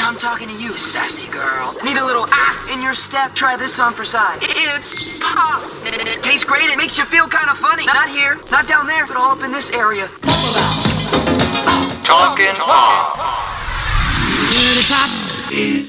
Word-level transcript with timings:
I'm 0.00 0.16
talking 0.18 0.48
to 0.48 0.54
you, 0.54 0.76
sassy 0.76 1.26
girl. 1.28 1.74
Need 1.84 1.96
a 1.96 2.04
little 2.04 2.26
ah 2.30 2.72
in 2.72 2.80
your 2.82 2.94
step? 2.94 3.34
Try 3.34 3.56
this 3.56 3.74
song 3.74 3.94
for 3.94 4.04
size. 4.04 4.38
It's 4.42 5.18
pop. 5.20 5.62
It 5.84 6.22
tastes 6.22 6.44
great. 6.44 6.70
It 6.70 6.76
makes 6.76 6.98
you 6.98 7.04
feel 7.04 7.26
kind 7.26 7.50
of 7.50 7.58
funny. 7.58 7.86
Not 7.86 8.08
here, 8.08 8.38
not 8.50 8.66
down 8.66 8.86
there, 8.86 9.06
but 9.06 9.16
all 9.16 9.32
up 9.32 9.42
in 9.42 9.52
this 9.52 9.70
area. 9.70 10.08
Talk'n 12.04 12.54
Pop. 12.54 13.18
You 15.50 15.88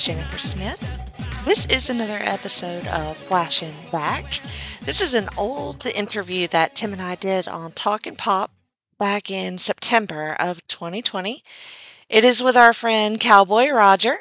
is 0.00 0.06
Jennifer 0.06 0.38
Smith. 0.38 1.44
This 1.44 1.66
is 1.66 1.90
another 1.90 2.18
episode 2.20 2.86
of 2.88 3.18
Flash'n 3.18 3.74
Back. 3.92 4.40
This 4.82 5.02
is 5.02 5.14
an 5.14 5.28
old 5.36 5.86
interview 5.86 6.46
that 6.48 6.74
Tim 6.74 6.92
and 6.92 7.02
I 7.02 7.16
did 7.16 7.48
on 7.48 7.72
Talk'n 7.72 8.16
Pop 8.16 8.50
back 8.98 9.30
in 9.30 9.58
September 9.58 10.36
of 10.38 10.66
2020. 10.68 11.42
It 12.08 12.24
is 12.24 12.42
with 12.42 12.56
our 12.56 12.72
friend 12.72 13.20
Cowboy 13.20 13.70
Roger. 13.70 14.14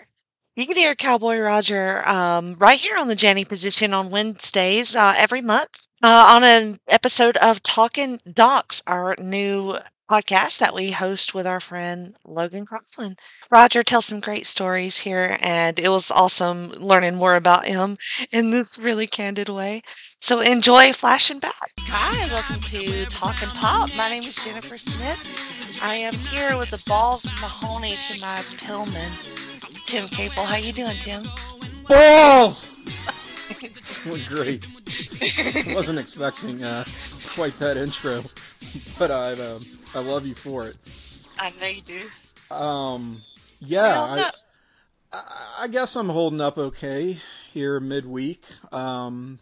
You 0.55 0.65
can 0.65 0.75
hear 0.75 0.95
Cowboy 0.95 1.39
Roger 1.39 2.05
um, 2.07 2.55
right 2.55 2.79
here 2.79 2.97
on 2.97 3.07
the 3.07 3.15
Jenny 3.15 3.45
Position 3.45 3.93
on 3.93 4.09
Wednesdays 4.09 4.95
uh, 4.95 5.13
every 5.17 5.41
month 5.41 5.87
uh, 6.03 6.33
on 6.35 6.43
an 6.43 6.79
episode 6.87 7.37
of 7.37 7.63
Talking 7.63 8.19
Docs, 8.31 8.81
our 8.85 9.15
new 9.17 9.77
podcast 10.09 10.57
that 10.59 10.73
we 10.73 10.91
host 10.91 11.33
with 11.33 11.45
our 11.45 11.59
friend 11.59 12.15
Logan 12.25 12.65
Crossland. 12.65 13.19
Roger 13.51 13.81
tells 13.81 14.05
some 14.05 14.19
great 14.19 14.45
stories 14.45 14.95
here, 14.97 15.35
and 15.41 15.79
it 15.79 15.89
was 15.89 16.11
awesome 16.11 16.67
learning 16.79 17.15
more 17.15 17.35
about 17.35 17.65
him 17.65 17.97
in 18.31 18.51
this 18.51 18.77
really 18.77 19.07
candid 19.07 19.49
way. 19.49 19.81
So 20.19 20.39
enjoy 20.39 20.93
flashing 20.93 21.39
back. 21.39 21.71
Hi, 21.79 22.31
welcome 22.31 22.61
to 22.61 23.05
Talk'n 23.07 23.49
Pop. 23.55 23.89
My 23.95 24.07
name 24.07 24.21
is 24.21 24.35
Jennifer 24.35 24.77
Smith. 24.77 25.79
I 25.81 25.95
am 25.95 26.13
here 26.13 26.59
with 26.59 26.69
the 26.69 26.83
balls 26.85 27.25
of 27.25 27.31
Mahoney 27.41 27.95
to 28.11 28.21
my 28.21 28.37
Pillman, 28.57 29.11
Tim 29.87 30.07
Capel. 30.09 30.45
How 30.45 30.57
you 30.57 30.71
doing, 30.71 30.97
Tim? 30.97 31.27
Balls! 31.87 32.67
Doing 34.03 34.23
great. 34.27 34.65
Wasn't 35.73 35.97
expecting 35.97 36.63
uh, 36.63 36.85
quite 37.29 37.57
that 37.57 37.77
intro, 37.77 38.23
but 38.99 39.09
I 39.09 39.33
um, 39.33 39.65
I 39.95 39.99
love 39.99 40.27
you 40.27 40.35
for 40.35 40.67
it. 40.67 40.77
I 41.39 41.51
know 41.59 41.67
you 41.67 41.81
do. 41.81 42.55
Um, 42.55 43.21
yeah, 43.59 43.99
I, 43.99 44.31
I, 45.13 45.55
I 45.61 45.67
guess 45.67 45.95
I'm 45.95 46.09
holding 46.09 46.41
up 46.41 46.57
okay 46.57 47.17
here 47.51 47.79
midweek. 47.79 48.43
Um, 48.71 49.39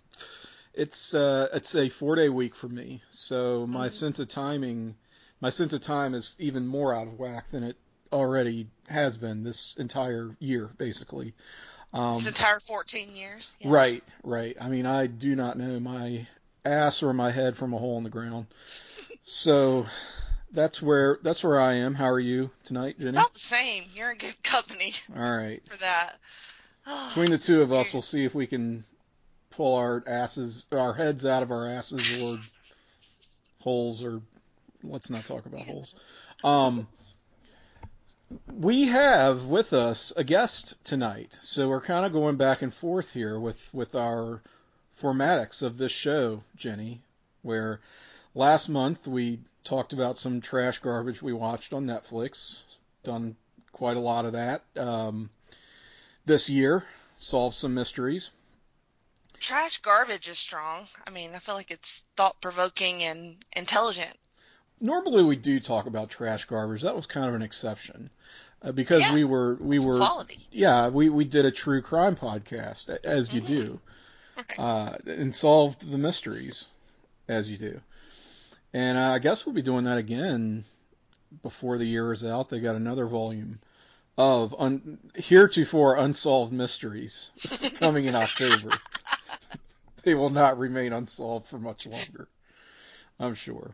it's 0.73 1.13
uh, 1.13 1.47
it's 1.53 1.75
a 1.75 1.89
four 1.89 2.15
day 2.15 2.29
week 2.29 2.55
for 2.55 2.67
me, 2.67 3.01
so 3.11 3.65
my 3.67 3.87
sense 3.89 4.19
of 4.19 4.27
timing, 4.27 4.95
my 5.41 5.49
sense 5.49 5.73
of 5.73 5.81
time 5.81 6.13
is 6.13 6.35
even 6.39 6.67
more 6.67 6.93
out 6.93 7.07
of 7.07 7.19
whack 7.19 7.49
than 7.51 7.63
it 7.63 7.77
already 8.11 8.67
has 8.89 9.17
been 9.17 9.43
this 9.43 9.75
entire 9.77 10.35
year, 10.39 10.69
basically. 10.77 11.33
Um, 11.93 12.15
This 12.15 12.27
entire 12.27 12.59
14 12.59 13.15
years. 13.15 13.55
yes. 13.59 13.71
Right, 13.71 14.03
right. 14.23 14.55
I 14.59 14.69
mean, 14.69 14.85
I 14.85 15.07
do 15.07 15.35
not 15.35 15.57
know 15.57 15.79
my 15.79 16.27
ass 16.65 17.01
or 17.01 17.13
my 17.13 17.31
head 17.31 17.55
from 17.55 17.73
a 17.73 17.77
hole 17.77 17.97
in 17.97 18.03
the 18.03 18.09
ground. 18.09 18.47
So 19.29 19.85
that's 20.51 20.81
where 20.81 21.19
that's 21.21 21.43
where 21.43 21.59
I 21.59 21.75
am. 21.75 21.93
How 21.93 22.09
are 22.09 22.19
you 22.19 22.49
tonight, 22.65 22.97
Jenny? 22.99 23.09
About 23.11 23.33
the 23.33 23.39
same. 23.39 23.83
You're 23.93 24.11
in 24.11 24.17
good 24.17 24.41
company 24.43 24.93
All 25.15 25.37
right. 25.37 25.61
for 25.65 25.77
that. 25.77 26.17
Between 27.09 27.31
the 27.31 27.37
two 27.37 27.61
of 27.61 27.71
us, 27.71 27.93
we'll 27.93 28.01
see 28.01 28.25
if 28.25 28.33
we 28.33 28.47
can 28.47 28.83
pull 29.51 29.75
our 29.75 30.03
asses, 30.07 30.65
our 30.71 30.93
heads 30.93 31.25
out 31.25 31.43
of 31.43 31.51
our 31.51 31.67
asses, 31.69 32.21
or 32.21 32.39
holes, 33.61 34.03
or 34.03 34.21
let's 34.83 35.09
not 35.09 35.25
talk 35.25 35.45
about 35.45 35.61
holes. 35.61 35.95
Um, 36.43 36.87
we 38.53 38.87
have 38.87 39.45
with 39.45 39.73
us 39.73 40.13
a 40.15 40.23
guest 40.23 40.75
tonight, 40.83 41.37
so 41.41 41.69
we're 41.69 41.81
kind 41.81 42.05
of 42.05 42.13
going 42.13 42.37
back 42.37 42.61
and 42.61 42.73
forth 42.73 43.13
here 43.13 43.39
with 43.39 43.61
with 43.73 43.95
our 43.95 44.41
formatics 45.01 45.61
of 45.61 45.77
this 45.77 45.91
show, 45.91 46.43
Jenny. 46.55 47.01
Where 47.41 47.79
last 48.35 48.67
month 48.69 49.07
we 49.07 49.39
talked 49.67 49.91
about 49.93 50.17
some 50.17 50.39
trash 50.39 50.79
garbage 50.79 51.21
we 51.21 51.33
watched 51.33 51.73
on 51.73 51.85
Netflix. 51.85 52.61
Done 53.03 53.35
quite 53.73 53.97
a 53.97 53.99
lot 54.01 54.25
of 54.25 54.33
that. 54.33 54.63
Um, 54.77 55.29
this 56.25 56.49
year, 56.49 56.85
solved 57.17 57.55
some 57.55 57.73
mysteries. 57.73 58.29
Trash 59.39 59.79
garbage 59.81 60.27
is 60.29 60.37
strong. 60.37 60.87
I 61.05 61.11
mean, 61.11 61.31
I 61.35 61.39
feel 61.39 61.55
like 61.55 61.69
it's 61.69 62.03
thought 62.15 62.39
provoking 62.41 63.03
and 63.03 63.35
intelligent. 63.55 64.15
Normally 64.79 65.23
we 65.23 65.35
do 65.35 65.59
talk 65.59 65.85
about 65.85 66.09
trash 66.09 66.45
garbage. 66.45 66.83
That 66.83 66.95
was 66.95 67.05
kind 67.05 67.27
of 67.27 67.35
an 67.35 67.41
exception. 67.41 68.09
Uh, 68.61 68.71
because 68.71 69.01
Yeah, 69.01 69.13
we 69.13 69.23
were 69.25 69.55
we 69.55 69.77
were 69.77 69.97
quality. 69.97 70.39
yeah 70.51 70.87
we 70.89 71.09
we 71.09 71.25
did 71.25 71.45
a 71.45 71.51
true 71.51 71.81
crime 71.83 72.15
podcast 72.15 72.89
as 73.03 73.31
you 73.31 73.41
do 73.41 73.79
Right. 74.37 74.59
uh, 74.59 74.97
and 75.05 75.35
solved 75.35 75.89
the 75.91 75.97
mysteries 75.99 76.65
as 77.27 77.49
you 77.51 77.57
do 77.57 77.81
and 78.73 78.97
uh, 78.97 79.11
I 79.11 79.19
guess 79.19 79.45
we'll 79.45 79.55
be 79.55 79.61
doing 79.61 79.85
that 79.85 79.97
again 79.97 80.65
before 81.43 81.77
the 81.77 81.85
year 81.85 82.13
is 82.13 82.23
out 82.23 82.49
they 82.49 82.59
got 82.59 82.75
another 82.75 83.05
volume 83.05 83.59
of 84.17 84.55
un- 84.57 84.99
heretofore 85.15 85.97
unsolved 85.97 86.53
mysteries 86.53 87.31
coming 87.79 88.05
in 88.05 88.15
October 88.15 88.81
they 90.03 90.15
will 90.15 90.29
not 90.29 90.57
remain 90.57 90.93
unsolved 90.93 91.47
for 91.47 91.59
much 91.59 91.85
longer 91.85 92.27
I'm 93.19 93.35
sure 93.35 93.71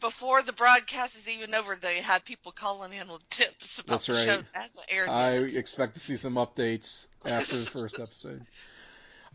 Before 0.00 0.42
the 0.42 0.52
broadcast 0.52 1.16
is 1.16 1.28
even 1.28 1.54
over, 1.54 1.74
they 1.74 1.96
had 1.96 2.24
people 2.24 2.52
calling 2.52 2.92
in 2.92 3.08
with 3.08 3.28
tips 3.30 3.78
about 3.78 3.92
That's 3.92 4.06
the 4.06 4.12
right. 4.12 4.26
show 4.26 4.42
as 4.54 4.76
it 4.76 4.94
aired. 4.94 5.08
I 5.08 5.30
expect 5.58 5.94
to 5.94 6.00
see 6.00 6.16
some 6.16 6.34
updates 6.34 7.06
after 7.26 7.56
the 7.56 7.66
first 7.66 7.94
episode. 7.98 8.44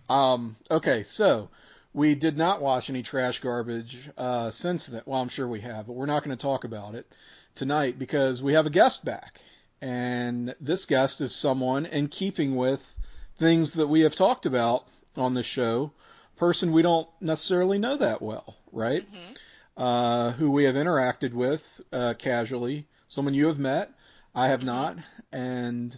Um, 0.10 0.56
okay, 0.70 1.04
so 1.04 1.50
we 1.94 2.16
did 2.16 2.38
not 2.38 2.62
watch 2.62 2.90
any 2.90 3.04
trash 3.04 3.40
garbage 3.40 4.10
uh, 4.18 4.50
since 4.52 4.88
then. 4.88 5.02
Well, 5.06 5.22
I'm 5.22 5.30
sure 5.30 5.48
we 5.48 5.62
have, 5.62 5.88
but 5.88 5.94
we're 5.94 6.06
not 6.08 6.24
going 6.24 6.36
to 6.36 6.42
talk 6.42 6.64
about 6.64 6.96
it 6.96 7.06
tonight 7.56 8.00
because 8.00 8.42
we 8.42 8.54
have 8.54 8.66
a 8.66 8.72
guest 8.72 9.06
back, 9.06 9.40
and 9.82 10.56
this 10.60 10.86
guest 10.86 11.22
is 11.22 11.36
someone 11.36 11.86
in 11.86 12.08
keeping 12.08 12.56
with 12.56 12.82
things 13.38 13.74
that 13.74 13.88
we 13.88 14.02
have 14.02 14.16
talked 14.16 14.46
about 14.46 14.86
on 15.16 15.34
the 15.34 15.44
show. 15.44 15.92
Person 16.38 16.72
we 16.74 16.82
don't 16.82 17.08
necessarily 17.22 17.78
know 17.78 17.96
that 17.98 18.22
well, 18.22 18.58
right? 18.72 19.04
Mhm. 19.06 19.38
uh, 19.76 20.32
who 20.32 20.52
we 20.52 20.66
have 20.66 20.76
interacted 20.76 21.34
with 21.34 21.82
uh, 21.92 22.14
casually, 22.18 22.86
someone 23.08 23.34
you 23.34 23.48
have 23.48 23.58
met, 23.60 23.92
I 24.36 24.48
have 24.50 24.64
not, 24.64 24.98
and 25.32 25.98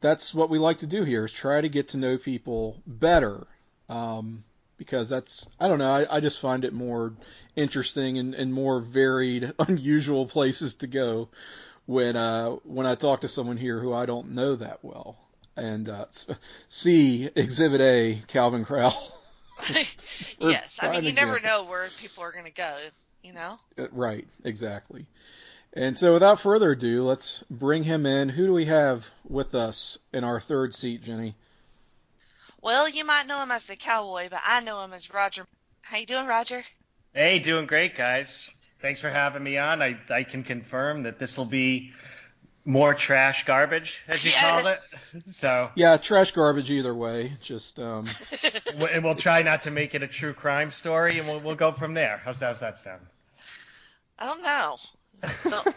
that's 0.00 0.34
what 0.34 0.48
we 0.50 0.58
like 0.58 0.78
to 0.78 0.86
do 0.86 1.04
here 1.04 1.24
is 1.26 1.32
try 1.32 1.60
to 1.60 1.68
get 1.68 1.88
to 1.88 1.98
know 1.98 2.16
people 2.18 2.80
better. 2.86 3.46
Um, 3.90 4.44
because 4.80 5.10
that's 5.10 5.46
I 5.60 5.68
don't 5.68 5.78
know 5.78 5.92
I, 5.92 6.16
I 6.16 6.20
just 6.20 6.40
find 6.40 6.64
it 6.64 6.72
more 6.72 7.12
interesting 7.54 8.16
and, 8.16 8.34
and 8.34 8.50
more 8.52 8.80
varied, 8.80 9.52
unusual 9.58 10.24
places 10.24 10.74
to 10.76 10.86
go 10.86 11.28
when 11.84 12.16
uh, 12.16 12.52
when 12.64 12.86
I 12.86 12.94
talk 12.94 13.20
to 13.20 13.28
someone 13.28 13.58
here 13.58 13.78
who 13.78 13.92
I 13.92 14.06
don't 14.06 14.30
know 14.30 14.56
that 14.56 14.78
well. 14.82 15.18
And 15.54 15.86
uh, 15.90 16.06
see 16.68 17.28
Exhibit 17.36 17.82
A, 17.82 18.22
Calvin 18.26 18.64
Crowell. 18.64 18.96
Yes, 20.40 20.78
I 20.80 20.90
mean 20.90 21.04
you 21.04 21.12
never 21.12 21.38
know 21.40 21.64
where 21.64 21.86
people 22.00 22.24
are 22.24 22.32
going 22.32 22.46
to 22.46 22.50
go. 22.50 22.74
you 23.22 23.34
know? 23.34 23.58
Uh, 23.78 23.88
Right, 23.92 24.26
exactly. 24.42 25.04
And 25.74 25.96
so, 25.96 26.14
without 26.14 26.40
further 26.40 26.72
ado, 26.72 27.04
let's 27.04 27.44
bring 27.50 27.82
him 27.82 28.06
in. 28.06 28.30
Who 28.30 28.46
do 28.46 28.52
we 28.54 28.64
have 28.64 29.06
with 29.28 29.54
us 29.54 29.98
in 30.14 30.24
our 30.24 30.40
third 30.40 30.74
seat, 30.74 31.04
Jenny? 31.04 31.34
Well, 32.62 32.88
you 32.88 33.04
might 33.04 33.26
know 33.26 33.42
him 33.42 33.50
as 33.50 33.66
the 33.66 33.76
cowboy, 33.76 34.28
but 34.30 34.40
I 34.44 34.60
know 34.60 34.82
him 34.84 34.92
as 34.92 35.12
Roger. 35.12 35.44
How 35.82 35.96
you 35.98 36.06
doing, 36.06 36.26
Roger? 36.26 36.62
Hey, 37.14 37.38
doing 37.38 37.66
great, 37.66 37.96
guys. 37.96 38.50
Thanks 38.82 39.00
for 39.00 39.10
having 39.10 39.42
me 39.42 39.56
on. 39.58 39.82
I, 39.82 39.98
I 40.10 40.24
can 40.24 40.42
confirm 40.44 41.04
that 41.04 41.18
this 41.18 41.36
will 41.36 41.44
be 41.46 41.92
more 42.64 42.94
trash 42.94 43.44
garbage, 43.44 44.00
as 44.06 44.24
you 44.24 44.30
call 44.32 44.62
Yes. 44.62 45.14
it. 45.14 45.22
So, 45.32 45.70
Yeah, 45.74 45.96
trash 45.96 46.32
garbage 46.32 46.70
either 46.70 46.94
way. 46.94 47.32
Just 47.40 47.80
um, 47.80 48.04
and 48.92 49.02
we'll 49.02 49.14
try 49.16 49.42
not 49.42 49.62
to 49.62 49.70
make 49.70 49.94
it 49.94 50.02
a 50.02 50.06
true 50.08 50.34
crime 50.34 50.70
story, 50.70 51.18
and 51.18 51.26
we'll, 51.26 51.40
we'll 51.40 51.56
go 51.56 51.72
from 51.72 51.94
there. 51.94 52.20
How's, 52.22 52.40
how's 52.40 52.60
that 52.60 52.78
sound? 52.78 53.00
I 54.18 54.26
don't 54.26 54.42
know. 54.42 54.76
Don't, 55.48 55.74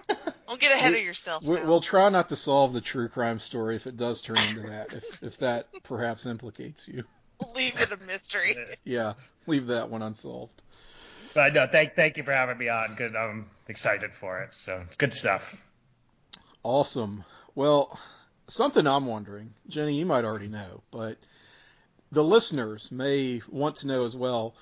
don't 0.48 0.60
get 0.60 0.72
ahead 0.72 0.94
of 0.94 1.02
yourself. 1.02 1.44
We, 1.44 1.56
we'll 1.56 1.82
try 1.82 2.10
not 2.10 2.30
to 2.30 2.36
solve 2.36 2.74
the 2.74 2.82
true 2.82 3.08
crime 3.10 3.40
story 3.40 3.76
if 3.76 3.88
it 3.88 3.98
does 3.98 4.22
turn 4.22 4.38
into 4.38 4.70
that. 4.70 4.94
If 4.94 5.24
if 5.24 5.38
that 5.40 5.68
perhaps 5.84 6.26
implicates 6.26 6.88
you, 6.88 7.04
We'll 7.44 7.54
leave 7.56 7.80
it 7.82 7.92
a 7.92 7.98
mystery. 8.06 8.56
yeah, 8.84 9.14
leave 9.48 9.68
that 9.68 9.90
one 9.90 10.02
unsolved. 10.02 10.62
But 11.34 11.54
no, 11.54 11.68
thank 11.72 11.96
thank 11.96 12.18
you 12.18 12.24
for 12.24 12.32
having 12.32 12.58
me 12.58 12.70
on. 12.70 12.96
Good, 12.96 13.16
I'm 13.16 13.50
excited 13.68 14.14
for 14.14 14.42
it. 14.42 14.54
So 14.54 14.84
it's 14.88 14.98
good 14.98 15.14
stuff. 15.14 15.60
Awesome. 16.64 17.24
Well, 17.56 17.98
something 18.48 18.86
I'm 18.88 19.06
wondering, 19.06 19.54
Jenny, 19.68 19.96
you 19.98 20.06
might 20.06 20.26
already 20.26 20.48
know, 20.48 20.82
but 20.92 21.18
the 22.12 22.24
listeners 22.24 22.92
may 22.92 23.42
want 23.50 23.78
to 23.78 23.88
know 23.88 24.06
as 24.06 24.16
well. 24.16 24.56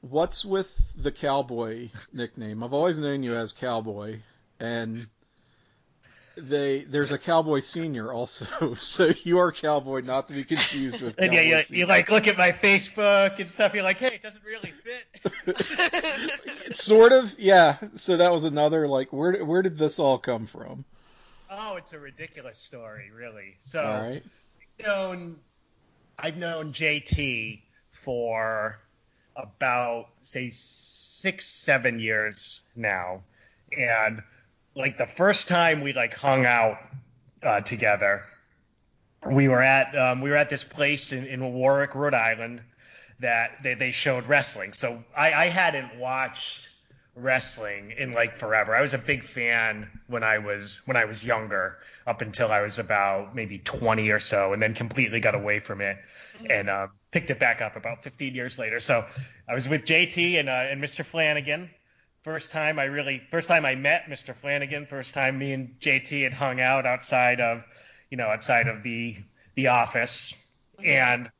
What's 0.00 0.44
with 0.44 0.74
the 0.96 1.12
cowboy 1.12 1.90
nickname? 2.12 2.62
I've 2.62 2.72
always 2.72 2.98
known 2.98 3.22
you 3.22 3.34
as 3.34 3.52
Cowboy, 3.52 4.20
and 4.58 5.08
they 6.36 6.84
there's 6.84 7.12
a 7.12 7.18
Cowboy 7.18 7.60
Senior 7.60 8.12
also, 8.12 8.74
so 8.74 9.12
you 9.24 9.40
are 9.40 9.52
Cowboy, 9.52 10.00
not 10.00 10.28
to 10.28 10.34
be 10.34 10.44
confused 10.44 11.02
with. 11.02 11.14
And 11.18 11.30
Cowboy 11.30 11.42
yeah, 11.42 11.56
you, 11.56 11.62
Senior. 11.62 11.78
you 11.80 11.86
like 11.86 12.10
look 12.10 12.26
at 12.28 12.38
my 12.38 12.52
Facebook 12.52 13.38
and 13.38 13.50
stuff. 13.50 13.74
You're 13.74 13.82
like, 13.82 13.98
hey, 13.98 14.14
it 14.14 14.22
doesn't 14.22 14.42
really 14.42 14.72
fit. 14.72 15.56
sort 16.76 17.12
of, 17.12 17.38
yeah. 17.38 17.76
So 17.96 18.16
that 18.16 18.32
was 18.32 18.44
another 18.44 18.88
like, 18.88 19.12
where 19.12 19.44
where 19.44 19.60
did 19.60 19.76
this 19.76 19.98
all 19.98 20.18
come 20.18 20.46
from? 20.46 20.86
oh, 21.50 21.76
it's 21.76 21.92
a 21.92 21.98
ridiculous 21.98 22.58
story, 22.58 23.10
really. 23.14 23.56
So. 23.62 23.82
All 23.82 24.00
right. 24.00 24.22
known 24.82 25.36
I've 26.18 26.36
known 26.36 26.72
JT 26.72 27.62
for 27.92 28.78
about 29.42 30.08
say 30.22 30.50
six, 30.50 31.46
seven 31.46 32.00
years 32.00 32.60
now. 32.76 33.22
And 33.76 34.22
like 34.74 34.98
the 34.98 35.06
first 35.06 35.48
time 35.48 35.82
we 35.82 35.92
like 35.92 36.14
hung 36.14 36.46
out 36.46 36.78
uh, 37.42 37.60
together, 37.60 38.24
we 39.26 39.48
were 39.48 39.62
at 39.62 39.96
um, 39.96 40.20
we 40.20 40.30
were 40.30 40.36
at 40.36 40.48
this 40.48 40.64
place 40.64 41.12
in, 41.12 41.26
in 41.26 41.52
Warwick, 41.52 41.94
Rhode 41.94 42.14
Island, 42.14 42.62
that 43.20 43.62
they, 43.62 43.74
they 43.74 43.90
showed 43.90 44.26
wrestling. 44.26 44.72
So 44.72 45.02
I, 45.16 45.32
I 45.32 45.48
hadn't 45.48 45.98
watched 45.98 46.70
wrestling 47.14 47.92
in 47.96 48.12
like 48.12 48.38
forever. 48.38 48.74
I 48.74 48.80
was 48.80 48.94
a 48.94 48.98
big 48.98 49.24
fan 49.24 49.88
when 50.06 50.24
I 50.24 50.38
was 50.38 50.80
when 50.86 50.96
I 50.96 51.04
was 51.04 51.24
younger, 51.24 51.78
up 52.06 52.22
until 52.22 52.50
I 52.50 52.62
was 52.62 52.78
about 52.78 53.34
maybe 53.34 53.58
20 53.58 54.08
or 54.10 54.20
so, 54.20 54.52
and 54.52 54.62
then 54.62 54.74
completely 54.74 55.20
got 55.20 55.34
away 55.34 55.60
from 55.60 55.80
it 55.80 55.96
and 56.48 56.70
uh, 56.70 56.88
picked 57.10 57.30
it 57.30 57.38
back 57.38 57.60
up 57.60 57.76
about 57.76 58.02
15 58.02 58.34
years 58.34 58.58
later. 58.58 58.80
So 58.80 59.04
I 59.48 59.54
was 59.54 59.68
with 59.68 59.82
JT 59.82 60.38
and 60.38 60.48
uh, 60.48 60.52
and 60.52 60.82
Mr. 60.82 61.04
Flanagan. 61.04 61.70
First 62.22 62.50
time 62.50 62.78
I 62.78 62.84
really, 62.84 63.22
first 63.30 63.48
time 63.48 63.64
I 63.64 63.74
met 63.74 64.04
Mr. 64.08 64.34
Flanagan. 64.36 64.86
First 64.86 65.14
time 65.14 65.38
me 65.38 65.52
and 65.52 65.80
JT 65.80 66.22
had 66.22 66.34
hung 66.34 66.60
out 66.60 66.86
outside 66.86 67.40
of, 67.40 67.62
you 68.10 68.16
know, 68.16 68.26
outside 68.26 68.68
of 68.68 68.82
the 68.82 69.16
the 69.54 69.68
office, 69.68 70.34
and 70.84 71.30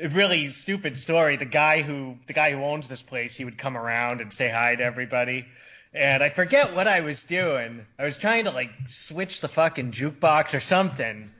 a 0.00 0.08
really 0.08 0.50
stupid 0.50 0.96
story. 0.98 1.36
The 1.36 1.44
guy 1.44 1.82
who 1.82 2.16
the 2.26 2.32
guy 2.32 2.52
who 2.52 2.62
owns 2.62 2.88
this 2.88 3.02
place, 3.02 3.34
he 3.34 3.44
would 3.44 3.58
come 3.58 3.76
around 3.76 4.20
and 4.20 4.32
say 4.32 4.48
hi 4.48 4.74
to 4.74 4.82
everybody. 4.82 5.46
And 5.94 6.22
I 6.22 6.30
forget 6.30 6.74
what 6.74 6.88
I 6.88 7.02
was 7.02 7.22
doing. 7.22 7.84
I 7.98 8.04
was 8.04 8.16
trying 8.16 8.44
to 8.44 8.50
like 8.50 8.70
switch 8.88 9.42
the 9.42 9.48
fucking 9.48 9.92
jukebox 9.92 10.54
or 10.54 10.60
something. 10.60 11.30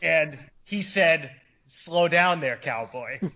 And 0.00 0.38
he 0.72 0.80
said, 0.80 1.30
"Slow 1.66 2.08
down 2.08 2.40
there, 2.40 2.56
cowboy." 2.56 3.18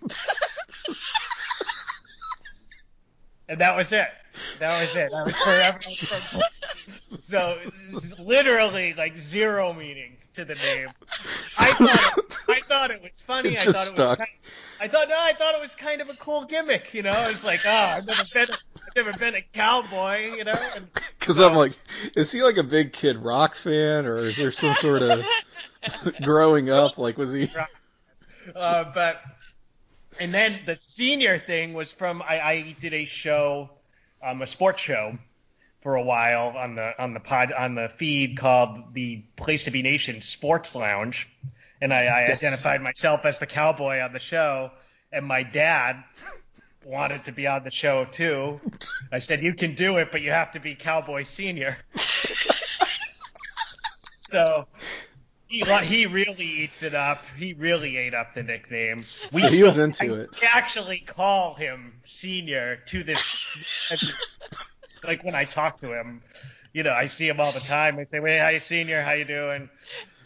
and 3.46 3.58
that 3.58 3.76
was 3.76 3.92
it. 3.92 4.08
That 4.58 4.80
was 4.80 4.96
it. 4.96 5.12
I 5.12 5.22
was 5.22 5.36
forever. 5.36 5.78
so 7.24 7.58
literally 8.18 8.94
like 8.94 9.18
zero 9.18 9.74
meaning 9.74 10.16
to 10.32 10.46
the 10.46 10.54
name. 10.54 10.88
I 11.58 11.74
thought 11.74 12.16
it, 12.16 12.38
I 12.48 12.60
thought 12.60 12.90
it 12.90 13.02
was 13.02 13.20
funny. 13.20 13.50
It 13.50 13.58
I 13.58 13.64
thought 13.66 13.86
it 13.86 13.88
stuck. 13.88 14.18
was. 14.18 14.26
Kind 14.26 14.30
I 14.80 14.88
thought 14.88 15.10
no. 15.10 15.16
I 15.18 15.34
thought 15.34 15.54
it 15.54 15.60
was 15.60 15.74
kind 15.74 16.00
of 16.00 16.08
a 16.08 16.14
cool 16.14 16.46
gimmick. 16.46 16.94
You 16.94 17.02
know, 17.02 17.12
it's 17.12 17.44
like 17.44 17.60
oh, 17.66 17.94
I've 17.98 18.06
never 18.06 18.24
been. 18.32 18.48
I've 18.50 18.96
never 18.96 19.12
been 19.18 19.34
a 19.34 19.42
cowboy. 19.52 20.32
You 20.38 20.44
know. 20.44 20.54
Because 21.18 21.38
I'm 21.42 21.54
like, 21.54 21.72
is 22.16 22.32
he 22.32 22.42
like 22.42 22.56
a 22.56 22.62
big 22.62 22.94
Kid 22.94 23.18
Rock 23.18 23.56
fan, 23.56 24.06
or 24.06 24.16
is 24.16 24.38
there 24.38 24.50
some 24.52 24.72
sort 24.76 25.02
of 25.02 25.22
growing 26.22 26.70
up? 26.70 26.98
Like, 26.98 27.18
was 27.18 27.32
he? 27.32 27.50
uh, 28.56 28.84
but 28.94 29.16
and 30.20 30.32
then 30.32 30.58
the 30.66 30.76
senior 30.76 31.38
thing 31.38 31.74
was 31.74 31.92
from 31.92 32.22
I, 32.22 32.40
I 32.40 32.76
did 32.80 32.94
a 32.94 33.04
show, 33.04 33.70
um, 34.24 34.42
a 34.42 34.46
sports 34.46 34.82
show, 34.82 35.18
for 35.82 35.94
a 35.96 36.02
while 36.02 36.54
on 36.56 36.74
the 36.74 36.92
on 37.02 37.14
the 37.14 37.20
pod 37.20 37.52
on 37.52 37.74
the 37.74 37.88
feed 37.88 38.38
called 38.38 38.94
the 38.94 39.24
Place 39.36 39.64
to 39.64 39.70
Be 39.70 39.82
Nation 39.82 40.20
Sports 40.20 40.74
Lounge, 40.74 41.28
and 41.80 41.92
I, 41.92 42.06
I 42.06 42.24
Yes. 42.28 42.42
identified 42.42 42.80
myself 42.82 43.24
as 43.24 43.38
the 43.38 43.46
cowboy 43.46 44.00
on 44.00 44.12
the 44.12 44.18
show, 44.18 44.70
and 45.12 45.26
my 45.26 45.42
dad 45.42 46.02
wanted 46.84 47.24
to 47.26 47.32
be 47.32 47.46
on 47.46 47.64
the 47.64 47.70
show 47.70 48.04
too. 48.04 48.60
I 49.12 49.18
said 49.18 49.42
you 49.42 49.54
can 49.54 49.74
do 49.74 49.98
it, 49.98 50.10
but 50.12 50.22
you 50.22 50.30
have 50.30 50.52
to 50.52 50.60
be 50.60 50.74
Cowboy 50.74 51.24
Senior. 51.24 51.76
so. 54.30 54.66
He, 55.48 55.62
he 55.84 56.06
really 56.06 56.44
eats 56.64 56.82
it 56.82 56.94
up. 56.94 57.22
He 57.38 57.52
really 57.52 57.96
ate 57.96 58.14
up 58.14 58.34
the 58.34 58.42
nickname. 58.42 58.98
We 59.32 59.42
So 59.42 59.48
he 59.48 59.62
was 59.62 59.78
into 59.78 60.14
I 60.14 60.20
it. 60.22 60.30
actually 60.42 60.98
call 60.98 61.54
him 61.54 61.94
senior 62.04 62.76
to 62.86 63.04
this. 63.04 63.56
like 65.04 65.22
when 65.22 65.34
I 65.34 65.44
talk 65.44 65.80
to 65.80 65.92
him, 65.92 66.22
you 66.72 66.82
know, 66.82 66.92
I 66.92 67.06
see 67.06 67.28
him 67.28 67.40
all 67.40 67.52
the 67.52 67.60
time. 67.60 67.98
I 67.98 68.04
say, 68.04 68.20
"Hey, 68.20 68.38
how 68.38 68.48
you, 68.48 68.60
senior? 68.60 69.02
How 69.02 69.12
you 69.12 69.24
doing?" 69.24 69.70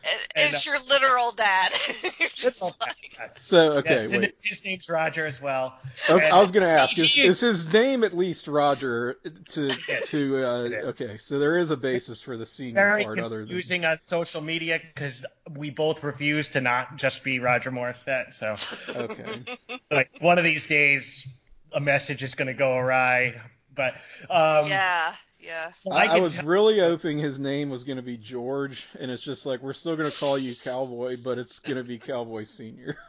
It- 0.03 0.33
And, 0.37 0.55
it's 0.55 0.67
uh, 0.67 0.71
your 0.71 0.81
literal 0.89 1.33
dad. 1.33 1.73
You're 2.19 2.29
just 2.31 2.47
It's 2.47 2.63
all 2.63 2.75
like- 2.81 3.17
bad. 3.19 3.39
So 3.39 3.73
okay, 3.79 4.03
Yes, 4.03 4.11
wait. 4.11 4.35
his 4.43 4.65
name's 4.65 4.89
Roger 4.89 5.27
as 5.27 5.41
well. 5.41 5.79
Okay, 6.09 6.25
And 6.25 6.33
I 6.35 6.39
was 6.39 6.51
gonna 6.51 6.69
ask, 6.69 6.97
is, 6.99 7.17
is 7.17 7.41
his 7.41 7.71
name 7.73 8.05
at 8.05 8.17
least 8.17 8.49
Roger? 8.49 9.19
To 9.51 9.71
Yes, 9.89 10.11
to 10.11 10.37
uh, 10.45 10.49
okay, 10.91 11.17
so 11.19 11.39
there 11.39 11.59
is 11.59 11.71
a 11.71 11.77
basis 11.77 12.23
for 12.23 12.37
the 12.37 12.47
senior 12.47 12.75
very 12.75 13.05
part, 13.05 13.19
other 13.19 13.39
than 13.39 13.47
confusing 13.49 13.85
on 13.85 13.99
social 14.07 14.41
media 14.41 14.81
because 14.95 15.25
we 15.51 15.71
both 15.71 16.03
refuse 16.03 16.49
to 16.51 16.61
not 16.61 16.97
just 16.97 17.23
be 17.25 17.39
Roger 17.41 17.71
Morissette. 17.71 18.33
So, 18.35 18.55
okay. 19.03 19.27
like 19.91 20.11
one 20.21 20.39
of 20.39 20.45
these 20.45 20.67
days, 20.67 21.27
a 21.73 21.81
message 21.81 22.23
is 22.23 22.35
going 22.35 22.49
to 22.49 22.55
go 22.55 22.75
awry. 22.77 23.41
But 23.75 23.95
um, 24.31 24.69
yeah, 24.69 25.15
yeah. 25.43 25.71
I, 25.91 25.97
I 25.97 26.07
can 26.09 26.23
was 26.23 26.35
tell- 26.37 26.47
really 26.47 26.79
hoping 26.79 27.19
his 27.19 27.39
name 27.41 27.71
was 27.71 27.85
gonna 27.85 28.03
be 28.03 28.17
George, 28.17 28.87
and 28.99 29.11
it's 29.11 29.23
just 29.23 29.47
like 29.47 29.63
we're 29.63 29.73
still 29.73 29.97
gonna 29.97 30.11
call 30.11 30.39
you 30.39 30.53
Cowboy, 30.63 31.17
but 31.25 31.39
it's 31.39 31.59
gonna 31.61 31.85
be 31.85 31.99
Cowboy 31.99 32.45
Senior. 32.45 32.97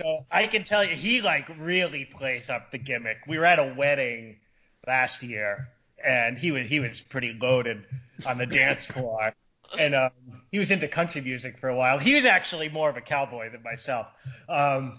So 0.00 0.26
I 0.32 0.48
can 0.48 0.64
tell 0.64 0.82
you, 0.82 0.96
he 0.96 1.20
like 1.20 1.48
really 1.60 2.04
plays 2.04 2.50
up 2.50 2.72
the 2.72 2.78
gimmick. 2.78 3.18
We 3.28 3.38
were 3.38 3.44
at 3.44 3.60
a 3.60 3.72
wedding 3.76 4.38
last 4.84 5.22
year, 5.22 5.68
and 6.04 6.36
he 6.36 6.50
was 6.50 6.66
he 6.66 6.80
was 6.80 7.00
pretty 7.00 7.38
loaded 7.40 7.84
on 8.26 8.36
the 8.38 8.46
dance 8.46 8.84
floor, 8.92 9.32
and 9.78 9.94
um, 9.94 10.10
he 10.50 10.58
was 10.58 10.72
into 10.72 10.88
country 10.88 11.20
music 11.20 11.58
for 11.58 11.68
a 11.68 11.76
while. 11.76 12.00
He 12.00 12.16
was 12.16 12.24
actually 12.24 12.68
more 12.68 12.90
of 12.90 12.96
a 12.96 13.00
cowboy 13.00 13.52
than 13.52 13.62
myself. 13.62 14.08
Um, 14.48 14.98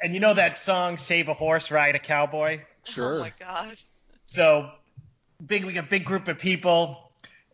and 0.00 0.14
you 0.14 0.20
know 0.20 0.32
that 0.32 0.58
song 0.58 0.96
"Save 0.96 1.28
a 1.28 1.34
Horse, 1.34 1.70
Ride 1.70 1.94
a 1.94 1.98
Cowboy"? 1.98 2.62
Sure. 2.84 3.16
Oh 3.16 3.20
my 3.20 3.32
god. 3.38 3.74
So 4.28 4.70
big, 5.46 5.64
we 5.64 5.72
got 5.72 5.84
a 5.84 5.88
big 5.88 6.04
group 6.04 6.28
of 6.28 6.38
people, 6.38 7.12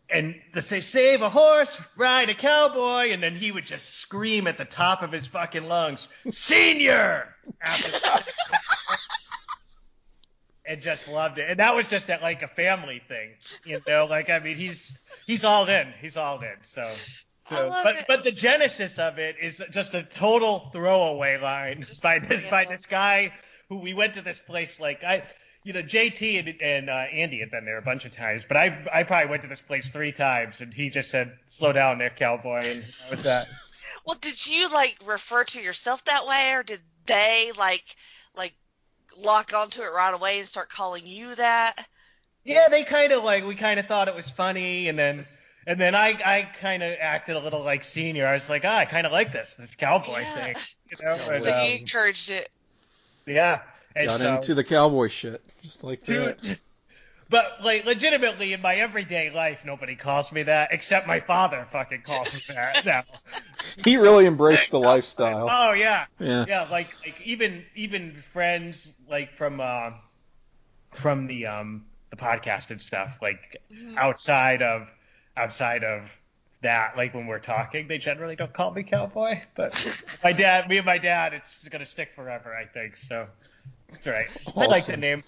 and 0.09 0.35
they 0.53 0.61
say, 0.61 0.81
"Save 0.81 1.21
a 1.21 1.29
horse, 1.29 1.81
ride 1.95 2.29
a 2.29 2.35
cowboy," 2.35 3.11
and 3.11 3.21
then 3.21 3.35
he 3.35 3.51
would 3.51 3.65
just 3.65 3.89
scream 3.95 4.47
at 4.47 4.57
the 4.57 4.65
top 4.65 5.03
of 5.03 5.11
his 5.11 5.27
fucking 5.27 5.65
lungs, 5.65 6.07
"Senior!" 6.29 7.35
and 10.65 10.81
just 10.81 11.07
loved 11.07 11.37
it. 11.37 11.49
And 11.49 11.59
that 11.59 11.75
was 11.75 11.87
just 11.87 12.09
at 12.09 12.21
like 12.21 12.41
a 12.41 12.47
family 12.47 13.01
thing, 13.07 13.31
you 13.65 13.79
know. 13.87 14.05
Like 14.05 14.29
I 14.29 14.39
mean, 14.39 14.57
he's 14.57 14.91
he's 15.27 15.43
all 15.43 15.67
in. 15.67 15.93
He's 16.01 16.17
all 16.17 16.39
in. 16.39 16.55
So. 16.63 16.89
So, 17.49 17.69
but 17.83 17.95
it. 17.95 18.05
but 18.07 18.23
the 18.23 18.31
genesis 18.31 18.97
of 18.97 19.19
it 19.19 19.35
is 19.41 19.61
just 19.71 19.93
a 19.93 20.03
total 20.03 20.69
throwaway 20.71 21.37
line 21.37 21.83
Just 21.83 22.01
by 22.01 22.19
this 22.19 22.49
by 22.49 22.63
this 22.63 22.85
guy 22.85 23.33
who 23.67 23.77
we 23.79 23.93
went 23.93 24.13
to 24.13 24.21
this 24.21 24.39
place 24.39 24.79
like 24.79 25.03
I 25.03 25.23
you 25.63 25.73
know, 25.73 25.81
JT 25.81 26.37
and, 26.37 26.49
and 26.61 26.89
uh, 26.89 26.93
Andy 26.93 27.39
had 27.39 27.51
been 27.51 27.65
there 27.65 27.77
a 27.77 27.81
bunch 27.81 28.05
of 28.05 28.11
times, 28.11 28.45
but 28.47 28.57
I 28.57 28.85
I 28.93 29.03
probably 29.03 29.29
went 29.29 29.41
to 29.43 29.47
this 29.47 29.61
place 29.61 29.89
three 29.89 30.11
times, 30.11 30.61
and 30.61 30.73
he 30.73 30.89
just 30.89 31.09
said, 31.09 31.37
"Slow 31.47 31.71
down, 31.73 31.97
there, 31.99 32.09
cowboy," 32.09 32.71
and 32.71 32.93
that 32.99 33.09
was 33.09 33.23
that. 33.23 33.47
Well, 34.05 34.15
did 34.17 34.45
you 34.45 34.69
like 34.71 34.97
refer 35.03 35.43
to 35.43 35.61
yourself 35.61 36.03
that 36.05 36.25
way, 36.27 36.53
or 36.53 36.63
did 36.63 36.81
they 37.05 37.51
like 37.57 37.95
like 38.35 38.55
lock 39.17 39.53
onto 39.53 39.81
it 39.83 39.91
right 39.93 40.13
away 40.13 40.39
and 40.39 40.47
start 40.47 40.69
calling 40.69 41.07
you 41.07 41.35
that? 41.35 41.87
Yeah, 42.43 42.69
they 42.69 42.83
kind 42.83 43.11
of 43.11 43.23
like 43.23 43.45
we 43.45 43.55
kind 43.55 43.79
of 43.79 43.85
thought 43.87 44.07
it 44.07 44.15
was 44.15 44.29
funny, 44.29 44.89
and 44.89 44.97
then 44.97 45.25
and 45.67 45.79
then 45.79 45.93
I 45.95 46.09
I 46.23 46.43
kind 46.59 46.81
of 46.83 46.95
acted 46.99 47.35
a 47.35 47.39
little 47.39 47.63
like 47.63 47.83
senior. 47.83 48.25
I 48.27 48.33
was 48.33 48.49
like, 48.49 48.63
ah, 48.65 48.77
I 48.79 48.85
kind 48.85 49.05
of 49.05 49.11
like 49.13 49.31
this 49.31 49.55
this 49.55 49.75
cowboy 49.75 50.25
Yeah. 50.25 50.33
thing, 50.33 50.55
you 50.89 50.97
know. 51.05 51.17
So 51.25 51.31
And, 51.31 51.45
So 51.45 51.49
um, 51.49 51.49
you 51.49 51.77
encouraged 51.77 52.29
it. 52.29 52.49
yeah, 53.25 53.61
and 53.95 54.07
Got 54.07 54.19
so- 54.19 54.35
into 54.35 54.53
the 54.55 54.63
cowboy 54.63 55.07
shit, 55.09 55.41
just 55.61 55.83
like 55.83 56.01
that. 56.05 56.57
But 57.29 57.63
like 57.63 57.85
legitimately 57.85 58.51
in 58.51 58.61
my 58.61 58.75
everyday 58.75 59.29
life, 59.29 59.59
nobody 59.65 59.95
calls 59.95 60.33
me 60.33 60.43
that 60.43 60.69
except 60.73 61.07
my 61.07 61.21
father. 61.21 61.65
Fucking 61.71 62.01
calls 62.01 62.33
me 62.33 62.41
that 62.49 62.85
now. 62.85 63.03
He 63.85 63.95
really 63.95 64.25
embraced 64.25 64.69
the 64.71 64.79
lifestyle. 64.79 65.47
Oh 65.49 65.71
yeah, 65.71 66.05
Yeah. 66.19 66.43
yeah. 66.45 66.67
Like 66.69 66.89
like 67.05 67.15
even 67.23 67.63
even 67.73 68.21
friends 68.33 68.91
like 69.09 69.31
from 69.37 69.61
uh, 69.61 69.91
from 70.91 71.27
the 71.27 71.45
um 71.47 71.85
the 72.09 72.17
podcast 72.17 72.71
and 72.71 72.81
stuff. 72.81 73.17
Like 73.21 73.61
outside 73.95 74.61
of 74.61 74.89
outside 75.37 75.85
of 75.85 76.11
that, 76.63 76.97
like 76.97 77.13
when 77.13 77.27
we're 77.27 77.39
talking, 77.39 77.87
they 77.87 77.97
generally 77.97 78.35
don't 78.35 78.53
call 78.53 78.71
me 78.71 78.83
cowboy. 78.83 79.39
But 79.55 80.19
my 80.23 80.33
dad, 80.33 80.67
me 80.67 80.75
and 80.77 80.85
my 80.85 80.97
dad, 80.97 81.33
it's 81.33 81.65
gonna 81.69 81.85
stick 81.85 82.09
forever. 82.13 82.53
I 82.53 82.65
think 82.65 82.97
so. 82.97 83.27
It's 83.93 84.07
all 84.07 84.13
right. 84.13 84.29
I 84.55 84.65
like 84.65 84.85
the 84.85 84.93
Awesome. 84.93 84.99
name. 84.99 85.23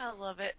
I 0.00 0.12
love 0.12 0.40
it. 0.40 0.54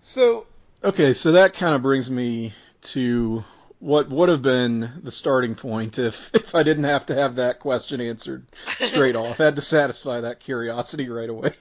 So, 0.00 0.46
okay, 0.82 1.12
so 1.12 1.32
that 1.32 1.54
kind 1.54 1.74
of 1.74 1.82
brings 1.82 2.10
me 2.10 2.52
to 2.82 3.44
what 3.80 4.08
would 4.10 4.28
have 4.28 4.42
been 4.42 4.90
the 5.02 5.10
starting 5.12 5.54
point 5.54 5.98
if 5.98 6.30
if 6.34 6.54
I 6.54 6.62
didn't 6.62 6.84
have 6.84 7.06
to 7.06 7.14
have 7.14 7.36
that 7.36 7.58
question 7.60 8.00
answered 8.00 8.46
straight 8.54 9.16
off. 9.16 9.40
I 9.40 9.44
had 9.46 9.56
to 9.56 9.62
satisfy 9.62 10.20
that 10.20 10.40
curiosity 10.40 11.08
right 11.08 11.28
away. 11.28 11.54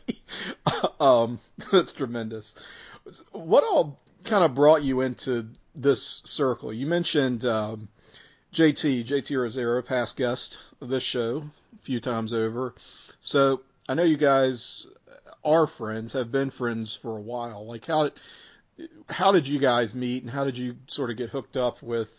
um, 1.00 1.40
that's 1.72 1.94
tremendous. 1.94 2.56
What 3.32 3.64
all 3.64 4.00
kind 4.26 4.44
of 4.44 4.54
brought 4.56 4.84
you 4.84 5.02
into 5.02 5.48
this 5.76 6.22
circle? 6.26 6.74
You 6.74 6.86
mentioned 6.86 7.46
um, 7.46 7.88
JT, 8.54 9.06
JT 9.06 9.32
Rosero, 9.38 9.84
past 9.86 10.18
guest 10.18 10.58
of 10.82 10.90
this 10.90 11.04
show 11.04 11.44
a 11.76 11.82
few 11.84 12.00
times 12.00 12.34
over. 12.34 12.76
So 13.22 13.62
I 13.88 13.94
know 13.94 14.03
you 14.03 14.17
guys 14.17 14.86
are 15.44 15.67
friends, 15.67 16.13
have 16.13 16.32
been 16.32 16.50
friends 16.50 16.94
for 16.96 17.17
a 17.17 17.22
while. 17.22 17.65
Like 17.65 17.86
how 17.86 18.03
did 18.03 18.89
how 19.10 19.32
did 19.32 19.48
you 19.48 19.60
guys 19.60 19.96
meet, 19.96 20.24
and 20.24 20.32
how 20.32 20.44
did 20.44 20.58
you 20.58 20.77
sort 20.88 21.10
of 21.10 21.17
get 21.17 21.29
hooked 21.29 21.58
up 21.58 21.82
with 21.82 22.10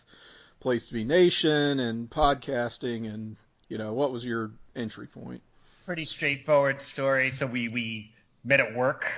Place 0.60 0.88
to 0.88 0.94
Be 0.94 1.04
Nation 1.04 1.78
and 1.78 2.10
podcasting, 2.10 3.12
and 3.12 3.37
you 3.68 3.78
know 3.78 3.92
what 3.92 4.12
was 4.12 4.25
your 4.25 4.50
entry 4.75 5.06
point? 5.06 5.42
pretty 5.87 6.04
straightforward 6.04 6.82
story. 6.82 7.30
So 7.30 7.46
we 7.46 7.68
we 7.68 8.12
met 8.44 8.60
at 8.60 8.75
work, 8.75 9.10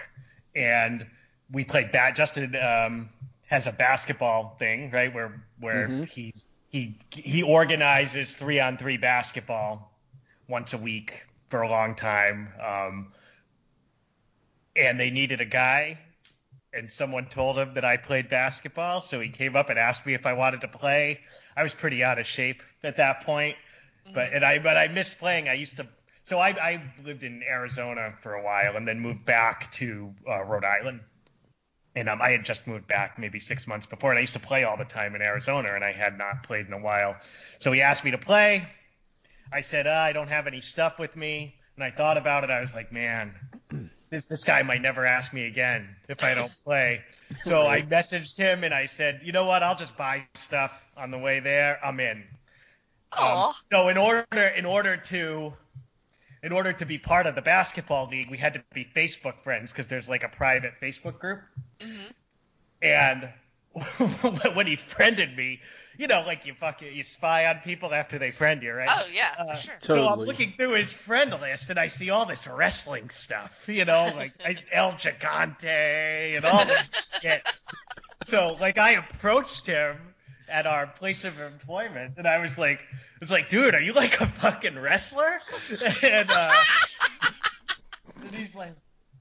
and 0.54 1.06
we 1.50 1.64
played 1.64 1.90
bat. 1.92 2.14
Justin 2.14 2.54
um, 2.56 3.08
has 3.46 3.66
a 3.66 3.72
basketball 3.72 4.54
thing, 4.58 4.90
right? 4.90 5.12
Where 5.12 5.42
where 5.58 5.88
Mhm. 5.88 6.08
he 6.08 6.34
he 6.68 6.96
he 7.10 7.42
organizes 7.42 8.36
three 8.36 8.60
on 8.60 8.76
three 8.76 8.98
basketball 8.98 9.90
once 10.48 10.72
a 10.74 10.78
week 10.78 11.26
for 11.50 11.62
a 11.62 11.68
long 11.68 11.94
time. 11.94 12.48
Um, 12.64 13.12
and 14.76 14.98
they 14.98 15.10
needed 15.10 15.40
a 15.40 15.44
guy, 15.44 15.98
and 16.72 16.90
someone 16.90 17.26
told 17.26 17.58
him 17.58 17.74
that 17.74 17.84
I 17.84 17.96
played 17.96 18.30
basketball, 18.30 19.00
so 19.00 19.20
he 19.20 19.28
came 19.28 19.56
up 19.56 19.68
and 19.68 19.78
asked 19.78 20.06
me 20.06 20.14
if 20.14 20.26
I 20.26 20.32
wanted 20.32 20.60
to 20.62 20.68
play. 20.68 21.20
I 21.56 21.62
was 21.62 21.74
pretty 21.74 22.04
out 22.04 22.18
of 22.18 22.26
shape 22.26 22.62
at 22.84 22.96
that 22.96 23.22
point, 23.22 23.56
but 24.14 24.32
and 24.32 24.44
I 24.44 24.60
but 24.60 24.76
I 24.76 24.88
missed 24.88 25.18
playing. 25.18 25.48
I 25.48 25.54
used 25.54 25.76
to. 25.76 25.86
So 26.22 26.38
I, 26.38 26.50
I 26.50 26.82
lived 27.04 27.24
in 27.24 27.42
Arizona 27.42 28.14
for 28.22 28.34
a 28.34 28.44
while 28.44 28.76
and 28.76 28.86
then 28.86 29.00
moved 29.00 29.24
back 29.24 29.72
to 29.72 30.14
uh, 30.28 30.44
Rhode 30.44 30.64
Island. 30.64 31.00
And 31.96 32.08
um, 32.08 32.22
I 32.22 32.30
had 32.30 32.44
just 32.44 32.68
moved 32.68 32.86
back 32.86 33.18
maybe 33.18 33.40
six 33.40 33.66
months 33.66 33.86
before, 33.86 34.10
and 34.10 34.18
I 34.18 34.20
used 34.20 34.34
to 34.34 34.38
play 34.38 34.62
all 34.62 34.76
the 34.76 34.84
time 34.84 35.16
in 35.16 35.22
Arizona, 35.22 35.74
and 35.74 35.82
I 35.82 35.90
had 35.90 36.16
not 36.16 36.44
played 36.44 36.66
in 36.66 36.72
a 36.72 36.78
while. 36.78 37.16
So 37.58 37.72
he 37.72 37.80
asked 37.80 38.04
me 38.04 38.12
to 38.12 38.18
play. 38.18 38.68
I 39.52 39.60
said, 39.60 39.86
uh, 39.86 39.90
I 39.90 40.12
don't 40.12 40.28
have 40.28 40.46
any 40.46 40.60
stuff 40.60 40.98
with 40.98 41.16
me. 41.16 41.54
And 41.76 41.84
I 41.84 41.90
thought 41.90 42.18
about 42.18 42.44
it. 42.44 42.50
I 42.50 42.60
was 42.60 42.74
like, 42.74 42.92
man, 42.92 43.34
this 44.10 44.26
this 44.26 44.44
guy 44.44 44.62
might 44.62 44.82
never 44.82 45.06
ask 45.06 45.32
me 45.32 45.46
again 45.46 45.88
if 46.08 46.22
I 46.22 46.34
don't 46.34 46.52
play. 46.64 47.00
So 47.42 47.66
I 47.66 47.82
messaged 47.82 48.36
him 48.36 48.64
and 48.64 48.74
I 48.74 48.86
said, 48.86 49.20
you 49.24 49.32
know 49.32 49.44
what? 49.44 49.62
I'll 49.62 49.76
just 49.76 49.96
buy 49.96 50.26
stuff 50.34 50.84
on 50.96 51.10
the 51.10 51.18
way 51.18 51.40
there. 51.40 51.78
I'm 51.84 52.00
in. 52.00 52.24
Um, 53.18 53.52
so 53.70 53.88
in 53.88 53.96
order 53.96 54.46
in 54.56 54.66
order 54.66 54.96
to 54.96 55.52
in 56.42 56.52
order 56.52 56.72
to 56.72 56.86
be 56.86 56.98
part 56.98 57.26
of 57.26 57.34
the 57.34 57.42
basketball 57.42 58.08
league, 58.08 58.30
we 58.30 58.38
had 58.38 58.54
to 58.54 58.62
be 58.74 58.84
Facebook 58.84 59.42
friends 59.42 59.70
because 59.70 59.88
there's 59.88 60.08
like 60.08 60.24
a 60.24 60.28
private 60.28 60.72
Facebook 60.82 61.18
group. 61.18 61.40
And 62.82 63.28
when 64.54 64.66
he 64.66 64.76
friended 64.76 65.36
me, 65.36 65.60
you 66.00 66.06
know, 66.06 66.22
like 66.26 66.46
you 66.46 66.54
fucking 66.54 66.94
you 66.96 67.02
spy 67.04 67.44
on 67.44 67.58
people 67.58 67.92
after 67.92 68.18
they 68.18 68.30
friend 68.30 68.62
you, 68.62 68.72
right? 68.72 68.88
Oh 68.90 69.06
yeah, 69.12 69.28
Uh, 69.38 69.54
for 69.54 69.60
sure. 69.60 69.74
So 69.80 70.08
I'm 70.08 70.18
looking 70.20 70.54
through 70.56 70.72
his 70.76 70.90
friend 70.90 71.30
list 71.30 71.68
and 71.68 71.78
I 71.78 71.88
see 71.88 72.08
all 72.08 72.24
this 72.24 72.46
wrestling 72.46 73.10
stuff, 73.10 73.68
you 73.68 73.84
know, 73.84 74.08
like 74.16 74.32
El 74.72 74.92
Gigante 74.92 76.36
and 76.36 76.44
all 76.46 76.64
this 76.64 76.84
shit. 77.20 77.46
So 78.24 78.56
like 78.58 78.78
I 78.78 78.92
approached 78.92 79.66
him 79.66 79.98
at 80.48 80.66
our 80.66 80.86
place 80.86 81.24
of 81.24 81.38
employment 81.38 82.14
and 82.16 82.26
I 82.26 82.38
was 82.38 82.56
like, 82.56 82.78
I 82.80 83.18
was 83.20 83.30
like, 83.30 83.50
dude, 83.50 83.74
are 83.74 83.82
you 83.82 83.92
like 83.92 84.18
a 84.22 84.26
fucking 84.26 84.78
wrestler? 84.78 85.38
and 86.02 86.30
uh, 86.34 86.52
and 88.22 88.34
he's 88.34 88.54
like, 88.54 88.72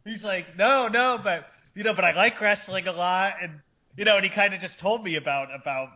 he's 0.06 0.24
like, 0.24 0.58
no, 0.58 0.88
no, 0.88 1.20
but 1.22 1.46
you 1.76 1.84
know, 1.84 1.94
but 1.94 2.06
I 2.06 2.14
like 2.14 2.40
wrestling 2.40 2.88
a 2.88 2.94
lot, 2.94 3.34
and 3.42 3.60
you 3.98 4.06
know, 4.06 4.16
and 4.16 4.24
he 4.24 4.30
kind 4.30 4.54
of 4.54 4.62
just 4.62 4.80
told 4.80 5.04
me 5.04 5.16
about 5.18 5.54
about 5.54 5.90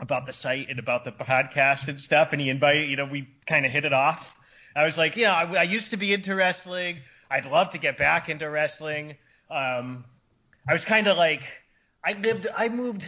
about 0.00 0.26
the 0.26 0.32
site 0.32 0.68
and 0.70 0.78
about 0.78 1.04
the 1.04 1.12
podcast 1.12 1.88
and 1.88 2.00
stuff, 2.00 2.32
and 2.32 2.40
he 2.40 2.48
invited, 2.48 2.88
you 2.90 2.96
know, 2.96 3.04
we 3.04 3.28
kind 3.46 3.66
of 3.66 3.72
hit 3.72 3.84
it 3.84 3.92
off. 3.92 4.34
I 4.74 4.84
was 4.84 4.96
like, 4.96 5.16
yeah, 5.16 5.34
I, 5.34 5.60
I 5.60 5.62
used 5.62 5.90
to 5.90 5.96
be 5.96 6.12
into 6.12 6.34
wrestling. 6.34 6.98
I'd 7.30 7.46
love 7.46 7.70
to 7.70 7.78
get 7.78 7.98
back 7.98 8.28
into 8.28 8.48
wrestling. 8.48 9.16
Um, 9.50 10.04
I 10.68 10.72
was 10.72 10.84
kind 10.84 11.06
of 11.06 11.16
like, 11.16 11.42
I 12.04 12.14
lived, 12.14 12.46
I 12.54 12.68
moved. 12.68 13.06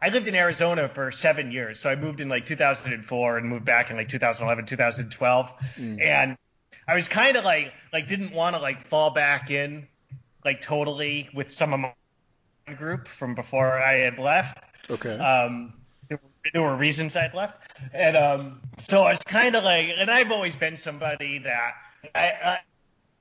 I 0.00 0.10
lived 0.10 0.28
in 0.28 0.36
Arizona 0.36 0.88
for 0.88 1.10
seven 1.10 1.50
years, 1.50 1.80
so 1.80 1.90
I 1.90 1.96
moved 1.96 2.20
in 2.20 2.28
like 2.28 2.46
2004 2.46 3.38
and 3.38 3.48
moved 3.48 3.64
back 3.64 3.90
in 3.90 3.96
like 3.96 4.08
2011, 4.08 4.66
2012, 4.66 5.50
and 6.00 6.36
I 6.86 6.94
was 6.94 7.08
kind 7.08 7.36
of 7.36 7.44
like 7.44 7.72
like 7.92 8.06
didn't 8.06 8.32
want 8.32 8.54
to 8.54 8.62
like 8.62 8.86
fall 8.86 9.10
back 9.10 9.50
in 9.50 9.88
like 10.44 10.60
totally 10.60 11.28
with 11.34 11.52
some 11.52 11.74
of 11.74 11.80
my 11.80 12.74
group 12.74 13.08
from 13.08 13.34
before 13.34 13.72
I 13.72 13.98
had 13.98 14.18
left. 14.18 14.62
Okay. 14.88 15.18
Um, 15.18 15.74
there, 16.52 16.62
were- 16.62 16.76
reasons 16.76 17.16
I'd 17.16 17.34
left, 17.34 17.60
and 17.92 18.16
um, 18.16 18.60
so 18.78 19.02
I 19.02 19.10
was 19.10 19.20
kind 19.20 19.54
of 19.54 19.64
like, 19.64 19.88
and 19.96 20.10
I've 20.10 20.30
always 20.30 20.56
been 20.56 20.76
somebody 20.76 21.38
that 21.38 21.72
I, 22.14 22.20
I 22.20 22.58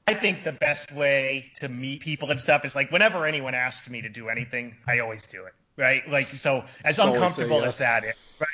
I 0.08 0.14
think 0.14 0.46
the 0.46 0.54
best 0.54 0.94
way 0.94 1.52
to 1.56 1.68
meet 1.68 2.00
people 2.02 2.32
and 2.32 2.40
stuff 2.40 2.64
is 2.64 2.74
like 2.76 2.92
whenever 2.92 3.26
anyone 3.26 3.54
asks 3.54 3.90
me 3.90 4.02
to 4.02 4.10
do 4.10 4.30
anything, 4.30 4.76
I 4.88 5.00
always 5.00 5.28
do 5.28 5.44
it, 5.46 5.54
right? 5.76 6.08
Like 6.10 6.28
so, 6.28 6.64
as 6.86 6.98
Always 6.98 7.16
uncomfortable 7.16 7.60
yes. 7.62 7.74
as 7.74 7.78
that 7.80 8.04
is, 8.06 8.14
right? 8.40 8.48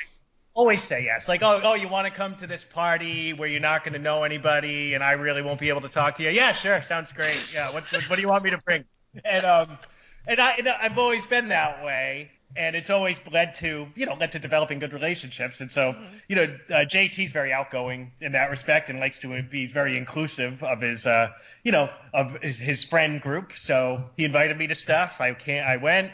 Always 0.54 0.82
say 0.82 1.04
yes. 1.04 1.28
Like, 1.28 1.42
oh, 1.42 1.60
oh, 1.62 1.74
you 1.74 1.88
want 1.88 2.06
to 2.06 2.12
come 2.12 2.34
to 2.36 2.46
this 2.48 2.64
party 2.64 3.32
where 3.32 3.48
you're 3.48 3.60
not 3.60 3.84
going 3.84 3.94
to 3.94 4.00
know 4.00 4.24
anybody, 4.24 4.94
and 4.94 5.02
I 5.04 5.12
really 5.12 5.42
won't 5.42 5.60
be 5.60 5.68
able 5.68 5.80
to 5.82 5.88
talk 5.88 6.16
to 6.16 6.22
you? 6.24 6.30
Yeah, 6.30 6.52
sure, 6.52 6.82
sounds 6.82 7.12
great. 7.12 7.52
Yeah, 7.54 7.72
what, 7.72 7.84
what, 7.92 8.02
what 8.10 8.16
do 8.16 8.22
you 8.22 8.28
want 8.28 8.42
me 8.44 8.50
to 8.50 8.58
bring? 8.58 8.84
And 9.24 9.44
um, 9.44 9.78
and 10.26 10.40
I, 10.40 10.52
and 10.54 10.68
I've 10.68 10.98
always 10.98 11.24
been 11.26 11.48
that 11.48 11.84
way, 11.84 12.32
and 12.56 12.76
it's 12.76 12.90
always 12.90 13.20
led 13.30 13.56
to, 13.56 13.86
you 13.94 14.06
know, 14.06 14.14
led 14.14 14.32
to 14.32 14.38
developing 14.38 14.78
good 14.78 14.92
relationships. 14.92 15.60
And 15.60 15.70
so, 15.70 15.94
you 16.28 16.36
know, 16.36 16.44
uh, 16.70 16.84
JT's 16.84 17.32
very 17.32 17.52
outgoing 17.52 18.12
in 18.20 18.32
that 18.32 18.50
respect, 18.50 18.90
and 18.90 19.00
likes 19.00 19.18
to 19.20 19.42
be 19.42 19.66
very 19.66 19.96
inclusive 19.96 20.62
of 20.62 20.80
his, 20.80 21.06
uh, 21.06 21.28
you 21.62 21.72
know, 21.72 21.90
of 22.12 22.36
his, 22.42 22.58
his 22.58 22.84
friend 22.84 23.20
group. 23.20 23.52
So 23.56 24.04
he 24.16 24.24
invited 24.24 24.56
me 24.56 24.68
to 24.68 24.74
stuff. 24.74 25.20
I 25.20 25.34
can't. 25.34 25.66
I 25.66 25.76
went. 25.76 26.12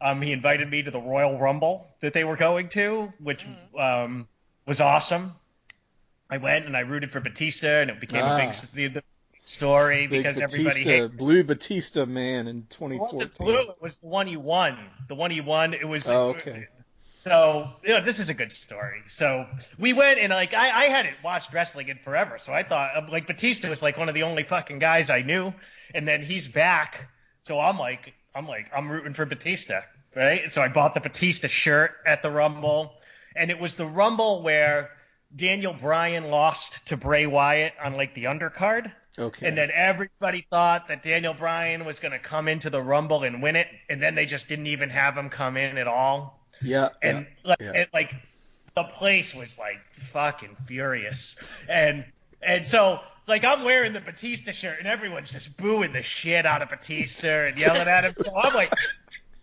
Um, 0.00 0.22
he 0.22 0.32
invited 0.32 0.70
me 0.70 0.82
to 0.82 0.90
the 0.90 1.00
Royal 1.00 1.38
Rumble 1.38 1.86
that 2.00 2.12
they 2.14 2.24
were 2.24 2.36
going 2.36 2.68
to, 2.70 3.12
which 3.18 3.44
um, 3.78 4.28
was 4.66 4.80
awesome. 4.80 5.34
I 6.30 6.38
went 6.38 6.66
and 6.66 6.76
I 6.76 6.80
rooted 6.80 7.10
for 7.12 7.20
Batista, 7.20 7.80
and 7.80 7.90
it 7.90 8.00
became 8.00 8.24
a 8.24 8.36
big 8.36 8.48
Ah. 8.48 8.64
the 8.72 9.02
story 9.44 10.06
Big 10.06 10.22
because 10.22 10.40
everybody 10.40 10.80
Batista, 10.80 10.90
hated. 10.90 11.16
blue 11.16 11.44
Batista 11.44 12.06
man 12.06 12.46
in 12.46 12.58
It 12.58 12.80
wasn't 12.80 13.34
2014. 13.34 13.46
blue. 13.46 13.72
It 13.72 13.82
was 13.82 13.96
the 13.98 14.06
one 14.06 14.26
he 14.26 14.36
won. 14.36 14.78
The 15.08 15.14
one 15.14 15.30
he 15.30 15.40
won. 15.40 15.74
It 15.74 15.86
was. 15.86 16.08
Oh, 16.08 16.30
okay. 16.30 16.68
So, 17.24 17.68
you 17.82 17.90
know, 17.90 18.00
this 18.02 18.18
is 18.18 18.30
a 18.30 18.34
good 18.34 18.50
story. 18.50 19.02
So 19.08 19.46
we 19.78 19.92
went 19.92 20.18
and 20.18 20.30
like 20.32 20.54
I, 20.54 20.70
I 20.70 20.84
hadn't 20.84 21.16
watched 21.22 21.52
wrestling 21.52 21.88
in 21.88 21.98
forever, 21.98 22.38
so 22.38 22.52
I 22.52 22.62
thought 22.62 22.96
um, 22.96 23.08
like 23.10 23.26
Batista 23.26 23.68
was 23.68 23.82
like 23.82 23.98
one 23.98 24.08
of 24.08 24.14
the 24.14 24.22
only 24.22 24.42
fucking 24.44 24.78
guys 24.78 25.10
I 25.10 25.20
knew, 25.22 25.52
and 25.94 26.08
then 26.08 26.22
he's 26.22 26.48
back, 26.48 27.08
so 27.42 27.60
I'm 27.60 27.78
like 27.78 28.14
I'm 28.34 28.48
like 28.48 28.70
I'm 28.74 28.90
rooting 28.90 29.12
for 29.12 29.26
Batista, 29.26 29.82
right? 30.16 30.50
So 30.50 30.62
I 30.62 30.68
bought 30.68 30.94
the 30.94 31.00
Batista 31.00 31.48
shirt 31.48 31.90
at 32.06 32.22
the 32.22 32.30
Rumble, 32.30 32.94
and 33.36 33.50
it 33.50 33.60
was 33.60 33.76
the 33.76 33.86
Rumble 33.86 34.42
where 34.42 34.88
Daniel 35.36 35.74
Bryan 35.74 36.30
lost 36.30 36.86
to 36.86 36.96
Bray 36.96 37.26
Wyatt 37.26 37.74
on 37.84 37.94
like 37.94 38.14
the 38.14 38.24
undercard. 38.24 38.90
Okay. 39.18 39.48
And 39.48 39.58
then 39.58 39.70
everybody 39.74 40.46
thought 40.48 40.88
that 40.88 41.02
Daniel 41.02 41.34
Bryan 41.34 41.84
was 41.84 41.98
going 41.98 42.12
to 42.12 42.18
come 42.18 42.48
into 42.48 42.70
the 42.70 42.80
Rumble 42.80 43.24
and 43.24 43.42
win 43.42 43.56
it, 43.56 43.66
and 43.88 44.00
then 44.00 44.14
they 44.14 44.24
just 44.24 44.48
didn't 44.48 44.68
even 44.68 44.90
have 44.90 45.16
him 45.16 45.30
come 45.30 45.56
in 45.56 45.78
at 45.78 45.88
all 45.88 46.40
yeah. 46.62 46.88
and 47.02 47.26
yeah, 47.44 47.48
like, 47.48 47.60
yeah. 47.60 47.72
and, 47.74 47.86
like 47.92 48.14
the 48.74 48.84
place 48.84 49.34
was 49.34 49.58
like 49.58 49.80
fucking 50.12 50.56
furious 50.66 51.36
and 51.68 52.04
and 52.42 52.66
so 52.66 53.00
like 53.26 53.44
I'm 53.44 53.64
wearing 53.64 53.92
the 53.92 54.00
Batista 54.00 54.52
shirt 54.52 54.78
and 54.78 54.88
everyone's 54.88 55.30
just 55.30 55.56
booing 55.56 55.92
the 55.92 56.02
shit 56.02 56.46
out 56.46 56.62
of 56.62 56.70
Batista 56.70 57.46
and 57.46 57.58
yelling 57.58 57.86
at 57.86 58.04
him. 58.04 58.14
So 58.24 58.36
I'm 58.36 58.54
like, 58.54 58.72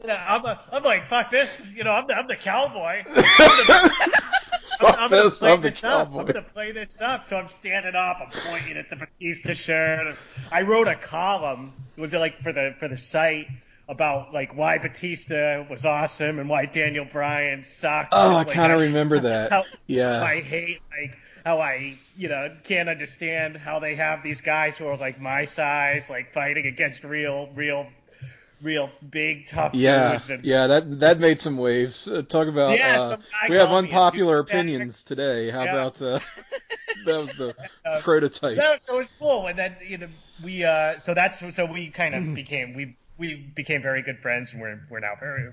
you 0.01 0.07
know, 0.07 0.15
I'm 0.15 0.45
a, 0.45 0.59
I'm 0.71 0.83
like 0.83 1.09
fuck 1.09 1.29
this, 1.29 1.61
you 1.75 1.83
know, 1.83 1.91
I'm 1.91 2.07
the, 2.07 2.15
I'm 2.15 2.27
the 2.27 2.35
cowboy. 2.35 3.03
I'm, 3.05 3.05
Fuck 3.15 4.36
I'm 4.85 5.09
gonna 5.09 5.29
play 5.29 5.57
this 5.57 5.83
up. 5.83 6.15
I'm 6.15 6.25
gonna 6.25 6.41
play 6.41 6.71
this 6.71 7.01
up. 7.01 7.27
So 7.27 7.37
I'm 7.37 7.47
standing 7.47 7.95
up. 7.95 8.17
I'm 8.21 8.29
pointing 8.29 8.77
at 8.77 8.89
the 8.89 8.95
Batista 8.95 9.53
shirt. 9.53 10.15
I 10.51 10.61
wrote 10.61 10.87
a 10.87 10.95
column. 10.95 11.73
Was 11.97 12.13
it 12.13 12.17
was 12.17 12.21
like 12.21 12.41
for 12.41 12.53
the 12.53 12.75
for 12.79 12.87
the 12.87 12.97
site 12.97 13.47
about 13.89 14.33
like 14.33 14.55
why 14.55 14.77
Batista 14.77 15.65
was 15.69 15.85
awesome 15.85 16.39
and 16.39 16.49
why 16.49 16.65
Daniel 16.65 17.05
Bryan 17.05 17.63
sucked. 17.63 18.09
Oh, 18.11 18.35
I 18.35 18.43
kind 18.43 18.73
of 18.73 18.81
remember 18.81 19.19
that. 19.19 19.51
How, 19.51 19.63
Yeah. 19.87 20.21
I 20.21 20.41
hate 20.41 20.81
like 20.91 21.17
how 21.45 21.61
I 21.61 21.97
you 22.17 22.27
know 22.27 22.53
can't 22.63 22.89
understand 22.89 23.55
how 23.55 23.79
they 23.79 23.95
have 23.95 24.23
these 24.23 24.41
guys 24.41 24.77
who 24.77 24.87
are 24.87 24.97
like 24.97 25.21
my 25.21 25.45
size 25.45 26.09
like 26.09 26.33
fighting 26.33 26.67
against 26.67 27.03
real 27.03 27.49
real 27.55 27.87
real 28.61 28.89
big 29.07 29.47
tough 29.47 29.73
Yeah, 29.73 30.19
and 30.29 30.43
yeah, 30.43 30.67
that 30.67 30.99
that 30.99 31.19
made 31.19 31.39
some 31.41 31.57
waves. 31.57 32.07
Uh, 32.07 32.21
talk 32.21 32.47
about 32.47 32.79
Yeah, 32.79 32.85
uh, 32.85 33.17
we 33.47 33.57
have 33.57 33.71
called 33.71 33.81
me 33.81 33.93
a 33.93 34.01
unpopular 34.01 34.39
douchebag. 34.45 34.65
opinions 34.65 35.03
today. 35.03 35.49
How 35.49 35.63
Yeah. 35.63 35.73
about 35.73 36.01
uh, 36.01 36.19
that 37.03 37.17
was 37.17 37.33
the 37.35 37.55
Uh, 37.85 38.01
prototype? 38.01 38.57
No, 38.57 38.75
so 38.79 38.99
it's 38.99 39.13
cool, 39.19 39.47
and 39.47 39.57
then 39.57 39.77
you 39.85 39.97
know 39.97 40.09
we 40.41 40.63
uh 40.63 40.99
so 40.99 41.13
that's 41.13 41.39
so 41.55 41.65
we 41.65 41.89
kind 41.89 42.15
of 42.15 42.33
became 42.33 42.73
we 42.73 42.97
we 43.17 43.35
became 43.55 43.81
very 43.81 44.01
good 44.01 44.19
friends, 44.19 44.51
and 44.53 44.61
we're 44.61 44.81
we're 44.89 44.99
now 44.99 45.15
very 45.19 45.51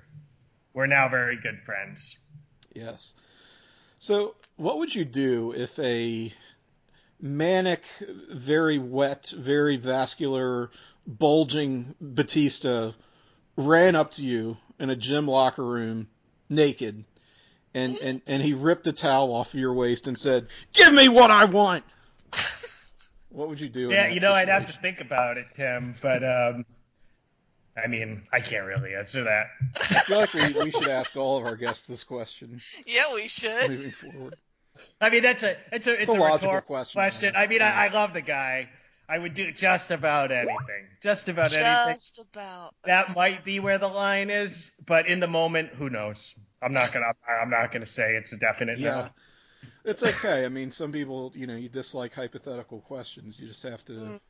we're 0.74 0.86
now 0.86 1.08
very 1.08 1.36
good 1.40 1.60
friends. 1.66 2.18
Yes. 2.74 3.14
So, 3.98 4.36
what 4.56 4.78
would 4.78 4.94
you 4.94 5.04
do 5.04 5.52
if 5.54 5.78
a 5.78 6.32
manic, 7.20 7.84
very 8.30 8.78
wet, 8.78 9.28
very 9.36 9.76
vascular, 9.76 10.70
bulging 11.06 11.94
Batista 12.00 12.92
ran 13.56 13.94
up 13.96 14.12
to 14.12 14.24
you 14.24 14.56
in 14.78 14.90
a 14.90 14.96
gym 14.96 15.26
locker 15.26 15.64
room 15.64 16.08
naked 16.48 17.04
and, 17.74 17.96
and, 17.98 18.22
and 18.26 18.42
he 18.42 18.54
ripped 18.54 18.86
a 18.86 18.92
towel 18.92 19.32
off 19.32 19.52
of 19.52 19.60
your 19.60 19.74
waist 19.74 20.06
and 20.06 20.16
said, 20.16 20.46
Give 20.72 20.92
me 20.92 21.08
what 21.08 21.30
I 21.30 21.44
want? 21.46 21.84
What 23.34 23.48
would 23.48 23.60
you 23.60 23.68
do? 23.68 23.86
in 23.86 23.90
Yeah, 23.90 24.04
that 24.04 24.14
you 24.14 24.20
know 24.20 24.32
I'd 24.32 24.48
have 24.48 24.72
to 24.72 24.80
think 24.80 25.00
about 25.00 25.38
it, 25.38 25.46
Tim, 25.52 25.96
but 26.00 26.22
um, 26.22 26.64
I 27.76 27.88
mean 27.88 28.22
I 28.32 28.38
can't 28.38 28.64
really 28.64 28.94
answer 28.94 29.24
that. 29.24 29.46
I 29.74 29.98
feel 30.04 30.18
like 30.20 30.32
we, 30.32 30.52
we 30.52 30.70
should 30.70 30.88
ask 30.88 31.16
all 31.16 31.38
of 31.38 31.44
our 31.44 31.56
guests 31.56 31.84
this 31.84 32.04
question 32.04 32.60
Yeah, 32.86 33.12
we 33.12 33.26
should. 33.26 33.70
moving 33.70 33.90
forward. 33.90 34.36
I 35.00 35.10
mean 35.10 35.24
that's 35.24 35.42
a 35.42 35.56
it's 35.72 35.88
a 35.88 36.00
it's, 36.00 36.08
a 36.08 36.12
a, 36.12 36.14
logical 36.14 36.32
rhetorical 36.34 36.66
question, 36.76 36.98
question. 37.00 37.34
I 37.36 37.48
mean 37.48 37.60
I, 37.60 37.86
I 37.86 37.92
love 37.92 38.14
the 38.14 38.20
guy. 38.20 38.68
I 39.08 39.18
would 39.18 39.34
do 39.34 39.52
just 39.52 39.90
about 39.90 40.32
anything, 40.32 40.88
just 41.02 41.28
about 41.28 41.52
anything. 41.52 41.94
Just 41.94 42.18
about. 42.20 42.74
that 42.84 43.14
might 43.14 43.44
be 43.44 43.60
where 43.60 43.78
the 43.78 43.88
line 43.88 44.30
is, 44.30 44.70
but 44.86 45.06
in 45.06 45.20
the 45.20 45.26
moment, 45.26 45.70
who 45.74 45.90
knows? 45.90 46.34
I'm 46.62 46.72
not 46.72 46.92
gonna. 46.92 47.12
I'm 47.42 47.50
not 47.50 47.72
gonna 47.72 47.86
say 47.86 48.14
it's 48.16 48.32
a 48.32 48.36
definite 48.36 48.78
Yeah. 48.78 48.94
no. 48.94 49.08
It's 49.84 50.02
okay. 50.02 50.44
I 50.44 50.48
mean, 50.48 50.70
some 50.70 50.92
people, 50.92 51.32
you 51.34 51.46
know, 51.46 51.56
you 51.56 51.68
dislike 51.68 52.14
hypothetical 52.14 52.80
questions. 52.80 53.38
You 53.38 53.46
just 53.48 53.62
have 53.64 53.84
to 53.86 53.92
Mm. 53.92 54.20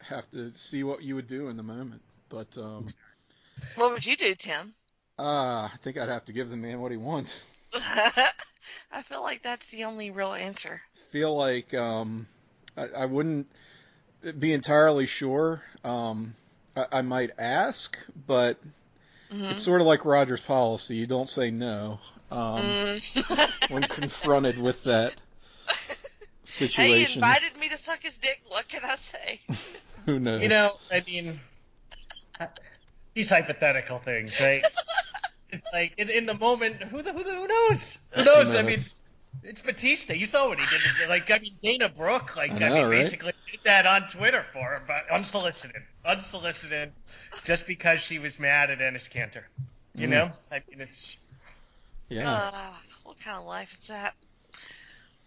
have 0.00 0.30
to 0.32 0.52
see 0.54 0.82
what 0.84 1.02
you 1.02 1.14
would 1.16 1.26
do 1.26 1.48
in 1.48 1.56
the 1.56 1.62
moment. 1.62 2.02
But 2.30 2.56
um, 2.58 2.86
What 3.74 3.92
would 3.92 4.06
you 4.06 4.16
do, 4.16 4.34
Tim? 4.34 4.74
uh, 5.18 5.68
I 5.72 5.72
think 5.82 5.96
I'd 5.98 6.08
have 6.08 6.24
to 6.26 6.32
give 6.32 6.50
the 6.50 6.56
man 6.56 6.80
what 6.80 6.90
he 6.90 6.96
wants. 6.96 7.44
I 7.74 9.02
feel 9.02 9.22
like 9.22 9.42
that's 9.42 9.70
the 9.70 9.84
only 9.84 10.10
real 10.10 10.32
answer. 10.32 10.80
Feel 11.10 11.36
like 11.36 11.74
um, 11.74 12.26
I, 12.76 12.88
I 12.88 13.04
wouldn't 13.06 13.46
be 14.32 14.52
entirely 14.52 15.06
sure. 15.06 15.62
Um, 15.82 16.34
I, 16.76 16.86
I 16.92 17.02
might 17.02 17.30
ask, 17.38 17.98
but 18.26 18.58
Mhm. 19.32 19.52
it's 19.52 19.62
sort 19.62 19.80
of 19.80 19.86
like 19.86 20.04
Roger's 20.04 20.40
policy. 20.40 20.96
You 20.96 21.06
don't 21.06 21.28
say 21.28 21.50
no 21.50 21.98
um, 22.30 22.64
Mm. 22.64 23.50
when 23.70 23.84
confronted 23.84 24.58
with 24.58 24.84
that 24.84 25.14
hey, 26.58 27.04
he 27.04 27.14
invited 27.14 27.56
me 27.58 27.68
to 27.68 27.76
suck 27.76 28.02
his 28.02 28.18
dick. 28.18 28.40
What 28.48 28.68
can 28.68 28.82
I 28.84 28.94
say? 28.96 29.40
Who 30.06 30.18
knows? 30.18 30.42
You 30.42 30.48
know, 30.48 30.76
I 30.90 31.02
mean, 31.06 31.40
these 33.14 33.30
hypothetical 33.30 33.98
things, 33.98 34.38
right? 34.40 34.62
it's 35.50 35.72
like 35.72 35.94
in, 35.98 36.10
in 36.10 36.26
the 36.26 36.34
moment, 36.34 36.82
who 36.82 37.02
the, 37.02 37.12
who, 37.12 37.24
the, 37.24 37.34
who 37.34 37.46
knows? 37.46 37.98
Who 38.14 38.24
knows? 38.24 38.54
I 38.54 38.62
mean, 38.62 38.80
it's 39.42 39.60
Batista. 39.60 40.14
You 40.14 40.26
saw 40.26 40.48
what 40.48 40.58
he 40.60 40.66
did. 40.66 41.08
Like 41.08 41.30
I 41.30 41.38
mean, 41.38 41.56
Dana 41.62 41.88
Brooke, 41.88 42.36
like 42.36 42.50
I 42.50 42.66
I, 42.66 42.70
mean, 42.70 42.86
right? 42.86 43.02
basically 43.02 43.32
did 43.56 43.64
that 43.64 43.86
on 43.86 44.08
Twitter 44.08 44.44
for 44.52 44.62
her, 44.64 44.82
but 44.86 45.10
unsolicited, 45.10 45.82
unsolicited, 46.04 46.92
just 47.44 47.66
because 47.66 48.00
she 48.00 48.18
was 48.18 48.38
mad 48.38 48.70
at 48.70 48.80
Ennis 48.80 49.08
Cantor. 49.08 49.48
You 49.96 50.08
Mm. 50.08 50.10
know, 50.10 50.30
I 50.52 50.62
mean, 50.70 50.80
it's. 50.80 51.16
yeah. 52.08 52.40
Uh, 52.52 52.72
what 53.04 53.18
kind 53.18 53.38
of 53.38 53.44
life 53.46 53.76
is 53.80 53.88
that? 53.88 54.14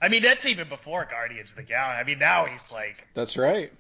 I 0.02 0.10
mean, 0.10 0.22
that's 0.24 0.46
even 0.46 0.70
before 0.70 1.06
Guardians 1.10 1.50
of 1.52 1.56
the 1.58 1.64
Galaxy. 1.64 2.00
I 2.02 2.04
mean, 2.04 2.20
now 2.20 2.46
he's 2.46 2.72
like, 2.72 3.08
That's 3.14 3.38
right. 3.38 3.72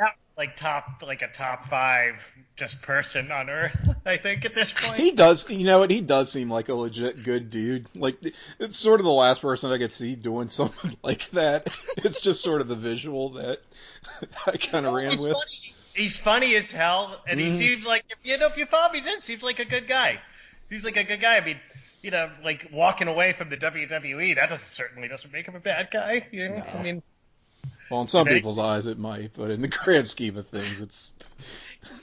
Not 0.00 0.12
like 0.36 0.56
top, 0.56 1.02
like 1.06 1.22
a 1.22 1.28
top 1.28 1.66
five 1.66 2.34
just 2.56 2.80
person 2.82 3.30
on 3.30 3.50
Earth. 3.50 3.76
I 4.06 4.16
think 4.16 4.44
at 4.44 4.54
this 4.54 4.72
point. 4.72 4.98
He 5.00 5.12
does, 5.12 5.50
you 5.50 5.64
know 5.66 5.80
what? 5.80 5.90
He 5.90 6.00
does 6.00 6.30
seem 6.32 6.50
like 6.50 6.68
a 6.68 6.74
legit 6.74 7.22
good 7.24 7.50
dude. 7.50 7.86
Like 7.94 8.18
it's 8.58 8.76
sort 8.76 9.00
of 9.00 9.04
the 9.04 9.12
last 9.12 9.42
person 9.42 9.70
I 9.72 9.78
could 9.78 9.90
see 9.90 10.14
doing 10.16 10.48
something 10.48 10.96
like 11.02 11.28
that. 11.30 11.66
It's 11.98 12.20
just 12.20 12.42
sort 12.42 12.60
of 12.60 12.68
the 12.68 12.76
visual 12.76 13.30
that 13.30 13.60
I 14.46 14.56
kind 14.56 14.86
of 14.86 14.94
ran 14.94 15.10
with. 15.10 15.20
funny. 15.22 15.74
He's 15.94 16.16
funny 16.18 16.54
as 16.56 16.72
hell, 16.72 17.20
and 17.28 17.38
he 17.38 17.48
Mhm. 17.48 17.58
seems 17.58 17.86
like 17.86 18.04
you 18.24 18.38
know 18.38 18.46
if 18.46 18.56
you 18.56 18.64
follow 18.66 18.90
me, 18.92 19.00
he 19.00 19.20
seems 19.20 19.42
like 19.42 19.58
a 19.58 19.64
good 19.66 19.86
guy. 19.86 20.18
Seems 20.70 20.84
like 20.84 20.96
a 20.96 21.04
good 21.04 21.20
guy. 21.20 21.36
I 21.36 21.44
mean, 21.44 21.60
you 22.00 22.10
know, 22.10 22.30
like 22.42 22.70
walking 22.72 23.08
away 23.08 23.34
from 23.34 23.50
the 23.50 23.58
WWE, 23.58 24.36
that 24.36 24.48
doesn't 24.48 24.66
certainly 24.66 25.08
doesn't 25.08 25.30
make 25.30 25.44
him 25.46 25.54
a 25.54 25.60
bad 25.60 25.90
guy. 25.92 26.26
You 26.32 26.48
know, 26.48 26.62
I 26.74 26.82
mean, 26.82 27.02
Well, 27.92 28.00
in 28.00 28.08
some 28.08 28.22
Okay. 28.26 28.36
people's 28.36 28.58
eyes 28.58 28.86
it 28.86 28.98
might, 28.98 29.32
but 29.34 29.50
in 29.50 29.60
the 29.60 29.68
grand 29.68 30.06
scheme 30.06 30.38
of 30.38 30.46
things, 30.46 30.80
it's 30.80 31.14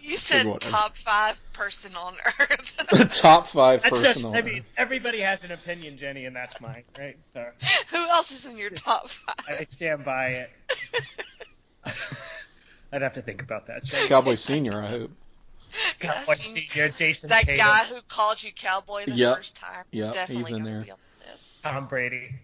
You 0.02 0.18
said 0.18 0.46
whatever. 0.46 0.72
top 0.72 0.96
five 0.96 1.40
person 1.54 1.96
on 1.96 2.14
earth. 2.40 2.78
the 2.92 3.06
top 3.22 3.48
five 3.48 3.82
that's 3.82 3.90
person 3.98 4.14
just. 4.14 4.26
on 4.26 4.36
I 4.36 4.40
Earth. 4.40 4.46
mean, 4.46 4.64
everybody 4.78 5.22
has 5.22 5.44
an 5.44 5.52
opinion, 5.52 5.98
Jenny, 5.98 6.26
and 6.26 6.36
that's 6.36 6.62
mine, 6.62 6.84
right? 7.00 7.18
So 7.34 7.44
Who 7.90 7.98
else 7.98 8.30
is 8.32 8.46
in 8.46 8.56
your 8.58 8.70
top 8.70 9.10
five? 9.10 9.36
I 9.48 9.66
stand 9.72 10.06
by 10.06 10.28
it. 10.28 10.50
I'd 12.92 13.02
have 13.02 13.14
to 13.14 13.22
think 13.24 13.42
about 13.42 13.66
that. 13.68 13.84
Jenny. 13.84 14.08
Cowboy 14.08 14.36
Senior, 14.36 14.82
I 14.84 14.88
hope. 14.88 15.12
Cowboy 16.00 16.16
That's- 16.18 16.40
Senior, 16.46 16.90
Jayson 16.90 17.30
That 17.30 17.46
Tatum, 17.46 17.58
guy 17.66 17.84
who 17.86 18.00
called 18.08 18.42
you 18.44 18.52
cowboy 18.52 19.06
the 19.06 19.12
Yep. 19.14 19.38
first 19.38 19.56
time. 19.56 19.86
Yep, 19.92 20.14
Definitely 20.14 20.52
he's 20.52 20.60
in 20.60 20.64
there. 20.66 20.82
be 20.84 20.92
on 20.92 20.98
this. 21.26 21.50
Tom 21.64 21.88
Brady, 21.88 22.36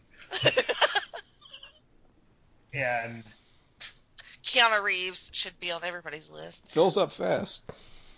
and 2.76 3.24
Keanu 4.44 4.82
Reeves 4.84 5.30
should 5.34 5.60
be 5.60 5.72
on 5.72 5.84
everybody's 5.84 6.30
list. 6.30 6.68
Fills 6.68 6.98
up 6.98 7.12
fast. 7.12 7.62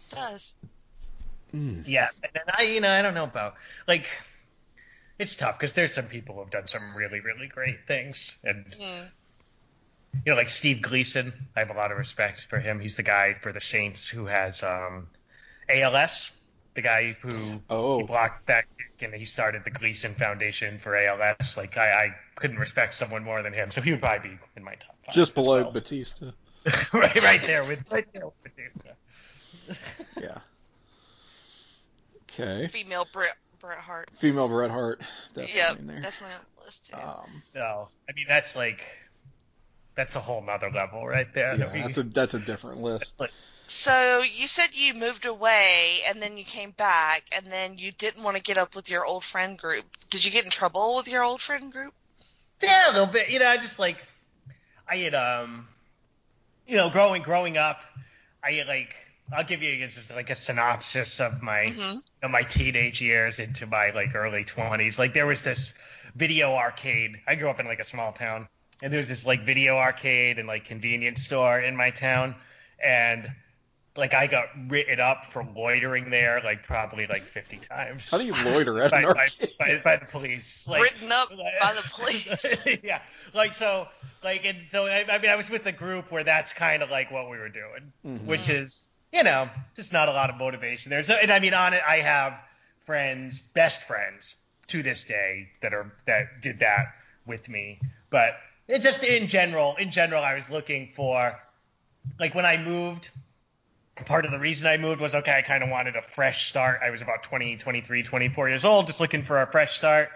Does. 0.10 0.56
Mm. 1.56 1.84
Yeah, 1.88 2.10
and 2.24 2.44
I, 2.58 2.64
you 2.64 2.82
know, 2.82 2.90
I 2.90 3.02
don't 3.02 3.14
know 3.14 3.24
about 3.24 3.56
like, 3.88 4.06
it's 5.18 5.36
tough 5.36 5.58
because 5.58 5.74
there's 5.74 5.94
some 5.94 6.06
people 6.06 6.36
who 6.36 6.42
have 6.42 6.50
done 6.52 6.68
some 6.68 6.96
really, 6.96 7.20
really 7.22 7.48
great 7.48 7.88
things, 7.88 8.32
and 8.44 8.66
Mm. 8.72 9.10
you 10.26 10.32
know, 10.32 10.36
like 10.36 10.50
Steve 10.50 10.82
Gleason. 10.82 11.34
I 11.56 11.60
have 11.60 11.70
a 11.70 11.74
lot 11.74 11.92
of 11.92 11.98
respect 11.98 12.48
for 12.50 12.60
him. 12.60 12.80
He's 12.80 12.96
the 12.96 13.04
guy 13.04 13.36
for 13.42 13.54
the 13.54 13.62
Saints 13.62 14.08
who 14.08 14.26
has 14.26 14.62
um, 14.64 15.08
ALS. 15.70 16.32
The 16.78 16.84
guy 16.84 17.14
who 17.24 17.60
Oh. 17.72 17.98
he 17.98 18.04
blocked 18.04 18.46
that 18.48 18.66
kick 18.78 19.02
and 19.02 19.12
he 19.20 19.26
started 19.26 19.64
the 19.64 19.72
Gleason 19.72 20.14
Foundation 20.14 20.78
for 20.78 20.96
ALS. 20.96 21.58
Like 21.58 21.76
I, 21.76 21.90
I 22.06 22.10
couldn't 22.36 22.60
respect 22.60 22.94
someone 22.94 23.24
more 23.24 23.42
than 23.42 23.52
him, 23.52 23.72
so 23.72 23.82
he 23.82 23.90
would 23.90 24.00
probably 24.00 24.30
be 24.30 24.38
in 24.56 24.64
my 24.64 24.76
top 24.76 24.96
five. 25.04 25.16
Just 25.16 25.34
below 25.34 25.64
well. 25.64 25.72
Batista. 25.72 26.34
right, 26.94 27.24
right 27.24 27.42
there 27.42 27.64
with 27.64 27.92
right 27.92 28.06
there 28.14 28.26
with 28.28 28.36
Batista. 28.44 29.80
Yeah. 30.22 30.38
Okay. 32.30 32.68
Female 32.68 33.08
Br- 33.12 33.24
Bret 33.60 33.80
Hart. 33.80 34.12
Female 34.16 34.48
Bret 34.48 34.70
Hart, 34.70 35.02
definitely 35.34 35.56
Yep, 35.58 35.80
in 35.80 35.88
there. 35.88 36.00
definitely 36.02 36.36
on 36.36 36.42
the 36.60 36.66
list 36.66 36.90
too. 36.92 36.96
Um, 36.98 37.44
No, 37.56 37.88
I 38.08 38.14
mean 38.14 38.26
that's 38.30 38.56
like 38.56 38.84
that's 39.98 40.16
a 40.16 40.22
whole 40.22 40.42
nother 40.42 40.72
level 40.72 41.06
right 41.06 41.28
there. 41.34 41.52
yeah, 41.54 41.66
that 41.66 41.74
we- 41.74 41.82
that's 41.82 41.98
a 41.98 42.04
that's 42.04 42.34
a 42.36 42.40
different 42.40 42.82
list. 42.82 43.14
like, 43.20 43.32
So 43.66 44.22
you 44.22 44.48
said 44.48 44.70
you 44.74 44.94
moved 44.94 45.26
away 45.26 45.98
and 46.08 46.22
then 46.22 46.38
you 46.38 46.46
came 46.46 46.72
back 46.72 47.24
and 47.34 47.46
then 47.48 47.78
you 47.78 47.92
didn't 47.92 48.24
want 48.24 48.38
to 48.38 48.42
get 48.42 48.58
up 48.58 48.76
with 48.76 48.90
your 48.90 49.06
old 49.06 49.26
friend 49.26 49.58
group. 49.58 49.86
Did 50.10 50.24
you 50.24 50.32
get 50.32 50.46
in 50.46 50.52
trouble 50.52 50.96
with 50.96 51.10
your 51.10 51.24
old 51.24 51.42
friend 51.42 51.70
group? 51.74 51.94
Yeah, 52.62 52.90
a 52.90 52.94
little 52.94 53.08
bit. 53.08 53.30
You 53.30 53.40
know, 53.40 53.48
I 53.48 53.58
just 53.58 53.78
like 53.80 53.98
I 54.88 54.96
had 54.98 55.14
um, 55.16 55.68
you 56.66 56.78
know, 56.78 56.90
growing 56.90 57.24
growing 57.24 57.58
up, 57.58 57.82
I 58.44 58.54
had 58.54 58.68
like 58.68 58.96
I'll 59.34 59.44
give 59.44 59.62
you 59.62 59.86
just 59.88 60.12
like 60.12 60.30
a 60.30 60.36
synopsis 60.36 61.20
of 61.20 61.42
my 61.42 61.66
Mhm. 61.76 62.02
of 62.24 62.32
my 62.32 62.44
teenage 62.44 63.02
years 63.02 63.40
into 63.40 63.66
my 63.66 63.90
like 63.92 64.16
early 64.16 64.46
twenties. 64.46 64.98
Like 64.98 65.14
there 65.14 65.26
was 65.28 65.44
this 65.44 65.74
video 66.16 66.54
arcade. 66.56 67.20
I 67.28 67.36
grew 67.36 67.50
up 67.50 67.60
in 67.60 67.66
like 67.66 67.80
a 67.80 67.84
small 67.86 68.14
town, 68.14 68.48
and 68.82 68.92
there 68.94 69.00
was 69.00 69.08
this 69.08 69.26
like 69.26 69.44
video 69.44 69.78
arcade 69.78 70.40
and 70.40 70.48
like 70.48 70.66
convenience 70.66 71.24
store 71.24 71.60
in 71.60 71.76
my 71.76 71.90
town, 71.92 72.36
and 72.84 73.30
like 73.96 74.14
I 74.14 74.28
got 74.28 74.46
written 74.68 75.00
up 75.00 75.26
for 75.34 75.44
loitering 75.56 76.12
there 76.12 76.40
like 76.44 76.64
probably 76.64 77.08
like 77.08 77.24
fifty 77.26 77.58
times. 77.58 78.10
How 78.12 78.18
do 78.20 78.26
you 78.26 78.34
loiter 78.46 78.80
at 78.84 78.92
by, 78.92 79.00
an 79.00 79.06
arcade? 79.06 79.50
by, 79.58 79.82
by 79.84 79.98
the 79.98 80.06
police? 80.06 80.66
Like, 80.68 80.84
Written 80.84 81.12
up 81.12 81.30
by 81.30 81.74
the 81.74 81.82
police. 81.92 82.84
yeah, 82.84 83.02
like 83.34 83.54
so, 83.56 83.88
like 84.24 84.46
and 84.46 84.68
so. 84.68 84.86
I, 84.86 85.04
I 85.10 85.18
mean, 85.20 85.32
I 85.32 85.36
was 85.36 85.50
with 85.50 85.66
a 85.66 85.72
group 85.72 86.12
where 86.12 86.24
that's 86.24 86.54
kind 86.54 86.84
of 86.84 86.90
like 86.92 87.10
what 87.12 87.30
we 87.30 87.38
were 87.38 87.50
doing, 87.50 87.92
Mhm. 88.06 88.26
which 88.26 88.50
is 88.50 88.88
you 89.12 89.24
know 89.24 89.50
just 89.76 89.92
not 89.94 90.10
a 90.10 90.12
lot 90.12 90.30
of 90.30 90.36
motivation 90.38 90.92
there. 90.92 91.02
So, 91.02 91.16
and 91.16 91.32
I 91.32 91.40
mean, 91.40 91.56
on 91.56 91.74
it, 91.74 91.82
I 91.88 92.02
have 92.02 92.34
friends, 92.86 93.40
best 93.40 93.82
friends 93.88 94.36
to 94.68 94.84
this 94.84 95.06
day 95.06 95.48
that 95.64 95.74
are 95.74 95.92
that 96.06 96.42
did 96.42 96.60
that 96.60 96.94
with 97.26 97.50
me, 97.50 97.80
but 98.12 98.34
it 98.68 98.80
just 98.80 99.04
in 99.04 99.28
general, 99.28 99.76
in 99.78 99.92
general, 99.92 100.24
I 100.24 100.36
was 100.36 100.50
looking 100.50 100.92
for 100.96 101.38
like 102.20 102.36
when 102.36 102.46
I 102.46 102.58
moved. 102.58 103.10
Part 104.06 104.26
of 104.26 104.32
the 104.32 104.38
reason 104.38 104.68
I 104.68 104.78
moved 104.78 105.02
was 105.02 105.16
okay, 105.16 105.32
I 105.32 105.42
kind 105.42 105.64
of 105.64 105.70
wanted 105.70 105.96
a 105.96 106.04
fresh 106.04 106.50
start. 106.50 106.82
I 106.84 106.92
was 106.92 107.02
about 107.02 107.24
20, 107.24 107.58
23, 107.58 108.04
24 108.04 108.50
years 108.50 108.64
old, 108.64 108.86
just 108.86 109.00
looking 109.00 109.24
for 109.24 109.42
a 109.42 109.48
fresh 109.52 109.76
start 109.76 110.10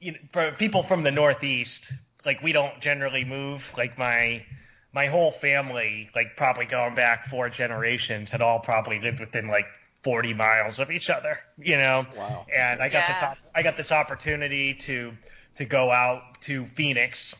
you 0.00 0.12
know, 0.12 0.18
for 0.32 0.52
people 0.52 0.82
from 0.82 1.02
the 1.02 1.10
Northeast, 1.10 1.92
like 2.24 2.42
we 2.42 2.52
don't 2.52 2.78
generally 2.80 3.24
move. 3.24 3.64
Like 3.76 3.98
my 3.98 4.44
my 4.92 5.06
whole 5.06 5.32
family, 5.32 6.10
like 6.14 6.36
probably 6.36 6.66
going 6.66 6.94
back 6.94 7.26
four 7.26 7.48
generations, 7.48 8.30
had 8.30 8.42
all 8.42 8.60
probably 8.60 9.00
lived 9.00 9.18
within 9.18 9.48
like 9.48 9.66
40 10.04 10.34
miles 10.34 10.78
of 10.78 10.90
each 10.90 11.10
other. 11.10 11.38
You 11.58 11.78
know. 11.78 12.06
Wow. 12.16 12.46
And 12.54 12.80
I 12.82 12.88
got 12.90 13.08
this 13.08 13.16
Yeah. 13.22 13.30
op- 13.30 13.38
I 13.54 13.62
got 13.62 13.76
this 13.76 13.90
opportunity 13.90 14.74
to 14.74 15.12
to 15.56 15.64
go 15.64 15.90
out 15.90 16.40
to 16.42 16.66
Phoenix. 16.66 17.34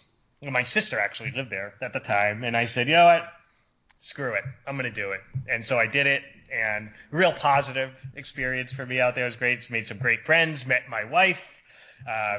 My 0.50 0.62
sister 0.62 0.98
actually 0.98 1.33
lived 1.33 1.50
there 1.50 1.74
at 1.83 1.92
the 1.92 2.00
time, 2.00 2.44
and 2.44 2.57
I 2.57 2.66
said, 2.66 2.88
you 2.88 2.94
know 2.94 3.04
what, 3.04 3.33
screw 4.00 4.35
it, 4.35 4.44
I'm 4.66 4.76
gonna 4.76 4.90
do 4.90 5.12
it. 5.12 5.20
And 5.48 5.64
so 5.64 5.78
I 5.78 5.87
did 5.87 6.07
it, 6.07 6.22
and 6.52 6.90
real 7.11 7.33
positive 7.33 7.90
experience 8.14 8.72
for 8.72 8.87
me 8.87 9.00
out 9.00 9.14
there. 9.14 9.24
It 9.24 9.28
was 9.28 9.37
great. 9.37 9.68
Made 9.70 9.87
some 9.87 9.98
great 9.98 10.24
friends. 10.24 10.66
Met 10.66 10.88
my 10.88 11.04
wife. 11.04 11.42
Uh, 12.09 12.38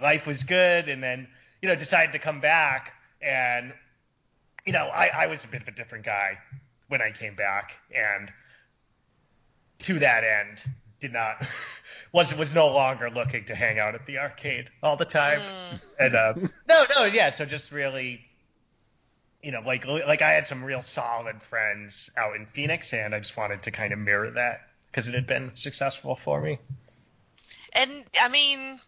Life 0.00 0.26
was 0.26 0.44
good, 0.44 0.88
and 0.88 1.02
then 1.02 1.26
you 1.60 1.68
know 1.68 1.74
decided 1.74 2.12
to 2.12 2.18
come 2.18 2.40
back, 2.40 2.92
and 3.20 3.72
you 4.64 4.72
know 4.72 4.86
I, 4.86 5.06
I 5.08 5.26
was 5.26 5.44
a 5.44 5.48
bit 5.48 5.62
of 5.62 5.68
a 5.68 5.72
different 5.72 6.04
guy 6.04 6.38
when 6.88 7.02
I 7.02 7.10
came 7.10 7.34
back, 7.34 7.72
and 7.94 8.30
to 9.80 9.98
that 9.98 10.22
end, 10.24 10.60
did 11.00 11.12
not 11.12 11.44
was 12.12 12.34
was 12.34 12.54
no 12.54 12.68
longer 12.68 13.10
looking 13.10 13.44
to 13.46 13.54
hang 13.54 13.78
out 13.78 13.94
at 13.94 14.06
the 14.06 14.18
arcade 14.18 14.68
all 14.82 14.96
the 14.96 15.04
time. 15.04 15.40
Mm. 15.40 15.80
And 15.98 16.14
uh, 16.14 16.34
no, 16.68 16.86
no, 16.94 17.04
yeah. 17.04 17.30
So 17.30 17.44
just 17.44 17.72
really, 17.72 18.20
you 19.42 19.52
know, 19.52 19.60
like 19.60 19.86
like 19.86 20.22
I 20.22 20.32
had 20.32 20.46
some 20.46 20.64
real 20.64 20.82
solid 20.82 21.42
friends 21.48 22.10
out 22.16 22.36
in 22.36 22.46
Phoenix, 22.46 22.92
and 22.92 23.14
I 23.14 23.20
just 23.20 23.36
wanted 23.36 23.62
to 23.64 23.70
kind 23.70 23.92
of 23.92 23.98
mirror 23.98 24.30
that 24.32 24.60
because 24.90 25.08
it 25.08 25.14
had 25.14 25.26
been 25.26 25.52
successful 25.54 26.16
for 26.16 26.40
me. 26.40 26.58
And 27.72 28.04
I 28.20 28.28
mean, 28.28 28.80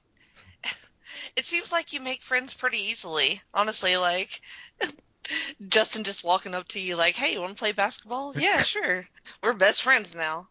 it 1.37 1.45
seems 1.45 1.71
like 1.73 1.93
you 1.93 2.01
make 2.01 2.23
friends 2.23 2.55
pretty 2.55 2.79
easily. 2.79 3.41
Honestly, 3.55 3.97
like 3.97 4.41
Justin 5.69 6.05
just 6.05 6.25
walking 6.25 6.55
up 6.55 6.69
to 6.69 6.81
you 6.81 6.97
like, 6.97 7.15
"Hey, 7.15 7.35
you 7.35 7.41
want 7.41 7.53
to 7.53 7.59
play 7.59 7.73
basketball?" 7.73 8.35
Yeah, 8.37 8.63
sure. 8.63 9.05
We're 9.43 9.53
best 9.53 9.83
friends 9.83 10.15
now. 10.15 10.49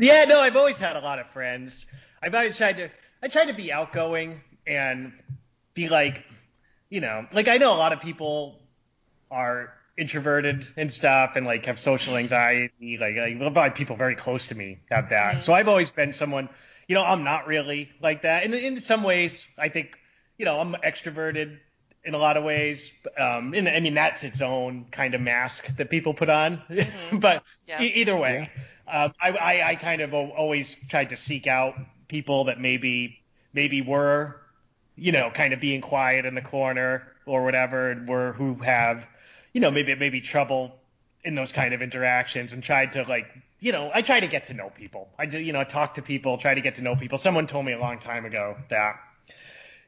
Yeah, 0.00 0.24
no, 0.24 0.40
I've 0.40 0.56
always 0.56 0.78
had 0.78 0.96
a 0.96 1.00
lot 1.00 1.18
of 1.18 1.26
friends. 1.30 1.84
I've 2.22 2.34
always 2.34 2.56
tried 2.56 2.76
to 2.78 2.88
I 3.22 3.28
tried 3.28 3.46
to 3.46 3.52
be 3.54 3.70
outgoing 3.72 4.40
and 4.66 5.12
be 5.74 5.88
like, 5.88 6.24
you 6.88 7.00
know, 7.00 7.26
like 7.32 7.48
I 7.48 7.58
know 7.58 7.74
a 7.74 7.76
lot 7.76 7.92
of 7.92 8.00
people 8.00 8.58
are 9.30 9.74
introverted 9.98 10.66
and 10.76 10.90
stuff 10.92 11.36
and 11.36 11.46
like 11.46 11.66
have 11.66 11.78
social 11.78 12.16
anxiety. 12.16 12.98
Like, 12.98 13.16
like 13.16 13.40
a 13.40 13.44
lot 13.50 13.68
of 13.68 13.74
people 13.74 13.96
very 13.96 14.16
close 14.16 14.46
to 14.48 14.54
me 14.54 14.78
have 14.90 15.10
that. 15.10 15.44
So 15.44 15.52
I've 15.52 15.68
always 15.68 15.90
been 15.90 16.12
someone, 16.12 16.48
you 16.88 16.94
know, 16.94 17.04
I'm 17.04 17.22
not 17.24 17.46
really 17.46 17.90
like 18.00 18.22
that. 18.22 18.44
And 18.44 18.54
in 18.54 18.80
some 18.80 19.02
ways, 19.02 19.46
I 19.58 19.68
think, 19.68 19.98
you 20.38 20.46
know, 20.46 20.58
I'm 20.58 20.74
extroverted 20.84 21.58
in 22.04 22.14
a 22.14 22.18
lot 22.18 22.38
of 22.38 22.44
ways. 22.44 22.92
Um, 23.18 23.52
and 23.52 23.68
I 23.68 23.78
mean, 23.80 23.94
that's 23.94 24.24
its 24.24 24.40
own 24.40 24.86
kind 24.90 25.14
of 25.14 25.20
mask 25.20 25.66
that 25.76 25.90
people 25.90 26.14
put 26.14 26.30
on. 26.30 26.62
but 27.12 27.44
Yeah. 27.66 27.82
e- 27.82 27.92
either 27.96 28.16
way, 28.16 28.50
um, 28.90 29.12
I, 29.20 29.30
I, 29.30 29.68
I 29.70 29.74
kind 29.76 30.00
of 30.00 30.14
always 30.14 30.76
tried 30.88 31.10
to 31.10 31.16
seek 31.16 31.46
out 31.46 31.74
people 32.08 32.44
that 32.44 32.60
maybe 32.60 33.18
maybe 33.52 33.82
were, 33.82 34.40
you 34.96 35.12
know, 35.12 35.30
kind 35.30 35.52
of 35.52 35.60
being 35.60 35.80
quiet 35.80 36.26
in 36.26 36.34
the 36.34 36.42
corner 36.42 37.06
or 37.26 37.44
whatever, 37.44 37.90
and 37.90 38.08
were 38.08 38.32
who 38.32 38.54
have, 38.56 39.06
you 39.52 39.60
know, 39.60 39.70
maybe 39.70 39.94
maybe 39.94 40.20
trouble 40.20 40.76
in 41.24 41.34
those 41.34 41.52
kind 41.52 41.74
of 41.74 41.82
interactions, 41.82 42.52
and 42.52 42.62
tried 42.62 42.92
to 42.92 43.02
like, 43.04 43.26
you 43.60 43.72
know, 43.72 43.90
I 43.94 44.02
try 44.02 44.20
to 44.20 44.28
get 44.28 44.46
to 44.46 44.54
know 44.54 44.70
people. 44.70 45.08
I 45.18 45.26
do, 45.26 45.38
you 45.38 45.52
know, 45.52 45.64
talk 45.64 45.94
to 45.94 46.02
people, 46.02 46.38
try 46.38 46.54
to 46.54 46.60
get 46.60 46.76
to 46.76 46.82
know 46.82 46.96
people. 46.96 47.18
Someone 47.18 47.46
told 47.46 47.66
me 47.66 47.72
a 47.72 47.78
long 47.78 47.98
time 47.98 48.24
ago 48.24 48.56
that 48.68 48.96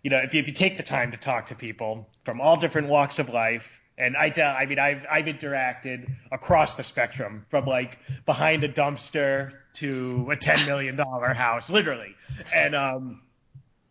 you 0.03 0.11
know, 0.11 0.19
if 0.19 0.35
you, 0.35 0.41
if 0.41 0.49
you 0.49 0.53
take 0.53 0.77
the 0.77 0.83
time 0.83 1.13
to 1.13 1.17
talk 1.17 1.47
to 1.47 1.55
people 1.55 2.09
from 2.25 2.41
all 2.41 2.57
different 2.57 2.89
walks 2.89 3.19
of 3.19 3.29
life, 3.29 3.81
and 3.99 4.17
I 4.17 4.31
tell, 4.31 4.55
I 4.55 4.67
mean, 4.67 4.79
I've 4.79 5.05
I've 5.11 5.27
interacted 5.27 6.11
across 6.31 6.75
the 6.75 6.85
spectrum 6.85 7.45
from 7.51 7.67
like 7.67 7.99
behind 8.25 8.65
a 8.65 8.69
dumpster 8.69 9.53
to 9.75 10.29
a 10.31 10.37
ten 10.37 10.65
million 10.67 10.97
dollar 10.97 11.35
house, 11.35 11.71
literally, 11.71 12.15
and 12.55 12.75
um, 12.75 13.23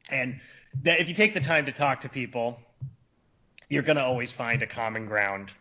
and 0.09 0.39
that 0.83 0.99
if 0.99 1.07
you 1.07 1.13
take 1.13 1.33
the 1.33 1.39
time 1.39 1.67
to 1.67 1.71
talk 1.71 2.01
to 2.01 2.09
people, 2.09 2.59
you're 3.69 3.83
gonna 3.83 4.03
always 4.03 4.31
find 4.31 4.63
a 4.63 4.67
common 4.67 5.05
ground, 5.05 5.51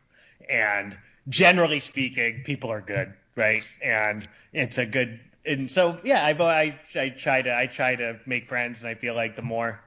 and 0.49 0.97
generally 1.29 1.81
speaking, 1.81 2.43
people 2.45 2.73
are 2.73 2.81
good, 2.81 3.13
right? 3.37 3.63
And 3.83 4.27
it's 4.53 4.79
a 4.79 4.87
good, 4.87 5.21
and 5.45 5.71
so 5.71 5.99
yeah, 6.03 6.25
I've 6.25 6.41
I 6.41 6.79
I 6.97 7.11
try 7.11 7.43
to 7.43 7.55
I 7.55 7.67
try 7.67 7.95
to 7.95 8.19
make 8.27 8.49
friends, 8.49 8.81
and 8.81 8.89
I 8.89 8.95
feel 8.95 9.15
like 9.15 9.37
the 9.37 9.43
more 9.43 9.81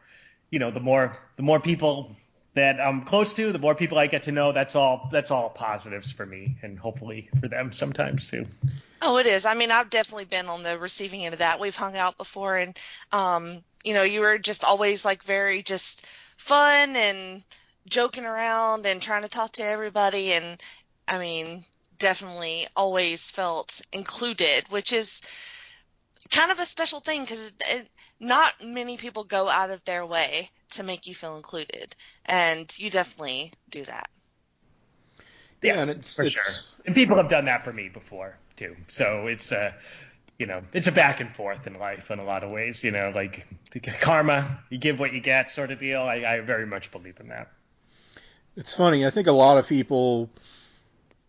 you 0.51 0.59
know, 0.59 0.69
the 0.69 0.79
more 0.79 1.17
the 1.37 1.43
more 1.43 1.59
people 1.59 2.15
that 2.55 2.79
I'm 2.79 3.03
close 3.03 3.33
to, 3.35 3.51
the 3.51 3.59
more 3.59 3.75
people 3.75 3.97
I 3.97 4.07
get 4.07 4.23
to 4.23 4.31
know. 4.31 4.51
That's 4.51 4.75
all. 4.75 5.09
That's 5.11 5.31
all 5.31 5.49
positives 5.49 6.11
for 6.11 6.25
me, 6.25 6.57
and 6.61 6.77
hopefully 6.77 7.29
for 7.39 7.47
them 7.47 7.71
sometimes 7.71 8.29
too. 8.29 8.45
Oh, 9.01 9.17
it 9.17 9.25
is. 9.25 9.45
I 9.45 9.53
mean, 9.53 9.71
I've 9.71 9.89
definitely 9.89 10.25
been 10.25 10.47
on 10.47 10.63
the 10.63 10.77
receiving 10.77 11.25
end 11.25 11.33
of 11.33 11.39
that. 11.39 11.59
We've 11.59 11.75
hung 11.75 11.97
out 11.97 12.17
before, 12.17 12.57
and 12.57 12.77
um, 13.11 13.63
you 13.83 13.93
know, 13.93 14.03
you 14.03 14.21
were 14.21 14.37
just 14.37 14.63
always 14.63 15.03
like 15.03 15.23
very 15.23 15.63
just 15.63 16.05
fun 16.37 16.95
and 16.95 17.43
joking 17.89 18.25
around 18.25 18.85
and 18.85 19.01
trying 19.01 19.23
to 19.23 19.29
talk 19.29 19.53
to 19.53 19.63
everybody, 19.63 20.33
and 20.33 20.61
I 21.07 21.19
mean, 21.19 21.65
definitely 21.97 22.67
always 22.75 23.29
felt 23.31 23.81
included, 23.91 24.65
which 24.69 24.93
is 24.93 25.21
kind 26.31 26.51
of 26.51 26.59
a 26.59 26.65
special 26.65 26.99
thing 26.99 27.21
because 27.21 27.53
not 28.19 28.53
many 28.63 28.97
people 28.97 29.23
go 29.23 29.49
out 29.49 29.69
of 29.71 29.83
their 29.85 30.05
way 30.05 30.49
to 30.71 30.83
make 30.83 31.07
you 31.07 31.15
feel 31.15 31.35
included, 31.35 31.95
and 32.25 32.71
you 32.77 32.89
definitely 32.89 33.51
do 33.69 33.83
that. 33.85 34.09
Yeah, 35.61 35.81
and 35.81 35.89
it's- 35.91 36.15
for 36.15 36.23
it's- 36.23 36.33
sure. 36.33 36.63
And 36.85 36.93
people 36.93 37.17
have 37.17 37.29
done 37.29 37.45
that 37.45 37.63
for 37.63 37.71
me 37.71 37.87
before 37.89 38.37
too. 38.57 38.75
So 38.89 39.27
it's 39.27 39.51
a, 39.51 39.73
you 40.37 40.45
know, 40.45 40.63
it's 40.73 40.87
a 40.87 40.91
back 40.91 41.21
and 41.21 41.33
forth 41.33 41.65
in 41.67 41.79
life 41.79 42.11
in 42.11 42.19
a 42.19 42.25
lot 42.25 42.43
of 42.43 42.51
ways. 42.51 42.83
You 42.83 42.91
know, 42.91 43.11
like 43.15 43.47
karma, 44.01 44.59
you 44.69 44.77
give 44.77 44.99
what 44.99 45.13
you 45.13 45.21
get, 45.21 45.51
sort 45.51 45.71
of 45.71 45.79
deal. 45.79 46.01
I, 46.01 46.15
I 46.15 46.39
very 46.41 46.65
much 46.65 46.91
believe 46.91 47.19
in 47.19 47.29
that. 47.29 47.51
It's 48.55 48.75
funny. 48.75 49.05
I 49.05 49.09
think 49.09 49.27
a 49.27 49.31
lot 49.31 49.57
of 49.57 49.67
people 49.67 50.29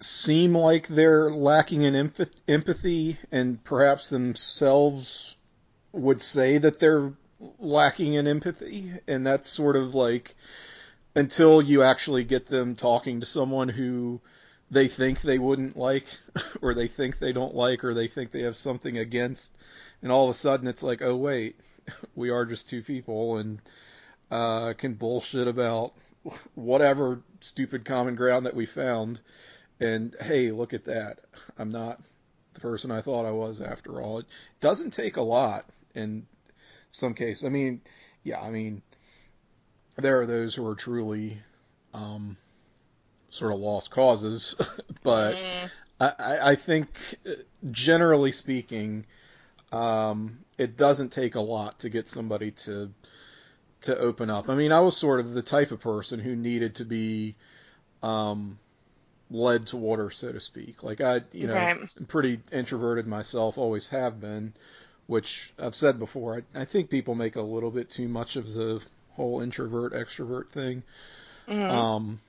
seem 0.01 0.57
like 0.57 0.89
they're 0.89 1.31
lacking 1.31 1.83
in 1.83 2.13
empathy, 2.49 3.19
and 3.31 3.63
perhaps 3.65 4.09
themselves 4.09 5.37
would 5.93 6.21
say 6.21 6.59
that 6.59 6.79
they're 6.79 7.13
lacking 7.59 8.15
in 8.15 8.27
empathy, 8.27 8.93
and 9.07 9.27
that's 9.27 9.49
sort 9.49 9.77
of 9.77 9.95
like 9.95 10.35
until 11.15 11.63
you 11.63 11.83
actually 11.83 12.25
get 12.25 12.47
them 12.47 12.75
talking 12.75 13.21
to 13.21 13.27
someone 13.27 13.69
who 13.69 14.21
they 14.71 14.89
think 14.89 15.21
they 15.21 15.39
wouldn't 15.39 15.77
like, 15.77 16.07
or 16.63 16.75
they 16.75 16.89
think 16.89 17.19
they 17.19 17.33
don't 17.33 17.55
like, 17.55 17.85
or 17.85 17.95
they 17.95 18.09
think 18.09 18.33
they 18.33 18.43
have 18.43 18.57
something 18.57 18.99
against, 18.99 19.57
and 20.03 20.11
all 20.11 20.25
of 20.25 20.31
a 20.31 20.39
sudden 20.39 20.67
it's 20.67 20.83
like, 20.83 21.03
oh 21.03 21.17
wait, 21.17 21.59
we 22.15 22.31
are 22.31 22.45
just 22.45 22.69
two 22.69 22.83
people 22.83 23.37
and 23.37 23.61
uh, 24.31 24.73
can 24.75 24.95
bullshit 24.95 25.47
about 25.47 25.93
whatever 26.55 27.21
stupid 27.41 27.85
common 27.85 28.15
ground 28.15 28.47
that 28.47 28.57
we 28.57 28.67
found, 28.67 29.21
and 29.81 30.15
hey, 30.21 30.51
look 30.51 30.75
at 30.75 30.85
that, 30.87 31.19
I'm 31.59 31.71
not 31.71 32.01
the 32.55 32.61
person 32.61 32.91
I 32.91 33.01
thought 33.01 33.27
I 33.27 33.33
was 33.33 33.61
after 33.61 34.01
all. 34.01 34.19
It 34.19 34.27
doesn't 34.61 34.91
take 34.93 35.17
a 35.17 35.23
lot 35.23 35.67
in 35.95 36.27
some 36.91 37.15
cases. 37.15 37.45
I 37.45 37.49
mean, 37.49 37.81
yeah, 38.23 38.41
I 38.41 38.51
mean, 38.51 38.83
there 39.97 40.21
are 40.21 40.27
those 40.27 40.55
who 40.55 40.67
are 40.67 40.75
truly 40.75 41.39
um, 41.93 42.37
sort 43.31 43.53
of 43.53 43.59
lost 43.61 43.91
causes, 43.91 44.55
but 45.03 45.33
Mm, 45.35 45.71
I, 46.01 46.13
I 46.19 46.51
I 46.51 46.55
think 46.57 46.89
generally 47.71 48.33
speaking, 48.33 49.07
um, 49.73 50.39
it 50.59 50.77
doesn't 50.77 51.11
take 51.11 51.35
a 51.35 51.41
lot 51.41 51.81
to 51.81 51.89
get 51.89 52.09
somebody 52.09 52.53
to 52.53 52.91
to 53.83 53.99
open 53.99 54.31
up. 54.31 54.49
I 54.49 54.55
mean, 54.55 54.73
I 54.73 54.81
was 54.81 54.97
sort 54.97 55.21
of 55.21 55.35
the 55.35 55.43
type 55.43 55.71
of 55.71 55.81
person 55.81 56.21
who 56.21 56.35
needed 56.37 56.77
to 56.77 56.85
be 56.85 57.35
um, 58.03 58.59
led 59.31 59.67
to 59.69 59.77
water, 59.77 60.11
so 60.11 60.33
to 60.33 60.41
speak. 60.41 60.83
Like 60.83 61.01
I, 61.01 61.23
you 61.33 61.49
know, 61.49 61.55
Right. 61.55 61.77
I'm 61.79 62.07
pretty 62.07 62.41
introverted 62.53 63.07
myself, 63.07 63.59
always 63.59 63.89
have 63.89 64.21
been, 64.21 64.55
which 65.07 65.53
I've 65.59 65.75
said 65.75 65.99
before. 65.99 66.43
I, 66.55 66.61
I 66.61 66.65
think 66.65 66.91
people 66.91 67.15
make 67.15 67.37
a 67.37 67.43
little 67.43 67.71
bit 67.71 67.91
too 67.91 68.09
much 68.09 68.37
of 68.37 68.53
the 68.55 68.83
whole 69.13 69.41
introvert 69.41 69.93
extrovert 69.93 70.51
thing. 70.51 70.83
mhm. 71.49 71.71
Um, 71.71 72.21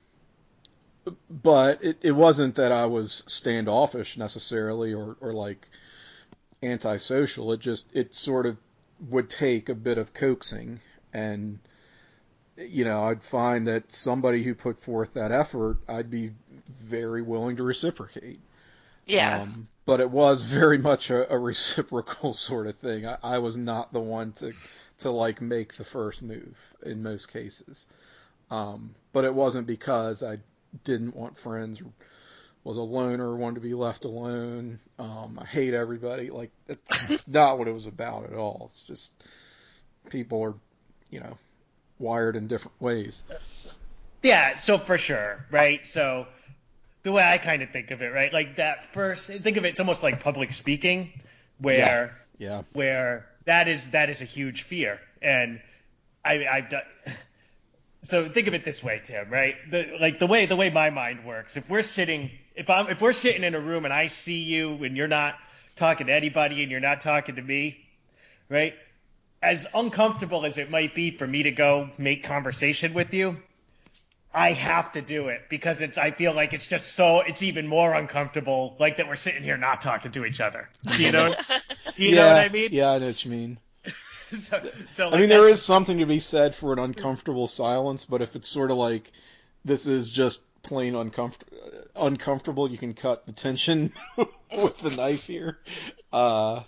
but 1.30 1.84
it, 1.84 1.98
it 2.02 2.12
wasn't 2.12 2.56
that 2.56 2.72
I 2.72 2.86
was 2.88 3.24
standoffish 3.28 4.18
necessarily 4.18 4.94
or, 4.94 5.16
or 5.22 5.34
like 5.34 5.70
antisocial. 6.64 7.52
It 7.54 7.60
just, 7.60 7.86
it 7.94 8.14
sort 8.14 8.46
of 8.46 8.58
would 9.10 9.30
take 9.30 9.70
a 9.70 9.76
bit 9.76 9.98
of 9.98 10.14
coaxing. 10.14 10.80
And, 11.14 11.60
you 12.58 12.86
know, 12.86 13.04
I'd 13.06 13.24
find 13.24 13.68
that 13.68 13.92
somebody 13.92 14.44
who 14.44 14.56
put 14.56 14.80
forth 14.80 15.14
that 15.14 15.32
effort, 15.32 15.78
I'd 15.88 16.10
be 16.10 16.32
very 16.68 17.22
willing 17.22 17.58
to 17.58 17.64
reciprocate. 17.64 18.40
yeah. 19.06 19.42
Um, 19.42 19.68
but 19.86 20.00
it 20.00 20.10
was 20.10 20.42
very 20.42 20.80
much 20.80 21.12
a, 21.12 21.32
a 21.32 21.38
reciprocal 21.38 22.34
sort 22.34 22.68
of 22.68 22.78
thing. 22.78 23.06
I, 23.06 23.18
I 23.22 23.38
was 23.38 23.56
not 23.56 23.94
the 23.94 24.00
one 24.00 24.34
to, 24.34 24.54
to 25.00 25.12
like 25.12 25.42
make 25.42 25.76
the 25.76 25.84
first 25.84 26.22
move 26.22 26.58
in 26.84 27.04
most 27.04 27.32
cases. 27.32 27.88
Um, 28.50 28.96
but 29.14 29.26
it 29.26 29.34
wasn't 29.34 29.68
because 29.68 30.24
I 30.24 30.38
didn't 30.84 31.16
want 31.16 31.38
friends, 31.38 31.82
was 32.64 32.78
a 32.78 32.82
loner, 32.82 33.36
wanted 33.36 33.56
to 33.56 33.62
be 33.62 33.74
left 33.74 34.06
alone. 34.06 34.80
Um, 34.98 35.40
I 35.42 35.46
hate 35.46 35.74
everybody. 35.74 36.30
Like 36.30 36.52
that's 36.68 37.28
not 37.28 37.60
what 37.60 37.68
it 37.68 37.74
was 37.74 37.86
about 37.86 38.26
at 38.26 38.34
all. 38.34 38.68
It's 38.70 38.84
just 38.84 39.14
people 40.10 40.44
are, 40.44 40.56
you 41.10 41.20
know, 41.20 41.38
wired 42.00 42.36
in 42.36 42.48
different 42.48 42.80
ways. 42.82 43.22
Yeah, 44.24 44.56
so 44.56 44.78
for 44.78 44.98
sure, 44.98 45.46
right? 45.52 45.86
So 45.88 46.26
the 47.06 47.12
way 47.12 47.24
I 47.24 47.38
kind 47.38 47.62
of 47.62 47.70
think 47.70 47.92
of 47.92 48.02
it, 48.02 48.08
right? 48.08 48.34
Like 48.34 48.56
that 48.56 48.92
first 48.92 49.28
think 49.28 49.58
of 49.58 49.64
it, 49.64 49.70
it's 49.70 49.80
almost 49.80 50.02
like 50.02 50.22
public 50.22 50.52
speaking 50.52 51.12
where 51.60 52.18
Yeah. 52.40 52.64
where 52.74 53.28
that 53.46 53.68
is 53.68 53.92
that 53.92 54.10
is 54.10 54.22
a 54.22 54.26
huge 54.26 54.64
fear. 54.64 55.00
And 55.22 55.62
I 56.26 56.48
I've 56.48 56.70
done 56.70 56.82
so 58.02 58.28
think 58.28 58.48
of 58.48 58.56
it 58.56 58.66
this 58.66 58.84
way, 58.84 59.02
Tim, 59.06 59.30
right? 59.30 59.56
The 59.70 59.98
like 60.02 60.18
the 60.18 60.26
way 60.26 60.48
the 60.48 60.56
way 60.56 60.72
my 60.72 60.90
mind 60.90 61.26
works. 61.26 61.56
If 61.58 61.70
we're 61.70 61.84
sitting 61.84 62.32
if 62.56 62.72
I'm 62.72 62.88
if 62.90 63.02
we're 63.02 63.14
sitting 63.14 63.44
in 63.44 63.54
a 63.54 63.60
room 63.60 63.86
and 63.86 63.94
I 63.94 64.08
see 64.08 64.40
you 64.40 64.84
and 64.84 64.98
you're 64.98 65.08
not 65.08 65.36
talking 65.76 66.08
to 66.08 66.14
anybody 66.14 66.64
and 66.64 66.72
you're 66.72 66.80
not 66.80 67.02
talking 67.02 67.36
to 67.36 67.42
me, 67.42 67.78
right? 68.50 68.74
As 69.44 69.68
uncomfortable 69.76 70.44
as 70.44 70.58
it 70.58 70.72
might 70.72 70.96
be 70.96 71.12
for 71.12 71.28
me 71.28 71.44
to 71.44 71.52
go 71.52 71.92
make 72.00 72.24
conversation 72.24 72.96
with 72.96 73.14
you, 73.14 73.38
I 74.36 74.52
have 74.52 74.92
to 74.92 75.02
do 75.02 75.30
it 75.30 75.44
because 75.50 75.80
it's 75.80 75.98
I 75.98 76.12
feel 76.12 76.34
like 76.34 76.54
it's 76.54 76.68
just 76.68 76.94
so 76.94 77.22
it's 77.22 77.42
even 77.42 77.68
more 77.68 77.94
uncomfortable 77.94 78.76
like 78.80 78.98
that 78.98 79.08
we're 79.08 79.16
sitting 79.16 79.44
here 79.44 79.56
not 79.56 79.82
talking 79.82 80.12
to 80.12 80.26
each 80.26 80.42
other. 80.42 80.70
Do 80.92 81.02
you 81.02 81.14
know? 81.14 81.34
do 81.96 82.04
you 82.04 82.16
yeah, 82.16 82.16
know 82.16 82.28
what 82.28 82.46
I 82.46 82.50
mean? 82.50 82.70
Yeah, 82.74 82.92
I 82.92 83.00
know 83.00 83.08
what 83.08 83.24
you 83.24 83.32
mean. 83.32 83.60
so, 84.40 84.62
so 84.92 85.10
I 85.10 85.20
mean, 85.20 85.30
there 85.30 85.48
is 85.48 85.62
something 85.62 86.00
to 86.00 86.06
be 86.06 86.20
said 86.20 86.54
for 86.54 86.74
an 86.74 86.80
uncomfortable 86.80 87.48
silence, 87.48 88.04
but 88.04 88.22
if 88.22 88.36
it's 88.36 88.50
sort 88.50 88.72
of 88.72 88.78
like 88.78 89.10
this 89.64 89.88
is 89.88 90.10
just 90.10 90.42
plain 90.64 90.96
uncomfort- 90.96 91.88
uncomfortable, 91.96 92.70
you 92.70 92.78
can 92.78 92.94
cut 92.94 93.26
the 93.26 93.32
tension 93.32 93.94
with 94.18 94.78
the 94.80 94.90
knife 94.90 95.28
here. 95.28 95.60
Uh, 96.12 96.64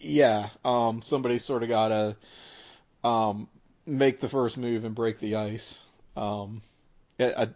yeah, 0.00 0.48
um, 0.64 1.02
somebody 1.02 1.38
sort 1.38 1.62
of 1.62 1.68
gotta 1.68 2.16
um, 3.04 3.48
make 3.86 4.18
the 4.18 4.28
first 4.28 4.58
move 4.58 4.84
and 4.84 4.96
break 4.96 5.20
the 5.20 5.36
ice. 5.36 5.86
Um, 6.16 6.62
I, 7.20 7.48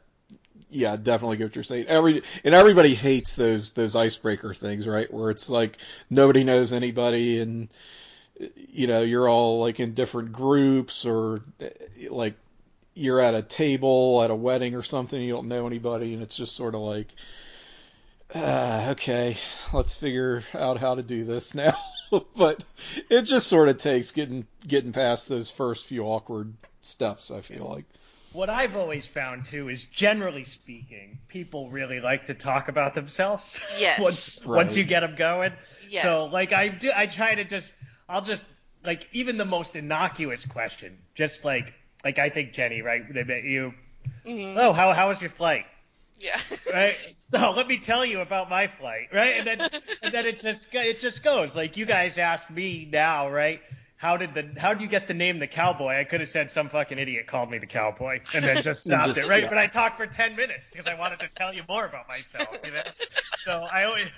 yeah, 0.70 0.96
definitely 0.96 1.36
get 1.36 1.44
what 1.44 1.56
you're 1.56 1.64
saying. 1.64 1.86
Every 1.86 2.22
and 2.42 2.54
everybody 2.54 2.94
hates 2.94 3.34
those 3.34 3.72
those 3.74 3.94
icebreaker 3.94 4.54
things, 4.54 4.86
right? 4.86 5.12
Where 5.12 5.30
it's 5.30 5.48
like 5.48 5.78
nobody 6.10 6.44
knows 6.44 6.72
anybody 6.72 7.40
and 7.40 7.68
you 8.56 8.86
know 8.86 9.02
you're 9.02 9.28
all 9.28 9.60
like 9.60 9.80
in 9.80 9.94
different 9.94 10.32
groups 10.32 11.06
or 11.06 11.42
like 12.08 12.34
you're 12.94 13.20
at 13.20 13.34
a 13.34 13.42
table 13.42 14.22
at 14.22 14.30
a 14.30 14.34
wedding 14.34 14.74
or 14.74 14.82
something 14.82 15.20
you 15.20 15.32
don't 15.32 15.48
know 15.48 15.66
anybody 15.66 16.14
and 16.14 16.22
it's 16.22 16.36
just 16.36 16.54
sort 16.54 16.74
of 16.74 16.80
like 16.80 17.08
uh, 18.34 18.88
okay 18.90 19.36
let's 19.72 19.94
figure 19.94 20.42
out 20.54 20.78
how 20.78 20.94
to 20.94 21.02
do 21.02 21.24
this 21.24 21.54
now 21.54 21.76
but 22.36 22.62
it 23.08 23.22
just 23.22 23.46
sort 23.46 23.68
of 23.68 23.76
takes 23.76 24.10
getting 24.10 24.46
getting 24.66 24.92
past 24.92 25.28
those 25.28 25.50
first 25.50 25.84
few 25.84 26.04
awkward 26.04 26.52
steps 26.82 27.30
i 27.30 27.40
feel 27.40 27.68
like 27.68 27.84
What 28.34 28.50
I've 28.50 28.74
always 28.74 29.06
found 29.06 29.44
too 29.46 29.68
is 29.68 29.84
generally 29.84 30.44
speaking, 30.44 31.20
people 31.28 31.70
really 31.70 32.00
like 32.00 32.26
to 32.26 32.34
talk 32.34 32.68
about 32.68 32.94
themselves. 32.94 33.60
Yes. 33.78 34.00
once 34.00 34.40
Right. 34.44 34.56
once 34.56 34.76
you 34.76 34.82
get 34.82 35.00
them 35.00 35.14
going. 35.14 35.52
Yes. 35.88 36.02
So 36.02 36.26
like 36.32 36.52
I 36.52 36.66
do, 36.68 36.90
I 36.94 37.06
try 37.06 37.36
to 37.36 37.44
just, 37.44 37.72
I'll 38.08 38.22
just 38.22 38.44
like 38.84 39.08
even 39.12 39.36
the 39.36 39.44
most 39.44 39.76
innocuous 39.76 40.44
question, 40.44 40.98
just 41.14 41.44
like 41.44 41.72
like 42.04 42.18
I 42.18 42.28
think 42.28 42.52
Jenny, 42.52 42.82
right? 42.82 43.02
They 43.14 43.22
met 43.22 43.44
you. 43.44 43.72
Mhm. 44.26 44.56
Oh, 44.56 44.72
how 44.72 44.92
how 44.92 45.08
was 45.10 45.20
your 45.20 45.30
flight? 45.30 45.64
Yeah. 46.18 46.36
right? 46.72 46.94
So 47.30 47.52
let 47.56 47.68
me 47.68 47.78
tell 47.78 48.04
you 48.04 48.20
about 48.20 48.50
my 48.50 48.66
flight, 48.66 49.10
right? 49.12 49.34
And 49.38 49.46
then 49.46 49.60
and 50.02 50.12
then 50.12 50.26
it 50.26 50.40
just 50.40 50.74
it 50.74 50.98
just 50.98 51.22
goes 51.22 51.54
like 51.54 51.76
you 51.76 51.86
guys 51.86 52.18
asked 52.18 52.50
me 52.50 52.88
now, 52.90 53.30
right? 53.30 53.60
How 54.04 54.18
did 54.18 54.34
the 54.34 54.60
how 54.60 54.74
did 54.74 54.82
you 54.82 54.88
get 54.88 55.08
the 55.08 55.14
name 55.14 55.38
the 55.38 55.46
cowboy? 55.46 55.98
I 55.98 56.04
could 56.04 56.20
have 56.20 56.28
said 56.28 56.50
some 56.50 56.68
fucking 56.68 56.98
idiot 56.98 57.26
called 57.26 57.50
me 57.50 57.56
the 57.56 57.64
cowboy 57.64 58.20
and 58.34 58.44
then 58.44 58.62
just 58.62 58.82
stopped 58.84 59.14
just- 59.14 59.18
it, 59.20 59.28
right? 59.30 59.44
yeah. 59.44 59.48
But 59.48 59.56
I 59.56 59.66
talked 59.66 59.96
for 59.96 60.06
ten 60.06 60.36
minutes 60.36 60.68
because 60.68 60.86
I 60.86 60.94
wanted 60.94 61.20
to 61.20 61.28
tell 61.34 61.54
you 61.54 61.62
more 61.66 61.86
about 61.86 62.06
myself, 62.06 62.54
you 62.66 62.72
know. 62.72 62.82
So 63.46 63.52
I 63.72 63.84
always 63.84 64.08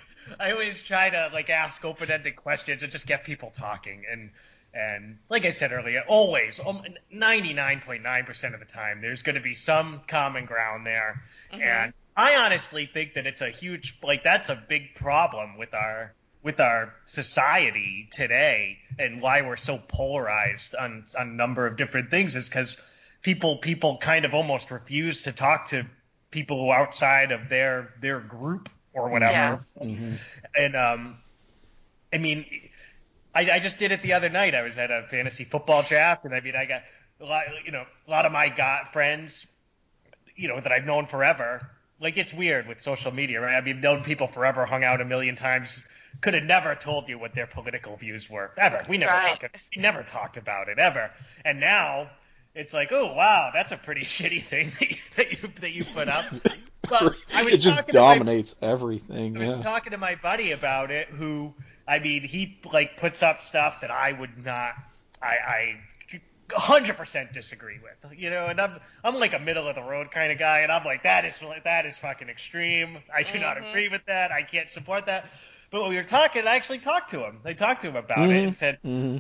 I 0.41 0.51
always 0.51 0.83
try 0.83 1.11
to 1.11 1.31
like 1.33 1.51
ask 1.51 1.85
open 1.85 2.11
ended 2.11 2.35
questions 2.35 2.83
and 2.83 2.91
just 2.91 3.07
get 3.07 3.23
people 3.25 3.53
talking 3.57 4.03
and. 4.11 4.31
And 4.75 5.17
like 5.31 5.47
I 5.47 5.53
said 5.53 5.73
earlier, 5.73 6.03
always, 6.07 6.61
um, 6.61 6.83
99.9% 7.11 8.53
of 8.53 8.61
the 8.61 8.67
time, 8.67 9.01
there's 9.01 9.23
going 9.23 9.37
to 9.37 9.41
be 9.41 9.55
some 9.55 10.03
common 10.07 10.45
ground 10.45 10.85
there. 10.85 11.23
And 11.51 11.95
I 12.15 12.37
honestly 12.37 12.85
think 12.85 13.15
that 13.15 13.27
it's 13.27 13.41
a 13.41 13.49
huge, 13.49 13.97
like, 14.03 14.23
that's 14.23 14.51
a 14.51 14.63
big 14.69 14.95
problem 14.95 15.57
with 15.57 15.73
our 15.73 16.13
with 16.47 16.61
our 16.61 16.95
society 17.07 18.09
today, 18.13 18.79
and 19.01 19.21
why 19.21 19.43
we're 19.43 19.57
so 19.57 19.79
polarized 19.79 20.77
on 20.77 21.05
on 21.19 21.29
a 21.29 21.33
number 21.33 21.67
of 21.67 21.77
different 21.77 22.09
things 22.09 22.37
is 22.37 22.49
because 22.49 22.77
people 23.21 23.57
people 23.57 23.99
kind 23.99 24.25
of 24.25 24.33
almost 24.33 24.71
refuse 24.71 25.23
to 25.23 25.33
talk 25.33 25.71
to 25.71 25.85
people 26.31 26.61
who 26.61 26.69
are 26.69 26.79
outside 26.83 27.33
of 27.33 27.49
their 27.49 27.93
their 28.01 28.21
group 28.21 28.71
or 28.95 29.09
whatever. 29.09 29.67
And 30.55 30.77
um, 30.77 31.17
I 32.13 32.19
mean, 32.19 32.47
I, 33.35 33.51
I 33.51 33.59
just 33.59 33.81
did 33.81 33.91
it 33.91 34.03
the 34.03 34.13
other 34.13 34.29
night. 34.29 34.55
I 34.55 34.63
was 34.63 34.79
at 34.79 34.93
a 34.93 35.05
fantasy 35.11 35.43
football 35.43 35.83
draft, 35.83 36.25
and 36.25 36.33
I 36.33 36.41
mean, 36.41 36.55
I 36.55 36.65
got 36.65 36.83
a 37.21 37.25
lot, 37.25 37.47
you 37.65 37.73
know, 37.73 37.85
a 38.07 38.11
lot 38.11 38.25
of 38.25 38.31
my 38.31 38.51
got 38.51 38.93
friends, 38.93 39.49
you 40.37 40.47
know, 40.47 40.61
that 40.61 40.71
I've 40.71 40.87
known 40.87 41.07
forever. 41.07 41.69
Like 42.01 42.17
it's 42.17 42.33
weird 42.33 42.69
with 42.69 42.83
social 42.83 43.13
media, 43.13 43.41
right? 43.41 43.57
I 43.57 43.63
mean, 43.63 43.81
known 43.81 44.05
people 44.05 44.29
forever, 44.29 44.65
hung 44.65 44.85
out 44.85 45.01
a 45.01 45.05
million 45.05 45.35
times, 45.35 45.83
could 46.21 46.35
have 46.35 46.45
never 46.45 46.75
told 46.75 47.09
you 47.09 47.19
what 47.19 47.35
their 47.35 47.47
political 47.47 47.97
views 47.97 48.29
were 48.31 48.51
ever. 48.57 48.83
We 48.89 48.99
never 48.99 49.13
Right. 49.13 49.39
talked, 49.41 49.59
we 49.75 49.83
never 49.83 50.03
talked 50.03 50.37
about 50.37 50.69
it 50.69 50.79
ever. 50.79 51.11
And 51.45 51.61
now 51.61 52.11
it's 52.55 52.73
like, 52.73 52.91
oh 52.93 53.13
wow, 53.13 53.51
that's 53.53 53.73
a 53.73 53.77
pretty 53.77 54.03
shitty 54.05 54.43
thing 54.43 54.71
that 54.79 54.91
you 54.91 54.97
that 55.17 55.33
you, 55.43 55.49
that 55.61 55.73
you 55.73 55.85
put 55.85 56.09
up. 56.09 56.25
But 56.89 57.17
I 57.35 57.43
was 57.43 57.55
it 57.55 57.59
just 57.63 57.77
talking 57.79 57.93
to 57.95 58.01
my- 58.01 58.15
dominates 58.15 58.55
everything 58.63 59.37
I 59.37 59.45
was 59.47 59.57
yeah 59.57 59.63
talking 59.63 59.91
to 59.91 59.99
my 59.99 60.15
buddy 60.15 60.53
about 60.53 60.93
it, 60.93 61.09
who 61.09 61.53
I 61.89 61.99
mean, 61.99 62.23
he 62.23 62.61
like 62.73 62.97
puts 62.97 63.25
up 63.25 63.43
stuff 63.43 63.81
that 63.81 63.91
I 63.91 64.13
would 64.13 64.45
not. 64.45 64.75
I, 65.21 65.27
I 65.27 65.81
100% 66.49 67.33
disagree 67.33 67.79
with. 67.83 68.19
You 68.19 68.31
know, 68.31 68.47
and 68.47 68.61
I'm 68.61 68.79
I'm 69.03 69.17
like 69.17 69.35
a 69.35 69.39
middle 69.41 69.67
of 69.69 69.75
the 69.75 69.83
road 69.83 70.11
kind 70.13 70.31
of 70.31 70.39
guy, 70.39 70.61
and 70.61 70.71
I'm 70.71 70.85
like 70.85 71.03
that 71.03 71.25
is 71.25 71.41
that 71.65 71.87
is 71.87 71.99
fucking 71.99 72.29
extreme. 72.29 72.99
I 73.13 73.23
do 73.23 73.39
not 73.41 73.57
Mhm. 73.57 73.69
agree 73.71 73.89
with 73.89 74.05
that. 74.07 74.31
I 74.31 74.43
can't 74.43 74.71
support 74.71 75.07
that. 75.07 75.29
But 75.77 75.83
when 75.83 75.91
we 75.91 75.97
were 75.97 76.05
talking, 76.05 76.47
I 76.49 76.57
actually 76.57 76.79
talked 76.79 77.11
to 77.11 77.23
him. 77.23 77.43
I 77.45 77.53
talked 77.53 77.83
to 77.83 77.89
him 77.89 77.97
about 77.97 78.31
it 78.33 78.47
and 78.47 78.57
said, 78.57 78.79
hmm 78.85 79.19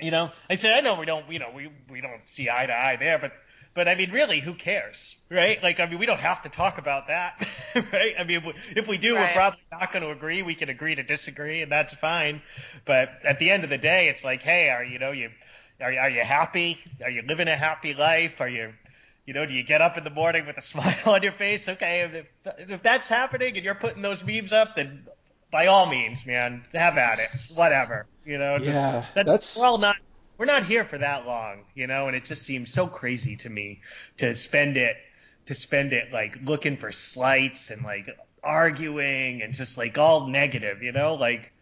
you 0.00 0.10
know, 0.10 0.30
I 0.48 0.54
said, 0.54 0.76
I 0.76 0.80
know 0.80 0.98
we 0.98 1.06
don't, 1.06 1.30
you 1.30 1.38
know, 1.38 1.50
we 1.54 1.70
we 1.90 2.00
don't 2.00 2.26
see 2.28 2.48
eye 2.48 2.66
to 2.66 2.72
eye 2.72 2.96
there, 2.96 3.18
but 3.18 3.32
but 3.74 3.86
I 3.86 3.94
mean, 3.94 4.10
really, 4.10 4.40
who 4.40 4.54
cares, 4.54 5.14
right? 5.30 5.62
Like, 5.62 5.78
I 5.78 5.86
mean, 5.86 5.98
we 5.98 6.06
don't 6.06 6.20
have 6.20 6.42
to 6.42 6.48
talk 6.48 6.78
about 6.78 7.06
that, 7.06 7.46
right? 7.92 8.14
I 8.18 8.24
mean, 8.24 8.38
if 8.38 8.46
we, 8.46 8.52
if 8.76 8.88
we 8.88 8.98
do, 8.98 9.14
Right. 9.14 9.18
we're 9.18 9.28
probably 9.28 9.60
not 9.70 9.92
going 9.92 10.02
to 10.02 10.10
agree. 10.10 10.42
We 10.42 10.54
can 10.54 10.68
agree 10.70 10.94
to 10.94 11.02
disagree, 11.02 11.62
and 11.62 11.70
that's 11.70 11.94
fine. 11.94 12.42
But 12.84 13.10
at 13.24 13.38
the 13.38 13.50
end 13.50 13.64
of 13.64 13.70
the 13.70 13.78
day, 13.78 14.08
it's 14.08 14.24
like, 14.24 14.42
hey, 14.42 14.70
are 14.70 14.84
you 14.84 14.98
know 14.98 15.12
you 15.12 15.30
are 15.80 15.92
are 15.92 16.10
you 16.10 16.24
happy? 16.24 16.78
Are 17.04 17.10
you 17.10 17.22
living 17.22 17.48
a 17.48 17.56
happy 17.56 17.94
life? 17.94 18.40
Are 18.40 18.48
you 18.48 18.72
you 19.26 19.34
know, 19.34 19.46
do 19.46 19.54
you 19.54 19.62
get 19.62 19.80
up 19.82 19.98
in 19.98 20.04
the 20.04 20.10
morning 20.10 20.46
with 20.46 20.56
a 20.56 20.62
smile 20.72 20.96
on 21.06 21.22
your 21.22 21.32
face? 21.32 21.68
Okay, 21.68 22.26
if, 22.44 22.70
if 22.70 22.82
that's 22.82 23.08
happening 23.08 23.54
and 23.56 23.64
you're 23.64 23.74
putting 23.74 24.02
those 24.02 24.24
memes 24.24 24.52
up, 24.52 24.76
then 24.76 25.06
by 25.50 25.66
all 25.66 25.86
means, 25.86 26.24
man, 26.26 26.64
have 26.72 26.96
at 26.98 27.18
it. 27.18 27.28
Whatever, 27.54 28.06
you 28.24 28.38
know. 28.38 28.58
Just, 28.58 28.70
Yeah, 28.70 29.04
that- 29.14 29.26
that's- 29.26 29.56
well, 29.58 29.78
not 29.78 29.96
we're 30.38 30.46
not 30.46 30.64
here 30.64 30.84
for 30.86 30.96
that 30.96 31.26
long, 31.26 31.64
you 31.74 31.86
know. 31.86 32.06
And 32.06 32.16
it 32.16 32.24
just 32.24 32.42
seems 32.44 32.72
so 32.72 32.86
crazy 32.86 33.36
to 33.36 33.50
me 33.50 33.80
to 34.18 34.34
spend 34.34 34.76
it 34.76 34.96
to 35.46 35.54
spend 35.54 35.92
it 35.92 36.12
like 36.12 36.38
looking 36.42 36.76
for 36.76 36.92
slights 36.92 37.70
and 37.70 37.82
like 37.82 38.08
arguing 38.42 39.42
and 39.42 39.52
just 39.52 39.76
like 39.76 39.98
all 39.98 40.28
negative, 40.28 40.82
you 40.82 40.92
know, 40.92 41.14
like 41.14 41.52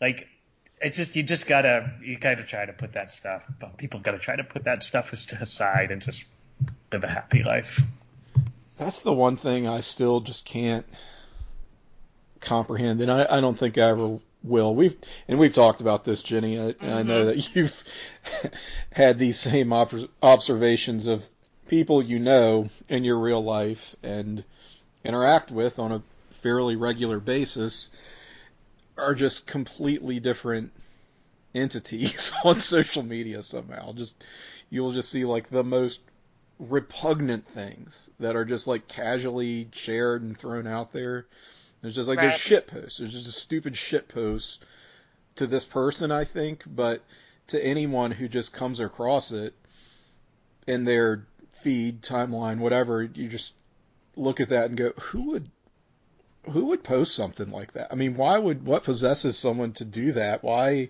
like 0.00 0.26
it's 0.80 0.96
just 0.96 1.16
you 1.16 1.22
just 1.22 1.46
gotta 1.46 1.92
you 2.02 2.18
gotta 2.18 2.42
try 2.44 2.66
to 2.66 2.72
put 2.72 2.92
that 2.94 3.12
stuff. 3.12 3.44
But 3.60 3.78
people 3.78 4.00
gotta 4.00 4.18
try 4.18 4.36
to 4.36 4.44
put 4.44 4.64
that 4.64 4.82
stuff 4.82 5.12
aside 5.12 5.90
and 5.90 6.02
just 6.02 6.24
live 6.92 7.04
a 7.04 7.08
happy 7.08 7.42
life. 7.42 7.80
That's 8.76 9.00
the 9.02 9.12
one 9.12 9.36
thing 9.36 9.68
I 9.68 9.80
still 9.80 10.20
just 10.20 10.44
can't 10.44 10.84
comprehend, 12.42 13.00
and 13.00 13.10
I, 13.10 13.26
I 13.28 13.40
don't 13.40 13.58
think 13.58 13.78
I 13.78 13.88
ever 13.88 14.18
will. 14.42 14.74
We've 14.74 14.96
and 15.28 15.38
we've 15.38 15.54
talked 15.54 15.80
about 15.80 16.04
this, 16.04 16.22
Jenny. 16.22 16.60
I, 16.60 16.74
I 16.80 17.02
know 17.02 17.24
mm-hmm. 17.24 17.26
that 17.26 17.54
you've 17.54 17.84
had 18.92 19.18
these 19.18 19.38
same 19.38 19.72
ob- 19.72 20.08
observations 20.22 21.06
of 21.06 21.26
people 21.68 22.02
you 22.02 22.18
know 22.18 22.68
in 22.88 23.04
your 23.04 23.18
real 23.18 23.42
life 23.42 23.96
and 24.02 24.44
interact 25.04 25.50
with 25.50 25.78
on 25.78 25.92
a 25.92 26.02
fairly 26.42 26.76
regular 26.76 27.18
basis 27.18 27.90
are 28.98 29.14
just 29.14 29.46
completely 29.46 30.20
different 30.20 30.72
entities 31.54 32.32
on 32.44 32.60
social 32.60 33.02
media 33.02 33.42
somehow. 33.42 33.92
Just 33.92 34.22
you'll 34.70 34.92
just 34.92 35.10
see 35.10 35.24
like 35.24 35.48
the 35.50 35.64
most 35.64 36.00
repugnant 36.58 37.46
things 37.48 38.10
that 38.20 38.36
are 38.36 38.44
just 38.44 38.66
like 38.66 38.86
casually 38.86 39.68
shared 39.72 40.22
and 40.22 40.38
thrown 40.38 40.66
out 40.66 40.92
there. 40.92 41.26
There's 41.82 41.96
just 41.96 42.08
like 42.08 42.18
Right. 42.18 42.28
there's 42.28 42.40
shit 42.40 42.68
posts. 42.68 42.98
There's 42.98 43.12
just 43.12 43.28
a 43.28 43.32
stupid 43.32 43.76
shit 43.76 44.08
post 44.08 44.64
to 45.34 45.46
this 45.46 45.64
person, 45.64 46.10
I 46.12 46.24
think, 46.24 46.62
but 46.66 47.02
to 47.48 47.62
anyone 47.62 48.12
who 48.12 48.28
just 48.28 48.52
comes 48.52 48.80
across 48.80 49.32
it 49.32 49.54
in 50.66 50.84
their 50.84 51.26
feed, 51.50 52.02
timeline, 52.02 52.58
whatever, 52.58 53.02
you 53.02 53.28
just 53.28 53.54
look 54.16 54.40
at 54.40 54.50
that 54.50 54.66
and 54.66 54.76
go, 54.76 54.92
who 54.98 55.32
would 55.32 55.50
who 56.50 56.66
would 56.66 56.82
post 56.82 57.14
something 57.14 57.50
like 57.50 57.72
that? 57.72 57.92
I 57.92 57.94
mean, 57.94 58.16
why 58.16 58.36
would 58.36 58.66
what 58.66 58.84
possesses 58.84 59.38
someone 59.38 59.72
to 59.74 59.84
do 59.84 60.12
that? 60.12 60.42
Why 60.42 60.88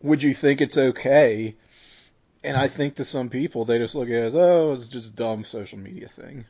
would 0.00 0.22
you 0.22 0.34
think 0.34 0.60
it's 0.60 0.76
okay? 0.76 1.54
And 2.42 2.56
I 2.56 2.66
think 2.66 2.96
to 2.96 3.04
some 3.04 3.28
people 3.28 3.64
they 3.64 3.78
just 3.78 3.94
look 3.94 4.08
at 4.08 4.14
it 4.14 4.24
as, 4.24 4.34
oh, 4.34 4.72
it's 4.72 4.88
just 4.88 5.10
a 5.10 5.14
dumb 5.14 5.44
social 5.44 5.78
media 5.78 6.08
thing. 6.08 6.44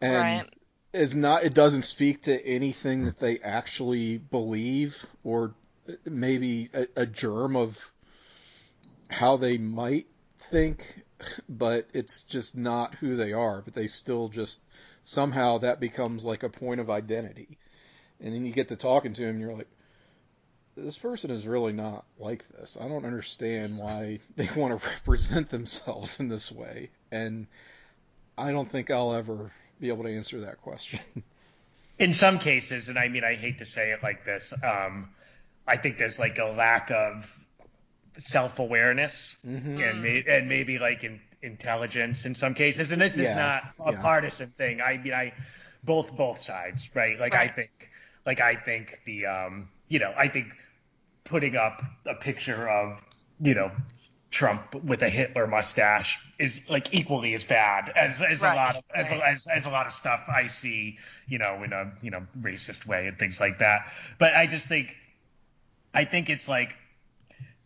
And 0.00 0.40
Right. 0.40 0.44
Is 0.94 1.14
not 1.14 1.44
it 1.44 1.54
doesn't 1.54 1.82
speak 1.82 2.22
to 2.22 2.46
anything 2.46 3.04
that 3.04 3.18
they 3.18 3.38
actually 3.38 4.18
believe 4.18 5.04
or 5.22 5.54
maybe 6.04 6.70
a, 6.72 6.86
a 6.96 7.06
germ 7.06 7.56
of 7.56 7.78
how 9.10 9.36
they 9.36 9.58
might 9.58 10.06
think 10.50 11.04
but 11.48 11.88
it's 11.92 12.24
just 12.24 12.56
not 12.56 12.94
who 12.96 13.16
they 13.16 13.32
are. 13.32 13.62
But 13.62 13.74
they 13.74 13.86
still 13.86 14.28
just 14.28 14.60
somehow 15.02 15.58
that 15.58 15.80
becomes 15.80 16.24
like 16.24 16.42
a 16.42 16.48
point 16.48 16.80
of 16.80 16.90
identity. 16.90 17.58
And 18.20 18.34
then 18.34 18.44
you 18.44 18.52
get 18.52 18.68
to 18.68 18.76
talking 18.76 19.12
to 19.14 19.22
him 19.22 19.30
and 19.30 19.40
you're 19.40 19.56
like 19.56 19.68
this 20.76 20.98
person 20.98 21.30
is 21.30 21.46
really 21.46 21.72
not 21.72 22.04
like 22.18 22.44
this. 22.48 22.76
I 22.80 22.88
don't 22.88 23.04
understand 23.04 23.78
why 23.78 24.20
they 24.36 24.48
want 24.56 24.80
to 24.80 24.88
represent 24.88 25.50
themselves 25.50 26.20
in 26.20 26.28
this 26.28 26.50
way. 26.50 26.90
And 27.10 27.46
i 28.36 28.50
don't 28.50 28.68
think 28.68 28.90
i'll 28.90 29.14
ever 29.14 29.52
be 29.84 29.90
able 29.90 30.04
to 30.04 30.16
answer 30.16 30.40
that 30.40 30.62
question 30.62 30.98
in 31.98 32.14
some 32.14 32.38
cases, 32.38 32.88
and 32.88 32.98
I 32.98 33.08
mean, 33.08 33.22
I 33.22 33.34
hate 33.34 33.58
to 33.58 33.66
say 33.66 33.92
it 33.92 34.02
like 34.02 34.24
this, 34.24 34.52
um, 34.62 35.10
I 35.66 35.76
think 35.76 35.98
there's 35.98 36.18
like 36.18 36.38
a 36.38 36.46
lack 36.46 36.90
of 36.90 37.38
self 38.18 38.58
awareness 38.58 39.34
Mhm. 39.46 39.78
and, 39.78 40.02
may, 40.02 40.24
and 40.26 40.48
maybe 40.48 40.78
like 40.78 41.04
in, 41.04 41.20
intelligence 41.42 42.24
in 42.24 42.34
some 42.34 42.54
cases. 42.54 42.92
And 42.92 43.00
this 43.00 43.16
is 43.16 43.34
not 43.36 43.74
a 43.78 43.92
yeah. 43.92 44.00
partisan 44.00 44.48
thing. 44.48 44.80
I 44.80 44.96
mean, 44.96 45.12
I 45.12 45.34
both 45.82 46.16
both 46.16 46.40
sides, 46.40 46.88
right? 46.94 47.18
Like 47.18 47.34
I 47.34 47.48
think, 47.48 47.70
like 48.24 48.40
I 48.40 48.56
think 48.56 49.00
the, 49.04 49.26
um, 49.26 49.68
you 49.88 49.98
know, 49.98 50.12
I 50.16 50.28
think 50.28 50.46
putting 51.24 51.56
up 51.56 51.82
a 52.06 52.14
picture 52.14 52.68
of, 52.68 53.02
you 53.40 53.54
know, 53.54 53.70
Trump 54.30 54.74
with 54.74 55.02
a 55.02 55.10
Hitler 55.10 55.46
mustache 55.46 56.18
is 56.38 56.68
like 56.68 56.92
equally 56.94 57.34
as 57.34 57.44
bad 57.44 57.92
as, 57.96 58.20
as 58.20 58.42
Right, 58.42 58.52
a 58.52 58.56
lot 58.56 58.76
of 58.76 58.84
as, 58.94 59.10
right. 59.10 59.22
as, 59.22 59.46
as 59.46 59.66
a 59.66 59.70
lot 59.70 59.86
of 59.86 59.92
stuff 59.92 60.22
I 60.28 60.48
see, 60.48 60.98
you 61.28 61.38
know, 61.38 61.62
in 61.62 61.72
a 61.72 61.92
you 62.02 62.10
know 62.10 62.26
racist 62.40 62.86
way 62.86 63.06
and 63.06 63.18
things 63.18 63.40
like 63.40 63.58
that. 63.60 63.92
But 64.18 64.34
I 64.34 64.46
just 64.46 64.66
think, 64.68 64.94
I 65.92 66.04
think 66.04 66.30
it's 66.30 66.48
like 66.48 66.74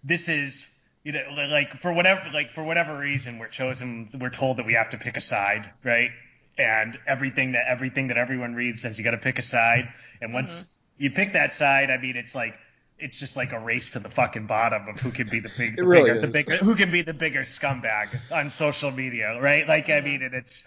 this 0.04 0.28
is 0.28 0.66
you 1.04 1.12
know 1.12 1.22
like 1.50 1.80
for 1.80 1.92
whatever 1.92 2.22
like 2.32 2.52
for 2.54 2.62
whatever 2.62 2.96
reason 2.96 3.38
we're 3.38 3.48
chosen 3.48 4.08
we're 4.20 4.30
told 4.30 4.58
that 4.58 4.66
we 4.66 4.74
have 4.74 4.90
to 4.90 4.98
pick 4.98 5.16
a 5.16 5.20
side 5.20 5.70
right 5.84 6.10
and 6.58 6.98
everything 7.06 7.52
that 7.52 7.64
everything 7.68 8.08
that 8.08 8.18
everyone 8.18 8.54
reads 8.54 8.82
says 8.82 8.98
you 8.98 9.04
got 9.04 9.12
to 9.12 9.18
pick 9.18 9.38
a 9.38 9.42
side 9.42 9.92
and 10.20 10.32
once 10.34 10.50
Mm-hmm. 10.52 11.04
you 11.04 11.10
pick 11.10 11.32
that 11.34 11.52
side 11.52 11.90
I 11.90 11.98
mean 11.98 12.16
it's 12.16 12.34
like 12.34 12.54
it's 12.98 13.18
just 13.18 13.36
like 13.36 13.52
a 13.52 13.58
race 13.60 13.90
to 13.90 14.00
the 14.00 14.08
fucking 14.08 14.46
bottom 14.46 14.88
of 14.88 15.00
who 15.00 15.10
can 15.12 15.28
be 15.28 15.40
the 15.40 15.50
big 15.56 15.76
the 15.76 15.84
really 15.84 16.10
bigger, 16.10 16.20
the 16.20 16.26
bigger 16.28 16.56
who 16.56 16.74
can 16.74 16.90
be 16.90 17.02
the 17.02 17.12
bigger 17.12 17.42
scumbag 17.42 18.08
on 18.32 18.50
social 18.50 18.90
media 18.90 19.40
right 19.40 19.66
like 19.68 19.88
I 19.90 20.00
mean 20.00 20.22
and 20.22 20.34
it's 20.34 20.62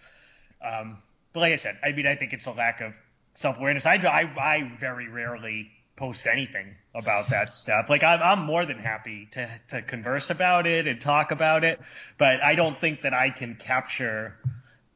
um 0.61 0.97
but 1.33 1.41
like 1.41 1.53
I 1.53 1.57
said 1.57 1.77
I 1.83 1.91
mean 1.91 2.07
I 2.07 2.15
think 2.15 2.33
it's 2.33 2.45
a 2.45 2.51
lack 2.51 2.81
of 2.81 2.93
self 3.35 3.57
awareness 3.57 3.85
I, 3.85 3.95
I 3.95 4.21
I 4.39 4.71
very 4.79 5.09
rarely 5.09 5.71
post 5.95 6.25
anything 6.25 6.75
about 6.95 7.29
that 7.29 7.53
stuff. 7.53 7.89
Like 7.89 8.03
I'm, 8.03 8.21
I'm 8.21 8.45
more 8.45 8.65
than 8.65 8.79
happy 8.79 9.27
to, 9.33 9.49
to 9.69 9.81
converse 9.81 10.29
about 10.29 10.65
it 10.67 10.87
and 10.87 10.99
talk 10.99 11.31
about 11.31 11.63
it, 11.63 11.79
but 12.17 12.43
I 12.43 12.55
don't 12.55 12.79
think 12.79 13.01
that 13.03 13.13
I 13.13 13.29
can 13.29 13.55
capture, 13.55 14.35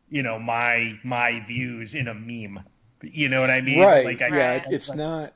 you 0.09 0.23
know, 0.23 0.39
my 0.39 0.99
my 1.03 1.43
views 1.45 1.93
in 1.95 2.07
a 2.07 2.13
meme. 2.13 2.63
You 3.01 3.29
know 3.29 3.41
what 3.41 3.51
I 3.51 3.61
mean? 3.61 3.77
right 3.79 4.03
Like 4.03 4.21
I, 4.21 4.29
yeah 4.29 4.53
Right. 4.53 4.65
it's 4.69 4.93
not 4.93 5.33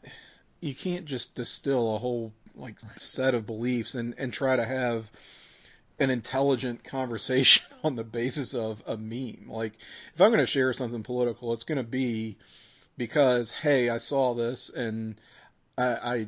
you 0.61 0.75
can't 0.75 1.05
just 1.05 1.35
distill 1.35 1.95
a 1.95 1.99
whole 1.99 2.33
like 2.55 2.75
set 2.97 3.35
of 3.35 3.45
beliefs 3.45 3.95
and 3.95 4.15
and 4.17 4.33
try 4.33 4.55
to 4.55 4.65
have 4.65 5.09
an 5.99 6.09
intelligent 6.09 6.83
conversation 6.83 7.63
on 7.83 7.95
the 7.95 8.03
basis 8.03 8.53
of 8.53 8.81
a 8.87 8.97
meme 8.97 9.45
like 9.47 9.73
if 10.13 10.21
i'm 10.21 10.31
going 10.31 10.39
to 10.39 10.45
share 10.45 10.73
something 10.73 11.03
political 11.03 11.53
it's 11.53 11.63
going 11.63 11.77
to 11.77 11.83
be 11.83 12.37
because 12.97 13.51
hey 13.51 13.89
i 13.89 13.97
saw 13.97 14.33
this 14.33 14.69
and 14.69 15.15
i 15.77 15.83
i 15.85 16.27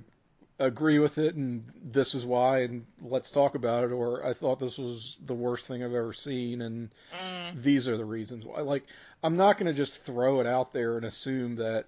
agree 0.60 1.00
with 1.00 1.18
it 1.18 1.34
and 1.36 1.66
this 1.82 2.14
is 2.14 2.24
why 2.24 2.62
and 2.62 2.86
let's 3.02 3.32
talk 3.32 3.56
about 3.56 3.84
it 3.84 3.92
or 3.92 4.26
i 4.26 4.34
thought 4.34 4.60
this 4.60 4.78
was 4.78 5.18
the 5.26 5.34
worst 5.34 5.68
thing 5.68 5.84
i've 5.84 5.94
ever 5.94 6.14
seen 6.14 6.62
and 6.62 6.92
Mm, 7.52 7.64
these 7.64 7.88
are 7.88 7.98
the 7.98 8.06
reasons 8.06 8.46
why. 8.46 8.62
Like, 8.62 8.86
I'm 9.24 9.38
not 9.38 9.58
going 9.58 9.72
to 9.72 9.78
just 9.78 9.98
throw 10.04 10.40
it 10.40 10.48
out 10.48 10.72
there 10.72 10.98
and 10.98 11.06
assume 11.06 11.58
that 11.58 11.86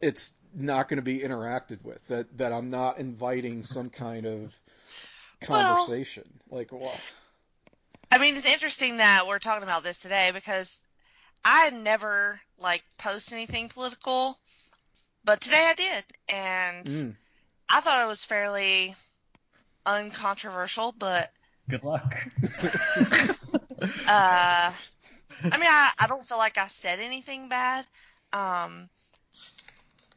it's 0.00 0.34
not 0.54 0.88
going 0.88 0.96
to 0.98 1.02
be 1.02 1.20
interacted 1.20 1.82
with. 1.82 2.06
That 2.08 2.36
that 2.38 2.52
I'm 2.52 2.70
not 2.70 2.98
inviting 2.98 3.62
some 3.62 3.90
kind 3.90 4.26
of 4.26 4.56
Well- 5.48 5.86
conversation. 5.86 6.28
like, 6.50 6.72
well, 6.72 6.98
I 8.10 8.18
mean, 8.18 8.36
it's 8.36 8.46
interesting 8.52 8.98
that 8.98 9.26
we're 9.26 9.38
talking 9.38 9.62
about 9.62 9.82
this 9.84 9.98
today 10.00 10.30
because 10.34 10.78
I 11.44 11.70
never 11.70 12.40
like 12.58 12.84
post 12.98 13.32
anything 13.32 13.68
political, 13.68 14.38
but 15.24 15.40
today 15.40 15.66
I 15.70 15.74
did, 15.74 16.04
and 16.28 16.86
mm, 16.86 17.16
I 17.68 17.80
thought 17.80 18.04
it 18.04 18.08
was 18.08 18.24
fairly 18.24 18.94
uncontroversial. 19.86 20.92
But 20.96 21.32
good 21.68 21.82
luck. 21.84 22.14
uh, 24.06 24.72
I 25.44 25.56
mean, 25.56 25.68
I, 25.68 25.90
I 25.98 26.06
don't 26.06 26.24
feel 26.24 26.38
like 26.38 26.58
I 26.58 26.68
said 26.68 27.00
anything 27.00 27.48
bad. 27.48 27.84
Um, 28.32 28.40
a- 28.40 28.88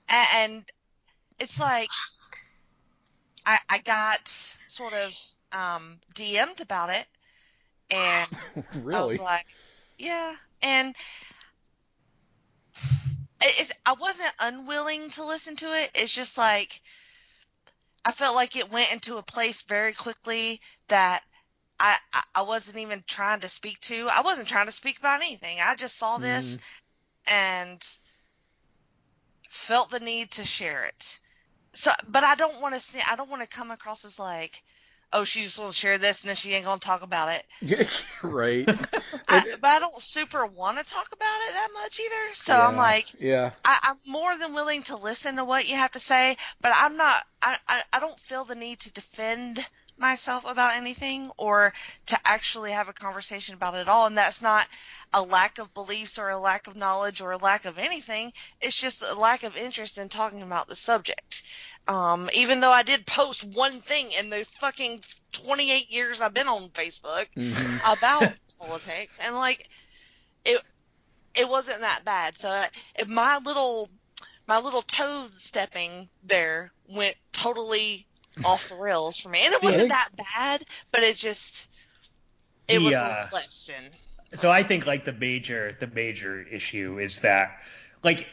and 0.09 0.65
it's 1.39 1.59
like 1.59 1.91
I, 3.45 3.59
I 3.69 3.77
got 3.79 4.27
sort 4.67 4.93
of 4.93 5.17
um, 5.51 5.99
DM'd 6.13 6.61
about 6.61 6.89
it, 6.89 7.07
and 7.91 8.29
I 8.91 9.03
really? 9.03 9.17
was 9.17 9.19
like, 9.19 9.45
yeah, 9.97 10.35
and 10.61 10.95
it- 13.41 13.59
it's, 13.59 13.71
I 13.85 13.93
wasn't 13.93 14.33
unwilling 14.39 15.09
to 15.11 15.23
listen 15.25 15.55
to 15.57 15.73
it. 15.77 15.91
It's 15.95 16.13
just 16.13 16.37
like 16.37 16.81
I 18.05 18.11
felt 18.11 18.35
like 18.35 18.55
it 18.55 18.69
went 18.69 18.91
into 18.91 19.17
a 19.17 19.23
place 19.23 19.61
very 19.63 19.93
quickly 19.93 20.61
that 20.87 21.23
I, 21.79 21.97
I 22.13 22.23
I 22.35 22.41
wasn't 22.43 22.77
even 22.77 23.03
trying 23.07 23.41
to 23.41 23.49
speak 23.49 23.79
to. 23.81 24.09
I 24.09 24.21
wasn't 24.21 24.47
trying 24.47 24.67
to 24.67 24.71
speak 24.71 24.99
about 24.99 25.21
anything. 25.21 25.59
I 25.61 25.75
just 25.75 25.97
saw 25.97 26.17
this 26.19 26.57
and 27.27 27.83
felt 29.55 29.89
the 29.89 29.99
need 29.99 30.31
to 30.31 30.43
share 30.43 30.83
it. 30.85 31.19
So, 31.73 31.91
but 32.07 32.23
I 32.23 32.35
don't 32.35 32.61
want 32.61 32.75
to 32.75 32.79
see. 32.79 32.99
I 33.09 33.15
don't 33.15 33.29
want 33.29 33.41
to 33.41 33.47
come 33.47 33.71
across 33.71 34.05
as 34.05 34.19
like, 34.19 34.63
oh, 35.11 35.23
she 35.23 35.41
just 35.41 35.57
wants 35.57 35.75
to 35.75 35.79
share 35.79 35.97
this 35.97 36.21
and 36.21 36.29
then 36.29 36.35
she 36.35 36.53
ain't 36.53 36.65
gonna 36.65 36.79
talk 36.79 37.01
about 37.01 37.29
it. 37.29 37.95
right. 38.23 38.67
I, 39.27 39.55
but 39.59 39.67
I 39.67 39.79
don't 39.79 39.99
super 40.01 40.45
want 40.45 40.77
to 40.77 40.85
talk 40.85 41.07
about 41.11 41.39
it 41.47 41.53
that 41.53 41.69
much 41.73 41.99
either. 41.99 42.35
So 42.35 42.53
I'm 42.53 42.75
like, 42.75 43.07
yeah. 43.19 43.51
I, 43.63 43.79
I'm 43.83 43.97
more 44.05 44.37
than 44.37 44.53
willing 44.53 44.83
to 44.83 44.97
listen 44.97 45.37
to 45.37 45.45
what 45.45 45.67
you 45.67 45.75
have 45.75 45.91
to 45.91 45.99
say, 45.99 46.37
but 46.61 46.71
I'm 46.75 46.97
not. 46.97 47.23
I, 47.41 47.57
I, 47.67 47.83
I 47.93 47.99
don't 47.99 48.19
feel 48.19 48.43
the 48.43 48.55
need 48.55 48.79
to 48.81 48.93
defend 48.93 49.65
myself 49.97 50.45
about 50.45 50.75
anything 50.75 51.31
or 51.37 51.73
to 52.07 52.19
actually 52.25 52.71
have 52.71 52.89
a 52.89 52.93
conversation 52.93 53.55
about 53.55 53.75
it 53.75 53.87
all. 53.87 54.05
And 54.07 54.17
that's 54.17 54.41
not 54.41 54.67
a 55.13 55.21
lack 55.21 55.57
of 55.59 55.73
beliefs 55.73 56.17
or 56.19 56.29
a 56.29 56.37
lack 56.39 56.67
of 56.67 56.75
knowledge 56.75 57.21
or 57.21 57.31
a 57.31 57.37
lack 57.37 57.65
of 57.65 57.77
anything. 57.77 58.31
It's 58.61 58.79
just 58.79 59.01
a 59.01 59.13
lack 59.15 59.43
of 59.43 59.55
interest 59.57 59.97
in 59.97 60.09
talking 60.09 60.41
about 60.41 60.67
the 60.67 60.75
subject. 60.75 61.43
Um, 61.87 62.29
even 62.33 62.59
though 62.59 62.71
I 62.71 62.83
did 62.83 63.05
post 63.05 63.43
one 63.43 63.81
thing 63.81 64.11
in 64.19 64.29
the 64.29 64.45
fucking 64.45 65.03
28 65.31 65.89
years 65.91 66.21
I've 66.21 66.33
been 66.33 66.47
on 66.47 66.69
Facebook 66.69 67.27
Mhm. 67.37 67.79
about 67.83 68.37
politics, 68.59 69.19
and 69.23 69.35
like 69.35 69.69
it, 70.45 70.61
it 71.35 71.47
wasn't 71.49 71.81
that 71.81 72.03
bad. 72.05 72.37
So 72.37 72.49
uh, 72.49 72.67
if 72.95 73.07
my 73.07 73.37
little, 73.39 73.89
my 74.47 74.59
little 74.59 74.81
toe 74.83 75.29
stepping 75.37 76.09
there 76.23 76.71
went 76.89 77.15
totally 77.33 78.07
off 78.43 78.67
the 78.69 78.75
rails 78.75 79.17
for 79.17 79.29
me, 79.29 79.39
and 79.43 79.53
it 79.53 79.63
wasn't 79.63 79.89
that 79.89 80.09
bad, 80.17 80.65
but 80.91 81.03
it 81.03 81.15
just, 81.15 81.67
it 82.67 82.79
The, 82.79 82.85
was 82.85 82.93
uh, 82.93 83.27
a 83.31 83.33
lesson. 83.33 83.83
so 84.33 84.51
I 84.51 84.63
think 84.63 84.85
like 84.85 85.05
the 85.05 85.13
major 85.13 85.75
the 85.79 85.87
major 85.87 86.41
issue 86.41 86.99
is 86.99 87.19
that 87.21 87.57
like 88.03 88.27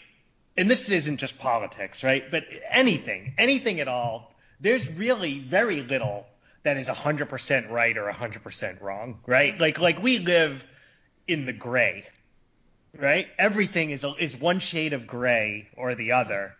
and 0.57 0.71
this 0.71 0.91
isn't 0.91 1.17
just 1.19 1.39
politics, 1.39 2.03
right? 2.03 2.31
But 2.31 2.45
anything, 2.71 3.35
anything 3.39 3.81
at 3.81 3.89
all, 3.89 4.35
there's 4.61 4.89
really 4.89 5.39
very 5.39 5.81
little 5.83 6.27
that 6.63 6.77
is 6.77 6.89
100% 6.89 7.71
right 7.71 7.97
or 7.97 8.11
100% 8.13 8.81
wrong, 8.83 9.21
right? 9.27 9.59
Like 9.59 9.79
like 9.79 10.03
we 10.03 10.19
live 10.19 10.65
in 11.27 11.47
the 11.47 11.53
gray, 11.53 12.05
right? 12.97 13.29
Everything 13.39 13.91
is 13.91 14.05
is 14.19 14.37
one 14.37 14.59
shade 14.61 14.93
of 14.93 15.07
gray 15.07 15.69
or 15.77 15.95
the 15.95 16.13
other. 16.13 16.55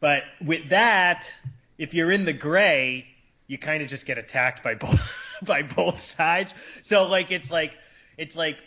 But 0.00 0.22
with 0.40 0.70
that, 0.70 1.30
if 1.78 1.94
you're 1.94 2.10
in 2.10 2.24
the 2.24 2.32
gray, 2.32 3.06
you 3.46 3.56
kind 3.56 3.82
of 3.82 3.88
just 3.88 4.04
get 4.06 4.18
attacked 4.18 4.62
by 4.62 4.74
both 4.86 5.00
by 5.42 5.62
both 5.62 6.00
sides. 6.00 6.52
So 6.82 7.06
like 7.06 7.30
it's 7.30 7.50
like 7.50 7.72
it's 8.16 8.36
like 8.36 8.58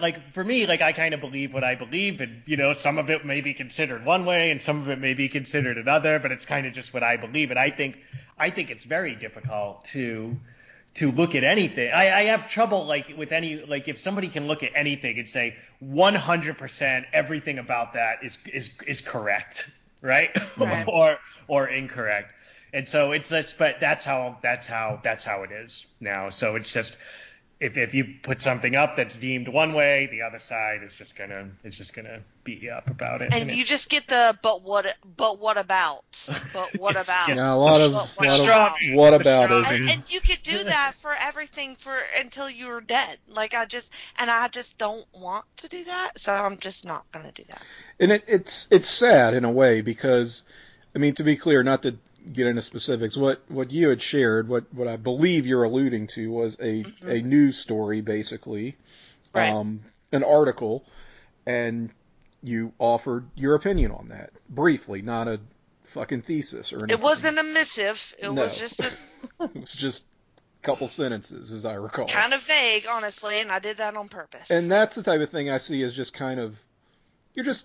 like 0.00 0.34
for 0.34 0.44
me 0.44 0.66
like 0.66 0.82
I 0.82 0.92
kind 0.92 1.14
of 1.14 1.20
believe 1.20 1.54
what 1.54 1.64
I 1.64 1.74
believe 1.74 2.20
and 2.20 2.42
you 2.46 2.56
know 2.56 2.72
some 2.72 2.98
of 2.98 3.10
it 3.10 3.24
may 3.24 3.40
be 3.40 3.54
considered 3.54 4.04
one 4.04 4.26
way 4.26 4.50
and 4.50 4.60
some 4.60 4.82
of 4.82 4.88
it 4.90 4.98
may 4.98 5.14
be 5.14 5.28
considered 5.28 5.78
another, 5.78 6.18
but 6.18 6.32
it's 6.32 6.44
kind 6.44 6.66
of 6.66 6.72
just 6.72 6.92
what 6.92 7.02
I 7.02 7.16
believe 7.16 7.50
and 7.50 7.58
I 7.58 7.70
think 7.70 7.98
I 8.38 8.50
think 8.50 8.70
it's 8.70 8.84
very 8.84 9.14
difficult 9.14 9.84
to 9.86 10.36
to 10.94 11.10
look 11.10 11.34
at 11.34 11.42
anything. 11.42 11.90
I, 11.90 12.18
I 12.18 12.22
have 12.24 12.50
trouble 12.50 12.84
like 12.84 13.16
with 13.16 13.32
any 13.32 13.64
like 13.64 13.88
if 13.88 13.98
somebody 13.98 14.28
can 14.28 14.46
look 14.46 14.62
at 14.62 14.72
anything 14.74 15.18
and 15.18 15.28
say 15.28 15.56
100% 15.82 17.04
everything 17.12 17.58
about 17.58 17.94
that 17.94 18.18
is 18.22 18.38
is 18.52 18.70
is 18.86 19.00
correct, 19.00 19.70
right? 20.02 20.30
Right. 20.58 20.84
or 20.88 21.18
or 21.48 21.68
incorrect. 21.68 22.32
And 22.74 22.86
so 22.86 23.12
it's 23.12 23.28
just 23.28 23.58
but 23.58 23.76
that's 23.80 24.04
how 24.04 24.38
that's 24.42 24.66
how 24.66 25.00
that's 25.02 25.24
how 25.24 25.42
it 25.42 25.52
is 25.52 25.86
now. 26.00 26.30
So 26.30 26.56
it's 26.56 26.70
just 26.70 26.98
if 27.62 27.76
if 27.76 27.94
you 27.94 28.04
put 28.22 28.40
something 28.40 28.74
up 28.74 28.96
that's 28.96 29.16
deemed 29.16 29.48
one 29.48 29.72
way, 29.72 30.08
the 30.10 30.22
other 30.22 30.38
side 30.40 30.82
is 30.82 30.94
just 30.94 31.16
gonna 31.16 31.48
is 31.64 31.78
just 31.78 31.94
gonna 31.94 32.20
beat 32.44 32.60
you 32.60 32.72
up 32.72 32.90
about 32.90 33.22
it. 33.22 33.32
And 33.32 33.50
it- 33.50 33.56
you 33.56 33.64
just 33.64 33.88
get 33.88 34.06
the 34.08 34.36
but 34.42 34.62
what 34.62 34.96
but 35.16 35.38
what 35.38 35.56
about 35.56 36.02
but 36.52 36.76
what 36.78 36.94
Yes, 36.96 37.06
about 37.06 37.28
yes. 37.28 37.36
Yeah, 37.36 37.54
a 37.54 37.56
lot 37.56 37.80
of 37.80 37.92
But 37.92 38.08
what 38.16 38.28
lot 38.28 38.40
of 38.40 38.44
about- 38.46 38.76
what 38.92 39.14
about 39.14 39.50
Pastrami. 39.50 39.80
and, 39.80 39.90
and 39.90 40.02
you 40.12 40.20
could 40.20 40.42
do 40.42 40.64
that 40.64 40.94
for 40.96 41.14
everything 41.14 41.76
for 41.76 41.96
until 42.18 42.50
you 42.50 42.66
were 42.66 42.80
dead. 42.80 43.18
Like 43.28 43.54
I 43.54 43.64
just 43.64 43.92
and 44.18 44.30
I 44.30 44.48
just 44.48 44.76
don't 44.78 45.06
want 45.12 45.44
to 45.58 45.68
do 45.68 45.84
that, 45.84 46.18
so 46.18 46.32
I'm 46.34 46.58
just 46.58 46.84
not 46.84 47.04
gonna 47.12 47.32
do 47.32 47.44
that. 47.48 47.62
and 48.00 48.12
it, 48.12 48.24
it's 48.26 48.70
it's 48.72 48.88
sad 48.88 49.34
in 49.34 49.44
a 49.44 49.50
way 49.52 49.80
because 49.82 50.42
I 50.94 50.98
mean 50.98 51.14
to 51.14 51.22
be 51.24 51.36
clear, 51.36 51.62
not 51.62 51.82
to 51.84 51.96
get 52.30 52.46
into 52.46 52.62
specifics, 52.62 53.16
what 53.16 53.42
what 53.48 53.70
you 53.70 53.88
had 53.88 54.02
shared, 54.02 54.48
what 54.48 54.72
what 54.74 54.88
I 54.88 54.96
believe 54.96 55.46
you're 55.46 55.64
alluding 55.64 56.08
to 56.14 56.30
was 56.30 56.56
a 56.60 56.84
a 57.06 57.22
news 57.22 57.58
story 57.58 58.00
basically, 58.00 58.76
Right. 59.34 59.50
um, 59.50 59.80
an 60.12 60.22
article, 60.24 60.84
and 61.46 61.90
you 62.42 62.72
offered 62.78 63.26
your 63.34 63.54
opinion 63.54 63.92
on 63.92 64.08
that 64.08 64.30
briefly, 64.48 65.00
not 65.02 65.28
a 65.28 65.40
fucking 65.84 66.22
thesis 66.22 66.72
or 66.72 66.78
anything. 66.80 66.98
It 66.98 67.02
wasn't 67.02 67.38
a 67.38 67.42
missive. 67.42 68.14
It 68.18 68.30
No. 68.30 68.42
was 68.42 68.58
just 68.58 68.80
a, 68.80 68.92
It 69.44 69.60
was 69.60 69.74
just 69.74 70.04
a 70.04 70.66
couple 70.66 70.88
sentences, 70.88 71.50
as 71.52 71.64
I 71.64 71.74
recall. 71.74 72.08
kind 72.08 72.34
of 72.34 72.42
vague, 72.42 72.86
honestly, 72.90 73.40
and 73.40 73.50
I 73.50 73.58
did 73.58 73.78
that 73.78 73.96
on 73.96 74.08
purpose. 74.08 74.50
And 74.50 74.70
that's 74.70 74.94
the 74.96 75.02
type 75.02 75.20
of 75.20 75.30
thing 75.30 75.50
I 75.50 75.58
see 75.58 75.82
as 75.82 75.94
just 75.94 76.12
kind 76.14 76.38
of 76.40 76.56
you're 77.34 77.44
just 77.44 77.64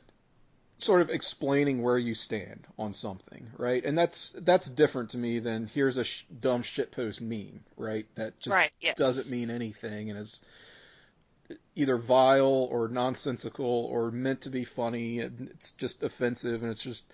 sort 0.79 1.01
of 1.01 1.09
explaining 1.09 1.81
where 1.81 1.97
you 1.97 2.13
stand 2.13 2.67
on 2.77 2.93
something, 2.93 3.47
right? 3.57 3.83
And 3.83 3.97
that's 3.97 4.33
that's 4.33 4.67
different 4.67 5.11
to 5.11 5.17
me 5.17 5.39
than 5.39 5.67
here's 5.67 5.97
a 5.97 6.03
sh- 6.03 6.25
dumb 6.39 6.61
shitpost 6.63 7.21
meme, 7.21 7.61
right? 7.77 8.05
That 8.15 8.39
just 8.39 8.55
Right, 8.55 8.71
yes. 8.79 8.95
doesn't 8.97 9.29
mean 9.29 9.49
anything 9.49 10.09
and 10.09 10.19
is 10.19 10.41
either 11.75 11.97
vile 11.97 12.67
or 12.71 12.87
nonsensical 12.87 13.65
or 13.65 14.11
meant 14.11 14.41
to 14.41 14.49
be 14.49 14.63
funny 14.65 15.19
and 15.19 15.49
it's 15.49 15.71
just 15.71 16.03
offensive 16.03 16.61
and 16.63 16.71
it's 16.71 16.83
just 16.83 17.05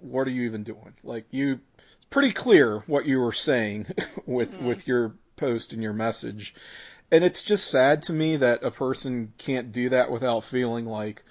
what 0.00 0.26
are 0.26 0.30
you 0.30 0.42
even 0.44 0.62
doing? 0.64 0.94
Like 1.02 1.26
you 1.30 1.60
it's 1.96 2.04
pretty 2.10 2.32
clear 2.32 2.80
what 2.86 3.06
you 3.06 3.20
were 3.20 3.32
saying 3.32 3.86
with 4.26 4.50
Mm-hmm. 4.52 4.64
with 4.66 4.88
your 4.88 5.14
post 5.36 5.72
and 5.72 5.82
your 5.82 5.92
message. 5.92 6.54
And 7.10 7.22
it's 7.22 7.42
just 7.44 7.70
sad 7.70 8.02
to 8.04 8.12
me 8.12 8.36
that 8.36 8.64
a 8.64 8.70
person 8.70 9.32
can't 9.38 9.72
do 9.72 9.90
that 9.90 10.10
without 10.10 10.44
feeling 10.44 10.86
like, 10.86 11.22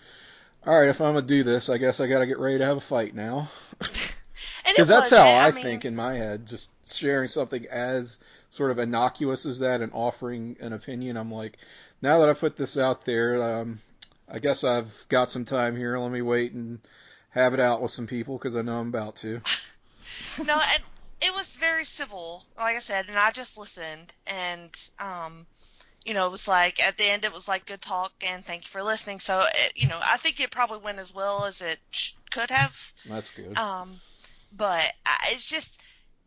all 0.65 0.79
right, 0.79 0.89
if 0.89 1.01
I'm 1.01 1.13
gonna 1.13 1.25
do 1.25 1.43
this, 1.43 1.69
I 1.69 1.77
guess 1.77 1.99
I 1.99 2.07
got 2.07 2.19
to 2.19 2.27
get 2.27 2.39
ready 2.39 2.59
to 2.59 2.65
have 2.65 2.77
a 2.77 2.81
fight 2.81 3.15
now. 3.15 3.49
Because 4.65 4.87
that's 4.87 5.09
how 5.09 5.17
wasn't. 5.17 5.43
I, 5.43 5.51
mean, 5.51 5.63
think 5.63 5.85
in 5.85 5.95
my 5.95 6.15
head. 6.15 6.47
Just 6.47 6.71
sharing 6.91 7.27
something 7.27 7.65
as 7.67 8.17
sort 8.49 8.71
of 8.71 8.79
innocuous 8.79 9.45
as 9.45 9.59
that 9.59 9.81
and 9.81 9.91
offering 9.93 10.57
an 10.61 10.73
opinion, 10.73 11.17
I'm 11.17 11.31
like, 11.31 11.57
now 12.01 12.19
that 12.19 12.29
I 12.29 12.33
put 12.33 12.55
this 12.55 12.77
out 12.77 13.05
there, 13.05 13.59
um, 13.59 13.81
I 14.29 14.39
guess 14.39 14.63
I've 14.63 15.05
got 15.09 15.29
some 15.29 15.45
time 15.45 15.75
here. 15.75 15.97
Let 15.97 16.11
me 16.11 16.21
wait 16.21 16.53
and 16.53 16.79
have 17.31 17.53
it 17.53 17.59
out 17.59 17.81
with 17.81 17.91
some 17.91 18.07
people 18.07 18.37
because 18.37 18.55
I 18.55 18.61
know 18.61 18.79
I'm 18.79 18.87
about 18.87 19.17
to. 19.17 19.41
no, 20.45 20.53
and 20.53 20.83
it 21.21 21.33
was 21.35 21.55
very 21.57 21.85
civil, 21.85 22.45
like 22.57 22.75
I 22.75 22.79
said, 22.79 23.05
and 23.09 23.17
I 23.17 23.31
just 23.31 23.57
listened, 23.57 24.13
and 24.27 24.89
um, 24.99 25.45
you 26.05 26.13
know, 26.13 26.27
it 26.27 26.31
was 26.31 26.47
like 26.47 26.81
at 26.83 26.97
the 26.97 27.05
end, 27.05 27.23
it 27.25 27.33
was 27.33 27.47
like 27.47 27.65
good 27.65 27.81
talk 27.81 28.11
and 28.25 28.43
thank 28.43 28.63
you 28.63 28.69
for 28.69 28.83
listening. 28.83 29.19
So, 29.19 29.43
it, 29.53 29.73
you 29.75 29.87
know, 29.87 29.99
I 30.03 30.17
think 30.17 30.39
it 30.39 30.51
probably 30.51 30.79
went 30.79 30.99
as 30.99 31.13
well 31.13 31.45
as 31.45 31.61
it 31.61 31.79
sh- 31.91 32.13
could 32.31 32.49
have. 32.51 32.93
That's 33.05 33.29
good. 33.29 33.57
Um, 33.57 33.99
but 34.55 34.83
I, 35.05 35.29
it's 35.31 35.47
just 35.47 35.79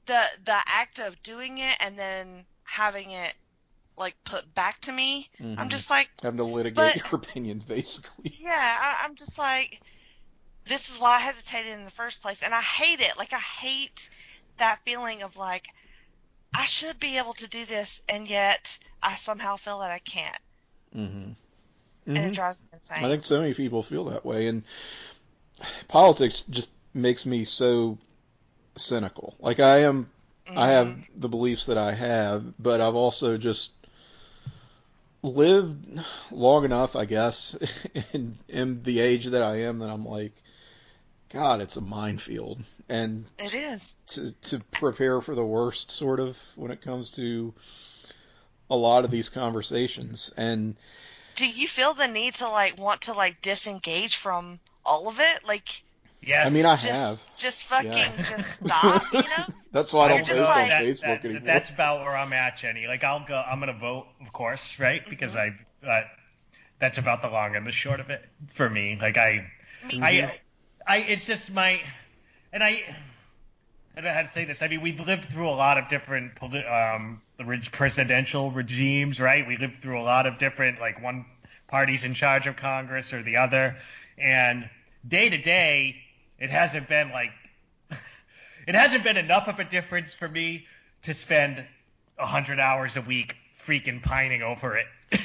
the 0.06 0.20
the 0.44 0.56
act 0.66 0.98
of 0.98 1.22
doing 1.22 1.58
it 1.58 1.76
and 1.80 1.98
then 1.98 2.44
having 2.64 3.10
it 3.10 3.34
like 3.98 4.14
put 4.24 4.54
back 4.54 4.80
to 4.82 4.92
me. 4.92 5.28
I'm 5.40 5.56
Mhm. 5.56 5.68
just 5.68 5.88
like, 5.90 6.10
Having 6.22 6.38
to 6.38 6.44
litigate 6.44 6.76
but- 6.76 6.96
your 6.96 7.14
opinion, 7.20 7.62
basically. 7.66 8.36
yeah, 8.40 8.50
I, 8.80 9.02
I'm 9.04 9.14
just 9.14 9.38
like, 9.38 9.80
this 10.66 10.90
is 10.90 10.98
why 10.98 11.16
I 11.16 11.20
hesitated 11.20 11.72
in 11.72 11.84
the 11.84 11.90
first 11.90 12.20
place, 12.22 12.42
and 12.42 12.54
I 12.54 12.60
hate 12.60 13.00
it. 13.00 13.16
Like 13.16 13.32
I 13.32 13.38
hate 13.38 14.10
that 14.58 14.80
feeling 14.84 15.22
of 15.22 15.36
like 15.36 15.66
I 16.56 16.64
should 16.66 16.98
be 16.98 17.18
able 17.18 17.34
to 17.34 17.48
do 17.48 17.64
this, 17.66 18.02
and 18.08 18.28
yet 18.28 18.78
I 19.02 19.14
somehow 19.14 19.56
feel 19.56 19.80
that 19.80 19.90
I 19.90 19.98
can't, 20.00 20.38
Mm-hmm. 20.96 21.32
and 22.06 22.18
it 22.18 22.34
drives 22.34 22.60
me 22.60 22.66
insane. 22.72 23.04
I 23.04 23.08
think 23.08 23.24
so 23.24 23.40
many 23.40 23.54
people 23.54 23.82
feel 23.82 24.06
that 24.06 24.24
way, 24.24 24.48
and 24.48 24.64
politics 25.88 26.42
just 26.42 26.70
makes 26.94 27.26
me 27.26 27.44
so 27.44 27.98
cynical. 28.76 29.34
Like 29.40 29.60
I 29.60 29.82
am, 29.82 30.08
I 30.48 30.68
have 30.68 30.88
the 31.16 31.28
beliefs 31.28 31.66
that 31.66 31.78
I 31.78 31.92
have, 31.92 32.44
but 32.58 32.80
I've 32.80 32.94
also 32.94 33.36
just 33.36 33.72
lived 35.22 36.00
long 36.30 36.64
enough, 36.64 36.96
I 36.96 37.04
guess, 37.04 37.56
in, 38.12 38.38
in 38.48 38.82
the 38.82 39.00
age 39.00 39.26
that 39.26 39.42
I 39.42 39.62
am 39.62 39.80
that 39.80 39.90
I'm 39.90 40.06
like, 40.06 40.32
God, 41.32 41.60
it's 41.60 41.76
a 41.76 41.80
minefield, 41.80 42.62
and 42.88 43.24
It 43.38 43.52
is. 43.54 43.96
to 44.08 44.30
to 44.42 44.60
prepare 44.70 45.20
for 45.20 45.34
the 45.34 45.44
worst, 45.44 45.90
sort 45.90 46.20
of, 46.20 46.38
when 46.54 46.70
it 46.70 46.80
comes 46.82 47.10
to 47.10 47.52
a 48.70 48.76
lot 48.76 49.04
of 49.04 49.10
these 49.10 49.28
conversations. 49.28 50.32
And 50.36 50.76
Do 51.34 51.48
you 51.48 51.66
feel 51.68 51.94
the 51.94 52.06
need 52.08 52.34
to 52.36 52.48
like 52.48 52.78
want 52.78 53.02
to 53.02 53.12
like 53.12 53.40
disengage 53.42 54.16
from 54.16 54.58
all 54.84 55.08
of 55.08 55.18
it? 55.20 55.46
Like 55.46 55.82
yeah, 56.22 56.44
I 56.44 56.48
mean, 56.50 56.64
I 56.66 56.76
just 56.76 57.20
have. 57.20 57.36
just 57.36 57.66
fucking 57.66 57.92
Yeah. 57.92 58.22
just 58.22 58.64
stop, 58.64 59.12
you 59.12 59.20
know? 59.20 59.44
That's 59.72 59.92
why 59.92 60.06
I 60.06 60.08
don't 60.08 60.26
post 60.26 60.40
like- 60.40 60.48
on 60.62 60.68
That- 60.70 60.82
Facebook 60.82 61.00
that- 61.02 61.24
anymore. 61.24 61.42
That's 61.44 61.70
about 61.70 62.00
where 62.00 62.16
I'm 62.16 62.32
at, 62.32 62.56
Jenny. 62.56 62.86
Like 62.86 63.04
I'll 63.04 63.24
go. 63.26 63.34
I'm 63.36 63.60
gonna 63.60 63.72
vote, 63.78 64.06
of 64.20 64.32
course, 64.32 64.78
right? 64.80 65.04
Because 65.08 65.36
I. 65.36 65.48
Uh, 65.86 66.00
that's 66.78 66.98
about 66.98 67.22
the 67.22 67.28
long 67.28 67.56
and 67.56 67.66
the 67.66 67.72
short 67.72 68.00
of 68.00 68.10
it 68.10 68.22
for 68.52 68.68
me. 68.68 68.98
Like 69.00 69.16
I, 69.16 69.50
I, 70.02 70.38
I. 70.86 70.98
It's 70.98 71.26
just 71.26 71.52
my, 71.52 71.82
and 72.52 72.62
I. 72.62 72.82
I 73.96 74.02
don't 74.02 74.04
know 74.04 74.12
how 74.12 74.22
to 74.22 74.28
say 74.28 74.44
this. 74.44 74.60
I 74.60 74.68
mean, 74.68 74.82
we've 74.82 75.00
lived 75.00 75.24
through 75.24 75.48
a 75.48 75.56
lot 75.56 75.78
of 75.78 75.88
different 75.88 76.32
um, 76.42 77.22
presidential 77.72 78.50
regimes, 78.50 79.18
right? 79.18 79.46
We 79.46 79.56
lived 79.56 79.80
through 79.80 79.98
a 79.98 80.04
lot 80.04 80.26
of 80.26 80.38
different, 80.38 80.80
like 80.80 81.02
one 81.02 81.24
party's 81.66 82.04
in 82.04 82.12
charge 82.12 82.46
of 82.46 82.56
Congress 82.56 83.14
or 83.14 83.22
the 83.22 83.38
other, 83.38 83.76
and 84.18 84.68
day 85.08 85.30
to 85.30 85.38
day, 85.38 85.96
it 86.38 86.50
hasn't 86.50 86.88
been 86.88 87.10
like 87.10 87.30
it 88.68 88.74
hasn't 88.74 89.04
been 89.04 89.16
enough 89.16 89.48
of 89.48 89.58
a 89.60 89.64
difference 89.64 90.12
for 90.14 90.28
me 90.28 90.66
to 91.02 91.14
spend 91.14 91.64
a 92.18 92.26
hundred 92.26 92.60
hours 92.60 92.96
a 92.96 93.00
week 93.00 93.36
freaking 93.58 94.02
pining 94.02 94.42
over 94.42 94.76
it. 94.76 94.86
Yeah. 95.12 95.18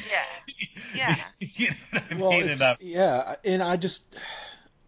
Yeah. 0.94 1.16
you 1.40 1.70
know 1.70 1.76
what 1.92 2.04
I 2.12 2.16
well, 2.16 2.32
mean? 2.32 2.50
it's, 2.50 2.62
yeah, 2.82 3.36
and 3.46 3.64
I 3.64 3.78
just 3.78 4.04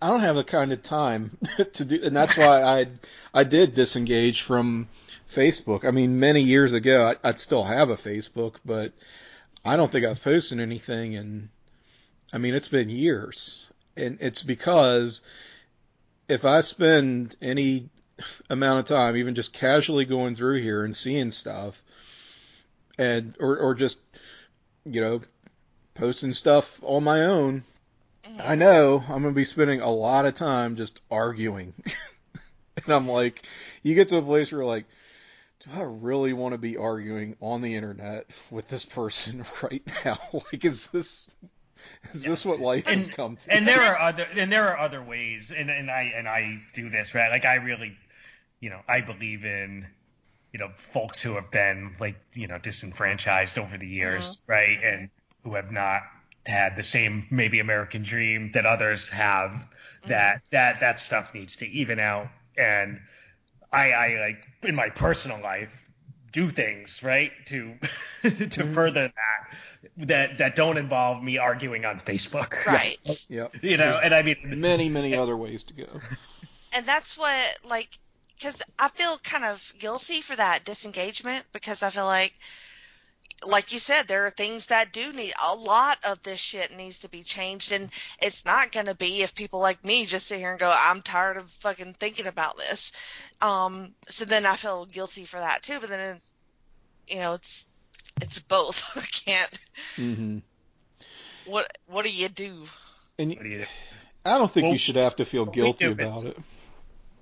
I 0.03 0.09
don't 0.09 0.19
have 0.19 0.35
the 0.35 0.43
kind 0.43 0.73
of 0.73 0.83
time 0.83 1.37
to 1.73 1.85
do, 1.85 1.97
and 2.03 2.13
that's 2.13 2.35
why 2.35 2.61
I 2.61 2.87
I 3.33 3.45
did 3.45 3.73
disengage 3.73 4.41
from 4.41 4.89
Facebook. 5.33 5.85
I 5.85 5.91
mean, 5.91 6.19
many 6.19 6.41
years 6.41 6.73
ago, 6.73 7.07
I, 7.07 7.29
I'd 7.29 7.39
still 7.39 7.63
have 7.63 7.89
a 7.89 7.95
Facebook, 7.95 8.55
but 8.65 8.91
I 9.63 9.77
don't 9.77 9.89
think 9.89 10.05
I've 10.05 10.21
posted 10.21 10.59
anything, 10.59 11.15
and 11.15 11.47
I 12.33 12.37
mean, 12.37 12.53
it's 12.53 12.67
been 12.67 12.89
years, 12.89 13.65
and 13.95 14.17
it's 14.19 14.43
because 14.43 15.21
if 16.27 16.43
I 16.43 16.59
spend 16.59 17.37
any 17.41 17.87
amount 18.49 18.79
of 18.79 18.85
time, 18.85 19.15
even 19.15 19.35
just 19.35 19.53
casually 19.53 20.03
going 20.03 20.35
through 20.35 20.61
here 20.61 20.83
and 20.83 20.93
seeing 20.93 21.31
stuff, 21.31 21.81
and 22.97 23.37
or 23.39 23.57
or 23.57 23.73
just 23.73 23.99
you 24.83 24.99
know 24.99 25.21
posting 25.93 26.33
stuff 26.33 26.77
on 26.83 27.05
my 27.05 27.21
own, 27.21 27.63
I 28.43 28.55
know 28.55 28.99
I'm 29.01 29.21
going 29.21 29.33
to 29.33 29.37
be 29.37 29.45
spending 29.45 29.81
a 29.81 29.89
lot 29.89 30.25
of 30.25 30.33
time 30.33 30.75
just 30.75 30.99
arguing. 31.11 31.73
and 32.85 32.93
I'm 32.93 33.07
like, 33.07 33.43
you 33.81 33.95
get 33.95 34.09
to 34.09 34.17
a 34.17 34.21
place 34.21 34.51
where 34.51 34.61
you're 34.61 34.69
like, 34.69 34.85
do 35.59 35.69
I 35.79 35.83
really 35.83 36.33
want 36.33 36.53
to 36.53 36.57
be 36.57 36.77
arguing 36.77 37.35
on 37.39 37.61
the 37.61 37.75
internet 37.75 38.29
with 38.49 38.67
this 38.67 38.85
person 38.85 39.45
right 39.61 39.83
now? 40.05 40.17
like, 40.33 40.65
is 40.65 40.87
this 40.87 41.27
is 42.13 42.23
this 42.23 42.45
what 42.45 42.61
life 42.61 42.85
has 42.85 43.09
come 43.09 43.35
to? 43.35 43.51
and 43.51 43.67
there 43.67 43.81
are 43.81 43.99
other 43.99 44.25
and 44.37 44.49
there 44.49 44.69
are 44.69 44.79
other 44.79 45.03
ways 45.03 45.51
and, 45.55 45.69
and 45.69 45.91
I 45.91 46.13
and 46.15 46.29
I 46.29 46.61
do 46.73 46.89
this 46.89 47.13
right 47.13 47.29
like 47.29 47.43
I 47.43 47.55
really 47.55 47.97
you 48.61 48.69
know 48.69 48.79
I 48.87 49.01
believe 49.01 49.43
in 49.43 49.85
you 50.53 50.59
know 50.59 50.69
folks 50.93 51.21
who 51.21 51.33
have 51.33 51.51
been 51.51 51.97
like 51.99 52.15
you 52.35 52.47
know 52.47 52.57
disenfranchised 52.57 53.59
over 53.59 53.77
the 53.77 53.87
years 53.87 54.21
uh-huh. 54.21 54.53
right 54.53 54.79
and 54.81 55.09
who 55.43 55.55
have 55.55 55.73
not 55.73 56.03
had 56.45 56.75
the 56.75 56.83
same 56.83 57.25
maybe 57.31 57.59
American 57.59 58.03
dream 58.03 58.51
that 58.53 58.65
others 58.65 59.09
have 59.09 59.51
mm-hmm. 59.51 60.09
that 60.09 60.41
that 60.51 60.79
that 60.81 60.99
stuff 60.99 61.33
needs 61.33 61.57
to 61.57 61.67
even 61.67 61.99
out 61.99 62.27
and 62.57 62.99
I 63.71 63.91
I 63.91 64.19
like 64.19 64.43
in 64.63 64.75
my 64.75 64.89
personal 64.89 65.41
life 65.41 65.69
do 66.31 66.49
things 66.49 67.01
right 67.03 67.31
to 67.45 67.75
to 68.23 68.29
mm-hmm. 68.29 68.73
further 68.73 69.07
that 69.07 69.57
that 70.07 70.37
that 70.39 70.55
don't 70.55 70.77
involve 70.77 71.23
me 71.23 71.37
arguing 71.37 71.85
on 71.85 71.99
Facebook 71.99 72.65
Right. 72.65 72.97
yep. 73.29 73.53
you 73.61 73.77
know, 73.77 73.99
and 74.03 74.13
I 74.13 74.21
mean, 74.21 74.37
Many, 74.43 74.89
many 74.89 75.15
other 75.15 75.37
ways 75.37 75.63
to 75.63 75.73
go. 75.73 75.87
And 76.73 76.85
that's 76.85 77.17
what 77.17 77.57
like 77.63 77.89
cuz 78.41 78.61
I 78.79 78.89
feel 78.89 79.17
kind 79.19 79.45
of 79.45 79.73
guilty 79.79 80.21
for 80.21 80.35
that 80.35 80.65
disengagement 80.65 81.45
because 81.53 81.83
I 81.83 81.89
feel 81.91 82.05
like 82.05 82.33
like 83.45 83.73
you 83.73 83.79
said, 83.79 84.07
there 84.07 84.25
are 84.25 84.29
things 84.29 84.67
that 84.67 84.93
do 84.93 85.13
need 85.13 85.33
a 85.51 85.55
lot 85.55 85.97
of 86.07 86.21
this 86.23 86.39
shit 86.39 86.75
needs 86.75 86.99
to 86.99 87.09
be 87.09 87.23
changed, 87.23 87.71
and 87.71 87.89
it's 88.21 88.45
not 88.45 88.71
going 88.71 88.87
to 88.87 88.95
be 88.95 89.21
if 89.21 89.35
people 89.35 89.59
like 89.59 89.83
me 89.83 90.05
just 90.05 90.27
sit 90.27 90.39
here 90.39 90.51
and 90.51 90.59
go, 90.59 90.73
"I'm 90.75 91.01
tired 91.01 91.37
of 91.37 91.49
fucking 91.49 91.95
thinking 91.95 92.27
about 92.27 92.57
this." 92.57 92.91
Um, 93.41 93.93
so 94.07 94.25
then 94.25 94.45
I 94.45 94.55
feel 94.55 94.85
guilty 94.85 95.25
for 95.25 95.39
that 95.39 95.63
too. 95.63 95.79
But 95.79 95.89
then, 95.89 96.19
you 97.07 97.17
know, 97.17 97.33
it's 97.33 97.67
it's 98.21 98.39
both. 98.39 98.97
I 98.97 99.05
can't. 99.05 99.59
hmm 99.95 100.37
What 101.45 101.71
what 101.87 102.05
do 102.05 102.11
you 102.11 102.29
do? 102.29 102.65
And 103.19 103.31
what, 103.31 103.43
do 103.43 103.49
you, 103.49 103.65
I 104.25 104.37
don't 104.37 104.51
think 104.51 104.65
Well, 104.65 104.73
you 104.73 104.79
should 104.79 104.95
have 104.95 105.17
to 105.17 105.25
feel 105.25 105.45
guilty 105.45 105.85
do 105.85 105.91
about 105.91 106.25
it. 106.25 106.37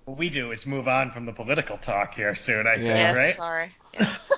What 0.05 0.17
we 0.17 0.29
do 0.29 0.51
is 0.51 0.65
move 0.65 0.87
on 0.87 1.11
from 1.11 1.25
the 1.25 1.33
political 1.33 1.77
talk 1.77 2.15
here 2.15 2.35
soon. 2.35 2.67
I 2.67 2.75
think, 2.75 2.87
Yeah. 2.87 2.95
Yes, 2.95 3.15
right? 3.15 3.35
sorry. 3.35 3.71
Yes. 3.99 4.31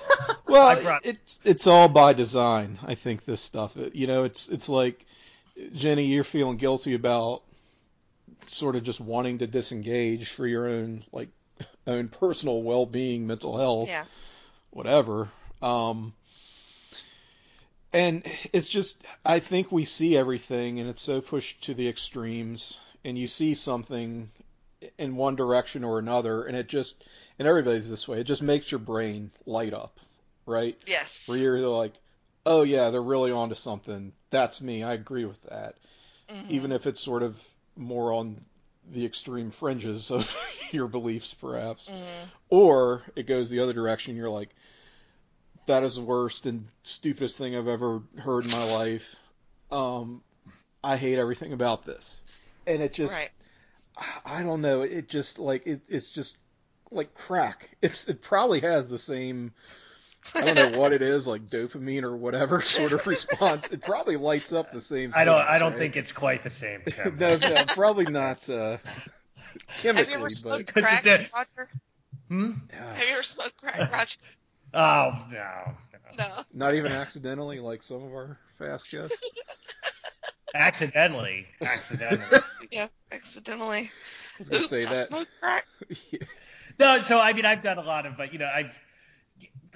Well, 0.48 0.82
brought- 0.82 1.06
it's 1.06 1.40
it's 1.44 1.66
all 1.68 1.88
by 1.88 2.12
design. 2.12 2.78
I 2.84 2.96
think 2.96 3.24
this 3.24 3.40
stuff. 3.40 3.76
It, 3.76 3.94
you 3.94 4.06
know, 4.08 4.24
it's 4.24 4.48
it's 4.48 4.68
like 4.68 5.06
Jenny, 5.74 6.06
you're 6.06 6.24
feeling 6.24 6.56
guilty 6.56 6.94
about 6.94 7.42
sort 8.48 8.74
of 8.74 8.82
just 8.82 9.00
wanting 9.00 9.38
to 9.38 9.46
disengage 9.46 10.28
for 10.30 10.46
your 10.46 10.68
own 10.68 11.02
like 11.12 11.28
own 11.86 12.08
personal 12.08 12.62
well-being, 12.62 13.26
mental 13.28 13.56
health, 13.56 13.88
yeah. 13.88 14.04
whatever. 14.70 15.28
Um, 15.62 16.12
and 17.92 18.24
it's 18.52 18.68
just, 18.68 19.04
I 19.24 19.38
think 19.38 19.70
we 19.70 19.84
see 19.84 20.16
everything, 20.16 20.80
and 20.80 20.88
it's 20.90 21.02
so 21.02 21.20
pushed 21.20 21.62
to 21.64 21.74
the 21.74 21.88
extremes, 21.88 22.80
and 23.04 23.16
you 23.16 23.28
see 23.28 23.54
something 23.54 24.30
in 24.98 25.16
one 25.16 25.36
direction 25.36 25.84
or 25.84 25.98
another, 25.98 26.44
and 26.44 26.56
it 26.56 26.68
just, 26.68 27.02
and 27.38 27.46
everybody's 27.48 27.88
this 27.88 28.06
way. 28.08 28.20
It 28.20 28.24
just 28.24 28.42
makes 28.42 28.70
your 28.70 28.78
brain 28.80 29.30
light 29.46 29.74
up, 29.74 29.98
right? 30.46 30.76
Yes. 30.86 31.28
Where 31.28 31.38
you're 31.38 31.68
like, 31.68 31.94
oh 32.46 32.62
yeah, 32.62 32.90
they're 32.90 33.02
really 33.02 33.32
onto 33.32 33.54
something. 33.54 34.12
That's 34.30 34.60
me. 34.60 34.82
I 34.84 34.92
agree 34.92 35.24
with 35.24 35.42
that, 35.44 35.76
Mhm. 36.28 36.50
even 36.50 36.72
if 36.72 36.86
it's 36.86 37.00
sort 37.00 37.22
of 37.22 37.40
more 37.76 38.12
on 38.12 38.44
the 38.92 39.04
extreme 39.06 39.50
fringes 39.50 40.10
of 40.10 40.36
your 40.70 40.88
beliefs, 40.88 41.32
perhaps. 41.34 41.88
Mhm. 41.88 42.28
Or 42.50 43.02
it 43.16 43.26
goes 43.26 43.48
the 43.50 43.60
other 43.60 43.72
direction. 43.72 44.16
You're 44.16 44.28
like, 44.30 44.54
that 45.66 45.82
is 45.82 45.96
the 45.96 46.02
worst 46.02 46.46
and 46.46 46.68
stupidest 46.82 47.38
thing 47.38 47.56
I've 47.56 47.68
ever 47.68 48.02
heard 48.18 48.44
in 48.44 48.50
my 48.50 48.72
life. 48.72 49.16
Um, 49.72 50.22
I 50.82 50.96
hate 50.98 51.18
everything 51.18 51.52
about 51.54 51.86
this. 51.86 52.22
And 52.66 52.82
it 52.82 52.92
just, 52.92 53.16
Right. 53.16 53.30
I 54.24 54.42
don't 54.42 54.60
know. 54.60 54.82
It 54.82 55.08
just 55.08 55.38
like 55.38 55.66
it, 55.66 55.82
it's 55.88 56.10
just 56.10 56.38
like 56.90 57.14
crack. 57.14 57.70
It's 57.82 58.06
it 58.08 58.22
probably 58.22 58.60
has 58.60 58.88
the 58.88 58.98
same. 58.98 59.52
I 60.34 60.40
don't 60.40 60.54
know 60.72 60.80
what 60.80 60.92
it 60.94 61.02
is, 61.02 61.26
like 61.26 61.48
dopamine 61.50 62.02
or 62.02 62.16
whatever 62.16 62.60
sort 62.62 62.92
of 62.92 63.06
response. 63.06 63.66
It 63.70 63.82
probably 63.82 64.16
lights 64.16 64.52
up 64.52 64.72
the 64.72 64.80
same. 64.80 65.12
I 65.14 65.24
don't. 65.24 65.34
signals, 65.34 65.46
I 65.50 65.58
don't 65.58 65.72
right? 65.72 65.78
think 65.78 65.96
it's 65.96 66.12
quite 66.12 66.42
the 66.42 66.50
same. 66.50 66.82
No, 67.18 67.36
no, 67.36 67.64
probably 67.68 68.06
not 68.06 68.48
uh, 68.48 68.78
Have 69.82 69.84
you 69.84 69.90
ever 69.90 70.22
but 70.22 70.30
smoked 70.32 70.72
But 70.74 70.82
crack, 70.82 71.04
Roger? 71.04 71.70
Hmm? 72.28 72.52
yeah, 72.72 72.94
Have 72.94 73.06
you 73.06 73.12
ever 73.12 73.22
smoked 73.22 73.56
crack, 73.58 73.92
Roger? 73.92 74.16
Oh 74.72 75.10
no. 75.30 75.74
no. 76.18 76.26
No. 76.26 76.42
not 76.52 76.74
even 76.74 76.92
accidentally, 76.92 77.60
like 77.60 77.82
some 77.82 78.02
of 78.02 78.12
our 78.12 78.38
fast 78.58 78.90
guests. 78.90 79.30
Accidentally. 80.54 81.46
Accidentally. 81.60 82.40
Yeah, 82.70 82.86
accidentally. 83.12 83.78
I 83.80 83.90
was 84.38 84.48
gonna 84.48 84.62
Oops, 84.62 84.70
say 84.70 84.84
I 84.86 84.90
that. 84.94 85.06
smoked 85.08 85.30
crack. 85.40 85.66
No, 86.78 86.98
so 87.02 87.20
I 87.20 87.32
mean, 87.34 87.44
I've 87.44 87.62
done 87.62 87.78
a 87.78 87.82
lot 87.82 88.04
of, 88.06 88.16
but 88.16 88.32
you 88.32 88.38
know, 88.40 88.50
I've 88.52 88.72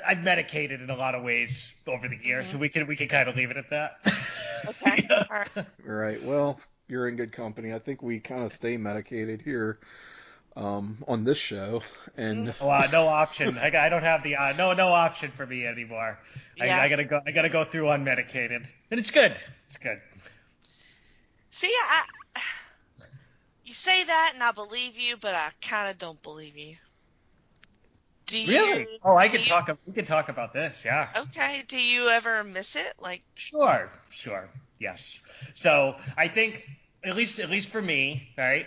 I've 0.04 0.18
medicated 0.22 0.80
in 0.80 0.90
a 0.90 0.96
lot 0.96 1.14
of 1.14 1.22
ways 1.22 1.72
over 1.86 2.08
the 2.08 2.16
years, 2.16 2.46
so 2.48 2.58
we 2.58 2.68
can 2.68 2.86
we 2.88 2.96
can 2.96 3.06
kind 3.08 3.28
of 3.28 3.36
leave 3.36 3.50
it 3.52 3.56
at 3.56 3.70
that. 3.70 3.98
Okay. 4.68 5.06
Yeah. 5.10 5.24
All 5.30 5.36
right. 5.36 5.66
Right. 5.84 6.24
Well, 6.24 6.58
you're 6.88 7.06
in 7.08 7.14
good 7.16 7.30
company. 7.32 7.72
I 7.72 7.78
think 7.78 8.02
we 8.02 8.18
kind 8.18 8.42
of 8.42 8.50
stay 8.50 8.76
medicated 8.78 9.42
here 9.42 9.78
um, 10.56 11.04
on 11.06 11.22
this 11.22 11.38
show, 11.38 11.82
and 12.16 12.52
Oh, 12.60 12.68
uh, 12.68 12.88
no 12.90 13.06
option. 13.06 13.58
I, 13.58 13.66
I 13.78 13.88
don't 13.88 14.02
have 14.02 14.24
the 14.24 14.34
uh, 14.36 14.54
no 14.56 14.72
no 14.72 14.88
option 14.88 15.30
for 15.30 15.46
me 15.46 15.66
anymore. 15.66 16.18
Yeah. 16.56 16.78
I, 16.78 16.84
I 16.84 16.88
gotta 16.88 17.04
go. 17.04 17.20
I 17.24 17.30
gotta 17.30 17.48
go 17.48 17.64
through 17.64 17.84
unmedicated, 17.84 18.66
and 18.90 18.98
it's 18.98 19.12
good. 19.12 19.36
It's 19.66 19.76
good. 19.76 20.00
See, 21.50 21.72
I, 21.72 22.04
you 23.64 23.72
say 23.72 24.04
that 24.04 24.32
and 24.34 24.42
I 24.42 24.52
believe 24.52 24.98
you, 24.98 25.16
but 25.16 25.34
I 25.34 25.50
kind 25.62 25.90
of 25.90 25.98
don't 25.98 26.22
believe 26.22 26.56
you. 26.56 26.76
Do 28.26 28.38
you? 28.40 28.52
Really? 28.52 28.86
Oh, 29.02 29.16
I 29.16 29.28
do 29.28 29.32
can 29.36 29.40
you- 29.40 29.46
talk. 29.46 29.78
We 29.86 29.92
can 29.94 30.04
talk 30.04 30.28
about 30.28 30.52
this. 30.52 30.82
Yeah. 30.84 31.08
Okay. 31.16 31.64
Do 31.66 31.80
you 31.80 32.08
ever 32.08 32.44
miss 32.44 32.76
it? 32.76 32.92
Like, 33.00 33.22
Sure, 33.34 33.90
sure, 34.10 34.48
yes. 34.78 35.18
So 35.54 35.96
I 36.16 36.28
think 36.28 36.68
at 37.02 37.16
least 37.16 37.38
at 37.38 37.48
least 37.50 37.70
for 37.70 37.80
me, 37.80 38.28
right? 38.36 38.66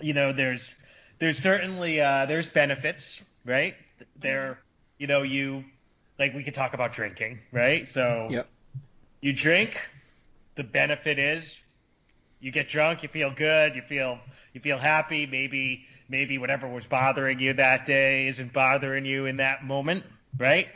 you 0.00 0.12
know, 0.14 0.32
there's 0.32 0.72
there's 1.18 1.38
certainly 1.38 2.00
uh, 2.00 2.26
there's 2.26 2.48
benefits, 2.48 3.20
right? 3.44 3.74
There, 4.16 4.60
you 4.98 5.06
know, 5.06 5.22
you 5.22 5.64
like 6.18 6.34
we 6.34 6.42
could 6.44 6.54
talk 6.54 6.74
about 6.74 6.92
drinking, 6.92 7.40
right? 7.52 7.86
So 7.88 8.28
Yep. 8.30 8.48
you 9.20 9.32
drink, 9.32 9.78
the 10.56 10.62
benefit 10.64 11.18
is 11.18 11.58
you 12.42 12.50
get 12.50 12.68
drunk, 12.68 13.02
you 13.02 13.08
feel 13.08 13.30
good, 13.30 13.76
you 13.76 13.82
feel 13.82 14.18
you 14.52 14.60
feel 14.60 14.76
happy, 14.76 15.26
maybe 15.26 15.86
maybe 16.08 16.36
whatever 16.36 16.68
was 16.68 16.86
bothering 16.86 17.38
you 17.38 17.54
that 17.54 17.86
day 17.86 18.26
isn't 18.28 18.52
bothering 18.52 19.06
you 19.06 19.24
in 19.26 19.38
that 19.38 19.64
moment, 19.64 20.04
right? 20.36 20.68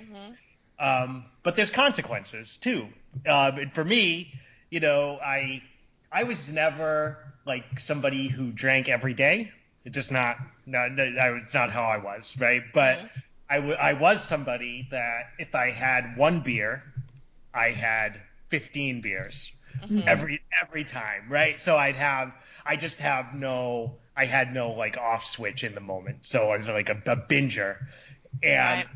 Um, 0.79 1.25
but 1.43 1.57
there's 1.57 1.71
consequences 1.71 2.57
too. 2.59 2.87
Um, 3.29 3.59
and 3.59 3.73
for 3.75 3.85
me, 3.85 4.33
you 4.71 4.81
know, 4.81 5.19
I 5.23 5.62
I 6.12 6.25
was 6.25 6.49
never 6.51 7.19
like 7.47 7.81
somebody 7.81 8.29
who 8.29 8.53
drank 8.53 8.89
every 8.89 9.14
day. 9.14 9.51
It's 9.85 9.95
just 9.95 10.12
not 10.12 10.37
not 10.67 10.99
I 11.01 11.31
was 11.31 11.53
not 11.53 11.71
how 11.71 11.85
I 11.85 11.99
was, 11.99 12.37
right? 12.39 12.62
But 12.73 12.99
I 13.51 13.59
wa- 13.59 13.75
I 13.75 13.93
was 13.95 14.23
somebody 14.23 14.89
that 14.93 15.31
if 15.39 15.55
I 15.55 15.71
had 15.73 16.17
one 16.17 16.41
beer, 16.41 16.83
I 17.53 17.71
had 17.71 18.21
15 18.51 19.01
beers 19.01 19.53
every 20.07 20.41
every 20.62 20.85
time, 20.85 21.27
right? 21.31 21.59
So 21.61 21.77
I'd 21.77 21.97
have 21.97 22.33
I 22.64 22.77
just 22.77 22.99
have 23.01 23.35
no 23.35 23.99
I 24.16 24.27
had 24.27 24.53
no 24.53 24.72
like 24.72 24.97
off 24.97 25.24
switch 25.24 25.64
in 25.64 25.74
the 25.74 25.81
moment. 25.81 26.27
So 26.27 26.51
I 26.51 26.57
was 26.57 26.68
like 26.68 26.89
a, 26.89 26.93
a 27.07 27.16
binger. 27.16 27.77
And 28.43 28.85
Right. 28.85 28.89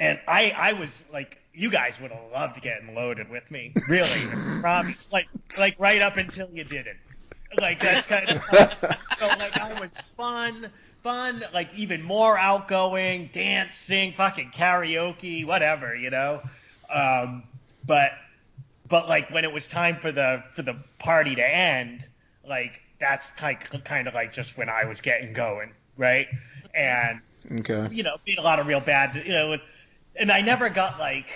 and 0.00 0.18
I 0.28 0.50
I 0.56 0.72
was 0.74 1.02
like 1.12 1.38
you 1.52 1.70
guys 1.70 2.00
would 2.00 2.10
have 2.12 2.30
loved 2.32 2.60
getting 2.62 2.94
loaded 2.94 3.28
with 3.28 3.50
me. 3.50 3.78
Really. 3.86 4.26
Promise. 4.60 5.10
Like 5.12 5.28
like 5.56 5.76
right 5.78 6.00
up 6.02 6.16
until 6.16 6.48
you 6.52 6.64
didn't. 6.64 6.98
Like 7.58 7.80
that's 7.80 8.06
kind 8.06 8.28
of 8.30 8.42
so 9.18 9.28
like 9.38 9.58
I 9.58 9.74
was 9.74 9.90
fun, 10.16 10.70
fun, 11.02 11.44
like 11.52 11.72
even 11.74 12.02
more 12.02 12.38
outgoing, 12.38 13.30
dancing, 13.32 14.12
fucking 14.14 14.52
karaoke, 14.54 15.46
whatever, 15.46 15.94
you 15.94 16.10
know. 16.10 16.42
Um, 16.92 17.44
but 17.84 18.10
but 18.92 19.08
like 19.08 19.30
when 19.32 19.44
it 19.46 19.52
was 19.52 19.68
time 19.68 19.98
for 20.00 20.12
the 20.12 20.44
for 20.54 20.62
the 20.62 20.76
party 21.00 21.36
to 21.36 21.42
end, 21.48 22.06
like 22.48 22.80
that's 23.00 23.32
like 23.42 23.70
kind 23.86 24.08
of 24.08 24.14
like 24.14 24.34
just 24.34 24.58
when 24.58 24.70
I 24.70 24.86
was 24.86 25.02
getting 25.02 25.34
going, 25.34 25.74
right? 25.98 26.28
And 26.74 27.22
Okay. 27.60 27.90
you 27.90 28.04
know, 28.04 28.16
being 28.24 28.38
a 28.38 28.42
lot 28.42 28.60
of 28.60 28.68
real 28.68 28.80
bad, 28.80 29.16
you 29.16 29.32
know, 29.32 29.58
and 30.16 30.32
I 30.32 30.42
never 30.42 30.70
got 30.70 31.00
like, 31.00 31.30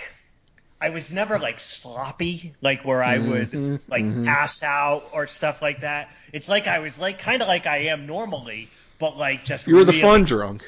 I 0.81 0.89
was 0.89 1.11
never 1.13 1.39
like 1.39 1.59
sloppy, 1.59 2.55
like 2.61 2.85
where 2.85 3.03
I 3.03 3.19
would 3.19 3.59
Mhm, 3.59 3.79
like 3.89 4.07
mhm. 4.15 4.23
pass 4.23 4.63
out 4.63 5.09
or 5.13 5.27
stuff 5.27 5.61
like 5.61 5.81
that. 5.81 6.09
It's 6.33 6.49
like 6.49 6.67
I 6.67 6.79
was 6.79 6.99
like 6.99 7.19
kind 7.19 7.41
of 7.41 7.47
like 7.49 7.67
I 7.67 7.87
am 7.87 8.07
normally, 8.07 8.71
but 8.99 9.17
like 9.17 9.45
just 9.45 9.67
You 9.67 9.75
were 9.75 9.85
the 9.85 9.93
fun 9.93 10.23
drunk. 10.25 10.63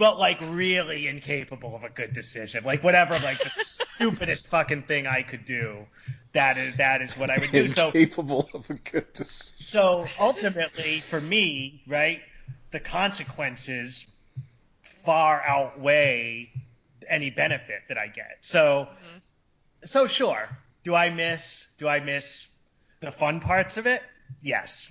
But 0.00 0.18
like 0.18 0.40
really 0.48 1.08
incapable 1.08 1.76
of 1.76 1.84
a 1.84 1.90
good 1.90 2.14
decision. 2.14 2.64
Like 2.64 2.82
whatever, 2.82 3.12
like 3.22 3.36
the 3.38 3.50
stupidest 3.58 4.48
fucking 4.48 4.84
thing 4.84 5.06
I 5.06 5.22
could 5.22 5.44
do. 5.44 5.84
That 6.32 6.56
is 6.56 6.76
that 6.78 7.02
is 7.02 7.18
what 7.18 7.28
I 7.28 7.36
would 7.38 7.52
do. 7.52 7.68
So 7.68 7.88
Incapable 7.88 8.48
of 8.54 8.68
a 8.70 8.74
good 8.74 9.12
decision. 9.12 9.56
so 9.60 10.06
ultimately, 10.18 11.00
for 11.00 11.20
me, 11.20 11.82
right, 11.86 12.20
the 12.70 12.80
consequences 12.80 14.06
far 15.04 15.42
outweigh 15.46 16.50
any 17.06 17.28
benefit 17.28 17.82
that 17.88 17.98
I 17.98 18.06
get. 18.06 18.38
So, 18.40 18.88
mm-hmm. 18.88 19.18
so 19.84 20.06
sure, 20.06 20.48
do 20.82 20.94
I 20.94 21.10
miss? 21.10 21.62
Do 21.76 21.86
I 21.88 22.00
miss 22.00 22.46
the 23.00 23.10
fun 23.10 23.40
parts 23.40 23.76
of 23.76 23.86
it? 23.86 24.00
Yes, 24.40 24.90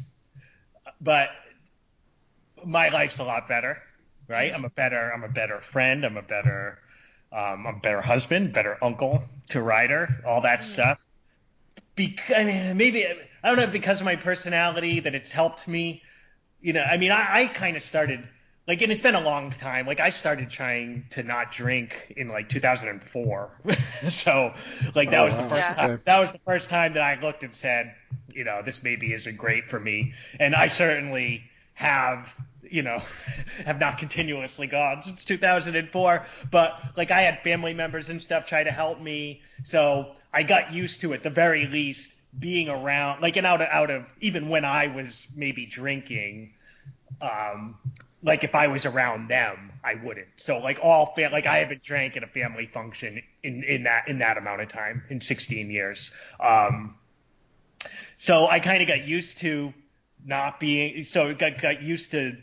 but 1.02 1.30
my 2.64 2.90
life's 2.90 3.18
a 3.18 3.24
lot 3.24 3.48
better, 3.48 3.82
right? 4.30 4.54
I'm 4.54 4.66
a 4.66 4.70
better, 4.72 5.12
I'm 5.14 5.24
a 5.26 5.30
better 5.30 5.62
friend. 5.62 6.06
I'm 6.06 6.18
a 6.18 6.24
better, 6.24 6.80
um, 7.34 7.68
I'm 7.68 7.76
a 7.78 7.80
better 7.82 8.02
husband, 8.02 8.54
better 8.54 8.78
uncle 8.84 9.24
to 9.52 9.62
Ryder, 9.62 10.24
all 10.28 10.42
that 10.44 10.64
stuff 10.66 11.00
because 11.96 12.36
I 12.36 12.44
mean, 12.46 12.78
maybe 12.78 13.06
I 13.08 13.16
don't 13.48 13.58
know 13.58 13.68
because 13.68 14.02
of 14.02 14.06
my 14.06 14.16
personality 14.16 15.02
that 15.02 15.16
it's 15.16 15.32
helped 15.32 15.68
me. 15.68 16.04
You 16.62 16.74
know, 16.74 16.84
I 16.84 16.98
mean, 16.98 17.12
I, 17.12 17.42
I 17.44 17.46
kind 17.48 17.78
of 17.78 17.84
started 17.84 18.28
like, 18.68 18.82
and 18.82 18.92
it's 18.92 19.02
been 19.02 19.16
a 19.16 19.22
long 19.22 19.52
time. 19.52 19.88
Like, 19.88 20.00
I 20.00 20.12
started 20.12 20.50
trying 20.50 21.06
to 21.12 21.24
not 21.24 21.52
drink 21.52 22.14
in 22.18 22.30
like 22.30 22.50
2004. 22.50 23.52
so, 24.10 24.54
like, 24.96 25.12
that 25.12 25.22
Oh, 25.22 25.26
was 25.26 25.38
the 25.38 25.44
first 25.44 25.58
Yeah. 25.58 25.76
time. 25.76 26.02
That 26.06 26.20
was 26.20 26.32
the 26.32 26.40
first 26.46 26.70
time 26.70 26.94
that 26.94 27.04
I 27.04 27.20
looked 27.20 27.44
and 27.44 27.56
said, 27.56 27.96
you 28.34 28.44
know, 28.44 28.62
this 28.64 28.84
maybe 28.84 29.14
isn't 29.14 29.38
great 29.38 29.70
for 29.70 29.80
me. 29.80 30.14
And 30.40 30.56
I 30.56 30.68
certainly 30.68 31.44
have, 31.74 32.36
you 32.72 32.82
know, 32.82 33.02
have 33.66 33.80
not 33.80 33.98
continuously 33.98 34.68
gone 34.68 35.02
since 35.04 35.26
2004. 35.26 36.26
But 36.52 36.82
like, 36.96 37.12
I 37.12 37.22
had 37.22 37.42
family 37.44 37.74
members 37.74 38.10
and 38.10 38.22
stuff 38.22 38.46
try 38.46 38.64
to 38.64 38.72
help 38.72 39.00
me, 39.00 39.42
so 39.64 40.16
I 40.34 40.44
got 40.44 40.74
used 40.74 41.02
to 41.02 41.14
it. 41.14 41.24
The 41.24 41.30
very 41.30 41.68
least, 41.68 42.12
being 42.38 42.70
around, 42.70 43.22
like, 43.22 43.38
and 43.38 43.48
out 43.48 43.62
of, 43.62 43.68
out 43.70 43.90
of 43.90 44.06
even 44.22 44.50
when 44.50 44.64
I 44.64 44.88
was 44.88 45.26
maybe 45.36 45.66
drinking, 45.66 46.54
um, 47.22 47.76
like 48.22 48.44
if 48.44 48.54
I 48.54 48.68
was 48.68 48.86
around 48.86 49.30
them, 49.30 49.72
I 49.84 49.96
wouldn't. 49.96 50.28
So 50.38 50.58
like 50.60 50.80
all 50.82 51.14
like 51.18 51.46
I 51.46 51.60
haven't 51.60 51.84
drank 51.84 52.18
at 52.18 52.24
a 52.24 52.28
family 52.28 52.66
function 52.66 53.22
in 53.44 53.64
in 53.64 53.84
that 53.84 54.08
in 54.08 54.20
that 54.20 54.38
amount 54.38 54.62
of 54.62 54.68
time 54.68 55.04
in 55.10 55.22
16 55.22 55.70
years. 55.70 56.12
Um, 56.40 56.96
so 58.18 58.48
I 58.48 58.60
kind 58.60 58.82
of 58.82 58.88
got 58.88 59.06
used 59.06 59.40
to 59.40 59.74
not 60.26 60.60
being 60.60 61.04
so 61.04 61.34
got 61.34 61.62
got 61.62 61.82
used 61.82 62.12
to 62.12 62.38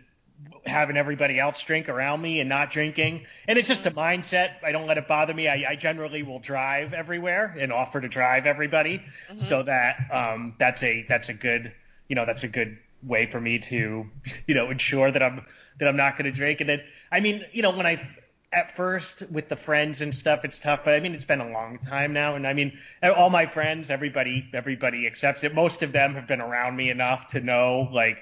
having 0.66 0.96
everybody 0.96 1.38
else 1.38 1.62
drink 1.62 1.88
around 1.88 2.20
me 2.20 2.40
and 2.40 2.48
not 2.48 2.70
drinking. 2.70 3.24
And 3.48 3.58
it's 3.58 3.68
just 3.68 3.86
a 3.86 3.90
mindset. 3.90 4.62
I 4.62 4.72
don't 4.72 4.86
let 4.86 4.98
it 4.98 5.08
bother 5.08 5.32
me. 5.32 5.48
I, 5.48 5.64
I 5.70 5.76
generally 5.76 6.22
will 6.22 6.38
drive 6.38 6.92
everywhere 6.92 7.56
and 7.58 7.72
offer 7.72 8.00
to 8.00 8.08
drive 8.08 8.46
everybody, 8.46 9.02
so 9.38 9.62
that 9.62 9.96
um, 10.12 10.54
that's 10.58 10.82
a 10.82 11.04
that's 11.08 11.28
a 11.28 11.34
good 11.34 11.72
you 12.08 12.16
know 12.16 12.26
that's 12.26 12.42
a 12.42 12.48
good 12.48 12.78
way 13.02 13.30
for 13.30 13.40
me 13.40 13.58
to 13.58 14.06
you 14.46 14.54
know 14.54 14.70
ensure 14.70 15.10
that 15.10 15.22
I'm 15.22 15.44
that 15.78 15.88
I'm 15.88 15.96
not 15.96 16.16
going 16.16 16.30
to 16.30 16.36
drink. 16.36 16.60
And 16.60 16.68
then 16.68 16.80
I 17.10 17.20
mean 17.20 17.44
you 17.52 17.62
know 17.62 17.70
when 17.70 17.86
I 17.86 18.06
at 18.52 18.76
first 18.76 19.28
with 19.30 19.48
the 19.48 19.56
friends 19.56 20.00
and 20.00 20.14
stuff 20.14 20.44
it's 20.44 20.58
tough, 20.58 20.80
but 20.84 20.94
I 20.94 21.00
mean 21.00 21.14
it's 21.14 21.24
been 21.24 21.40
a 21.40 21.50
long 21.50 21.78
time 21.78 22.12
now, 22.12 22.36
and 22.36 22.46
I 22.46 22.52
mean 22.52 22.78
all 23.02 23.30
my 23.30 23.46
friends, 23.46 23.90
everybody 23.90 24.48
everybody 24.52 25.06
accepts 25.06 25.44
it. 25.44 25.54
Most 25.54 25.82
of 25.82 25.92
them 25.92 26.14
have 26.14 26.26
been 26.26 26.40
around 26.40 26.76
me 26.76 26.90
enough 26.90 27.28
to 27.28 27.40
know 27.40 27.88
like 27.92 28.18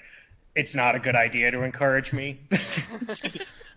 it's 0.54 0.74
not 0.74 0.94
a 0.94 0.98
good 0.98 1.16
idea 1.16 1.50
to 1.50 1.62
encourage 1.62 2.12
me. 2.12 2.40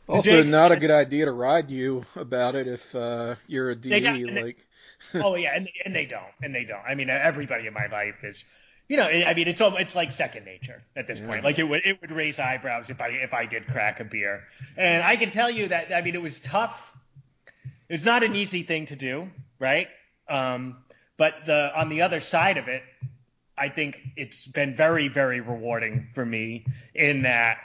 Also, 0.09 0.41
Jake- 0.41 0.45
not 0.45 0.71
a 0.71 0.77
good 0.77 0.89
idea 0.89 1.25
to 1.25 1.33
ride 1.33 1.69
you 1.69 2.05
about 2.15 2.55
it 2.55 2.65
if 2.65 2.95
uh, 2.95 3.35
you're 3.45 3.71
a 3.71 3.75
They 3.75 3.99
got- 3.99 4.15
DE. 4.15 4.25
Like, 4.41 4.65
oh 5.15 5.35
yeah, 5.35 5.53
and 5.53 5.67
and 5.83 5.93
they 5.93 6.05
don't, 6.05 6.23
and 6.41 6.55
they 6.55 6.63
don't. 6.63 6.81
I 6.87 6.95
mean, 6.95 7.09
everybody 7.09 7.67
in 7.67 7.73
my 7.73 7.87
life 7.87 8.23
is, 8.23 8.41
you 8.87 8.95
know, 8.95 9.03
I 9.05 9.33
mean, 9.33 9.49
it's 9.49 9.59
it's 9.61 9.95
like 9.95 10.13
second 10.13 10.45
nature 10.45 10.81
at 10.95 11.07
this 11.07 11.19
point. 11.19 11.43
Like 11.43 11.59
it 11.59 11.63
would 11.65 11.81
it 11.85 11.99
would 11.99 12.11
raise 12.11 12.39
eyebrows 12.39 12.89
if 12.89 13.01
I 13.01 13.09
if 13.09 13.33
I 13.33 13.47
did 13.47 13.67
crack 13.67 13.99
a 13.99 14.05
beer, 14.05 14.43
and 14.77 15.03
I 15.03 15.17
can 15.17 15.29
tell 15.29 15.49
you 15.51 15.67
that 15.67 15.93
I 15.93 16.01
mean 16.01 16.15
it 16.15 16.21
was 16.21 16.39
tough. 16.39 16.95
It's 17.89 18.05
not 18.05 18.23
an 18.23 18.33
easy 18.33 18.63
thing 18.63 18.85
to 18.85 18.95
do, 18.95 19.29
right? 19.59 19.87
Um, 20.29 20.77
but 21.17 21.33
the 21.45 21.69
on 21.77 21.89
the 21.89 22.03
other 22.03 22.21
side 22.21 22.55
of 22.57 22.69
it, 22.69 22.81
I 23.57 23.69
think 23.69 23.99
it's 24.15 24.45
been 24.47 24.75
very 24.75 25.07
very 25.07 25.41
rewarding 25.41 26.07
for 26.13 26.25
me 26.25 26.65
in 26.93 27.23
that. 27.23 27.57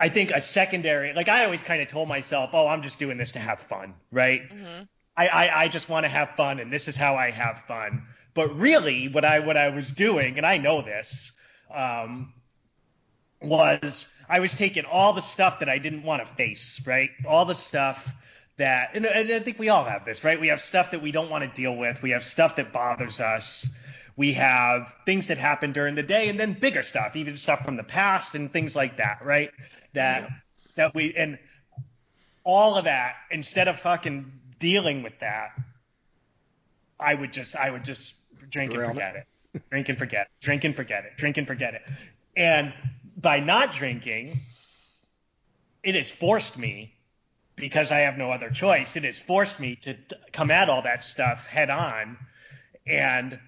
I 0.00 0.08
think 0.10 0.30
a 0.30 0.40
secondary, 0.40 1.12
like 1.12 1.28
I 1.28 1.44
always 1.44 1.62
kind 1.62 1.82
of 1.82 1.88
told 1.88 2.08
myself, 2.08 2.50
oh, 2.52 2.68
I'm 2.68 2.82
just 2.82 3.00
doing 3.00 3.18
this 3.18 3.32
to 3.32 3.40
have 3.40 3.60
fun, 3.60 3.94
right? 4.12 4.42
I, 5.16 5.26
I, 5.26 5.62
I 5.64 5.68
just 5.68 5.88
want 5.88 6.04
to 6.04 6.08
have 6.08 6.30
fun 6.36 6.60
and 6.60 6.72
this 6.72 6.86
is 6.86 6.94
how 6.94 7.16
I 7.16 7.32
have 7.32 7.64
fun. 7.66 8.04
But 8.34 8.56
really 8.56 9.08
what 9.08 9.24
I 9.24 9.40
what 9.40 9.56
I 9.56 9.70
was 9.70 9.90
doing, 9.92 10.36
and 10.36 10.46
I 10.46 10.58
know 10.58 10.82
this, 10.82 11.32
um, 11.74 12.32
was 13.42 14.06
I 14.28 14.38
was 14.38 14.54
taking 14.54 14.84
all 14.84 15.12
the 15.12 15.22
stuff 15.22 15.58
that 15.60 15.68
I 15.68 15.78
didn't 15.78 16.04
want 16.04 16.24
to 16.24 16.32
face, 16.34 16.80
right? 16.86 17.10
All 17.26 17.44
the 17.44 17.54
stuff 17.54 18.08
that 18.58 18.90
and, 18.94 19.06
and 19.06 19.32
I 19.32 19.40
think 19.40 19.58
we 19.58 19.68
all 19.68 19.84
have 19.84 20.04
this, 20.04 20.22
right? 20.22 20.40
We 20.40 20.48
have 20.48 20.60
stuff 20.60 20.92
that 20.92 21.02
we 21.02 21.10
don't 21.10 21.30
want 21.30 21.42
to 21.42 21.60
deal 21.60 21.74
with. 21.74 22.02
We 22.02 22.10
have 22.10 22.22
stuff 22.22 22.54
that 22.56 22.72
bothers 22.72 23.20
us. 23.20 23.66
We 24.18 24.34
have 24.34 24.92
things 25.06 25.28
that 25.28 25.38
happen 25.38 25.72
during 25.72 25.94
the 25.94 26.02
day 26.02 26.28
and 26.28 26.38
then 26.38 26.52
bigger 26.52 26.82
stuff, 26.82 27.16
even 27.16 27.38
stuff 27.38 27.64
from 27.64 27.76
the 27.76 27.84
past 27.84 28.34
and 28.34 28.52
things 28.52 28.76
like 28.76 28.98
that, 28.98 29.24
right? 29.24 29.50
That 29.94 30.28
that 30.78 30.94
we 30.94 31.14
and 31.16 31.38
all 32.44 32.76
of 32.76 32.84
that 32.84 33.16
instead 33.30 33.68
of 33.68 33.78
fucking 33.80 34.32
dealing 34.58 35.02
with 35.02 35.12
that 35.20 35.50
i 36.98 37.12
would 37.12 37.32
just 37.32 37.54
i 37.54 37.70
would 37.70 37.84
just 37.84 38.14
drink 38.48 38.70
and 38.72 38.78
Drown 38.78 38.90
it. 38.90 38.94
forget 38.94 39.16
it. 39.16 39.62
drink 39.70 39.88
and 39.90 39.98
forget 39.98 40.22
it. 40.22 40.44
Drink 40.44 40.64
and 40.64 40.74
forget 40.74 41.04
it. 41.04 41.12
Drink 41.18 41.36
and 41.36 41.46
forget 41.46 41.74
it. 41.74 41.82
And 42.36 42.72
by 43.16 43.40
not 43.40 43.72
drinking 43.72 44.40
it 45.82 45.94
has 45.94 46.10
forced 46.10 46.56
me 46.56 46.94
because 47.56 47.90
i 47.90 47.98
have 47.98 48.16
no 48.16 48.30
other 48.30 48.50
choice 48.50 48.96
it 48.96 49.04
has 49.04 49.18
forced 49.18 49.60
me 49.60 49.76
to 49.82 49.96
come 50.32 50.50
at 50.50 50.70
all 50.70 50.82
that 50.82 51.04
stuff 51.04 51.46
head 51.46 51.70
on. 51.70 52.16
And 52.86 53.38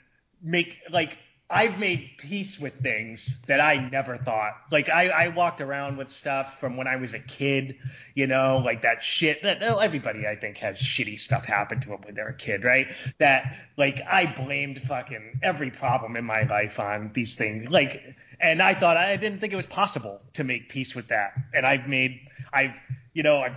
make 0.42 0.76
like 0.90 1.18
I've 1.52 1.80
made 1.80 2.12
peace 2.16 2.60
with 2.60 2.74
things 2.80 3.34
that 3.48 3.60
I 3.60 3.88
never 3.88 4.16
thought. 4.16 4.52
Like 4.70 4.88
I, 4.88 5.08
I 5.08 5.28
walked 5.28 5.60
around 5.60 5.96
with 5.96 6.08
stuff 6.08 6.60
from 6.60 6.76
when 6.76 6.86
I 6.86 6.94
was 6.94 7.12
a 7.12 7.18
kid, 7.18 7.76
you 8.14 8.28
know, 8.28 8.62
like 8.64 8.82
that 8.82 9.02
shit. 9.02 9.42
That 9.42 9.60
everybody 9.60 10.28
I 10.28 10.36
think 10.36 10.58
has 10.58 10.80
shitty 10.80 11.18
stuff 11.18 11.44
happen 11.44 11.80
to 11.80 11.88
them 11.88 11.98
when 12.04 12.14
they're 12.14 12.28
a 12.28 12.34
kid, 12.34 12.62
right? 12.62 12.86
That 13.18 13.56
like 13.76 14.00
I 14.08 14.26
blamed 14.26 14.80
fucking 14.82 15.40
every 15.42 15.72
problem 15.72 16.14
in 16.14 16.24
my 16.24 16.44
life 16.44 16.78
on 16.78 17.10
these 17.14 17.34
things. 17.34 17.68
Like, 17.68 18.00
and 18.38 18.62
I 18.62 18.74
thought 18.74 18.96
I 18.96 19.16
didn't 19.16 19.40
think 19.40 19.52
it 19.52 19.56
was 19.56 19.66
possible 19.66 20.22
to 20.34 20.44
make 20.44 20.68
peace 20.68 20.94
with 20.94 21.08
that. 21.08 21.32
And 21.52 21.66
I've 21.66 21.88
made, 21.88 22.20
I've, 22.52 22.74
you 23.12 23.24
know, 23.24 23.38
I 23.38 23.56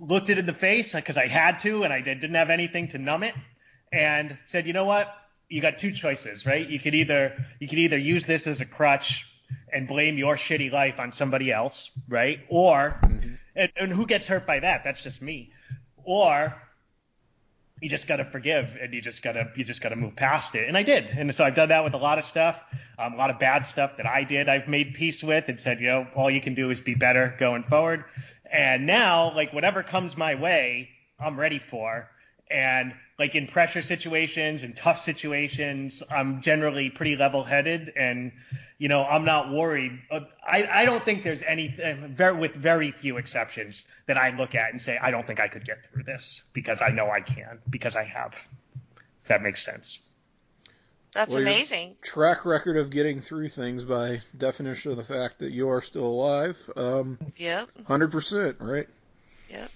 looked 0.00 0.28
it 0.28 0.38
in 0.38 0.46
the 0.46 0.52
face 0.52 0.92
because 0.92 1.16
I 1.16 1.28
had 1.28 1.60
to, 1.60 1.84
and 1.84 1.92
I 1.92 2.00
didn't 2.00 2.34
have 2.34 2.50
anything 2.50 2.88
to 2.88 2.98
numb 2.98 3.22
it, 3.22 3.34
and 3.92 4.36
said, 4.44 4.66
you 4.66 4.72
know 4.72 4.84
what? 4.84 5.14
You 5.52 5.60
got 5.60 5.78
two 5.78 5.92
choices, 5.92 6.46
right? 6.46 6.66
You 6.66 6.80
could 6.80 6.94
either 6.94 7.44
you 7.60 7.68
could 7.68 7.78
either 7.78 7.98
use 7.98 8.24
this 8.24 8.46
as 8.46 8.60
a 8.62 8.64
crutch 8.64 9.26
and 9.70 9.86
blame 9.86 10.16
your 10.16 10.36
shitty 10.36 10.72
life 10.72 10.98
on 10.98 11.12
somebody 11.12 11.52
else, 11.52 11.90
right? 12.08 12.40
Or 12.48 12.98
and, 13.54 13.70
and 13.76 13.92
who 13.92 14.06
gets 14.06 14.26
hurt 14.26 14.46
by 14.46 14.60
that? 14.60 14.82
That's 14.82 15.02
just 15.02 15.20
me. 15.20 15.52
Or 16.04 16.56
you 17.82 17.88
just 17.90 18.06
got 18.06 18.16
to 18.16 18.24
forgive 18.24 18.76
and 18.80 18.94
you 18.94 19.02
just 19.02 19.22
got 19.22 19.32
to 19.32 19.50
you 19.54 19.64
just 19.64 19.82
got 19.82 19.90
to 19.90 19.96
move 19.96 20.14
past 20.14 20.54
it 20.54 20.68
and 20.68 20.76
i 20.76 20.84
did 20.84 21.04
and 21.04 21.34
so 21.34 21.44
i've 21.44 21.56
done 21.56 21.70
that 21.70 21.82
with 21.82 21.94
a 21.94 21.98
lot 21.98 22.16
of 22.16 22.24
stuff 22.24 22.62
um, 22.96 23.14
a 23.14 23.16
lot 23.16 23.28
of 23.28 23.40
bad 23.40 23.66
stuff 23.66 23.96
that 23.96 24.06
i 24.06 24.22
did 24.22 24.48
i've 24.48 24.68
made 24.68 24.94
peace 24.94 25.20
with 25.20 25.48
and 25.48 25.58
said 25.58 25.80
you 25.80 25.88
know 25.88 26.06
all 26.14 26.30
you 26.30 26.40
can 26.40 26.54
do 26.54 26.70
is 26.70 26.80
be 26.80 26.94
better 26.94 27.34
going 27.40 27.64
forward 27.64 28.04
and 28.52 28.86
now 28.86 29.34
like 29.34 29.52
whatever 29.52 29.82
comes 29.82 30.16
my 30.16 30.36
way 30.36 30.88
i'm 31.18 31.36
ready 31.36 31.58
for 31.58 32.08
and 32.52 32.92
like 33.18 33.34
in 33.34 33.46
pressure 33.46 33.82
situations 33.82 34.62
and 34.62 34.76
tough 34.76 35.00
situations 35.00 36.02
i'm 36.10 36.40
generally 36.42 36.90
pretty 36.90 37.16
level 37.16 37.42
headed 37.44 37.92
and 37.96 38.32
you 38.78 38.88
know 38.88 39.04
i'm 39.04 39.24
not 39.24 39.50
worried 39.50 39.92
Uh, 40.10 40.20
i, 40.46 40.66
I 40.82 40.84
don't 40.84 41.04
think 41.04 41.24
there's 41.24 41.42
any 41.42 41.74
with 42.38 42.54
very 42.54 42.90
few 42.92 43.16
exceptions 43.16 43.84
that 44.06 44.18
i 44.18 44.30
look 44.36 44.54
at 44.54 44.72
and 44.72 44.80
say 44.82 44.98
i 45.00 45.10
don't 45.10 45.26
think 45.26 45.40
i 45.40 45.48
could 45.48 45.64
get 45.64 45.84
through 45.86 46.02
this 46.04 46.42
because 46.52 46.82
i 46.82 46.88
know 46.90 47.08
i 47.10 47.20
can 47.20 47.58
because 47.70 47.96
i 47.96 48.04
have 48.04 48.32
does 48.32 49.28
that 49.28 49.42
make 49.42 49.56
sense 49.56 50.00
That's 51.12 51.30
Well, 51.30 51.42
amazing. 51.42 51.96
Track 52.02 52.44
record 52.46 52.76
of 52.78 52.90
getting 52.90 53.20
through 53.20 53.48
things 53.50 53.84
by 53.84 54.20
definition 54.36 54.90
of 54.92 54.96
the 54.96 55.04
fact 55.04 55.40
that 55.40 55.52
you 55.52 55.68
are 55.68 55.82
still 55.82 56.06
alive. 56.06 56.56
Um, 56.74 57.18
Yep. 57.36 57.68
100%, 57.86 58.56
right? 58.60 58.88
Yep. 59.50 59.70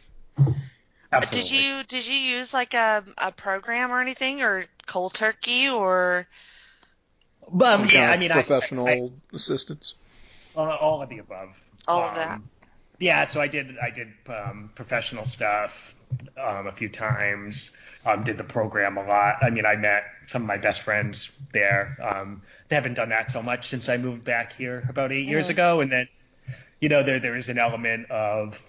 Absolutely. 1.17 1.51
Did 1.51 1.65
you 1.65 1.83
did 1.85 2.07
you 2.09 2.15
use 2.15 2.53
like 2.55 2.75
a 2.75 3.05
a 3.19 3.33
program 3.33 3.91
or 3.91 4.01
anything 4.01 4.43
or 4.43 4.67
cold 4.87 5.15
turkey 5.15 5.69
or 5.69 6.27
um, 7.53 7.61
yeah 7.61 7.87
kind 7.87 8.11
i 8.11 8.17
mean 8.17 8.31
professional 8.31 8.87
I, 8.89 9.11
assistance. 9.33 9.95
I, 10.57 10.61
all, 10.61 10.71
all 10.71 11.03
of 11.03 11.09
the 11.09 11.19
above 11.19 11.63
all 11.89 12.03
of 12.03 12.11
Um, 12.11 12.15
that? 12.17 12.41
Yeah, 12.99 13.25
so 13.27 13.41
I 13.43 13.47
did 13.49 13.77
I 13.79 13.91
did 13.91 14.09
um, 14.29 14.71
professional 14.75 15.25
stuff 15.27 15.95
um, 16.43 16.67
a 16.67 16.73
few 16.73 16.89
times. 16.89 17.71
Um, 18.07 18.23
did 18.25 18.39
the 18.39 18.45
program 18.45 18.97
a 18.97 19.05
lot. 19.05 19.39
I 19.43 19.51
mean, 19.51 19.67
I 19.67 19.75
met 19.77 20.05
some 20.29 20.43
of 20.43 20.49
my 20.49 20.57
best 20.59 20.83
friends 20.83 21.31
there. 21.53 21.99
Um, 22.01 22.41
they 22.69 22.77
haven't 22.77 22.95
done 22.95 23.09
that 23.11 23.31
so 23.31 23.43
much 23.43 23.69
since 23.69 23.89
I 23.89 23.97
moved 23.97 24.25
back 24.25 24.53
here 24.55 24.87
about 24.89 25.11
eight 25.13 25.27
years 25.27 25.47
Mhm. 25.49 25.51
ago, 25.51 25.81
and 25.81 25.91
then 25.93 26.09
you 26.81 26.89
know 26.89 27.03
there 27.03 27.19
there 27.21 27.37
is 27.37 27.49
an 27.49 27.59
element 27.59 28.11
of 28.11 28.65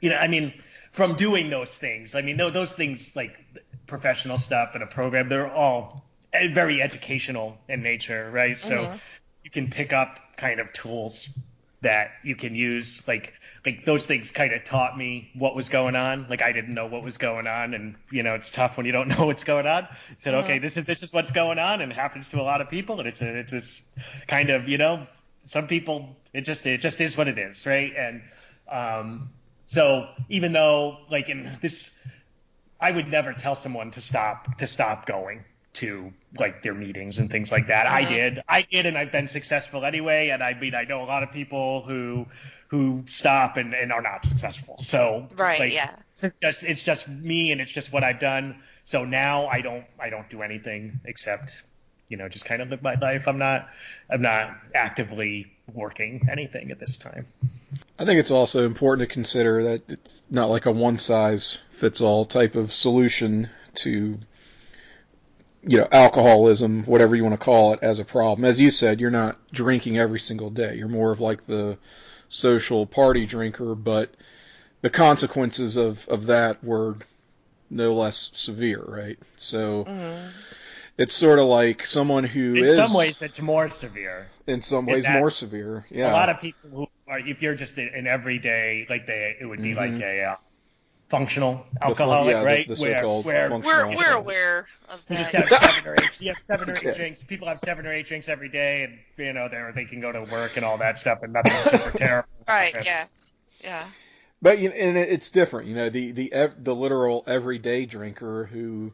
you 0.00 0.10
know 0.10 0.16
I 0.16 0.26
mean 0.28 0.52
from 0.92 1.16
doing 1.16 1.50
those 1.50 1.76
things. 1.76 2.14
I 2.14 2.22
mean 2.22 2.36
tho- 2.36 2.50
those 2.50 2.70
things 2.72 3.14
like 3.16 3.36
professional 3.86 4.38
stuff 4.38 4.74
and 4.74 4.82
a 4.82 4.86
program 4.86 5.28
they're 5.28 5.52
all 5.52 6.04
very 6.32 6.80
educational 6.80 7.58
in 7.68 7.82
nature, 7.82 8.30
right? 8.30 8.60
So 8.60 8.86
Mhm. 8.86 9.00
you 9.44 9.50
can 9.50 9.68
pick 9.70 9.92
up 9.92 10.18
kind 10.36 10.60
of 10.60 10.72
tools 10.72 11.28
that 11.82 12.12
you 12.22 12.36
can 12.36 12.54
use 12.54 13.02
like 13.08 13.34
like 13.66 13.84
those 13.84 14.06
things 14.06 14.30
kind 14.30 14.52
of 14.52 14.62
taught 14.64 14.96
me 14.96 15.30
what 15.34 15.56
was 15.56 15.68
going 15.68 15.96
on 15.96 16.26
like 16.30 16.40
i 16.40 16.52
didn't 16.52 16.72
know 16.74 16.86
what 16.86 17.02
was 17.02 17.16
going 17.18 17.48
on 17.48 17.74
and 17.74 17.96
you 18.10 18.22
know 18.22 18.34
it's 18.36 18.50
tough 18.50 18.76
when 18.76 18.86
you 18.86 18.92
don't 18.92 19.08
know 19.18 19.26
what's 19.26 19.42
going 19.42 19.66
on 19.66 19.82
I 19.84 19.88
said 20.20 20.34
okay 20.34 20.60
this 20.60 20.76
is 20.76 20.84
this 20.84 21.02
is 21.02 21.12
what's 21.12 21.32
going 21.32 21.58
on 21.58 21.80
and 21.80 21.90
it 21.90 21.96
happens 21.96 22.28
to 22.28 22.40
a 22.40 22.42
lot 22.42 22.60
of 22.60 22.70
people 22.70 23.00
and 23.00 23.08
it's 23.08 23.20
a 23.20 23.38
it's 23.38 23.50
this 23.52 23.82
kind 24.28 24.50
of 24.50 24.68
you 24.68 24.78
know 24.78 25.08
some 25.46 25.66
people 25.66 26.16
it 26.32 26.42
just 26.42 26.64
it 26.66 26.78
just 26.78 27.00
is 27.00 27.16
what 27.16 27.26
it 27.26 27.36
is 27.36 27.66
right 27.66 27.92
and 27.96 28.22
um 28.70 29.30
so 29.72 30.06
even 30.28 30.52
though 30.52 30.98
like 31.10 31.30
in 31.30 31.56
this 31.62 31.88
I 32.78 32.90
would 32.90 33.08
never 33.08 33.32
tell 33.32 33.54
someone 33.54 33.90
to 33.92 34.02
stop 34.02 34.58
to 34.58 34.66
stop 34.66 35.06
going 35.06 35.44
to 35.74 36.12
like 36.38 36.62
their 36.62 36.74
meetings 36.74 37.16
and 37.16 37.30
things 37.30 37.50
like 37.50 37.68
that. 37.68 37.86
I 37.86 38.04
did. 38.04 38.42
I 38.46 38.62
did 38.62 38.84
and 38.84 38.98
I've 38.98 39.10
been 39.10 39.28
successful 39.28 39.86
anyway 39.86 40.28
and 40.28 40.42
I 40.42 40.52
mean 40.52 40.74
I 40.74 40.84
know 40.84 41.02
a 41.02 41.06
lot 41.06 41.22
of 41.22 41.32
people 41.32 41.84
who 41.86 42.26
who 42.68 43.04
stop 43.08 43.56
and, 43.56 43.72
and 43.72 43.92
are 43.92 44.02
not 44.02 44.26
successful. 44.26 44.76
So 44.78 45.26
Right, 45.36 45.60
like, 45.60 45.72
yeah. 45.72 45.96
It's 46.22 46.36
just 46.42 46.64
it's 46.64 46.82
just 46.82 47.08
me 47.08 47.50
and 47.50 47.62
it's 47.62 47.72
just 47.72 47.90
what 47.94 48.04
I've 48.04 48.20
done. 48.20 48.60
So 48.84 49.06
now 49.06 49.46
I 49.46 49.62
don't 49.62 49.86
I 49.98 50.10
don't 50.10 50.28
do 50.28 50.42
anything 50.42 51.00
except 51.06 51.62
you 52.08 52.18
know 52.18 52.28
just 52.28 52.44
kind 52.44 52.60
of 52.60 52.68
live 52.68 52.82
my 52.82 52.96
life. 52.96 53.26
I'm 53.26 53.38
not 53.38 53.70
I'm 54.10 54.20
not 54.20 54.54
actively 54.74 55.50
working 55.72 56.28
anything 56.30 56.70
at 56.72 56.78
this 56.78 56.98
time. 56.98 57.24
I 57.98 58.04
think 58.04 58.18
it's 58.18 58.30
also 58.30 58.64
important 58.64 59.08
to 59.08 59.12
consider 59.12 59.62
that 59.64 59.82
it's 59.88 60.22
not 60.30 60.50
like 60.50 60.66
a 60.66 60.72
one 60.72 60.98
size 60.98 61.58
fits 61.70 62.00
all 62.00 62.24
type 62.24 62.54
of 62.54 62.72
solution 62.72 63.50
to 63.74 64.18
you 65.64 65.78
know 65.78 65.86
alcoholism, 65.92 66.84
whatever 66.84 67.14
you 67.14 67.22
want 67.22 67.38
to 67.38 67.44
call 67.44 67.74
it, 67.74 67.80
as 67.82 67.98
a 67.98 68.04
problem. 68.04 68.44
As 68.44 68.58
you 68.58 68.70
said, 68.70 69.00
you're 69.00 69.10
not 69.10 69.38
drinking 69.52 69.98
every 69.98 70.18
single 70.20 70.50
day. 70.50 70.74
You're 70.76 70.88
more 70.88 71.12
of 71.12 71.20
like 71.20 71.46
the 71.46 71.78
social 72.28 72.86
party 72.86 73.26
drinker, 73.26 73.74
but 73.74 74.12
the 74.80 74.90
consequences 74.90 75.76
of 75.76 76.06
of 76.08 76.26
that 76.26 76.64
were 76.64 76.96
no 77.70 77.94
less 77.94 78.30
severe, 78.34 78.82
right? 78.86 79.18
So 79.36 79.84
Mhm. 79.84 80.30
it's 80.98 81.12
sort 81.12 81.38
of 81.38 81.46
like 81.46 81.86
someone 81.86 82.24
who 82.24 82.54
In 82.56 82.64
is 82.64 82.76
some 82.76 82.92
ways 82.94 83.22
it's 83.22 83.40
more 83.40 83.70
severe. 83.70 84.26
in 84.46 84.60
some 84.62 84.86
ways 84.86 85.04
that- 85.04 85.18
more 85.18 85.30
severe. 85.30 85.86
Yeah. 85.90 86.10
a 86.10 86.12
lot 86.12 86.28
of 86.28 86.40
people 86.40 86.70
who 86.70 86.88
are 87.12 87.18
if 87.20 87.42
you're 87.42 87.54
just 87.54 87.78
an 87.78 88.06
everyday 88.06 88.86
like 88.88 89.06
they 89.06 89.36
it 89.40 89.46
would 89.46 89.62
be 89.62 89.74
like 89.74 89.92
a 90.00 90.22
uh, 90.24 90.36
functional 91.08 91.66
alcoholic 91.80 92.34
Mm-hmm. 92.34 92.46
yeah, 92.46 92.52
right 92.52 92.68
the 92.68 93.22
where 93.24 93.50
where 93.50 93.60
We're 93.88 93.96
we're 93.96 94.12
aware 94.14 94.66
of 94.88 95.02
you 95.10 95.16
just 95.16 95.32
that. 95.32 95.48
have 95.48 95.60
seven 95.74 95.86
or 95.90 95.94
eight 95.94 96.20
you 96.20 96.28
have 96.28 96.42
seven 96.46 96.70
or 96.70 96.72
eight 96.74 96.86
Okay. 96.86 96.96
drinks 96.96 97.22
people 97.22 97.48
have 97.48 97.60
seven 97.60 97.86
or 97.86 97.92
eight 97.92 98.06
drinks 98.06 98.28
every 98.28 98.48
day 98.48 98.84
and 98.84 98.98
you 99.18 99.32
know 99.32 99.48
they 99.48 99.62
they 99.74 99.84
can 99.84 100.00
go 100.00 100.10
to 100.10 100.22
work 100.32 100.56
and 100.56 100.64
all 100.64 100.78
that 100.78 100.98
stuff 100.98 101.18
and 101.22 101.32
nothing's 101.34 101.62
super 101.82 101.90
terrible 101.98 102.28
Right, 102.48 102.74
And- 102.74 102.84
yeah. 102.84 103.04
Yeah. 103.62 103.84
But 104.40 104.58
you 104.58 104.70
know, 104.70 104.74
and 104.74 104.98
it's 104.98 105.30
different, 105.30 105.68
you 105.68 105.76
know, 105.76 105.88
the 105.88 106.10
the 106.10 106.52
the 106.60 106.74
literal 106.74 107.22
everyday 107.28 107.86
drinker 107.86 108.46
who, 108.46 108.92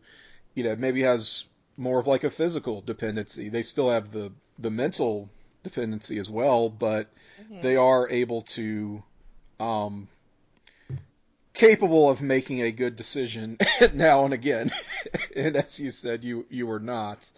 you 0.54 0.62
know, 0.64 0.76
maybe 0.76 1.00
has 1.02 1.46
more 1.78 1.98
of 1.98 2.06
like 2.06 2.22
a 2.24 2.30
physical 2.30 2.82
dependency. 2.82 3.48
They 3.48 3.62
still 3.62 3.88
have 3.90 4.12
the 4.12 4.30
the 4.58 4.68
mental 4.70 5.30
dependency 5.68 6.18
as 6.18 6.30
well, 6.30 6.68
but 6.68 7.08
Mhm. 7.38 7.62
they 7.62 7.76
are 7.76 8.08
able 8.08 8.42
to, 8.42 9.02
um, 9.60 10.08
capable 11.54 12.08
of 12.08 12.22
making 12.22 12.62
a 12.62 12.70
good 12.70 12.96
decision 12.96 13.58
now 13.94 14.24
and 14.24 14.34
again. 14.34 14.70
and 15.36 15.56
as 15.56 15.78
you 15.78 15.90
said, 15.90 16.24
you 16.24 16.46
you 16.50 16.66
were 16.66 16.80
not. 16.80 17.28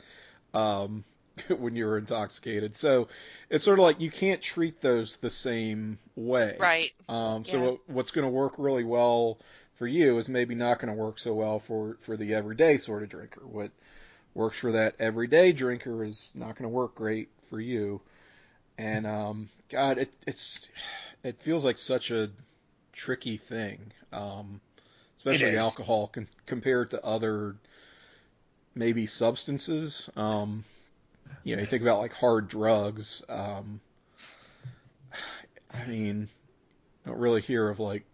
Um, 0.55 1.05
when 1.59 1.77
you 1.77 1.87
were 1.87 1.99
intoxicated, 1.99 2.75
so 2.75 3.09
it's 3.51 3.65
sort 3.65 3.79
of 3.79 3.85
like 3.85 4.01
you 4.01 4.11
can't 4.11 4.43
treat 4.43 4.81
those 4.81 5.17
the 5.17 5.31
same 5.31 5.99
way. 6.17 6.59
Right. 6.61 6.93
Um, 7.09 7.45
so 7.45 7.59
Yeah. 7.59 7.65
what, 7.73 7.81
what's 7.89 8.11
going 8.11 8.25
to 8.27 8.31
work 8.31 8.55
really 8.59 8.85
well 8.85 9.39
for 9.75 9.87
you 9.87 10.19
is 10.19 10.29
maybe 10.29 10.55
not 10.55 10.81
going 10.81 10.95
to 10.95 11.01
work 11.01 11.19
so 11.19 11.35
well 11.35 11.59
for, 11.61 11.97
for 12.03 12.17
the 12.17 12.35
everyday 12.35 12.77
sort 12.79 13.03
of 13.05 13.09
drinker. 13.11 13.47
What 13.47 13.71
works 14.35 14.59
for 14.59 14.73
that 14.73 14.97
everyday 14.99 15.53
drinker 15.53 16.05
is 16.05 16.33
not 16.35 16.57
going 16.57 16.65
to 16.71 16.77
work 16.77 16.95
great 16.95 17.29
for 17.49 17.61
you. 17.61 18.01
And 18.79 19.07
um, 19.07 19.51
God, 19.69 19.99
it, 19.99 20.13
it's 20.27 20.61
it 21.23 21.41
feels 21.43 21.65
like 21.65 21.79
such 21.79 22.11
a 22.11 22.31
tricky 22.93 23.37
thing, 23.39 23.93
um, 24.13 24.61
especially 25.17 25.57
alcohol 25.57 26.09
con- 26.09 26.29
compared 26.47 26.91
to 26.93 27.05
other 27.05 27.57
maybe 28.75 29.07
substances. 29.07 30.11
Um, 30.17 30.65
you 31.45 31.57
know, 31.57 31.61
you 31.63 31.67
think 31.69 31.83
about 31.83 32.01
like 32.01 32.13
hard 32.15 32.49
drugs. 32.49 33.23
Um, 33.29 33.81
I 35.73 35.85
mean, 35.87 36.29
don't 37.07 37.19
really 37.19 37.41
hear 37.43 37.69
of 37.71 37.81
like 37.81 38.05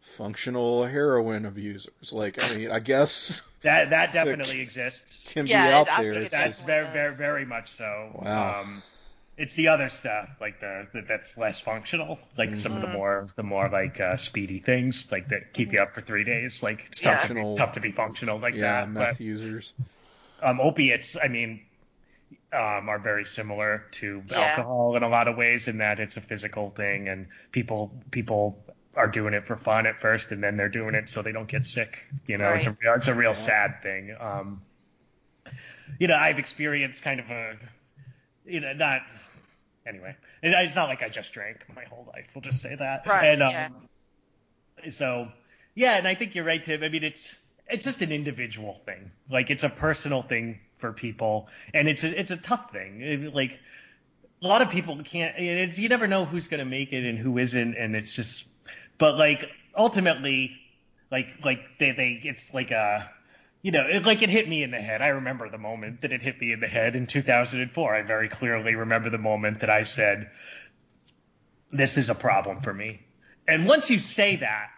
functional 0.00 0.84
heroin 0.86 1.46
abusers. 1.46 2.12
Like, 2.12 2.42
I 2.42 2.48
mean, 2.48 2.70
I 2.70 2.80
guess 2.80 3.42
that 3.62 3.90
that 3.90 4.12
definitely 4.12 4.60
exists 4.60 5.28
can 5.28 5.48
Yeah, 5.48 5.62
be 5.62 5.70
out 5.70 5.94
I 5.94 6.02
there. 6.02 6.12
think 6.12 6.24
It's 6.24 6.34
it's 6.34 6.34
that's 6.36 6.60
just, 6.60 6.62
very 6.62 6.86
very 6.90 7.14
very 7.16 7.44
much 7.44 7.70
so 7.72 8.12
Wow. 8.12 8.56
um 8.56 8.82
it's 9.38 9.54
the 9.54 9.68
other 9.68 9.88
stuff 9.90 10.28
like 10.40 10.60
the, 10.60 10.86
the 10.94 11.02
that's 11.02 11.36
less 11.36 11.60
functional 11.60 12.18
like 12.38 12.54
some 12.54 12.72
of 12.72 12.80
the 12.80 12.86
Mhm. 12.86 12.92
more 12.94 13.26
the 13.36 13.42
more 13.42 13.68
like 13.68 14.00
uh, 14.00 14.16
speedy 14.16 14.60
things 14.60 15.10
like 15.12 15.28
that 15.28 15.52
keep 15.52 15.72
you 15.72 15.80
up 15.80 15.94
for 15.94 16.00
three 16.00 16.24
days 16.24 16.62
like 16.62 16.84
it's 16.86 17.00
tough, 17.00 17.22
to, 17.22 17.28
be, 17.28 17.34
Functional- 17.34 17.56
tough 17.56 17.72
to 17.72 17.80
be 17.80 17.92
functional 17.92 18.38
like 18.38 18.54
yeah, 18.54 18.80
that 18.80 18.88
meth 18.90 19.18
but 19.18 19.20
users. 19.20 19.72
um, 20.42 20.60
opiates, 20.60 21.16
I 21.22 21.28
mean, 21.28 21.60
um, 22.52 22.88
are 22.88 22.98
very 22.98 23.24
similar 23.26 23.84
to 23.92 24.22
Yeah. 24.30 24.38
alcohol 24.40 24.96
in 24.96 25.02
a 25.02 25.08
lot 25.08 25.28
of 25.28 25.36
ways, 25.36 25.68
in 25.68 25.78
that 25.78 26.00
it's 26.00 26.16
a 26.16 26.20
physical 26.20 26.70
thing, 26.70 27.08
and 27.08 27.26
people 27.52 27.92
people 28.10 28.62
are 28.94 29.08
doing 29.08 29.34
it 29.34 29.44
for 29.44 29.56
fun 29.56 29.86
at 29.86 30.00
first, 30.00 30.32
and 30.32 30.42
then 30.42 30.56
they're 30.56 30.70
doing 30.70 30.94
it 30.94 31.10
so 31.10 31.20
they 31.20 31.32
don't 31.32 31.48
get 31.48 31.64
sick. 31.66 32.06
You 32.26 32.38
know, 32.38 32.48
it's 32.50 32.66
a 32.66 32.74
it's 32.94 33.08
a 33.08 33.14
real 33.14 33.34
sad 33.34 33.82
thing. 33.82 34.16
Um, 34.18 34.62
you 35.98 36.06
know, 36.08 36.16
I've 36.16 36.38
experienced 36.38 37.02
kind 37.02 37.20
of 37.20 37.30
a, 37.30 37.56
you 38.46 38.60
know, 38.60 38.72
not 38.72 39.02
anyway. 39.86 40.14
It, 40.42 40.50
it's 40.50 40.76
not 40.76 40.88
like 40.88 41.02
I 41.02 41.08
just 41.08 41.32
drank 41.32 41.64
my 41.74 41.84
whole 41.84 42.10
life. 42.14 42.26
We'll 42.34 42.42
just 42.42 42.60
say 42.62 42.74
that. 42.74 43.06
Right, 43.06 43.28
And 43.28 43.42
um, 43.42 43.50
yeah. 43.50 44.90
so 44.90 45.28
yeah, 45.74 45.96
and 45.96 46.06
I 46.08 46.14
think 46.14 46.34
you're 46.34 46.44
right, 46.44 46.62
Tim. 46.62 46.82
I 46.82 46.88
mean, 46.88 47.04
it's 47.04 47.34
it's 47.68 47.84
just 47.84 48.02
an 48.02 48.12
individual 48.12 48.80
thing. 48.84 49.10
Like 49.30 49.50
it's 49.50 49.62
a 49.64 49.68
personal 49.68 50.22
thing 50.22 50.60
for 50.78 50.92
people, 50.92 51.48
and 51.74 51.88
it's 51.88 52.04
a 52.04 52.18
it's 52.18 52.30
a 52.30 52.36
tough 52.36 52.70
thing. 52.72 53.00
It- 53.02 53.34
like 53.34 53.58
a 54.42 54.46
lot 54.46 54.62
of 54.62 54.70
people 54.70 55.00
can't. 55.02 55.34
It's 55.38 55.78
you 55.78 55.88
never 55.88 56.06
know 56.06 56.24
who's 56.24 56.48
gonna 56.48 56.64
make 56.64 56.92
it 56.92 57.08
and 57.08 57.18
who 57.18 57.38
isn't, 57.38 57.74
and 57.76 57.96
it's 57.96 58.14
just. 58.14 58.46
But 58.98 59.16
like 59.16 59.50
ultimately, 59.76 60.52
like 61.10 61.26
like 61.44 61.60
they 61.78 61.92
they 61.92 62.20
it's 62.24 62.52
like 62.54 62.70
a. 62.70 63.10
You 63.66 63.72
know, 63.72 63.84
it, 63.84 64.06
like 64.06 64.22
it 64.22 64.30
hit 64.30 64.48
me 64.48 64.62
in 64.62 64.70
the 64.70 64.78
head. 64.78 65.02
I 65.02 65.08
remember 65.08 65.50
the 65.50 65.58
moment 65.58 66.02
that 66.02 66.12
it 66.12 66.22
hit 66.22 66.40
me 66.40 66.52
in 66.52 66.60
the 66.60 66.68
head 66.68 66.94
in 66.94 67.08
2004. 67.08 67.96
I 67.96 68.02
very 68.02 68.28
clearly 68.28 68.76
remember 68.76 69.10
the 69.10 69.18
moment 69.18 69.58
that 69.58 69.70
I 69.70 69.82
said, 69.82 70.30
"This 71.72 71.98
is 71.98 72.08
a 72.08 72.14
problem 72.14 72.60
for 72.60 72.72
me." 72.72 73.00
And 73.48 73.66
once 73.66 73.90
you 73.90 73.98
say 73.98 74.36
that, 74.36 74.68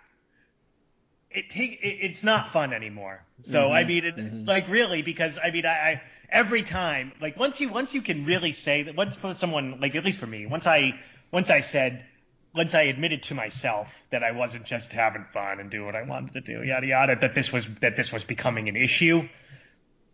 it 1.30 1.51
take 1.51 1.72
it, 1.82 1.99
it's 2.01 2.24
not 2.24 2.55
fun 2.55 2.72
anymore. 2.72 3.22
So 3.43 3.70
I 3.70 3.82
mm-hmm. 3.82 3.89
mean, 3.89 4.05
it, 4.07 4.16
mm-hmm. 4.16 4.45
like 4.47 4.70
really, 4.70 5.03
because 5.03 5.36
I 5.36 5.51
mean, 5.51 5.66
I, 5.66 5.68
I 5.68 6.03
every 6.30 6.62
time 6.62 7.12
like 7.20 7.36
once 7.39 7.61
you 7.61 7.68
once 7.68 7.93
you 7.93 8.01
can 8.01 8.24
really 8.24 8.53
say 8.53 8.84
that 8.84 8.97
once 8.97 9.16
for 9.16 9.34
someone 9.34 9.80
like 9.82 9.97
at 9.97 10.05
least 10.07 10.18
for 10.18 10.26
me 10.26 10.47
once 10.47 10.66
I 10.66 10.99
once 11.30 11.51
I 11.51 11.61
said 11.61 12.07
once 12.55 12.74
I 12.74 12.82
admitted 12.82 13.22
to 13.24 13.34
myself 13.34 13.94
that 14.11 14.22
I 14.24 14.32
wasn't 14.32 14.64
just 14.64 14.92
having 14.92 15.24
fun 15.32 15.61
and 15.61 15.70
doing 15.70 15.86
what 15.86 15.94
I 15.96 16.03
wanted 16.03 16.32
to 16.34 16.40
do, 16.40 16.64
yada 16.64 16.86
yada, 16.86 17.16
that 17.20 17.34
this 17.34 17.53
was 17.53 17.68
that 17.80 17.96
this 17.96 18.12
was 18.12 18.24
becoming 18.24 18.68
an 18.68 18.76
issue. 18.76 19.28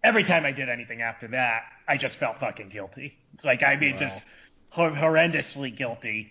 Every 0.03 0.25
time 0.25 0.45
I 0.45 0.53
did 0.53 0.69
anything 0.69 1.01
after 1.01 1.29
that, 1.29 1.63
I 1.89 1.97
just 1.97 2.19
felt 2.19 2.39
fucking 2.39 2.69
guilty. 2.69 3.17
Like 3.43 3.63
I 3.63 3.77
mean, 3.77 3.93
Wow. 3.93 3.99
just 3.99 4.23
hor- 4.71 4.91
horrendously 4.91 5.75
guilty 5.75 6.31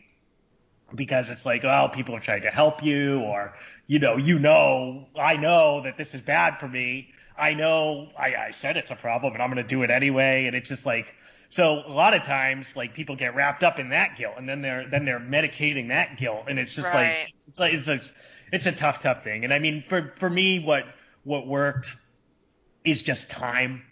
because 0.94 1.30
it's 1.30 1.46
like, 1.46 1.64
oh, 1.64 1.90
people 1.92 2.16
are 2.16 2.20
trying 2.20 2.44
to 2.44 2.52
help 2.52 2.84
you, 2.84 3.20
or 3.22 3.54
you 3.88 4.00
know, 4.00 4.18
you 4.18 4.38
know, 4.40 5.08
I 5.18 5.38
know 5.38 5.82
that 5.84 5.98
this 5.98 6.14
is 6.14 6.22
bad 6.22 6.60
for 6.60 6.68
me. 6.68 7.10
I 7.36 7.56
know 7.56 8.10
I, 8.18 8.36
I 8.36 8.52
said 8.52 8.78
it's 8.78 8.92
a 8.92 8.96
problem, 8.96 9.34
and 9.34 9.42
I'm 9.42 9.50
going 9.50 9.64
to 9.64 9.68
do 9.68 9.82
it 9.82 9.90
anyway. 9.90 10.46
And 10.46 10.56
it's 10.56 10.70
just 10.70 10.86
like, 10.86 11.16
so 11.54 11.84
a 11.86 11.94
lot 11.94 12.16
of 12.16 12.24
times, 12.24 12.76
like 12.76 12.96
people 12.96 13.16
get 13.16 13.36
wrapped 13.36 13.64
up 13.64 13.78
in 13.78 13.90
that 13.90 14.18
guilt, 14.18 14.34
and 14.38 14.50
then 14.50 14.64
they're 14.64 14.88
then 14.90 15.06
they're 15.06 15.20
medicating 15.20 15.90
that 15.90 16.18
guilt, 16.18 16.46
and 16.48 16.58
it's 16.58 16.74
just 16.74 16.92
Right. 16.92 17.10
like 17.20 17.34
it's 17.48 17.60
like 17.60 17.74
it's 17.76 17.88
a, 17.88 18.00
it's 18.52 18.66
a 18.66 18.72
tough, 18.72 19.04
tough 19.04 19.24
thing. 19.24 19.44
And 19.44 19.54
I 19.54 19.60
mean, 19.60 19.84
for 19.88 20.16
for 20.18 20.28
me, 20.28 20.58
what 20.58 20.86
what 21.24 21.46
worked 21.46 21.96
is 22.84 23.04
just 23.04 23.30
time. 23.30 23.84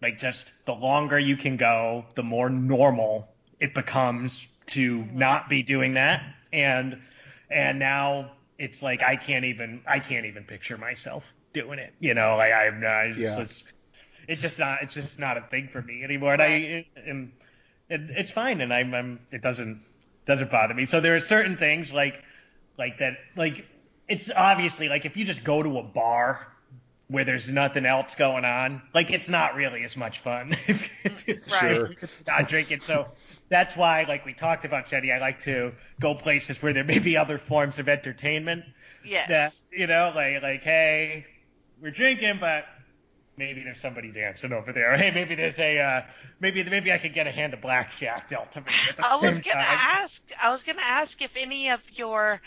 Like 0.00 0.18
just 0.20 0.52
the 0.64 0.74
longer 0.76 1.18
you 1.18 1.36
can 1.36 1.56
go, 1.56 2.04
the 2.14 2.22
more 2.22 2.48
normal 2.48 3.34
it 3.58 3.74
becomes 3.74 4.46
to 4.66 4.98
mm-hmm. 4.98 5.18
not 5.18 5.48
be 5.48 5.64
doing 5.64 5.94
that. 5.94 6.22
And 6.52 7.02
and 7.50 7.80
now 7.80 8.30
it's 8.60 8.80
like 8.80 9.02
I 9.02 9.16
can't 9.16 9.44
even 9.44 9.82
I 9.88 9.98
can't 9.98 10.26
even 10.26 10.44
picture 10.44 10.78
myself 10.78 11.34
doing 11.52 11.80
it. 11.80 11.94
You 11.98 12.14
know, 12.14 12.38
I 12.38 12.66
I'm 12.66 12.80
not, 12.80 13.06
it's, 13.06 13.18
Yeah. 13.18 13.40
it's 13.40 13.64
it's 14.28 14.42
just 14.42 14.58
not 14.58 14.78
it's 14.82 14.94
just 14.94 15.18
not 15.18 15.38
a 15.38 15.42
thing 15.42 15.68
for 15.68 15.82
me 15.82 16.04
anymore. 16.04 16.34
And 16.34 16.42
I 16.42 16.86
and 17.06 17.32
it, 17.88 18.02
it's 18.10 18.30
fine 18.30 18.60
and 18.60 18.72
I'm, 18.72 18.94
I'm 18.94 19.20
it 19.32 19.42
doesn't 19.42 19.82
doesn't 20.26 20.50
bother 20.50 20.74
me. 20.74 20.84
So 20.86 21.00
there 21.00 21.16
are 21.16 21.20
certain 21.20 21.56
things 21.56 21.92
like 21.92 22.22
like 22.78 22.98
that 22.98 23.14
like 23.36 23.66
it's 24.08 24.30
obviously 24.30 24.88
like 24.88 25.06
if 25.06 25.16
you 25.16 25.24
just 25.24 25.44
go 25.44 25.62
to 25.62 25.78
a 25.78 25.82
bar 25.82 26.46
where 27.08 27.24
there's 27.24 27.48
nothing 27.50 27.86
else 27.86 28.14
going 28.16 28.44
on, 28.44 28.82
like 28.94 29.10
it's 29.10 29.30
not 29.30 29.54
really 29.56 29.82
as 29.84 29.96
much 29.96 30.20
fun 30.20 30.52
if, 30.68 30.90
mm, 31.04 31.24
if 31.26 31.60
you're 31.62 31.88
Right. 31.88 31.98
not 32.26 32.48
drinking. 32.48 32.82
So 32.82 33.08
that's 33.48 33.76
why, 33.76 34.04
like 34.06 34.26
we 34.26 34.34
talked 34.34 34.66
about, 34.66 34.86
Jenny, 34.88 35.10
I 35.12 35.18
like 35.18 35.40
to 35.40 35.72
go 36.00 36.14
places 36.14 36.62
where 36.62 36.74
there 36.74 36.84
may 36.84 36.98
be 36.98 37.16
other 37.16 37.38
forms 37.38 37.78
of 37.78 37.88
entertainment. 37.88 38.64
Yes. 39.02 39.28
That 39.28 39.52
you 39.72 39.86
know, 39.86 40.12
like 40.14 40.42
like 40.42 40.62
hey, 40.62 41.26
we're 41.80 41.90
drinking, 41.90 42.38
but 42.40 42.64
maybe 43.38 43.62
there's 43.64 43.80
somebody 43.80 44.10
dancing 44.10 44.52
over 44.52 44.72
there. 44.72 44.96
Hey, 44.96 45.10
maybe 45.10 45.34
there's 45.34 45.58
a 45.58 45.78
uh, 45.78 46.02
maybe 46.40 46.62
maybe 46.64 46.92
I 46.92 46.98
could 46.98 47.14
get 47.14 47.26
a 47.26 47.30
hand 47.30 47.54
of 47.54 47.60
blackjack 47.62 48.28
dealt 48.28 48.52
to 48.52 48.60
me 48.60 48.66
I 49.02 49.16
was 49.22 49.38
gonna 49.38 49.54
time. 49.54 49.78
ask. 49.80 50.22
I 50.42 50.50
was 50.50 50.62
gonna 50.64 50.82
ask 50.84 51.22
if 51.22 51.36
any 51.36 51.70
of 51.70 51.82
your 51.98 52.40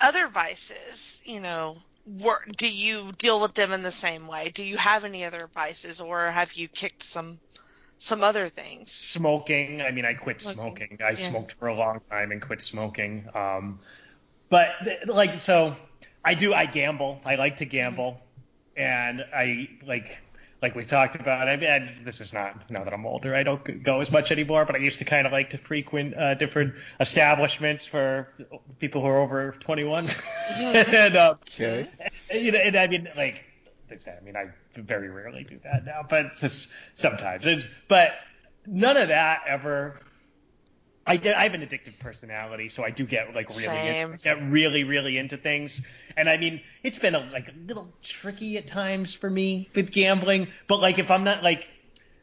other 0.00 0.28
vices, 0.28 1.22
you 1.24 1.40
know, 1.40 1.78
were 2.06 2.40
do 2.56 2.68
you 2.72 3.12
deal 3.18 3.40
with 3.40 3.54
them 3.54 3.72
in 3.72 3.82
the 3.82 3.92
same 3.92 4.26
way? 4.28 4.50
Do 4.54 4.64
you 4.64 4.76
have 4.76 5.04
any 5.04 5.24
other 5.24 5.48
vices, 5.54 6.00
or 6.00 6.20
have 6.30 6.52
you 6.54 6.68
kicked 6.68 7.02
some 7.02 7.38
some 7.98 8.22
other 8.22 8.48
things? 8.48 8.90
smoking. 8.90 9.80
I 9.80 9.90
mean, 9.92 10.04
I 10.04 10.14
quit 10.14 10.42
Smoking. 10.42 10.88
smoking. 10.88 10.98
I 11.04 11.10
Yeah. 11.10 11.30
smoked 11.30 11.52
for 11.52 11.68
a 11.68 11.74
long 11.74 12.00
time 12.10 12.32
and 12.32 12.42
quit 12.42 12.60
smoking. 12.60 13.28
Um, 13.34 13.78
but 14.48 14.68
th- 14.84 15.06
like, 15.06 15.34
so 15.38 15.76
I 16.24 16.34
do. 16.34 16.52
I 16.52 16.66
gamble. 16.66 17.20
I 17.24 17.36
like 17.36 17.56
to 17.58 17.64
gamble, 17.64 18.20
and 18.76 19.22
I 19.34 19.68
like. 19.86 20.18
Like 20.60 20.76
we 20.76 20.84
talked 20.84 21.16
about, 21.16 21.48
I 21.48 21.56
mean, 21.56 22.04
this 22.04 22.20
is 22.20 22.32
not 22.32 22.70
now 22.70 22.84
that 22.84 22.94
I'm 22.94 23.04
older. 23.04 23.34
I 23.34 23.42
don't 23.42 23.82
go 23.82 24.00
as 24.00 24.12
much 24.12 24.30
anymore, 24.30 24.64
but 24.64 24.76
I 24.76 24.78
used 24.78 25.00
to 25.00 25.04
kind 25.04 25.26
of 25.26 25.32
like 25.32 25.50
to 25.50 25.58
frequent 25.58 26.16
uh, 26.16 26.34
different 26.34 26.74
establishments 27.00 27.84
for 27.84 28.28
people 28.78 29.00
who 29.00 29.08
are 29.08 29.18
over 29.18 29.56
21. 29.58 30.08
and 30.56 31.16
um, 31.16 31.38
Okay. 31.48 31.88
you 32.32 32.52
know, 32.52 32.60
and 32.60 32.76
I 32.76 32.86
mean, 32.86 33.08
like, 33.16 33.42
they 33.88 33.96
say, 33.96 34.16
I 34.16 34.22
mean, 34.24 34.36
I 34.36 34.50
very 34.80 35.08
rarely 35.08 35.42
do 35.42 35.58
that 35.64 35.84
now, 35.84 36.02
but 36.08 36.26
it's 36.26 36.40
just 36.40 36.68
sometimes. 36.94 37.44
It's, 37.44 37.66
but 37.88 38.12
none 38.64 38.96
of 38.96 39.08
that 39.08 39.40
ever. 39.48 39.98
I, 41.06 41.16
get, 41.16 41.36
I 41.36 41.42
have 41.44 41.54
an 41.54 41.62
addictive 41.62 41.98
personality, 41.98 42.68
so 42.68 42.84
I 42.84 42.90
do 42.90 43.04
get 43.04 43.34
like 43.34 43.48
really 43.56 44.18
get 44.22 44.42
really 44.50 44.84
really 44.84 45.18
into 45.18 45.36
things, 45.36 45.80
and 46.16 46.28
I 46.28 46.36
mean 46.36 46.60
it's 46.82 46.98
been 46.98 47.14
a, 47.14 47.20
like 47.32 47.48
a 47.48 47.54
little 47.66 47.92
tricky 48.02 48.56
at 48.58 48.66
times 48.66 49.12
for 49.12 49.28
me 49.28 49.68
with 49.74 49.90
gambling, 49.90 50.48
but 50.68 50.80
like 50.80 50.98
if 50.98 51.10
I'm 51.10 51.24
not 51.24 51.42
like 51.42 51.68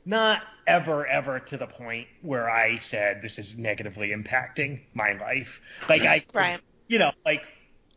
not 0.06 0.42
ever 0.66 1.06
ever 1.06 1.40
to 1.40 1.58
the 1.58 1.68
point 1.68 2.08
where 2.22 2.50
I 2.50 2.78
said 2.78 3.22
this 3.22 3.38
is 3.38 3.58
negatively 3.58 4.10
impacting 4.10 4.82
my 4.94 5.14
life, 5.14 5.60
like 5.90 6.04
I 6.04 6.24
Right. 6.34 6.62
you 6.88 7.00
know 7.00 7.12
like 7.26 7.44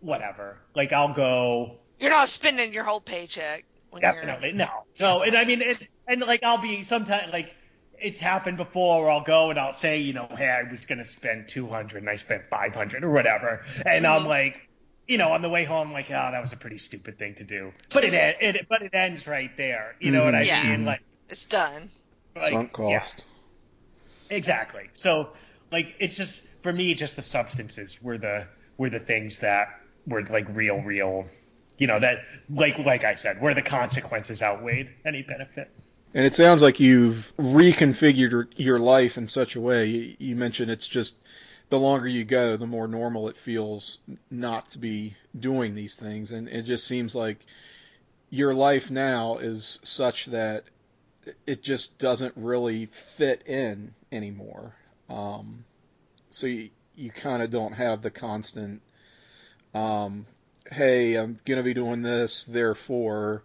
whatever, 0.00 0.58
like 0.74 0.92
I'll 0.92 1.14
go. 1.14 1.76
You're 2.00 2.10
not 2.10 2.28
spending 2.28 2.72
your 2.72 2.84
whole 2.84 3.00
paycheck 3.00 3.64
when 3.90 4.02
Definitely 4.02 4.52
no, 4.52 4.68
no, 4.98 5.22
and 5.22 5.36
I 5.36 5.44
mean, 5.44 5.62
it, 5.62 5.88
and 6.08 6.22
like 6.22 6.42
I'll 6.42 6.58
be 6.58 6.82
sometimes 6.82 7.32
like 7.32 7.54
it's 8.02 8.20
happened 8.20 8.56
before, 8.56 9.02
where 9.02 9.10
I'll 9.10 9.24
go 9.24 9.50
and 9.50 9.58
I'll 9.58 9.72
say, 9.72 9.98
you 9.98 10.12
know, 10.12 10.28
hey, 10.36 10.48
I 10.48 10.70
was 10.70 10.84
gonna 10.84 11.04
spend 11.04 11.48
two 11.48 11.66
hundred 11.66 11.98
and 11.98 12.10
I 12.10 12.16
spent 12.16 12.44
five 12.50 12.74
hundred 12.74 13.04
or 13.04 13.10
whatever, 13.10 13.64
and 13.86 14.06
I'm 14.06 14.20
mm-hmm. 14.20 14.28
like, 14.28 14.68
you 15.06 15.18
know, 15.18 15.32
on 15.32 15.42
the 15.42 15.48
way 15.48 15.64
home, 15.64 15.92
like, 15.92 16.06
oh, 16.10 16.30
that 16.32 16.40
was 16.40 16.52
a 16.52 16.56
pretty 16.56 16.78
stupid 16.78 17.18
thing 17.18 17.34
to 17.36 17.44
do, 17.44 17.72
but 17.92 18.04
it, 18.04 18.12
it 18.12 18.66
but 18.68 18.82
it 18.82 18.94
ends 18.94 19.26
right 19.26 19.50
there, 19.56 19.96
you 20.00 20.10
know 20.10 20.24
what 20.24 20.34
I 20.34 20.42
mm-hmm. 20.42 20.66
Yeah. 20.66 20.76
mean? 20.76 20.84
Like, 20.84 21.00
it's 21.28 21.46
done. 21.46 21.90
like 22.34 22.50
Sunk 22.50 22.70
yeah. 22.78 22.98
cost. 22.98 23.24
Exactly. 24.32 24.90
So 24.94 25.30
like 25.70 25.94
it's 25.98 26.16
just 26.16 26.42
for 26.62 26.72
me 26.72 26.94
just 26.94 27.16
the 27.16 27.22
substances 27.22 28.02
were 28.02 28.18
the 28.18 28.46
were 28.78 28.90
the 28.90 29.00
things 29.00 29.38
that 29.38 29.68
were 30.06 30.22
like 30.24 30.46
real 30.50 30.80
real 30.80 31.26
you 31.78 31.86
know 31.86 32.00
that 32.00 32.24
like 32.50 32.78
like 32.78 33.04
I 33.04 33.14
said 33.14 33.40
where 33.40 33.54
the 33.54 33.62
consequences 33.62 34.42
outweighed 34.42 34.90
any 35.04 35.22
benefit. 35.22 35.70
And 36.14 36.26
it 36.26 36.34
sounds 36.34 36.60
like 36.60 36.78
you've 36.78 37.32
reconfigured 37.38 38.52
your, 38.56 38.78
life 38.78 39.16
in 39.16 39.26
such 39.26 39.56
a 39.56 39.60
way. 39.60 40.16
You 40.18 40.36
mentioned 40.36 40.70
it's 40.70 40.88
just 40.88 41.16
the 41.70 41.78
longer 41.78 42.06
you 42.06 42.24
go, 42.24 42.58
the 42.58 42.66
more 42.66 42.86
normal 42.86 43.28
it 43.28 43.36
feels 43.38 43.98
not 44.30 44.68
to 44.70 44.78
be 44.78 45.14
doing 45.38 45.74
these 45.74 45.94
things. 45.94 46.30
And 46.30 46.48
it 46.48 46.62
just 46.62 46.86
seems 46.86 47.14
like 47.14 47.38
your 48.28 48.54
life 48.54 48.90
now 48.90 49.38
is 49.38 49.78
such 49.82 50.26
that 50.26 50.64
it 51.46 51.62
just 51.62 51.98
doesn't 51.98 52.34
really 52.36 52.86
fit 52.86 53.46
in 53.46 53.94
anymore. 54.10 54.74
Um, 55.08 55.64
so 56.28 56.46
you, 56.46 56.70
you 56.94 57.10
kind 57.10 57.42
of 57.42 57.50
don't 57.50 57.72
have 57.72 58.02
the 58.02 58.10
constant, 58.10 58.82
um, 59.72 60.26
hey, 60.70 61.14
I'm 61.14 61.38
going 61.46 61.58
to 61.58 61.62
be 61.62 61.74
doing 61.74 62.02
this, 62.02 62.44
therefore 62.44 63.44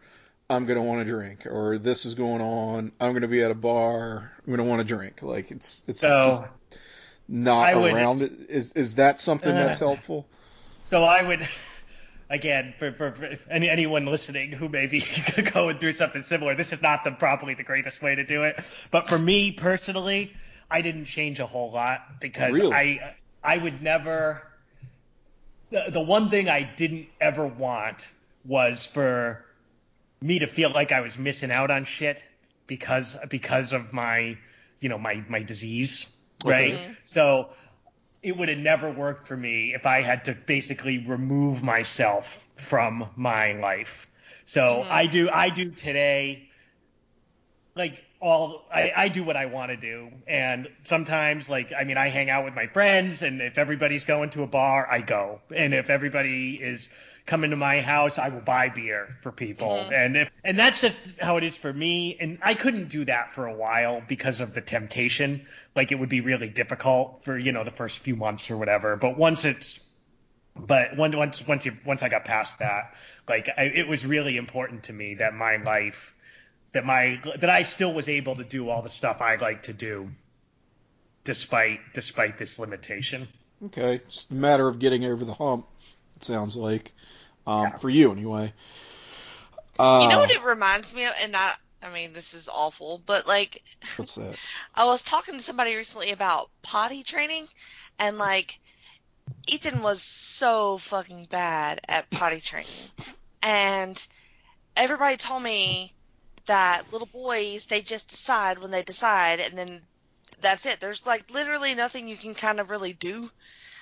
I'm 0.49 0.65
going 0.65 0.77
to 0.77 0.83
want 0.83 1.05
to 1.05 1.11
drink, 1.11 1.45
or 1.45 1.77
this 1.77 2.05
is 2.05 2.13
going 2.13 2.41
on, 2.41 2.93
I'm 3.01 3.11
going 3.11 3.23
to 3.23 3.27
be 3.27 3.43
at 3.43 3.51
a 3.51 3.55
bar, 3.55 4.31
I'm 4.39 4.45
going 4.45 4.57
to 4.59 4.63
want 4.63 4.79
to 4.79 4.85
drink. 4.85 5.21
Like 5.21 5.51
it's 5.51 5.83
it's 5.87 5.99
So 5.99 6.07
just 6.21 6.43
not 7.27 7.67
I 7.69 7.75
would- 7.75 7.93
around 7.93 8.21
it. 8.21 8.31
Is 8.49 8.71
is 8.73 8.95
that 8.95 9.19
something 9.19 9.53
that's 9.53 9.81
Uh, 9.81 9.87
helpful? 9.87 10.25
so 10.85 11.03
I 11.03 11.21
would 11.21 11.47
again, 12.29 12.73
for, 12.79 12.93
for, 12.93 13.11
for 13.11 13.37
any, 13.49 13.69
anyone 13.69 14.05
listening 14.05 14.51
who 14.53 14.69
may 14.69 14.87
be 14.87 15.03
going 15.53 15.79
through 15.79 15.93
something 15.93 16.21
similar, 16.21 16.55
this 16.55 16.71
is 16.71 16.81
not 16.81 17.03
the 17.03 17.11
probably 17.11 17.53
the 17.53 17.63
greatest 17.63 18.01
way 18.01 18.15
to 18.15 18.23
do 18.25 18.43
it. 18.43 18.57
But 18.89 19.09
for 19.09 19.19
me 19.19 19.51
personally, 19.51 20.33
I 20.71 20.81
didn't 20.81 21.05
change 21.05 21.39
a 21.39 21.45
whole 21.45 21.71
lot 21.71 22.21
because 22.21 22.53
Really? 22.53 22.73
I 22.73 23.15
I 23.43 23.57
would 23.57 23.81
never. 23.81 24.43
The, 25.71 25.87
the 25.91 25.99
one 26.01 26.29
thing 26.29 26.47
I 26.47 26.61
didn't 26.61 27.07
ever 27.19 27.45
want 27.45 28.07
was 28.45 28.85
for 28.85 29.43
me 30.21 30.39
to 30.39 30.47
feel 30.47 30.71
like 30.71 30.91
I 30.91 31.01
was 31.01 31.17
missing 31.17 31.51
out 31.51 31.71
on 31.71 31.85
shit 31.85 32.23
because 32.65 33.15
because 33.29 33.73
of 33.73 33.93
my 33.93 34.37
you 34.79 34.89
know 34.89 34.97
my 34.97 35.23
my 35.27 35.43
disease, 35.43 36.05
right? 36.43 36.77
So 37.05 37.49
it 38.21 38.35
would 38.35 38.49
have 38.49 38.57
never 38.57 38.91
worked 38.91 39.27
for 39.27 39.37
me 39.37 39.73
if 39.73 39.85
I 39.85 40.01
had 40.01 40.25
to 40.25 40.33
basically 40.33 40.97
remove 40.97 41.63
myself 41.63 42.43
from 42.55 43.07
my 43.15 43.53
life. 43.53 44.07
So 44.45 44.61
mm-hmm. 44.61 44.91
I 44.91 45.05
do 45.05 45.29
I 45.29 45.49
do 45.49 45.71
today 45.71 46.49
like 47.75 48.03
all 48.19 48.65
I, 48.73 48.91
I 48.95 49.07
do 49.09 49.23
what 49.23 49.37
I 49.37 49.45
want 49.45 49.69
to 49.71 49.77
do. 49.77 50.09
And 50.27 50.67
sometimes 50.83 51.47
like 51.47 51.71
I 51.77 51.83
mean 51.83 51.97
I 51.97 52.09
hang 52.09 52.29
out 52.29 52.45
with 52.45 52.55
my 52.55 52.67
friends 52.67 53.21
and 53.21 53.41
if 53.41 53.57
everybody's 53.57 54.05
going 54.05 54.31
to 54.31 54.43
a 54.43 54.47
bar 54.47 54.87
I 54.89 55.01
go. 55.01 55.41
And 55.55 55.73
if 55.73 55.89
everybody 55.89 56.55
is 56.55 56.89
coming 57.27 57.45
into 57.45 57.57
my 57.57 57.81
house 57.81 58.17
I 58.17 58.29
will 58.29 58.41
buy 58.41 58.69
beer 58.69 59.17
for 59.21 59.31
people. 59.31 59.69
Mm-hmm. 59.69 59.93
And 59.93 60.17
if 60.17 60.31
and 60.43 60.57
that's 60.57 60.81
just 60.81 61.01
how 61.21 61.37
it 61.37 61.43
is 61.43 61.55
for 61.55 61.71
me. 61.71 62.17
And 62.19 62.39
I 62.41 62.55
couldn't 62.55 62.89
do 62.89 63.05
that 63.05 63.33
for 63.33 63.45
a 63.45 63.53
while 63.53 64.01
because 64.07 64.41
of 64.41 64.55
the 64.55 64.61
temptation. 64.61 65.45
Like 65.75 65.91
it 65.91 65.95
would 65.95 66.09
be 66.09 66.21
really 66.21 66.49
difficult 66.49 67.23
for 67.23 67.37
you 67.37 67.51
know 67.51 67.63
the 67.63 67.71
first 67.71 67.99
few 67.99 68.15
months 68.15 68.49
or 68.49 68.57
whatever. 68.57 68.95
But 68.95 69.17
once 69.17 69.45
it's 69.45 69.79
but 70.55 70.97
once 70.97 71.15
once 71.15 71.47
once 71.47 71.65
you 71.65 71.77
once 71.85 72.01
I 72.01 72.09
got 72.09 72.25
past 72.25 72.59
that, 72.59 72.93
like 73.27 73.49
I, 73.55 73.63
it 73.63 73.87
was 73.87 74.05
really 74.05 74.37
important 74.37 74.83
to 74.83 74.93
me 74.93 75.15
that 75.15 75.33
my 75.33 75.57
life, 75.57 76.15
that 76.71 76.85
my 76.85 77.21
that 77.39 77.49
I 77.49 77.63
still 77.63 77.93
was 77.93 78.09
able 78.09 78.37
to 78.37 78.43
do 78.43 78.69
all 78.69 78.81
the 78.81 78.89
stuff 78.89 79.21
I 79.21 79.35
like 79.35 79.63
to 79.63 79.73
do, 79.73 80.09
despite 81.23 81.79
despite 81.93 82.37
this 82.37 82.57
limitation. 82.57 83.27
Okay, 83.65 84.01
just 84.09 84.31
a 84.31 84.33
matter 84.33 84.67
of 84.67 84.79
getting 84.79 85.05
over 85.05 85.25
the 85.25 85.33
hump. 85.33 85.67
It 86.15 86.23
sounds 86.23 86.55
like, 86.55 86.93
um, 87.47 87.63
Yeah. 87.63 87.77
for 87.77 87.89
you 87.89 88.11
anyway. 88.11 88.53
Uh, 89.79 89.99
You 90.03 90.09
know 90.09 90.19
what 90.19 90.31
it 90.31 90.43
reminds 90.43 90.93
me 90.93 91.05
of? 91.05 91.13
And 91.21 91.35
I, 91.35 91.53
I 91.81 91.89
mean, 91.89 92.13
this 92.13 92.33
is 92.33 92.49
awful, 92.49 93.01
but 93.05 93.27
like, 93.27 93.63
what's 93.95 94.15
that? 94.15 94.35
I 94.75 94.85
was 94.85 95.01
talking 95.01 95.37
to 95.37 95.43
somebody 95.43 95.75
recently 95.75 96.11
about 96.11 96.49
potty 96.61 97.03
training, 97.03 97.47
and 97.97 98.17
like, 98.17 98.59
Ethan 99.47 99.81
was 99.81 100.01
so 100.01 100.77
fucking 100.77 101.25
bad 101.25 101.79
at 101.87 102.09
potty 102.11 102.41
training, 102.41 102.91
and 103.41 104.07
everybody 104.75 105.17
told 105.17 105.41
me 105.41 105.93
that 106.47 106.91
little 106.91 107.07
boys 107.07 107.65
they 107.65 107.81
just 107.81 108.09
decide 108.09 108.59
when 108.59 108.71
they 108.71 108.83
decide, 108.83 109.39
and 109.39 109.57
then 109.57 109.81
that's 110.41 110.65
it. 110.65 110.79
There's 110.79 111.05
like 111.05 111.31
literally 111.31 111.75
nothing 111.75 112.07
you 112.07 112.17
can 112.17 112.35
kind 112.35 112.59
of 112.59 112.69
really 112.69 112.93
do. 112.93 113.29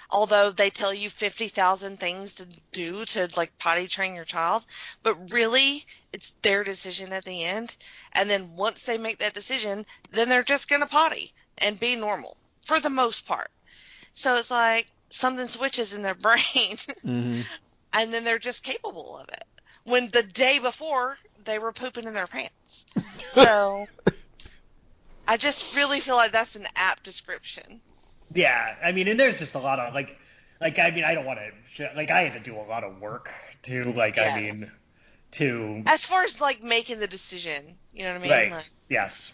Although 0.09 0.51
they 0.51 0.69
tell 0.69 0.93
you 0.93 1.09
50,000 1.09 1.99
things 1.99 2.33
to 2.35 2.47
do 2.71 3.05
to 3.05 3.29
like 3.35 3.57
potty 3.57 3.87
train 3.87 4.15
your 4.15 4.25
child, 4.25 4.65
but 5.03 5.31
really 5.31 5.85
it's 6.13 6.33
their 6.43 6.63
decision 6.63 7.11
at 7.13 7.25
the 7.25 7.43
end. 7.43 7.75
And 8.13 8.29
then 8.29 8.55
once 8.55 8.83
they 8.83 8.97
make 8.97 9.17
that 9.19 9.33
decision, 9.33 9.85
then 10.11 10.29
they're 10.29 10.43
just 10.43 10.67
going 10.69 10.81
to 10.81 10.87
potty 10.87 11.33
and 11.57 11.79
be 11.79 11.95
normal 11.95 12.37
for 12.65 12.79
the 12.79 12.89
most 12.89 13.25
part. 13.25 13.49
So 14.13 14.35
it's 14.37 14.51
like 14.51 14.87
something 15.11 15.47
switches 15.47 15.93
in 15.93 16.01
their 16.01 16.15
brain 16.27 16.77
hmm 17.03 17.41
and 17.93 18.13
then 18.13 18.23
they're 18.23 18.39
just 18.39 18.63
capable 18.63 19.17
of 19.17 19.27
it. 19.29 19.43
When 19.83 20.09
the 20.09 20.23
day 20.23 20.59
before 20.59 21.17
they 21.45 21.59
were 21.59 21.73
pooping 21.73 22.05
in 22.07 22.13
their 22.13 22.27
pants. 22.27 22.85
So 23.29 23.87
I 25.27 25.37
just 25.37 25.75
really 25.75 25.99
feel 26.01 26.15
like 26.15 26.31
that's 26.31 26.55
an 26.55 26.67
apt 26.75 27.03
description. 27.03 27.81
Yeah, 28.35 28.75
I 28.83 28.91
mean, 28.91 29.07
and 29.07 29.19
there's 29.19 29.39
just 29.39 29.55
a 29.55 29.59
lot 29.59 29.79
of 29.79 29.93
like, 29.93 30.17
like 30.61 30.77
I 30.77 30.91
mean, 30.91 31.03
I 31.03 31.15
don't 31.15 31.25
want 31.25 31.39
to 31.77 31.91
like 31.95 32.11
I 32.11 32.23
had 32.23 32.33
to 32.33 32.39
do 32.39 32.57
a 32.57 32.61
lot 32.67 32.83
of 32.83 32.99
work 32.99 33.31
to 33.63 33.85
like 33.85 34.17
Yeah. 34.17 34.35
I 34.35 34.41
mean, 34.41 34.71
to 35.31 35.83
As 35.85 36.05
far 36.05 36.23
as 36.23 36.39
like 36.39 36.63
making 36.63 36.99
the 36.99 37.07
decision, 37.07 37.77
you 37.93 38.03
know 38.03 38.13
what 38.13 38.19
I 38.19 38.21
mean? 38.21 38.31
Right. 38.31 38.51
Like, 38.51 38.65
Yes. 38.89 39.31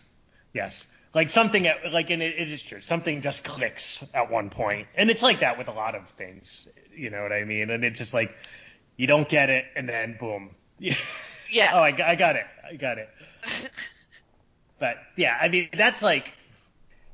Yes. 0.54 0.86
Like 1.14 1.30
something 1.30 1.68
at, 1.68 1.92
like 1.92 2.10
and 2.10 2.22
it, 2.22 2.40
it 2.40 2.52
is 2.52 2.64
true. 2.64 2.82
Something 2.82 3.22
just 3.22 3.44
clicks 3.44 4.04
at 4.14 4.32
one 4.32 4.50
point, 4.50 4.88
and 4.96 5.12
it's 5.12 5.22
like 5.22 5.42
that 5.42 5.58
with 5.58 5.68
a 5.68 5.74
lot 5.74 5.94
of 5.94 6.04
things. 6.18 6.66
You 6.96 7.10
know 7.10 7.22
what 7.22 7.34
I 7.34 7.44
mean? 7.44 7.70
And 7.70 7.84
it's 7.84 8.00
just 8.00 8.14
like 8.14 8.34
you 8.96 9.08
don't 9.08 9.28
get 9.28 9.50
it, 9.50 9.66
and 9.76 9.88
then 9.90 10.18
boom. 10.20 10.52
Yeah. 11.54 11.72
oh, 11.74 11.80
I, 11.80 11.90
I 12.12 12.16
got 12.16 12.38
it. 12.38 12.46
I 12.66 12.76
got 12.76 12.98
it. 12.98 13.10
but 14.80 14.96
yeah, 15.18 15.38
I 15.40 15.50
mean 15.50 15.68
that's 15.78 16.02
like, 16.02 16.32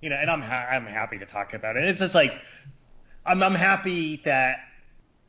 you 0.01 0.09
know, 0.09 0.15
and 0.15 0.29
I'm 0.29 0.41
ha- 0.41 0.67
I'm 0.71 0.85
happy 0.85 1.17
to 1.19 1.25
talk 1.25 1.53
about 1.53 1.77
it. 1.77 1.85
It's 1.85 1.99
just 1.99 2.15
like 2.15 2.33
I'm 3.25 3.41
I'm 3.43 3.55
happy 3.55 4.21
that 4.25 4.59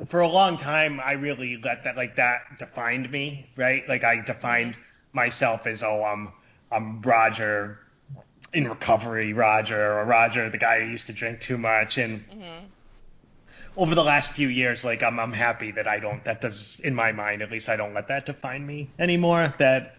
for 0.06 0.20
a 0.20 0.28
long 0.28 0.56
time 0.56 1.00
I 1.04 1.12
really 1.12 1.60
let 1.62 1.84
that 1.84 1.96
like 1.96 2.16
that 2.16 2.58
defined 2.58 3.10
me, 3.10 3.48
right? 3.56 3.88
Like 3.88 4.04
I 4.04 4.20
defined 4.20 4.74
myself 5.12 5.66
as 5.66 5.82
oh 5.82 6.04
I'm 6.04 6.32
I'm 6.70 7.00
Roger 7.02 7.80
in 8.52 8.68
recovery, 8.68 9.32
Roger, 9.32 9.98
or 9.98 10.04
Roger 10.04 10.50
the 10.50 10.58
guy 10.58 10.84
who 10.84 10.90
used 10.90 11.06
to 11.06 11.12
drink 11.12 11.40
too 11.40 11.58
much, 11.58 11.98
and 11.98 12.26
mm-hmm. 12.28 12.66
over 13.76 13.94
the 13.94 14.04
last 14.04 14.32
few 14.32 14.48
years, 14.48 14.84
like 14.84 15.02
I'm 15.02 15.18
I'm 15.18 15.32
happy 15.32 15.72
that 15.72 15.88
I 15.88 15.98
don't 15.98 16.22
that 16.24 16.40
does 16.40 16.78
in 16.80 16.94
my 16.94 17.12
mind 17.12 17.42
at 17.42 17.50
least 17.50 17.68
I 17.68 17.76
don't 17.76 17.94
let 17.94 18.08
that 18.08 18.26
define 18.26 18.66
me 18.66 18.90
anymore. 18.98 19.54
That 19.58 19.96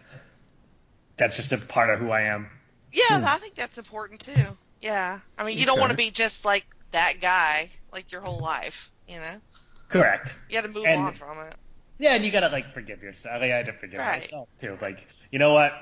that's 1.17 1.36
just 1.36 1.51
a 1.51 1.57
part 1.57 1.89
of 1.89 1.99
who 1.99 2.11
I 2.11 2.22
am. 2.22 2.49
Yeah, 2.92 3.20
hmm. 3.20 3.26
I 3.26 3.38
think 3.38 3.56
that's 3.56 3.78
important 3.78 4.22
too. 4.22 4.58
Yeah. 4.82 5.20
I 5.38 5.44
mean, 5.46 5.58
you 5.58 5.66
don't 5.66 5.80
want 5.80 5.92
to 5.92 5.98
be 5.98 6.10
just 6.12 6.46
like 6.46 6.66
that 6.92 7.16
guy 7.22 7.70
like 7.92 8.12
your 8.12 8.22
whole 8.22 8.40
life, 8.40 8.92
you 9.08 9.18
know? 9.18 9.42
Correct. 9.90 10.36
You 10.50 10.56
got 10.56 10.62
to 10.68 10.74
move 10.74 10.86
And- 10.86 11.02
on 11.04 11.14
from 11.14 11.40
it. 11.40 11.56
Yeah, 12.02 12.16
and 12.16 12.24
you 12.24 12.32
gotta 12.32 12.48
like 12.48 12.74
forgive 12.74 13.04
yourself. 13.04 13.42
Like, 13.42 13.52
I 13.52 13.58
had 13.58 13.66
to 13.66 13.74
forgive 13.74 14.00
Right. 14.00 14.22
myself 14.22 14.48
too. 14.62 14.78
Like, 14.82 15.06
you 15.32 15.38
know 15.40 15.52
what? 15.52 15.74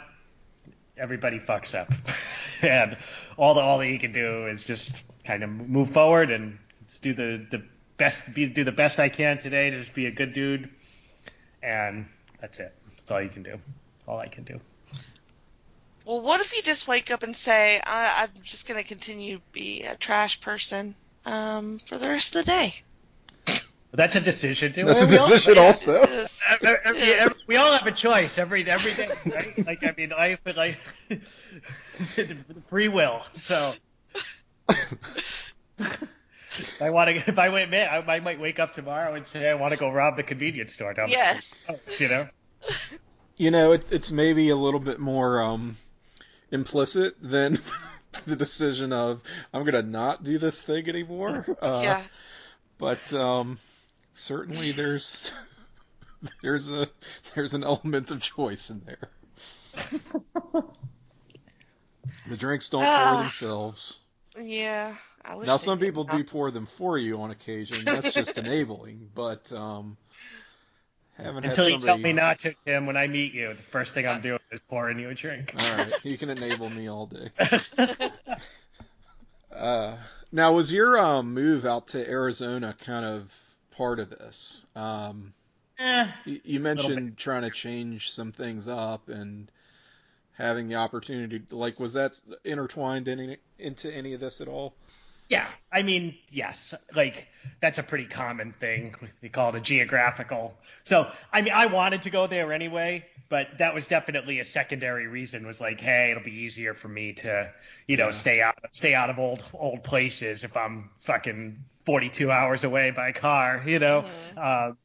Everybody 0.98 1.38
fucks 1.40 1.80
up, 1.80 1.94
and 2.64 2.98
all 3.38 3.54
the 3.54 3.62
all 3.62 3.78
that 3.78 3.88
you 3.88 4.00
can 4.00 4.14
do 4.14 4.48
is 4.48 4.64
just 4.64 5.04
kind 5.26 5.44
of 5.44 5.50
move 5.52 5.92
forward 5.92 6.32
and 6.32 6.58
just 6.88 7.04
do 7.04 7.14
the 7.14 7.46
the 7.52 7.64
best 7.98 8.34
be 8.34 8.48
do 8.48 8.64
the 8.64 8.72
best 8.72 9.00
I 9.00 9.10
can 9.10 9.38
today 9.38 9.70
to 9.70 9.80
just 9.80 9.94
be 9.94 10.08
a 10.08 10.12
good 10.12 10.34
dude, 10.34 10.68
and 11.62 12.08
that's 12.42 12.58
it. 12.60 12.74
That's 12.98 13.12
all 13.12 13.22
you 13.22 13.30
can 13.30 13.44
do. 13.44 13.60
All 14.08 14.18
I 14.18 14.26
can 14.28 14.44
do. 14.44 14.60
Well, 16.08 16.22
what 16.22 16.40
if 16.40 16.56
you 16.56 16.62
just 16.62 16.88
wake 16.88 17.12
up 17.12 17.24
and 17.24 17.36
say, 17.36 17.82
I, 17.86 18.24
I'm 18.24 18.42
just 18.42 18.66
going 18.66 18.82
to 18.82 18.88
continue 18.88 19.38
to 19.40 19.44
be 19.52 19.84
a 19.84 19.94
trash 19.96 20.40
person 20.40 20.96
um, 21.26 21.80
for 21.80 21.98
the 21.98 22.08
rest 22.08 22.34
of 22.34 22.46
the 22.46 22.50
day? 22.52 22.74
That's 23.92 24.16
a 24.16 24.22
decision 24.22 24.72
too. 24.72 24.86
That's 24.86 25.02
a 25.02 25.08
We 25.08 25.18
all- 25.18 25.28
decision 25.28 25.58
also. 25.58 25.94
Yes. 26.02 26.40
Every, 26.50 26.78
every, 26.86 27.02
every- 27.14 27.38
we 27.48 27.56
all 27.58 27.74
have 27.74 27.86
a 27.88 27.92
choice 27.92 28.38
every 28.38 28.70
every 28.70 28.94
day, 28.94 29.10
right? 29.36 29.66
Like 29.66 29.84
I 29.84 29.94
mean, 29.98 30.14
I 30.14 30.36
feel 30.38 30.54
like 30.56 30.78
free 32.68 32.88
will. 32.90 33.22
So 33.34 33.74
I 36.80 36.90
want 36.90 37.10
to. 37.10 37.16
If 37.28 37.40
I 37.40 37.50
went, 37.50 37.70
man, 37.72 37.90
I, 37.90 37.98
I 38.16 38.20
might 38.20 38.40
wake 38.40 38.60
up 38.60 38.76
tomorrow 38.76 39.14
and 39.16 39.26
say 39.28 39.50
I 39.50 39.56
want 39.56 39.74
to 39.74 39.80
go 39.80 39.90
rob 39.90 40.16
the 40.16 40.24
convenience 40.24 40.74
store 40.74 40.94
down 40.94 41.08
the 41.08 41.14
Yes. 41.14 41.46
street. 41.46 42.00
You 42.00 42.08
know, 42.10 42.28
You 43.38 43.52
know, 43.52 43.72
it, 43.74 43.86
it's 43.92 44.12
maybe 44.12 44.50
a 44.50 44.56
little 44.56 44.80
bit 44.80 45.00
more 45.00 45.42
um, 45.42 45.78
implicit 46.52 47.16
than 47.22 47.60
the 48.26 48.36
decision 48.36 48.94
of 48.94 49.22
I'm 49.54 49.66
gonna 49.66 49.82
not 49.84 50.24
do 50.24 50.38
this 50.38 50.62
thing 50.62 50.88
anymore. 50.90 51.46
Uh, 51.62 51.82
yeah. 51.84 52.02
But 52.78 53.12
um, 53.14 53.58
certainly 54.14 54.72
there's 54.72 55.32
there's 56.42 56.70
a 56.70 56.88
there's 57.36 57.54
an 57.54 57.64
element 57.64 58.12
of 58.12 58.22
choice 58.22 58.70
in 58.70 58.82
there. 58.86 59.10
The 62.30 62.38
drinks 62.38 62.70
don't 62.70 62.82
pour 62.82 62.90
Ah. 62.90 63.22
themselves. 63.24 63.98
Yeah. 64.40 64.94
I 65.24 65.36
wish 65.36 65.48
Now 65.48 65.58
some 65.58 65.80
people 65.80 66.04
not. 66.06 66.18
do 66.18 66.24
pour 66.24 66.52
them 66.52 66.66
for 66.66 66.98
you 66.98 67.22
on 67.22 67.32
occasion. 67.32 67.84
That's 67.86 68.12
just 68.12 68.38
enabling. 68.38 69.10
But 69.14 69.52
um, 69.52 69.98
haven't 71.24 71.46
until 71.46 71.70
you 71.70 71.80
tell 71.80 71.98
me 71.98 72.14
not 72.14 72.40
to, 72.40 72.54
Tim. 72.66 72.86
When 72.86 72.98
I 72.98 73.08
meet 73.08 73.34
you, 73.34 73.50
the 73.50 73.56
first 73.56 73.94
thing 73.94 74.08
I'm 74.08 74.22
doing 74.22 74.40
is 74.52 74.60
pouring 74.70 75.00
you 75.00 75.10
a 75.10 75.16
drink. 75.16 75.54
All 75.58 75.78
right, 75.78 76.06
you 76.06 76.18
can 76.18 76.30
enable 76.30 76.70
me 76.70 76.90
all 76.90 77.08
day. 77.08 77.30
Uh, 79.50 79.98
now, 80.32 80.52
was 80.54 80.72
your 80.72 81.00
um, 81.00 81.34
move 81.34 81.66
out 81.66 81.88
to 81.88 82.08
Arizona 82.08 82.76
kind 82.80 83.04
of 83.04 83.36
part 83.72 84.00
of 84.00 84.12
this? 84.12 84.64
Um, 84.76 85.34
Eh, 85.80 86.08
you, 86.26 86.42
you 86.44 86.60
mentioned 86.60 87.18
trying 87.18 87.44
to 87.44 87.52
change 87.52 88.12
some 88.12 88.32
things 88.32 88.68
up 88.68 89.10
and 89.10 89.52
having 90.34 90.68
the 90.68 90.76
opportunity. 90.76 91.42
Like, 91.52 91.80
was 91.80 91.94
that 91.94 92.20
intertwined 92.44 93.08
any, 93.08 93.38
into 93.60 93.94
any 93.94 94.14
of 94.14 94.20
this 94.20 94.42
at 94.42 94.48
all? 94.48 94.74
Yeah, 95.30 95.48
I 95.72 95.82
mean, 95.84 96.18
yes, 96.32 96.74
like 96.96 97.28
that's 97.60 97.78
a 97.78 97.84
pretty 97.84 98.06
common 98.06 98.54
thing. 98.54 98.96
We 99.22 99.28
call 99.28 99.50
it 99.50 99.56
a 99.56 99.60
geographical. 99.62 100.58
So, 100.86 101.12
I 101.34 101.42
mean, 101.42 101.52
I 101.54 101.66
wanted 101.66 102.04
to 102.04 102.10
go 102.10 102.28
there 102.28 102.54
anyway, 102.54 103.06
but 103.28 103.48
that 103.58 103.74
was 103.74 103.88
definitely 103.88 104.40
a 104.40 104.46
secondary 104.46 105.08
reason. 105.08 105.46
Was 105.46 105.60
like, 105.60 105.82
hey, 105.82 106.12
it'll 106.12 106.24
be 106.24 106.32
easier 106.32 106.74
for 106.74 106.88
me 106.88 107.12
to, 107.16 107.52
you 107.88 107.98
know, 107.98 108.10
Yeah. 108.10 108.12
stay 108.12 108.42
out, 108.42 108.56
stay 108.72 108.94
out 108.94 109.10
of 109.10 109.20
old 109.20 109.44
old 109.54 109.84
places 109.84 110.46
if 110.46 110.56
I'm 110.56 110.92
fucking 111.02 111.66
42 111.86 112.32
hours 112.32 112.64
away 112.64 112.92
by 112.92 113.12
car, 113.12 113.64
you 113.66 113.80
know. 113.80 114.06
Um, 114.38 114.78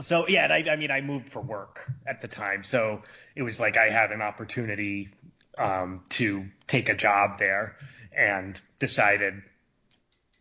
so 0.00 0.26
yeah, 0.28 0.44
and 0.44 0.52
I, 0.52 0.72
I 0.72 0.76
mean, 0.76 0.90
I 0.90 1.00
moved 1.00 1.30
for 1.30 1.40
work 1.40 1.88
at 2.06 2.20
the 2.20 2.28
time, 2.28 2.64
so 2.64 3.02
it 3.36 3.42
was 3.42 3.60
like 3.60 3.76
I 3.76 3.90
had 3.90 4.10
an 4.10 4.22
opportunity 4.22 5.08
um, 5.56 6.02
to 6.10 6.46
take 6.66 6.88
a 6.88 6.94
job 6.94 7.38
there, 7.38 7.76
and 8.16 8.58
decided 8.78 9.42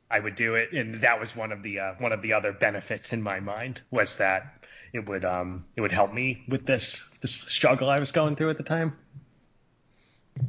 I 0.10 0.20
would 0.20 0.36
do 0.36 0.56
it, 0.56 0.74
and 0.74 1.02
that 1.02 1.20
was 1.20 1.36
one 1.36 1.52
of 1.52 1.64
the 1.64 1.80
uh, 1.80 1.94
one 1.98 2.12
of 2.12 2.22
the 2.22 2.34
other 2.34 2.52
benefits 2.52 3.14
in 3.14 3.22
my 3.22 3.40
mind 3.40 3.82
was 3.90 4.18
that 4.18 4.64
it 4.94 5.08
would 5.08 5.26
um, 5.26 5.66
it 5.76 5.82
would 5.82 5.92
help 5.92 6.14
me 6.14 6.44
with 6.48 6.66
this 6.66 7.02
this 7.22 7.32
struggle 7.32 7.90
I 7.90 8.00
was 8.00 8.12
going 8.12 8.36
through 8.36 8.52
at 8.52 8.58
the 8.58 8.64
time. 8.64 8.96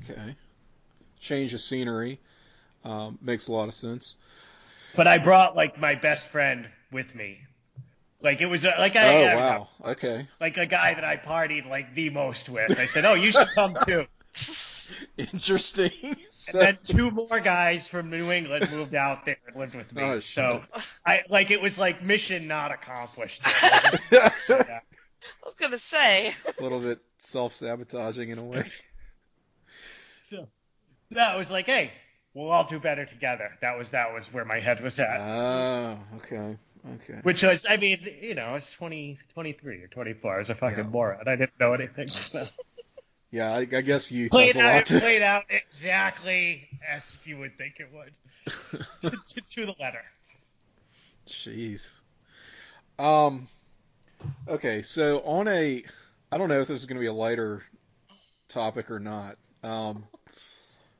Okay. 0.03 0.37
Change 1.21 1.55
of 1.55 1.61
scenery 1.61 2.21
um, 2.85 3.19
makes 3.23 3.49
a 3.49 3.53
lot 3.53 3.69
of 3.69 3.75
sense. 3.75 4.15
But 4.95 5.07
I 5.07 5.19
brought 5.19 5.57
like 5.57 5.79
my 5.81 5.95
best 5.95 6.27
friend 6.27 6.69
with 6.93 7.15
me. 7.15 7.41
Like 8.21 8.41
it 8.41 8.47
was 8.47 8.65
uh, 8.65 8.75
like 8.79 8.97
I, 8.97 9.15
oh 9.15 9.23
I 9.25 9.35
was 9.35 9.45
a- 9.45 9.49
wow. 9.49 9.69
Okay. 9.93 10.29
like 10.41 10.57
a 10.57 10.67
guy 10.67 10.95
that 10.95 11.05
I 11.05 11.17
partied 11.17 11.69
like 11.69 11.95
the 11.95 12.11
most 12.11 12.49
with. 12.49 12.79
I 12.79 12.87
said, 12.87 13.05
"Oh, 13.05 13.15
you 13.15 13.31
should 13.33 13.51
come 13.55 13.77
too." 13.87 14.07
Interesting. 15.17 15.91
And 16.03 16.17
then 16.53 16.79
two 16.83 17.11
more 17.11 17.41
guys 17.41 17.87
from 17.87 18.11
New 18.11 18.31
England 18.31 18.71
moved 18.71 18.95
out 18.95 19.25
there 19.25 19.37
and 19.47 19.57
lived 19.57 19.75
with 19.75 19.93
me. 19.95 20.03
Oh, 20.03 20.21
so. 20.21 20.63
I 21.07 21.23
like 21.29 21.51
it 21.51 21.61
was 21.61 21.79
like 21.79 22.03
mission 22.03 22.47
not 22.49 22.73
accomplished. 22.73 23.43
I 23.47 24.31
was 25.45 25.55
gonna 25.59 25.79
say. 25.79 26.33
a 26.59 26.63
little 26.63 26.81
bit 26.81 26.99
self-sabotaging 27.19 28.29
in 28.31 28.39
a 28.39 28.45
way. 28.45 28.69
so 30.29 30.49
that 31.13 31.39
was 31.39 31.51
like, 31.51 31.67
hey, 31.67 31.93
we'll 32.35 32.51
all 32.51 32.65
do 32.65 32.79
better 32.79 33.07
together. 33.07 33.51
That 33.61 33.79
was 33.79 33.91
that 33.91 34.13
was 34.13 34.33
where 34.33 34.45
my 34.45 34.61
head 34.61 34.81
was 34.83 34.99
at. 34.99 35.21
Oh, 35.21 35.99
okay. 36.17 36.59
Okay. 36.87 37.21
Which 37.23 37.43
was, 37.43 37.65
I 37.67 37.79
mean, 37.79 38.07
you 38.21 38.35
know, 38.35 38.43
I 38.45 38.53
was 38.53 38.71
20, 38.73 39.19
23 39.33 39.85
or 39.85 39.87
24. 39.89 40.35
I 40.35 40.39
was 40.39 40.51
a 40.51 40.55
fucking 40.55 40.85
Yeah. 40.85 40.91
moron. 40.91 41.27
I 41.27 41.37
didn't 41.37 41.59
know 41.59 41.73
anything. 41.73 42.09
So. 42.09 42.45
Yeah, 43.35 43.53
I, 43.53 43.59
I 43.63 43.81
guess 43.81 44.13
youth 44.13 44.31
played 44.31 44.55
has 44.55 44.57
a 44.57 44.61
out, 44.61 44.75
lot 44.75 44.91
it 44.93 45.01
played 45.01 45.23
out 45.23 45.43
exactly 45.51 46.69
as 46.89 47.19
you 47.25 47.37
would 47.39 47.59
think 47.59 47.81
it 47.81 47.89
would, 47.93 48.13
to, 49.01 49.11
to, 49.11 49.41
to 49.41 49.67
the 49.67 49.75
letter. 49.81 50.05
Jeez. 51.27 51.91
Um. 52.97 53.49
Okay, 54.47 54.83
so 54.83 55.19
on 55.23 55.49
a, 55.49 55.83
I 56.31 56.39
don't 56.39 56.49
know 56.49 56.61
if 56.61 56.69
this 56.69 56.79
is 56.79 56.87
going 56.87 56.95
to 56.95 57.01
be 57.01 57.09
a 57.09 57.13
lighter 57.13 57.65
topic 58.47 58.89
or 58.89 59.01
not. 59.01 59.37
Um. 59.65 60.05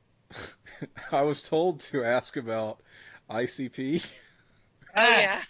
I 1.13 1.21
was 1.21 1.41
told 1.41 1.79
to 1.81 2.03
ask 2.03 2.35
about 2.35 2.81
ICP. 3.29 4.05
Oh 4.97 5.09
yeah. 5.09 5.41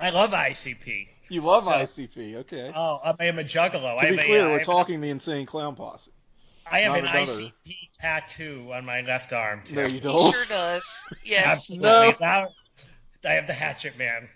I 0.00 0.10
love 0.10 0.30
ICP. 0.30 1.06
You 1.30 1.40
love 1.42 1.64
So- 1.64 1.70
ICP, 1.70 2.36
okay. 2.40 2.72
Oh, 2.74 3.00
I 3.18 3.24
am 3.26 3.38
a 3.38 3.44
juggalo. 3.44 3.98
To 4.00 4.06
am 4.06 4.16
be 4.16 4.22
a, 4.22 4.24
clear, 4.26 4.42
uh, 4.42 4.48
I 4.48 4.50
we're 4.50 4.58
have- 4.58 4.66
talking 4.66 5.00
the 5.00 5.10
Insane 5.10 5.46
Clown 5.46 5.76
Posse. 5.76 6.10
I 6.70 6.80
have 6.80 6.92
not 6.92 6.98
an 7.00 7.06
another. 7.06 7.32
ICP 7.32 7.76
tattoo 7.98 8.70
on 8.72 8.84
my 8.84 9.00
left 9.00 9.32
arm. 9.32 9.62
Too. 9.64 9.74
No, 9.76 9.82
you 9.82 9.88
He 9.94 10.00
don't. 10.00 10.32
sure 10.32 10.44
does. 10.44 11.02
Yes. 11.24 11.46
Absolutely. 11.46 12.14
No. 12.20 12.48
I 13.24 13.32
have 13.32 13.46
the 13.46 13.52
Hatchet 13.52 13.98
Man. 13.98 14.28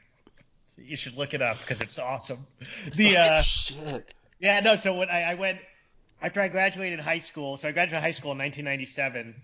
You 0.76 0.97
should 0.97 1.16
look 1.16 1.32
it 1.34 1.42
up 1.42 1.59
because 1.61 1.80
it's 1.80 1.99
awesome. 1.99 2.47
The 2.95 3.16
uh, 3.18 3.42
Shit. 3.42 4.12
yeah, 4.40 4.59
no. 4.61 4.74
So 4.76 4.95
when 4.95 5.09
I, 5.11 5.22
I 5.30 5.34
went 5.34 5.59
after 6.20 6.40
I 6.40 6.49
graduated 6.49 6.99
high 7.01 7.20
school, 7.20 7.57
so 7.57 7.68
I 7.68 7.72
graduated 7.72 8.03
high 8.03 8.11
school 8.11 8.32
in 8.32 8.38
1997. 8.38 9.34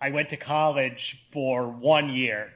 I 0.00 0.10
went 0.10 0.30
to 0.30 0.36
college 0.36 1.24
for 1.32 1.68
one 1.68 2.10
year. 2.10 2.52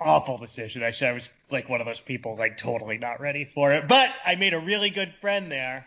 Awful 0.00 0.38
decision. 0.38 0.82
I 0.82 0.92
should. 0.92 1.08
I 1.08 1.12
was 1.12 1.28
like 1.50 1.68
one 1.68 1.80
of 1.80 1.86
those 1.86 2.00
people 2.00 2.36
like 2.36 2.56
totally 2.56 2.98
not 2.98 3.20
ready 3.20 3.44
for 3.44 3.72
it. 3.72 3.86
But 3.86 4.10
I 4.24 4.34
made 4.36 4.54
a 4.54 4.58
really 4.58 4.90
good 4.90 5.12
friend 5.20 5.52
there, 5.52 5.86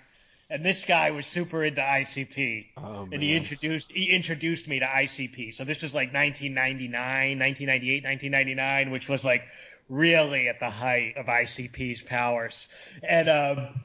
and 0.50 0.64
this 0.64 0.86
guy 0.86 1.12
was 1.12 1.26
super 1.26 1.64
into 1.64 1.82
ICP. 1.82 2.68
Oh, 2.78 3.08
and 3.12 3.24
he 3.24 3.36
introduced 3.36 3.92
he 3.92 4.12
introduced 4.12 4.68
me 4.68 4.80
to 4.80 4.86
ICP. 4.86 5.54
So 5.54 5.64
this 5.64 5.82
was 5.82 5.96
like 5.96 6.14
1999, 6.14 7.40
1998, 7.40 8.04
1999, 8.04 8.92
which 8.92 9.10
was 9.10 9.26
like 9.26 9.44
really 9.90 10.48
at 10.48 10.60
the 10.60 10.70
height 10.70 11.18
of 11.18 11.26
ICP's 11.26 12.02
powers. 12.02 12.68
And 13.02 13.30
um, 13.30 13.82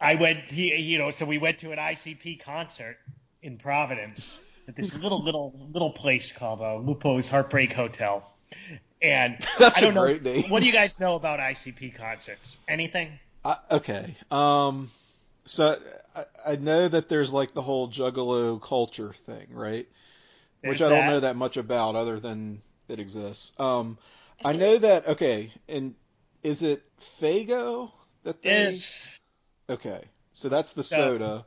I 0.00 0.16
went, 0.16 0.50
he, 0.50 0.74
you 0.74 0.98
know, 0.98 1.10
so 1.10 1.24
we 1.24 1.38
went 1.38 1.58
to 1.58 1.72
an 1.72 1.78
ICP 1.78 2.42
concert 2.42 2.98
in 3.42 3.56
Providence 3.58 4.38
at 4.68 4.76
this 4.76 4.94
little 4.94 5.22
little 5.22 5.68
little 5.72 5.90
place 5.90 6.32
called 6.32 6.60
uh, 6.60 6.76
Lupo's 6.76 7.28
Heartbreak 7.28 7.72
Hotel. 7.72 8.28
And 9.02 9.36
That's 9.58 9.78
I 9.78 9.80
don't 9.80 9.92
a 9.92 9.94
know. 9.94 10.02
great 10.02 10.22
name. 10.22 10.44
What 10.50 10.60
do 10.60 10.66
you 10.66 10.72
guys 10.72 11.00
know 11.00 11.16
about 11.16 11.40
ICP 11.40 11.96
concerts? 11.96 12.56
Anything? 12.68 13.18
I, 13.44 13.56
okay. 13.72 14.16
Um. 14.30 14.90
So 15.44 15.76
I, 16.14 16.24
I 16.46 16.56
know 16.56 16.86
that 16.86 17.08
there's 17.08 17.32
like 17.32 17.52
the 17.52 17.62
whole 17.62 17.88
Juggalo 17.88 18.62
culture 18.62 19.12
thing, 19.26 19.48
right? 19.50 19.88
Which 20.62 20.80
I 20.80 20.88
don't 20.88 21.00
that. 21.00 21.10
know 21.10 21.20
that 21.20 21.34
much 21.34 21.56
about, 21.56 21.96
other 21.96 22.20
than 22.20 22.62
it 22.88 23.00
exists. 23.00 23.52
Um. 23.58 23.98
I 24.44 24.52
know 24.52 24.78
that. 24.78 25.08
Okay. 25.08 25.52
And 25.68 25.94
is 26.42 26.62
it 26.62 26.82
Faygo 27.20 27.90
that 28.22 28.42
they? 28.42 28.66
Is 28.68 29.08
Okay. 29.68 30.04
So 30.32 30.48
that's 30.48 30.72
the 30.74 30.84
So- 30.84 30.96
soda. 30.96 31.44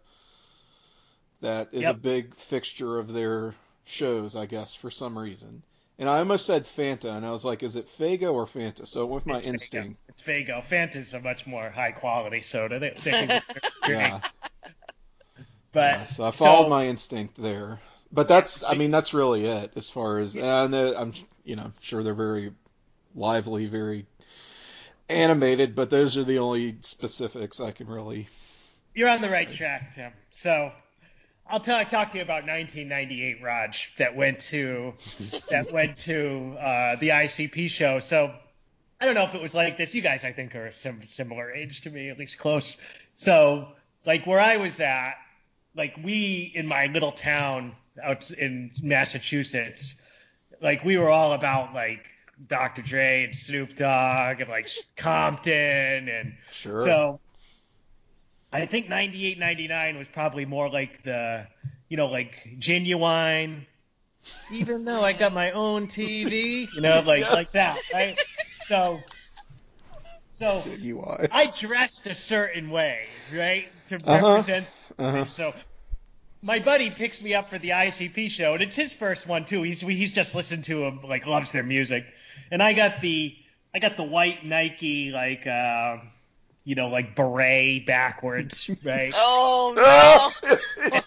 That 1.42 1.70
is 1.74 1.86
a 1.86 1.94
big 1.94 2.34
fixture 2.36 2.98
of 2.98 3.12
their 3.14 3.54
shows, 3.84 4.36
I 4.36 4.46
guess, 4.48 4.74
for 4.74 4.90
some 4.90 5.18
reason. 5.18 5.62
And 5.98 6.10
I 6.10 6.20
almost 6.20 6.46
said 6.46 6.64
Fanta, 6.66 7.16
and 7.16 7.26
I 7.26 7.32
was 7.32 7.46
like, 7.46 7.64
is 7.64 7.78
it 7.78 7.88
Faygo 7.88 8.34
or 8.34 8.46
Fanta? 8.46 8.86
So 8.86 9.02
I 9.02 9.04
went 9.04 9.26
with 9.26 9.26
my 9.28 9.38
It's 9.38 9.46
Faygo. 9.46 9.50
instinct. 9.50 10.00
It's 10.10 10.22
Faygo. 10.22 10.64
Fanta's 10.66 11.14
a 11.14 11.22
much 11.22 11.48
more 11.48 11.70
high 11.70 11.92
quality 11.92 12.42
soda. 12.42 12.80
They, 12.80 12.90
they 13.02 13.12
can 13.12 13.42
Yeah. 13.88 14.20
But 15.72 15.82
Yeah, 15.82 16.04
so 16.04 16.26
I 16.28 16.32
followed 16.32 16.66
so- 16.66 16.70
my 16.70 16.88
instinct 16.88 17.42
there. 17.42 17.80
But 18.12 18.28
that's, 18.30 18.64
I 18.64 18.76
mean, 18.76 18.92
that's 18.92 19.14
really 19.14 19.46
it 19.46 19.72
as 19.76 19.90
far 19.90 20.20
as, 20.20 20.36
and 20.36 20.46
I 20.46 20.68
know, 20.68 20.96
I'm, 20.96 21.14
you 21.44 21.56
know, 21.58 21.74
sure 21.82 22.02
they're 22.02 22.14
very 22.14 22.54
lively, 23.14 23.66
very 23.66 24.06
animated, 25.10 25.76
but 25.76 25.90
those 25.90 26.18
are 26.18 26.24
the 26.24 26.40
only 26.40 26.78
specifics 26.82 27.60
I 27.60 27.72
can 27.72 27.88
really. 27.88 28.30
You're 28.94 29.10
on 29.10 29.22
the 29.22 29.30
right 29.30 29.52
track, 29.52 29.96
Tim. 29.96 30.12
So 30.32 30.72
I'll 31.48 31.60
talk 31.60 31.90
talk 31.90 32.10
to 32.12 32.18
you 32.18 32.24
about 32.24 32.48
1998, 32.48 33.42
Raj, 33.44 33.94
that 33.98 34.16
went 34.16 34.40
to 34.52 34.94
that 35.50 35.72
went 35.72 35.98
to 35.98 36.56
uh, 36.60 36.96
the 36.98 37.10
ICP 37.10 37.70
show. 37.70 38.00
So 38.00 38.34
I 39.00 39.06
don't 39.06 39.14
know 39.14 39.26
if 39.26 39.36
it 39.36 39.42
was 39.42 39.54
like 39.54 39.78
this. 39.78 39.94
You 39.94 40.02
guys, 40.02 40.24
I 40.24 40.32
think, 40.32 40.56
are 40.56 40.68
a 40.68 40.74
sim- 40.74 41.06
similar 41.06 41.52
age 41.52 41.82
to 41.82 41.90
me, 41.90 42.10
at 42.10 42.18
least 42.18 42.38
close. 42.40 42.78
So 43.16 43.68
like 44.06 44.26
where 44.26 44.40
I 44.40 44.58
was 44.58 44.80
at, 44.80 45.14
like 45.76 45.96
we 46.04 46.52
in 46.56 46.66
my 46.66 46.88
little 46.88 47.12
town 47.12 47.76
out 48.04 48.32
in 48.32 48.72
Massachusetts, 48.82 49.94
like 50.62 50.84
we 50.84 50.98
were 50.98 51.10
all 51.10 51.34
about 51.34 51.74
like 51.74 52.06
Dr. 52.48 52.82
Dre 52.82 53.24
and 53.26 53.36
Snoop 53.36 53.76
Dogg 53.76 54.42
and 54.42 54.50
like 54.50 54.68
Compton 54.98 56.10
and 56.10 56.34
Sure. 56.52 56.82
so 56.82 57.20
I 58.62 58.66
think 58.68 58.90
98, 58.90 59.40
99 59.40 59.98
was 59.98 60.08
probably 60.10 60.46
more 60.46 60.70
like 60.70 61.04
the, 61.04 61.48
you 61.90 61.98
know, 61.98 62.08
like 62.08 62.56
genuine. 62.60 63.66
Even 64.50 64.86
though 64.86 65.04
I 65.04 65.14
got 65.14 65.34
my 65.34 65.52
own 65.52 65.88
TV, 65.88 66.70
you 66.72 66.82
know, 66.82 67.02
like 67.02 67.32
like 67.32 67.52
that, 67.54 67.82
right? 67.94 68.20
So, 68.60 69.04
so 70.34 70.68
UI. 70.68 71.28
I 71.32 71.48
dressed 71.48 72.08
a 72.08 72.16
certain 72.16 72.70
way, 72.70 73.08
right, 73.32 73.70
to 73.88 74.00
Uh-huh. 74.06 74.44
represent. 74.44 74.68
Uh-huh. 75.00 75.26
So 75.26 75.54
my 76.42 76.60
buddy 76.60 76.92
picks 76.92 77.22
me 77.22 77.34
up 77.34 77.50
for 77.50 77.60
the 77.60 77.74
ICP 77.74 78.30
show, 78.30 78.54
and 78.54 78.64
it's 78.64 78.76
his 78.76 78.94
first 78.94 79.28
one 79.28 79.46
too. 79.46 79.64
He's 79.64 79.82
he's 79.82 80.14
just 80.14 80.36
listened 80.36 80.66
to 80.66 80.82
them, 80.82 81.02
like 81.04 81.26
loves 81.28 81.52
their 81.52 81.64
music, 81.64 82.06
and 82.52 82.62
I 82.64 82.74
got 82.74 83.02
the 83.02 83.36
I 83.74 83.80
got 83.80 83.98
the 83.98 84.04
white 84.04 84.46
Nike 84.46 85.12
like 85.12 85.48
uh, 85.48 85.98
you 86.66 86.76
know 86.76 86.90
like 86.90 87.16
beret 87.16 87.86
backwards, 87.86 88.70
right? 88.84 89.14
Oh 89.16 89.74
no. 89.76 90.52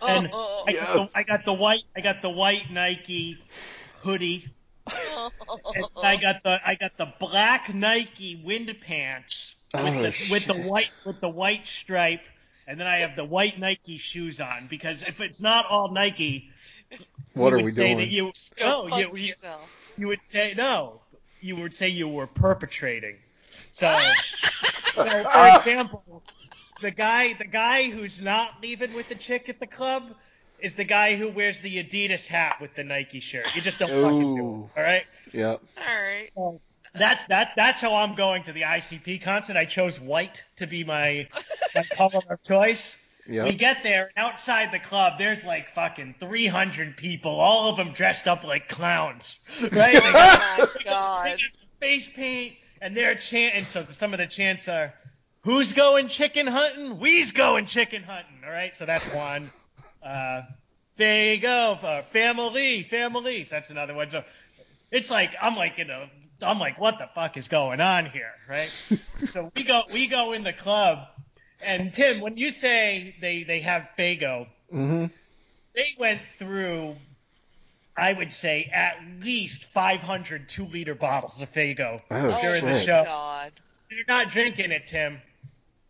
And 0.08 0.30
I, 0.32 0.72
got 0.72 0.92
the, 0.94 1.10
I 1.14 1.22
got 1.22 1.44
the 1.44 1.52
white 1.52 1.82
I 1.96 2.00
got 2.00 2.22
the 2.22 2.30
white 2.30 2.70
Nike 2.70 3.38
hoodie, 4.02 4.48
and 4.86 5.86
I 6.02 6.16
got 6.16 6.42
the 6.42 6.58
I 6.66 6.74
got 6.74 6.96
the 6.96 7.12
black 7.20 7.72
Nike 7.72 8.40
wind 8.42 8.74
pants 8.84 9.54
with, 9.74 9.84
Oh, 9.84 10.02
the, 10.02 10.28
with 10.30 10.46
the 10.46 10.54
white 10.54 10.90
with 11.04 11.20
the 11.20 11.28
white 11.28 11.66
stripe, 11.66 12.22
and 12.66 12.80
then 12.80 12.86
I 12.86 13.00
have 13.00 13.14
the 13.14 13.24
white 13.24 13.58
Nike 13.60 13.98
shoes 13.98 14.40
on 14.40 14.66
because 14.68 15.02
if 15.02 15.20
it's 15.20 15.40
not 15.40 15.66
all 15.66 15.92
Nike, 15.92 16.50
What 17.34 17.52
are 17.52 17.60
we 17.60 17.70
say 17.70 17.94
doing? 17.94 17.98
That 17.98 18.08
you, 18.08 18.32
Go 18.56 18.88
no, 18.88 18.96
you, 18.96 19.16
you, 19.16 19.34
you 19.96 20.06
would 20.08 20.24
say 20.24 20.54
no. 20.56 21.00
You 21.40 21.56
would 21.56 21.74
say 21.74 21.88
you 21.88 22.08
were 22.08 22.26
perpetrating. 22.26 23.16
So, 23.70 23.86
so 25.04 25.22
for 25.22 25.28
ah! 25.28 25.58
example, 25.58 26.22
the 26.80 26.90
guy 26.90 27.34
the 27.34 27.44
guy 27.44 27.90
who's 27.90 28.20
not 28.20 28.62
leaving 28.62 28.92
with 28.94 29.08
the 29.08 29.14
chick 29.14 29.48
at 29.48 29.60
the 29.60 29.66
club 29.66 30.14
is 30.60 30.74
the 30.74 30.84
guy 30.84 31.16
who 31.16 31.28
wears 31.28 31.60
the 31.60 31.82
Adidas 31.82 32.26
hat 32.26 32.56
with 32.60 32.74
the 32.74 32.84
Nike 32.84 33.20
shirt. 33.20 33.54
You 33.54 33.62
just 33.62 33.78
don't 33.78 33.90
fucking 33.90 34.36
do 34.36 34.70
it. 34.74 34.78
All 34.78 34.84
right. 34.84 35.04
Yep. 35.32 35.62
All 35.76 36.50
right. 36.50 36.60
That's 36.94 37.26
that. 37.26 37.52
That's 37.56 37.80
how 37.80 37.94
I'm 37.94 38.14
going 38.14 38.42
to 38.44 38.52
the 38.52 38.62
ICP 38.62 39.22
concert. 39.22 39.56
I 39.56 39.66
chose 39.66 40.00
white 40.00 40.44
to 40.56 40.66
be 40.66 40.84
my, 40.84 41.28
my 41.74 41.82
color 41.96 42.20
of 42.28 42.42
choice. 42.42 42.96
We 43.28 43.54
get 43.54 43.82
there, 43.82 44.10
outside 44.16 44.72
the 44.72 44.78
club, 44.78 45.18
there's 45.18 45.44
like 45.44 45.74
fucking 45.74 46.14
300 46.18 46.96
people, 46.96 47.32
all 47.32 47.68
of 47.68 47.76
them 47.76 47.92
dressed 47.92 48.26
up 48.26 48.42
like 48.42 48.68
clowns, 48.68 49.38
right? 49.72 49.96
Oh 49.96 50.12
got, 50.12 50.60
Oh 50.60 50.66
my 50.74 50.82
god. 50.84 51.38
face 51.78 52.08
paint, 52.08 52.54
and 52.80 52.96
they're 52.96 53.14
chanting. 53.14 53.64
So 53.64 53.84
some 53.90 54.12
of 54.14 54.18
the 54.18 54.26
chants 54.26 54.68
are, 54.68 54.94
"Who's 55.42 55.72
going 55.72 56.08
chicken 56.08 56.46
hunting? 56.46 56.98
We's 56.98 57.32
going 57.32 57.66
chicken 57.66 58.02
hunting." 58.02 58.42
All 58.44 58.50
right, 58.50 58.74
so 58.74 58.86
that's 58.86 59.12
one. 59.12 59.50
Uh, 60.02 60.42
there 60.96 61.34
you 61.34 61.40
go, 61.40 61.78
uh, 61.82 62.02
family, 62.02 62.82
family. 62.84 63.44
So 63.44 63.56
that's 63.56 63.70
another 63.70 63.94
one. 63.94 64.10
So 64.10 64.24
it's 64.90 65.10
like 65.10 65.34
I'm 65.40 65.56
like 65.56 65.78
you 65.78 65.84
know 65.84 66.06
I'm 66.42 66.58
like 66.58 66.78
what 66.78 66.98
the 66.98 67.08
fuck 67.14 67.36
is 67.36 67.48
going 67.48 67.80
on 67.80 68.06
here, 68.06 68.32
right? 68.48 68.70
so 69.32 69.50
we 69.54 69.64
go 69.64 69.82
we 69.92 70.06
go 70.06 70.32
in 70.32 70.42
the 70.42 70.52
club, 70.52 70.98
and 71.64 71.92
Tim, 71.92 72.20
when 72.20 72.36
you 72.36 72.50
say 72.50 73.14
they 73.20 73.44
they 73.44 73.60
have 73.60 73.88
Faygo, 73.98 74.46
hmm 74.70 75.06
they 75.74 75.94
went 75.98 76.20
through. 76.38 76.96
I 77.98 78.12
would 78.12 78.30
say 78.32 78.70
at 78.72 78.96
least 79.20 79.64
500 79.64 80.48
two 80.48 80.66
liter 80.66 80.94
bottles 80.94 81.40
of 81.42 81.52
Faygo 81.52 82.00
Oh, 82.10 82.28
Oh 82.28 82.40
during 82.40 82.64
my 82.64 82.72
the 82.74 82.84
show. 82.84 83.04
god. 83.04 83.52
They're 83.90 83.98
not 84.06 84.28
drinking 84.30 84.70
it, 84.70 84.86
Tim. 84.86 85.20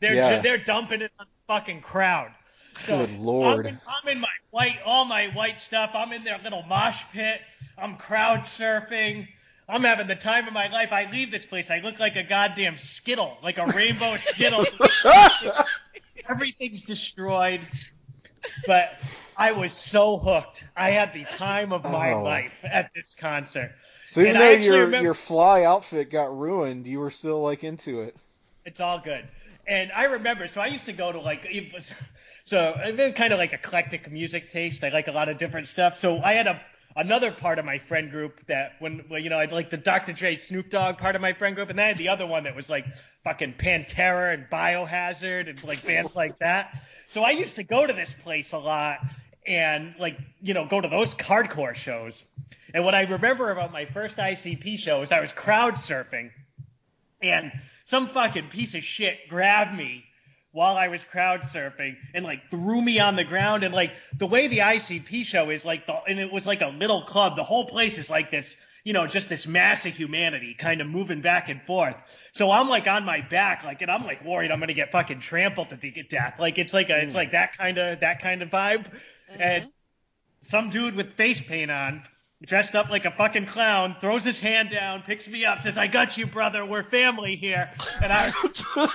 They're 0.00 0.14
Yeah. 0.14 0.40
they're 0.40 0.58
dumping 0.58 1.02
it 1.02 1.12
on 1.18 1.26
the 1.26 1.52
fucking 1.52 1.80
crowd. 1.82 2.32
So 2.76 3.06
Good 3.06 3.18
lord. 3.18 3.66
I'm 3.66 3.72
in, 3.74 3.80
I'm 3.88 4.08
in 4.08 4.20
my 4.20 4.28
white, 4.50 4.78
all 4.84 5.04
my 5.04 5.26
white 5.28 5.58
stuff. 5.58 5.90
I'm 5.94 6.12
in 6.12 6.22
their 6.24 6.38
little 6.44 6.62
mosh 6.62 7.02
pit. 7.12 7.40
I'm 7.76 7.96
crowd 7.96 8.40
surfing. 8.40 9.26
I'm 9.68 9.82
having 9.84 10.06
the 10.06 10.14
time 10.16 10.46
of 10.46 10.54
my 10.54 10.68
life. 10.68 10.92
I 10.92 11.10
leave 11.10 11.30
this 11.30 11.44
place. 11.44 11.70
I 11.70 11.80
look 11.80 11.98
like 11.98 12.16
a 12.16 12.22
goddamn 12.22 12.78
skittle, 12.78 13.36
like 13.42 13.58
a 13.58 13.66
rainbow 13.66 14.16
skittle. 14.18 14.64
Everything's 16.28 16.84
destroyed. 16.84 17.60
But 18.66 18.92
I 19.40 19.52
was 19.52 19.72
so 19.72 20.16
hooked. 20.18 20.64
I 20.76 20.90
had 20.90 21.12
the 21.14 21.24
time 21.24 21.72
of 21.72 21.84
my 21.84 22.12
Oh. 22.12 22.22
life 22.24 22.64
at 22.64 22.90
this 22.92 23.14
concert. 23.18 23.72
So 24.06 24.20
even 24.22 24.32
And 24.32 24.40
though 24.40 24.50
your 24.50 24.84
remember- 24.86 25.04
your 25.04 25.14
fly 25.14 25.62
outfit 25.62 26.10
got 26.10 26.36
ruined, 26.36 26.86
you 26.88 26.98
were 26.98 27.10
still 27.12 27.40
like 27.40 27.62
into 27.62 28.02
it. 28.02 28.16
It's 28.64 28.80
all 28.80 28.98
good. 28.98 29.28
And 29.66 29.92
I 29.92 30.04
remember, 30.04 30.48
so 30.48 30.60
I 30.60 30.66
used 30.66 30.86
to 30.86 30.92
go 30.92 31.12
to 31.12 31.20
like, 31.20 31.46
it 31.48 31.72
was, 31.72 31.92
so 32.44 32.74
I've 32.82 32.96
been 32.96 33.12
kind 33.12 33.32
of 33.32 33.38
like 33.38 33.52
eclectic 33.52 34.10
music 34.10 34.50
taste. 34.50 34.82
I 34.82 34.88
like 34.88 35.06
a 35.08 35.12
lot 35.12 35.28
of 35.28 35.38
different 35.38 35.68
stuff. 35.68 35.98
So 35.98 36.20
I 36.20 36.32
had 36.34 36.46
a 36.48 36.60
another 36.96 37.30
part 37.30 37.60
of 37.60 37.64
my 37.64 37.78
friend 37.78 38.10
group 38.10 38.44
that 38.46 38.72
when, 38.80 39.04
well, 39.08 39.20
you 39.20 39.30
know, 39.30 39.38
I'd 39.38 39.52
like 39.52 39.70
the 39.70 39.76
Dr. 39.76 40.12
Dre 40.14 40.34
Snoop 40.34 40.68
Dogg 40.68 40.98
part 40.98 41.14
of 41.14 41.22
my 41.22 41.32
friend 41.32 41.54
group, 41.54 41.68
and 41.70 41.78
then 41.78 41.84
I 41.84 41.88
had 41.88 41.98
the 41.98 42.08
other 42.08 42.26
one 42.26 42.42
that 42.44 42.56
was 42.56 42.68
like 42.68 42.86
fucking 43.22 43.54
Pantera 43.54 44.34
and 44.34 44.46
Biohazard 44.50 45.48
and 45.48 45.62
like 45.62 45.86
bands 45.86 46.16
like 46.16 46.38
that. 46.40 46.82
So 47.06 47.22
I 47.22 47.30
used 47.32 47.54
to 47.56 47.62
go 47.62 47.86
to 47.86 47.92
this 47.92 48.12
place 48.12 48.52
a 48.52 48.58
lot 48.58 48.98
and 49.48 49.94
like, 49.98 50.18
you 50.40 50.54
know, 50.54 50.66
go 50.66 50.80
to 50.80 50.88
those 50.88 51.14
hardcore 51.14 51.74
shows. 51.74 52.22
And 52.74 52.84
what 52.84 52.94
I 52.94 53.02
remember 53.02 53.50
about 53.50 53.72
my 53.72 53.86
first 53.86 54.18
ICP 54.18 54.78
show 54.78 55.02
is 55.02 55.10
I 55.10 55.20
was 55.20 55.32
crowd 55.32 55.74
surfing 55.74 56.30
and 57.22 57.50
some 57.84 58.08
fucking 58.08 58.48
piece 58.48 58.74
of 58.74 58.84
shit 58.84 59.28
grabbed 59.28 59.74
me 59.74 60.04
while 60.52 60.76
I 60.76 60.88
was 60.88 61.02
crowd 61.04 61.42
surfing 61.42 61.96
and 62.14 62.24
like 62.24 62.50
threw 62.50 62.80
me 62.80 63.00
on 63.00 63.16
the 63.16 63.24
ground 63.24 63.64
and 63.64 63.74
like 63.74 63.92
the 64.16 64.26
way 64.26 64.48
the 64.48 64.58
ICP 64.58 65.24
show 65.24 65.50
is 65.50 65.64
like 65.64 65.86
the 65.86 65.94
and 66.06 66.18
it 66.18 66.32
was 66.32 66.46
like 66.46 66.60
a 66.60 66.68
little 66.68 67.02
club. 67.02 67.36
The 67.36 67.44
whole 67.44 67.66
place 67.66 67.98
is 67.98 68.10
like 68.10 68.30
this, 68.30 68.54
you 68.84 68.92
know, 68.92 69.06
just 69.06 69.28
this 69.28 69.46
mass 69.46 69.86
of 69.86 69.94
humanity 69.94 70.54
kind 70.54 70.80
of 70.80 70.86
moving 70.86 71.22
back 71.22 71.48
and 71.48 71.62
forth. 71.62 71.96
So 72.32 72.50
I'm 72.50 72.68
like 72.68 72.86
on 72.86 73.04
my 73.04 73.20
back, 73.22 73.64
like 73.64 73.82
and 73.82 73.90
I'm 73.90 74.04
like 74.04 74.24
worried 74.24 74.50
I'm 74.50 74.60
gonna 74.60 74.74
get 74.74 74.92
fucking 74.92 75.20
trampled 75.20 75.70
to 75.70 75.76
de- 75.76 76.02
death. 76.02 76.34
Like 76.38 76.58
it's 76.58 76.74
like 76.74 76.90
a 76.90 76.98
it's 77.02 77.12
hmm. 77.12 77.18
like 77.18 77.32
that 77.32 77.56
kind 77.56 77.78
of 77.78 78.00
that 78.00 78.20
kind 78.20 78.42
of 78.42 78.50
vibe. 78.50 78.86
And 79.30 79.68
some 80.42 80.70
dude 80.70 80.94
with 80.94 81.14
face 81.14 81.40
paint 81.40 81.70
on, 81.70 82.02
dressed 82.46 82.74
up 82.74 82.88
like 82.88 83.04
a 83.04 83.10
fucking 83.10 83.46
clown, 83.46 83.96
throws 84.00 84.24
his 84.24 84.38
hand 84.38 84.70
down, 84.70 85.02
picks 85.02 85.28
me 85.28 85.44
up, 85.44 85.60
says, 85.62 85.76
I 85.76 85.86
got 85.86 86.16
you, 86.16 86.26
brother. 86.26 86.64
We're 86.64 86.84
family 86.84 87.36
here. 87.36 87.70
And 88.02 88.12
I 88.12 88.30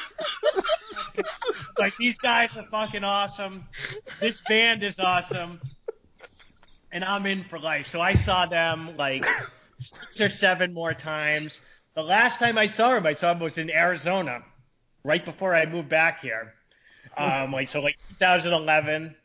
like, 1.77 1.95
these 1.97 2.17
guys 2.17 2.55
are 2.57 2.63
fucking 2.63 3.03
awesome. 3.03 3.65
This 4.19 4.41
band 4.41 4.83
is 4.83 4.99
awesome. 4.99 5.59
And 6.91 7.03
I'm 7.03 7.25
in 7.25 7.43
for 7.43 7.59
life. 7.59 7.87
So 7.87 7.99
I 8.01 8.13
saw 8.13 8.45
them 8.45 8.95
like 8.97 9.25
six 9.79 10.21
or 10.21 10.29
seven 10.29 10.73
more 10.73 10.93
times. 10.93 11.59
The 11.95 12.03
last 12.03 12.39
time 12.39 12.57
I 12.57 12.67
saw 12.67 12.95
him, 12.95 13.05
I 13.05 13.13
saw 13.13 13.31
him 13.31 13.39
was 13.39 13.57
in 13.57 13.69
Arizona, 13.69 14.43
right 15.03 15.23
before 15.23 15.53
I 15.53 15.65
moved 15.65 15.89
back 15.89 16.21
here. 16.21 16.53
Um, 17.17 17.51
like 17.51 17.67
so, 17.67 17.81
like 17.81 17.97
2011. 18.19 19.15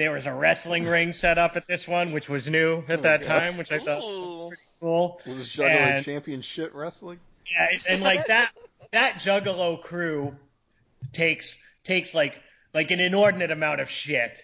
There 0.00 0.12
was 0.12 0.24
a 0.24 0.32
wrestling 0.32 0.84
ring 0.86 1.12
set 1.12 1.36
up 1.36 1.56
at 1.58 1.66
this 1.66 1.86
one, 1.86 2.12
which 2.12 2.26
was 2.26 2.48
new 2.48 2.82
at 2.88 3.00
oh, 3.00 3.02
that 3.02 3.20
God. 3.20 3.38
time, 3.38 3.58
which 3.58 3.70
I 3.70 3.78
thought 3.80 3.98
was 3.98 4.52
Ooh. 4.54 4.56
cool. 4.80 5.20
Was 5.26 5.36
this 5.36 5.54
Juggalo 5.54 5.76
And- 5.96 6.02
Championship 6.02 6.70
Wrestling? 6.72 7.20
Yeah, 7.52 7.68
and- 7.70 7.82
and 7.86 8.02
like 8.02 8.24
that 8.24 8.50
that 8.92 9.16
Juggalo 9.16 9.82
crew 9.82 10.34
takes 11.12 11.54
takes 11.84 12.14
like 12.14 12.40
like 12.72 12.90
an 12.90 12.98
inordinate 13.00 13.50
amount 13.50 13.82
of 13.82 13.90
shit. 13.90 14.42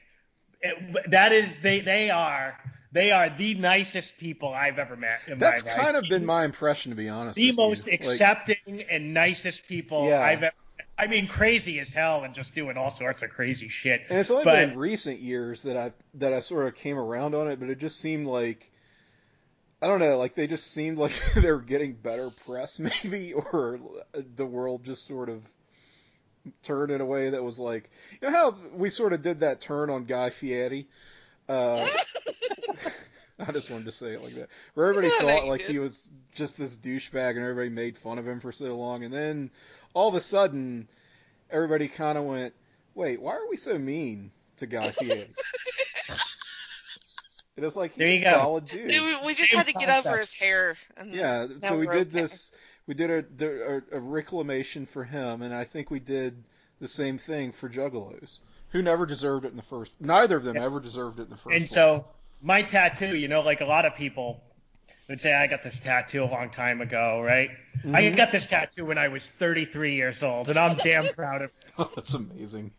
It- 0.61 1.11
that 1.11 1.33
is 1.33 1.59
they 1.61 1.81
they 1.81 2.11
are 2.11 2.59
they 2.93 3.11
are 3.11 3.31
the 3.31 3.55
nicest 3.55 4.19
people 4.19 4.53
I've 4.53 4.79
ever 4.79 4.95
met 4.95 5.21
in 5.27 5.39
That's 5.39 5.65
my 5.65 5.71
life. 5.71 5.81
kind 5.81 5.97
of 5.97 6.05
been 6.11 6.27
my 6.27 6.45
impression, 6.45 6.91
to 6.93 6.97
be 6.97 7.09
honest. 7.09 7.37
the 7.37 7.51
with 7.51 7.59
you. 7.59 7.69
most 7.69 7.87
Like, 7.87 7.95
accepting 8.01 8.83
and 8.91 9.15
nicest 9.15 9.67
people 9.67 10.07
Yeah. 10.07 10.21
I've 10.21 10.43
ever. 10.43 10.55
I 10.99 11.07
mean, 11.07 11.27
crazy 11.29 11.79
as 11.81 11.91
hell 11.91 12.25
and 12.25 12.35
just 12.35 12.55
doing 12.55 12.77
all 12.77 12.91
sorts 12.91 13.23
of 13.23 13.31
crazy 13.31 13.69
shit. 13.69 14.03
and 14.09 14.19
it's 14.19 14.31
only 14.31 14.45
but 14.45 14.55
been 14.61 14.71
in 14.71 14.79
recent 14.79 15.19
years 15.21 15.63
that 15.63 15.77
I 15.77 15.93
that 16.15 16.33
I 16.33 16.41
sort 16.41 16.67
of 16.67 16.75
came 16.75 16.99
around 16.99 17.35
on 17.35 17.49
it, 17.49 17.61
but 17.61 17.69
it 17.69 17.79
just 17.79 18.01
seemed 18.01 18.27
like 18.27 18.71
I 19.83 19.89
don't 19.89 20.01
know, 20.01 20.17
like 20.17 20.35
they 20.35 20.47
just 20.47 20.73
seemed 20.73 20.97
like 20.99 21.13
they 21.35 21.51
were 21.53 21.61
getting 21.61 21.93
better 21.93 22.31
press, 22.47 22.79
maybe, 23.05 23.35
or 23.35 23.79
the 24.37 24.47
world 24.47 24.85
just 24.85 25.07
sort 25.07 25.29
of 25.29 25.43
turned 26.63 26.91
in 26.91 27.01
a 27.01 27.07
way 27.07 27.31
that 27.31 27.43
was 27.43 27.59
like, 27.59 27.91
you 28.21 28.29
know 28.29 28.35
how 28.35 28.55
we 28.75 28.89
sort 28.89 29.13
of 29.13 29.21
did 29.23 29.41
that 29.41 29.61
turn 29.61 29.91
on 29.91 30.05
Guy 30.05 30.31
Fieri. 30.31 30.87
Uh, 31.49 31.87
I 33.47 33.53
just 33.53 33.71
wanted 33.71 33.85
to 33.85 33.93
say 33.93 34.13
it 34.13 34.23
like 34.23 34.35
that. 34.35 34.49
Where 34.75 34.89
everybody 34.89 35.09
Yeah, 35.21 35.37
thought 35.37 35.47
like 35.49 35.61
did. 35.61 35.71
he 35.71 35.79
was 35.79 36.11
just 36.35 36.57
this 36.57 36.77
douchebag 36.77 37.31
and 37.31 37.41
everybody 37.41 37.69
made 37.69 37.99
fun 37.99 38.19
of 38.19 38.27
him 38.27 38.41
for 38.41 38.51
so 38.53 38.75
long, 38.77 39.05
and 39.05 39.13
then 39.13 39.51
all 39.97 40.09
of 40.09 40.15
a 40.15 40.21
sudden, 40.21 40.87
everybody 41.51 41.89
kind 41.89 42.19
of 42.19 42.25
went, 42.25 42.53
"Wait, 42.95 43.19
why 43.21 43.33
are 43.33 43.49
we 43.49 43.57
so 43.57 43.79
mean 43.79 44.31
to 44.59 44.67
Guy 44.67 44.91
Fieri?" 44.91 45.27
it 47.57 47.63
was 47.63 47.77
like 47.77 47.95
There 47.95 48.09
he's 48.09 48.23
you 48.23 48.29
a 48.29 48.33
go. 48.33 48.37
solid 48.39 48.69
dude. 48.69 48.91
We, 48.91 49.17
we 49.27 49.35
just 49.35 49.53
had 49.53 49.67
to 49.67 49.73
get 49.73 49.89
concept. 49.89 50.07
over 50.07 50.19
his 50.19 50.35
hair. 50.35 50.77
And 50.99 51.13
Yeah, 51.15 51.47
so 51.63 51.79
we 51.79 51.87
did 51.87 52.09
okay. 52.09 52.21
this. 52.21 52.53
We 52.87 52.95
did 52.95 53.11
a, 53.11 53.81
a 53.93 53.97
a 53.97 54.01
reclamation 54.01 54.85
for 54.87 55.03
him, 55.03 55.41
and 55.43 55.55
I 55.55 55.65
think 55.65 55.91
we 55.91 55.99
did 55.99 56.45
the 56.79 56.89
same 56.89 57.17
thing 57.19 57.53
for 57.53 57.69
Juggalos, 57.71 58.39
who 58.71 58.83
never 58.83 59.07
deserved 59.07 59.47
it 59.47 59.51
in 59.51 59.57
the 59.57 59.63
first. 59.63 59.93
Neither 59.99 60.37
of 60.37 60.45
them 60.45 60.59
ever 60.59 60.79
deserved 60.79 61.19
it 61.19 61.23
in 61.25 61.31
the 61.31 61.37
first. 61.39 61.53
And 61.55 61.61
place. 61.63 61.71
so 61.71 62.05
my 62.43 62.63
tattoo, 62.63 63.17
you 63.17 63.29
know, 63.29 63.41
like 63.41 63.63
a 63.63 63.65
lot 63.65 63.87
of 63.87 63.97
people 63.97 64.43
would 65.09 65.21
say, 65.21 65.33
I 65.33 65.47
got 65.47 65.63
this 65.63 65.79
tattoo 65.79 66.25
a 66.25 66.27
long 66.27 66.51
time 66.51 66.81
ago, 66.81 67.21
right? 67.21 67.51
I 67.85 68.03
Mhm. 68.03 68.17
got 68.17 68.33
this 68.33 68.47
tattoo 68.47 68.85
when 68.85 68.99
I 68.99 69.09
was 69.09 69.29
33 69.29 69.95
years 69.95 70.23
old, 70.23 70.49
and 70.49 70.59
I'm 70.59 70.77
damn 70.85 71.07
proud 71.15 71.43
of 71.43 71.51
it. 71.79 71.89
That's 71.95 72.15
amazing. 72.15 72.73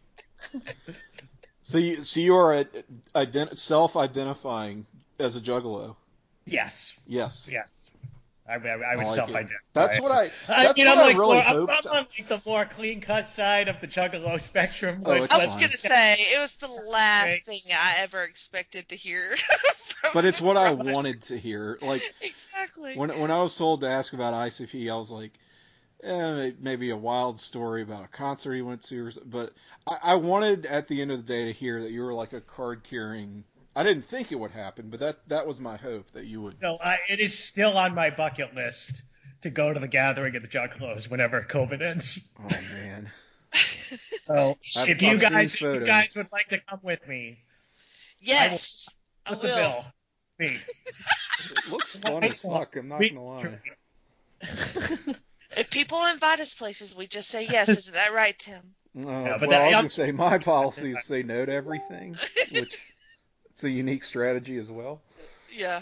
so 1.63 1.77
you 1.77 2.03
so 2.03 2.19
you 2.19 2.35
are 2.35 2.53
a, 2.59 2.65
ident- 3.15 3.57
self-identifying 3.57 4.85
as 5.19 5.35
a 5.35 5.41
Juggalo. 5.41 5.95
Yes, 6.45 6.93
Yes. 7.05 7.49
yes. 7.51 7.86
I, 8.47 8.55
I, 8.55 8.93
I 8.93 8.95
would 8.95 9.09
I 9.09 9.09
like 9.09 9.27
self-identify. 9.27 9.49
it. 9.49 9.59
That's 9.73 9.99
what 9.99 10.11
I. 10.11 10.31
I 10.49 10.71
mean, 10.75 10.87
what 10.87 10.97
I'm 10.97 10.99
I 10.99 11.07
like 11.07 11.17
really 11.17 11.41
more, 11.43 11.43
I'm. 11.43 11.57
I'm 11.67 11.83
on 11.91 12.07
like 12.17 12.27
the 12.29 12.41
more 12.45 12.65
clean-cut 12.65 13.27
side 13.27 13.67
of 13.67 13.79
the 13.81 13.87
Juggalo 13.87 14.41
spectrum. 14.41 15.03
Oh, 15.03 15.21
but 15.21 15.23
it's 15.23 15.31
I 15.31 15.37
was 15.39 15.55
fine. 15.55 15.55
gonna 15.55 15.77
say 15.77 16.13
it 16.13 16.39
was 16.39 16.55
the 16.57 16.67
last 16.91 17.43
Right. 17.43 17.45
thing 17.45 17.61
I 17.73 17.95
ever 17.99 18.23
expected 18.23 18.89
to 18.89 18.95
hear. 18.95 19.35
but 20.11 20.25
it's 20.25 20.41
what 20.41 20.57
I 20.57 20.71
wanted 20.71 21.23
to 21.23 21.37
hear. 21.37 21.77
Like 21.81 22.09
Exactly. 22.21 22.93
when 22.93 23.17
when 23.17 23.31
I 23.31 23.41
was 23.41 23.55
told 23.55 23.81
to 23.81 23.87
ask 23.89 24.13
about 24.13 24.33
ICP, 24.33 24.89
I 24.89 24.95
was 24.95 25.11
like, 25.11 25.33
eh, 26.03 26.51
maybe 26.59 26.91
a 26.91 26.97
wild 26.97 27.39
story 27.39 27.81
about 27.83 28.05
a 28.05 28.09
concert 28.09 28.55
he 28.55 28.63
went 28.63 28.83
to, 28.85 29.05
or, 29.05 29.09
s- 29.09 29.19
but 29.25 29.53
I, 29.87 29.99
I 30.03 30.15
wanted 30.15 30.65
at 30.67 30.87
the 30.87 31.01
end 31.01 31.11
of 31.11 31.19
the 31.25 31.33
day 31.33 31.45
to 31.47 31.53
hear 31.53 31.81
that 31.83 31.91
you 31.91 32.03
were 32.03 32.13
like 32.15 32.33
a 32.33 32.41
card 32.41 32.83
carrying 32.83 33.43
I 33.79 33.83
didn't 33.83 34.05
think 34.09 34.31
it 34.31 34.35
would 34.39 34.51
happen, 34.51 34.89
but 34.89 34.99
that 35.01 35.19
that 35.27 35.45
was 35.45 35.59
my 35.59 35.77
hope 35.77 36.11
that 36.13 36.25
you 36.25 36.41
would. 36.41 36.61
No, 36.61 36.77
I, 36.83 36.97
it 37.09 37.19
is 37.19 37.37
still 37.37 37.77
on 37.77 37.93
my 37.93 38.09
bucket 38.09 38.55
list 38.55 39.01
to 39.41 39.49
go 39.51 39.71
to 39.71 39.79
the 39.79 39.87
gathering 39.87 40.35
at 40.35 40.41
the 40.41 40.47
Juggalos 40.47 41.09
whenever 41.09 41.45
COVID 41.47 41.81
ends. 41.81 42.17
Oh 42.39 42.47
man. 42.73 43.11
So 44.25 44.57
I've- 44.75 44.91
if 44.91 45.01
you 45.01 45.11
I've 45.11 45.19
seen 45.21 45.29
guys, 45.31 45.53
if 45.53 45.61
you 45.61 45.85
guys 45.85 46.13
would 46.17 46.31
like 46.33 46.49
to 46.49 46.59
come 46.59 46.79
with 46.83 47.07
me, 47.07 47.39
Yes, 48.19 48.89
I 49.25 49.29
put 49.35 49.41
the 49.43 49.47
will. 49.47 49.55
bill. 49.55 49.85
Me. 50.39 50.57
It 50.57 51.71
looks 51.71 51.95
fun 51.95 52.23
as 52.25 52.41
fuck. 52.41 52.75
I'm 52.75 52.89
not 52.89 52.99
We- 52.99 53.09
gonna 53.11 53.23
lie. 53.23 53.59
If 55.55 55.69
people 55.71 55.99
invite 56.11 56.39
us 56.41 56.53
places, 56.53 56.93
we 56.95 57.07
just 57.07 57.29
say 57.29 57.45
yes. 57.45 57.69
Isn't 57.69 57.93
that 57.93 58.13
right, 58.13 58.37
Tim? 58.37 58.61
No, 58.93 59.09
Yeah, 59.09 59.37
but 59.39 59.47
well, 59.47 59.49
that- 59.51 59.61
I 59.61 59.65
was 59.65 59.71
yeah. 59.71 59.77
gonna 59.77 59.89
say 59.89 60.11
my 60.11 60.37
policy 60.39 60.91
is 60.91 61.03
say 61.05 61.23
no 61.23 61.45
to 61.45 61.51
everything, 61.51 62.15
which 62.51 62.77
it's 63.57 63.63
a 63.63 63.69
unique 63.71 64.03
strategy 64.03 64.55
as 64.57 64.71
well. 64.71 65.01
Yeah. 65.51 65.81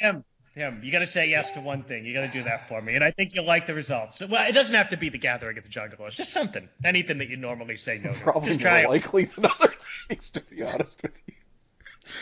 Tim, 0.00 0.22
Tim, 0.54 0.80
you 0.84 0.92
got 0.92 1.00
to 1.00 1.06
say 1.06 1.28
yes 1.28 1.50
to 1.50 1.60
one 1.60 1.82
thing. 1.82 2.06
You 2.06 2.14
got 2.14 2.20
to 2.26 2.30
do 2.32 2.44
that 2.44 2.68
for 2.68 2.80
me, 2.80 2.94
and 2.94 3.02
I 3.02 3.10
think 3.10 3.34
you'll 3.34 3.44
like 3.44 3.66
the 3.66 3.74
results. 3.74 4.20
Well, 4.20 4.48
it 4.48 4.52
doesn't 4.52 4.76
have 4.76 4.90
to 4.90 4.96
be 4.96 5.08
the 5.08 5.18
gathering 5.18 5.58
at 5.58 5.64
the 5.64 5.68
Juggalos. 5.68 6.12
Just 6.12 6.32
something, 6.32 6.68
anything 6.84 7.18
that 7.18 7.28
you 7.28 7.36
normally 7.36 7.76
say 7.76 7.98
no 7.98 8.12
to. 8.12 8.20
Probably 8.22 8.50
Just 8.50 8.60
more 8.60 8.70
try 8.70 8.80
it. 8.82 8.88
likely 8.88 9.24
than 9.24 9.46
other 9.46 9.74
things, 10.06 10.30
to 10.30 10.40
be 10.42 10.62
honest 10.62 11.02
with 11.02 11.18
you. 11.26 11.34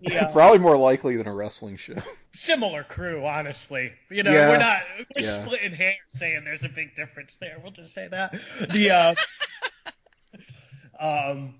Yeah. 0.00 0.30
Probably 0.32 0.60
more 0.60 0.76
likely 0.78 1.16
than 1.16 1.26
a 1.26 1.34
wrestling 1.34 1.76
show. 1.76 1.96
similar 2.32 2.84
crew, 2.84 3.26
honestly. 3.26 3.90
You 4.10 4.22
know, 4.22 4.32
Yeah. 4.32 4.48
we're 4.50 4.58
not 4.58 4.80
we're 5.16 5.24
Yeah. 5.26 5.44
splitting 5.44 5.72
hairs 5.74 5.96
saying 6.10 6.44
there's 6.44 6.62
a 6.62 6.68
big 6.68 6.94
difference 6.94 7.36
there. 7.40 7.58
We'll 7.60 7.72
just 7.72 7.92
say 7.94 8.06
that. 8.06 8.40
The 8.70 8.90
uh, 8.92 9.14
um, 11.32 11.54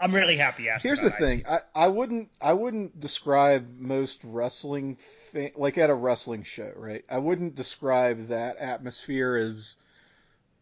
I'm 0.00 0.14
really 0.14 0.36
happy. 0.36 0.64
you 0.64 0.70
asked 0.70 0.84
Here's 0.84 1.00
the 1.00 1.08
about 1.08 1.18
thing: 1.18 1.44
I, 1.48 1.58
I 1.74 1.88
wouldn't 1.88 2.30
I 2.40 2.52
wouldn't 2.54 2.98
describe 2.98 3.78
most 3.78 4.20
wrestling 4.24 4.96
fa- 5.32 5.50
like 5.56 5.78
at 5.78 5.90
a 5.90 5.94
wrestling 5.94 6.42
show, 6.42 6.72
right? 6.76 7.04
I 7.10 7.18
wouldn't 7.18 7.54
describe 7.54 8.28
that 8.28 8.56
atmosphere 8.58 9.36
as 9.36 9.76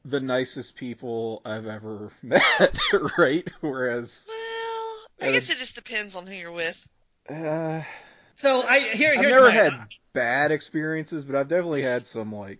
the 0.05 0.21
nicest 0.21 0.77
people 0.77 1.43
I've 1.45 1.67
ever 1.67 2.11
met, 2.23 2.79
right? 3.19 3.49
Whereas, 3.61 4.25
Well, 4.27 5.07
I 5.21 5.27
Uh, 5.29 5.33
guess 5.33 5.51
it 5.51 5.59
just 5.59 5.75
depends 5.75 6.15
on 6.17 6.27
who 6.27 6.35
you're 6.35 6.53
with. 6.53 6.87
uh, 7.29 7.83
So 8.37 8.63
I 8.67 8.81
here 8.81 9.15
I've 9.17 9.23
never 9.27 9.47
my, 9.47 9.53
had 9.53 9.75
bad 10.13 10.51
experiences, 10.53 11.25
but 11.25 11.37
I've 11.37 11.49
definitely 11.49 11.83
had 11.83 12.07
some 12.07 12.35
like 12.35 12.59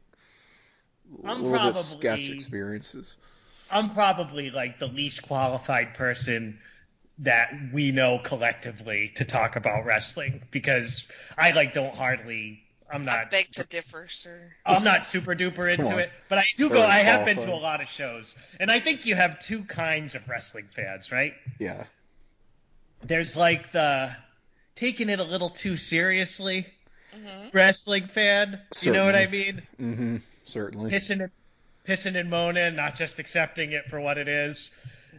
a 1.25 1.29
I'm 1.29 1.43
little 1.43 1.61
bit 1.63 1.77
sketch 1.77 2.31
experiences. 2.31 3.17
I'm 3.71 3.91
probably 3.91 4.51
like 4.51 4.79
the 4.79 4.87
least 4.89 5.23
qualified 5.23 5.95
person 5.95 6.59
that 7.19 7.51
we 7.73 7.91
know 7.93 8.19
collectively 8.19 9.13
to 9.17 9.25
talk 9.25 9.57
about 9.57 9.85
wrestling 9.85 10.43
because 10.51 11.07
I 11.37 11.51
like 11.53 11.73
don't 11.75 11.95
hardly. 11.95 12.63
I'm 12.91 13.05
I 13.09 13.17
not. 13.17 13.31
beg 13.31 13.53
to 13.53 13.65
differ, 13.65 14.09
sir. 14.09 14.57
I'm 14.65 14.83
not 14.85 15.05
super 15.07 15.35
duper 15.35 15.71
into 15.73 15.99
it, 15.99 16.11
but 16.29 16.39
I 16.39 16.45
do 16.57 16.71
go. 16.71 16.83
I 16.83 16.99
have 16.99 17.25
been 17.25 17.39
to 17.41 17.53
a 17.53 17.57
lot 17.57 17.81
of 17.83 17.89
shows, 17.89 18.35
and 18.61 18.71
I 18.71 18.81
think 18.81 19.07
you 19.07 19.15
have 19.15 19.39
two 19.41 19.65
kinds 19.65 20.15
of 20.15 20.29
wrestling 20.29 20.69
fans, 20.75 21.11
right? 21.13 21.35
Yeah, 21.59 21.87
There's 23.03 23.37
like 23.37 23.73
the 23.73 24.17
taking 24.77 25.09
it 25.11 25.19
a 25.21 25.25
little 25.25 25.51
too 25.51 25.77
seriously 25.77 26.67
hmm 27.13 27.49
wrestling 27.53 28.09
fan. 28.09 28.61
You 28.81 28.93
know 28.93 29.05
what 29.05 29.17
I 29.17 29.27
mean? 29.27 29.63
mm-hmm, 29.81 30.17
certainly. 30.45 30.91
Pissing 30.91 31.23
and 31.23 31.31
pissing 31.87 32.17
and 32.19 32.31
moaning, 32.31 32.77
not 32.77 32.95
just 32.97 33.19
accepting 33.19 33.73
it 33.73 33.87
for 33.89 34.01
what 34.01 34.19
it 34.19 34.29
is. 34.29 34.71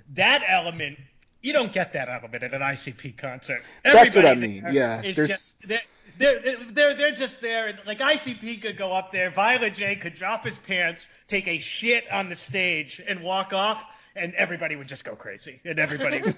That 0.09 0.43
element, 0.47 0.99
you 1.41 1.53
don't 1.53 1.71
get 1.71 1.93
that 1.93 2.09
out 2.09 2.23
of 2.23 2.33
it 2.33 2.43
at 2.43 2.53
an 2.53 2.61
ICP 2.61 3.17
concert. 3.17 3.61
That's 3.83 4.15
what 4.15 4.25
I 4.25 4.35
mean, 4.35 4.65
yeah, 4.71 5.01
there's- 5.01 5.15
just- 5.29 5.67
they're, 5.67 5.81
they're, 6.17 6.57
they're, 6.71 6.93
they're 6.95 7.11
just 7.11 7.39
there. 7.39 7.67
And 7.67 7.79
like 7.85 7.99
ICP 7.99 8.61
could 8.61 8.77
go 8.77 8.91
up 8.91 9.11
there, 9.11 9.29
Violent 9.31 9.75
J 9.75 9.95
could 9.95 10.15
drop 10.15 10.43
his 10.43 10.57
pants, 10.57 11.05
take 11.27 11.47
a 11.47 11.59
shit 11.59 12.03
on 12.11 12.27
the 12.29 12.35
stage, 12.35 13.01
and 13.07 13.21
walk 13.23 13.53
off, 13.53 13.85
and 14.15 14.33
everybody 14.35 14.75
would 14.75 14.87
just 14.87 15.05
go 15.05 15.15
crazy, 15.15 15.61
and 15.63 15.79
everybody. 15.79 16.19
would 16.21 16.37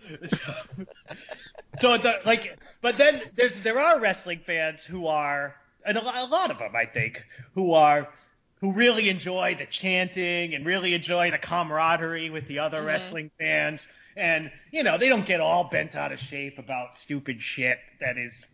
so, 0.30 0.52
so 1.78 1.98
the, 1.98 2.20
like, 2.24 2.58
but 2.80 2.96
then 2.96 3.22
there's 3.36 3.62
there 3.62 3.78
are 3.78 4.00
wrestling 4.00 4.40
fans 4.44 4.82
who 4.82 5.06
are, 5.06 5.54
and 5.84 5.96
a 5.96 6.02
lot 6.02 6.50
of 6.50 6.58
them, 6.58 6.74
I 6.74 6.86
think, 6.86 7.22
who 7.54 7.74
are 7.74 8.08
who 8.60 8.72
really 8.72 9.08
enjoy 9.08 9.56
the 9.58 9.66
chanting 9.66 10.54
and 10.54 10.66
really 10.66 10.94
enjoy 10.94 11.30
the 11.30 11.38
camaraderie 11.38 12.30
with 12.30 12.46
the 12.46 12.58
other 12.58 12.82
wrestling 12.82 13.30
fans. 13.38 13.86
And, 14.16 14.50
you 14.70 14.82
know, 14.82 14.98
they 14.98 15.08
don't 15.08 15.24
get 15.24 15.40
all 15.40 15.64
bent 15.64 15.94
out 15.96 16.12
of 16.12 16.20
shape 16.20 16.58
about 16.58 16.96
stupid 16.96 17.42
shit 17.42 17.78
that 18.00 18.18
is, 18.18 18.46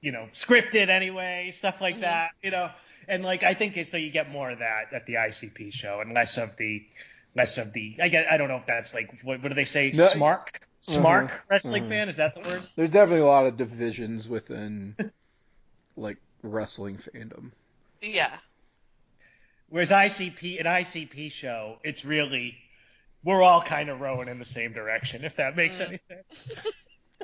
you 0.00 0.10
know, 0.10 0.28
scripted 0.32 0.88
anyway, 0.88 1.52
stuff 1.54 1.80
like 1.80 2.00
that, 2.00 2.30
you 2.42 2.50
know. 2.50 2.70
And 3.08 3.22
like 3.22 3.42
I 3.42 3.54
think 3.54 3.84
so 3.86 3.96
you 3.96 4.10
get 4.10 4.30
more 4.30 4.50
of 4.50 4.60
that 4.60 4.92
at 4.92 5.06
the 5.06 5.14
ICP 5.14 5.72
show 5.72 6.00
and 6.00 6.14
less 6.14 6.38
of 6.38 6.56
the 6.56 6.86
less 7.34 7.58
of 7.58 7.72
the 7.72 7.96
I 8.00 8.08
get 8.08 8.30
I 8.30 8.36
don't 8.36 8.48
know 8.48 8.56
if 8.56 8.66
that's 8.66 8.94
like 8.94 9.12
what, 9.22 9.42
what 9.42 9.48
do 9.48 9.54
they 9.54 9.64
say? 9.64 9.90
No, 9.92 10.06
Smark? 10.06 10.46
Smark 10.82 11.26
uh-huh, 11.26 11.38
wrestling 11.48 11.82
uh-huh. 11.84 11.90
fan, 11.90 12.08
is 12.08 12.16
that 12.16 12.34
the 12.34 12.48
word? 12.48 12.62
There's 12.76 12.90
definitely 12.90 13.22
a 13.22 13.26
lot 13.26 13.46
of 13.46 13.56
divisions 13.56 14.28
within 14.28 14.96
like 15.96 16.18
wrestling 16.42 16.96
fandom. 16.96 17.50
Yeah. 18.00 18.30
Whereas 19.72 19.88
ICP, 19.88 20.60
an 20.60 20.66
ICP 20.66 21.32
show, 21.32 21.78
it's 21.82 22.04
really 22.04 22.54
we're 23.24 23.40
all 23.40 23.62
kind 23.62 23.88
of 23.88 24.02
rowing 24.02 24.28
in 24.28 24.38
the 24.38 24.44
same 24.44 24.74
direction, 24.74 25.24
if 25.24 25.36
that 25.36 25.56
makes 25.56 25.78
mm. 25.78 25.88
any 25.88 25.98
sense. 26.06 26.52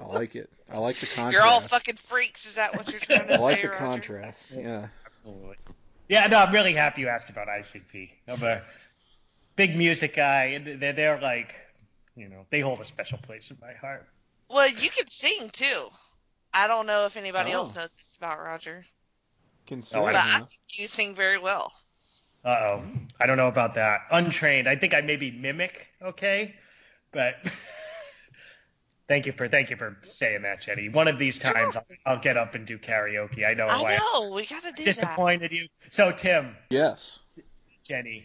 I 0.00 0.06
like 0.06 0.34
it. 0.34 0.48
I 0.72 0.78
like 0.78 0.96
the 0.96 1.04
contrast. 1.04 1.32
You're 1.34 1.42
all 1.42 1.60
fucking 1.60 1.96
freaks. 1.96 2.46
Is 2.46 2.54
that 2.54 2.74
what 2.74 2.90
you're 2.90 3.00
trying 3.00 3.26
to 3.26 3.34
I 3.34 3.36
say, 3.36 3.42
I 3.42 3.44
like 3.44 3.60
the 3.60 3.68
Roger? 3.68 3.78
contrast. 3.78 4.56
Yeah. 4.56 4.88
Absolutely. 5.04 5.56
Yeah, 6.08 6.26
no, 6.28 6.38
I'm 6.38 6.50
really 6.54 6.72
happy 6.72 7.02
you 7.02 7.08
asked 7.08 7.28
about 7.28 7.48
ICP. 7.48 8.12
I'm 8.26 8.42
a 8.42 8.62
big 9.56 9.76
music 9.76 10.16
guy, 10.16 10.44
and 10.44 10.80
they're, 10.80 10.94
they're 10.94 11.20
like, 11.20 11.54
you 12.16 12.30
know, 12.30 12.46
they 12.48 12.60
hold 12.60 12.80
a 12.80 12.84
special 12.86 13.18
place 13.18 13.50
in 13.50 13.58
my 13.60 13.74
heart. 13.74 14.06
Well, 14.48 14.68
you 14.68 14.88
can 14.88 15.06
sing 15.06 15.50
too. 15.50 15.88
I 16.54 16.66
don't 16.66 16.86
know 16.86 17.04
if 17.04 17.18
anybody 17.18 17.50
oh. 17.52 17.56
else 17.56 17.72
Oh. 17.76 17.80
knows 17.80 17.92
this 17.92 18.16
about 18.16 18.38
Roger, 18.38 18.86
Consider, 19.66 20.00
Oh, 20.00 20.06
I 20.06 20.12
but 20.12 20.22
I 20.24 20.38
think 20.38 20.48
you 20.70 20.86
sing 20.86 21.14
very 21.14 21.36
well. 21.36 21.74
Uh 22.48 22.50
oh, 22.50 22.82
I 23.20 23.26
don't 23.26 23.36
know 23.36 23.48
about 23.48 23.74
that. 23.74 24.00
Untrained, 24.10 24.66
I 24.68 24.76
think 24.76 24.94
I 24.94 25.02
maybe 25.02 25.30
mimic, 25.30 25.86
okay, 26.02 26.54
but 27.12 27.34
thank 29.08 29.26
you 29.26 29.32
for 29.32 29.48
thank 29.48 29.68
you 29.68 29.76
for 29.76 29.98
saying 30.06 30.42
that, 30.42 30.62
Jenny. 30.62 30.88
One 30.88 31.08
of 31.08 31.18
these 31.18 31.38
times 31.38 31.76
I'll, 31.76 31.86
I'll 32.06 32.18
get 32.20 32.38
up 32.38 32.54
and 32.54 32.66
do 32.66 32.78
karaoke. 32.78 33.46
I 33.46 33.52
know 33.52 33.66
I 33.66 33.74
I 33.84 33.98
know. 33.98 34.34
We 34.34 34.46
gotta 34.46 34.72
do 34.72 34.76
that. 34.76 34.84
disappointed 34.84 35.52
you. 35.52 35.68
So 35.90 36.10
Tim, 36.12 36.56
Yes. 36.70 37.18
Jenny, 37.84 38.24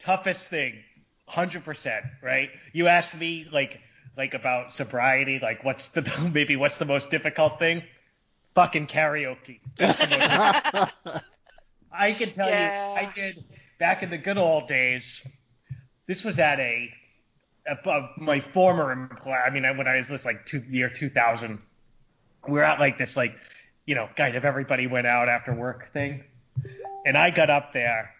toughest 0.00 0.48
thing, 0.48 0.74
hundred 1.28 1.64
percent, 1.64 2.04
right? 2.22 2.50
You 2.72 2.88
asked 2.88 3.14
me 3.14 3.46
like 3.52 3.78
like 4.16 4.34
about 4.34 4.72
sobriety, 4.72 5.38
like 5.40 5.62
what's 5.64 5.86
the 5.88 6.02
maybe 6.34 6.56
what's 6.56 6.78
the 6.78 6.86
most 6.86 7.08
difficult 7.10 7.60
thing? 7.60 7.84
Fucking 8.56 8.88
karaoke. 8.88 9.60
That's 9.76 9.96
the 9.98 11.00
most 11.06 11.22
I 11.92 12.12
can 12.12 12.30
tell 12.30 12.48
Yeah. 12.48 13.00
you, 13.00 13.08
I 13.08 13.12
did 13.12 13.44
back 13.80 14.04
in 14.04 14.10
the 14.10 14.18
good 14.18 14.38
old 14.38 14.68
days. 14.68 15.20
This 16.06 16.22
was 16.22 16.38
at 16.38 16.60
a, 16.60 16.88
a, 17.66 17.88
a 17.90 18.10
my 18.18 18.38
former 18.38 18.92
employer. 18.92 19.42
I 19.44 19.50
mean, 19.50 19.64
when 19.76 19.88
I 19.88 19.96
was 19.96 20.08
this 20.08 20.24
like 20.24 20.46
two, 20.46 20.62
year 20.68 20.88
2000, 20.88 21.58
we 22.46 22.52
were 22.52 22.62
at 22.62 22.78
like 22.78 22.96
this 22.98 23.16
like, 23.16 23.34
you 23.86 23.96
know, 23.96 24.08
kind 24.16 24.36
of 24.36 24.44
everybody 24.44 24.86
went 24.86 25.08
out 25.08 25.28
after 25.28 25.52
work 25.52 25.92
thing, 25.92 26.22
and 27.04 27.16
I 27.18 27.30
got 27.30 27.50
up 27.50 27.72
there 27.72 28.14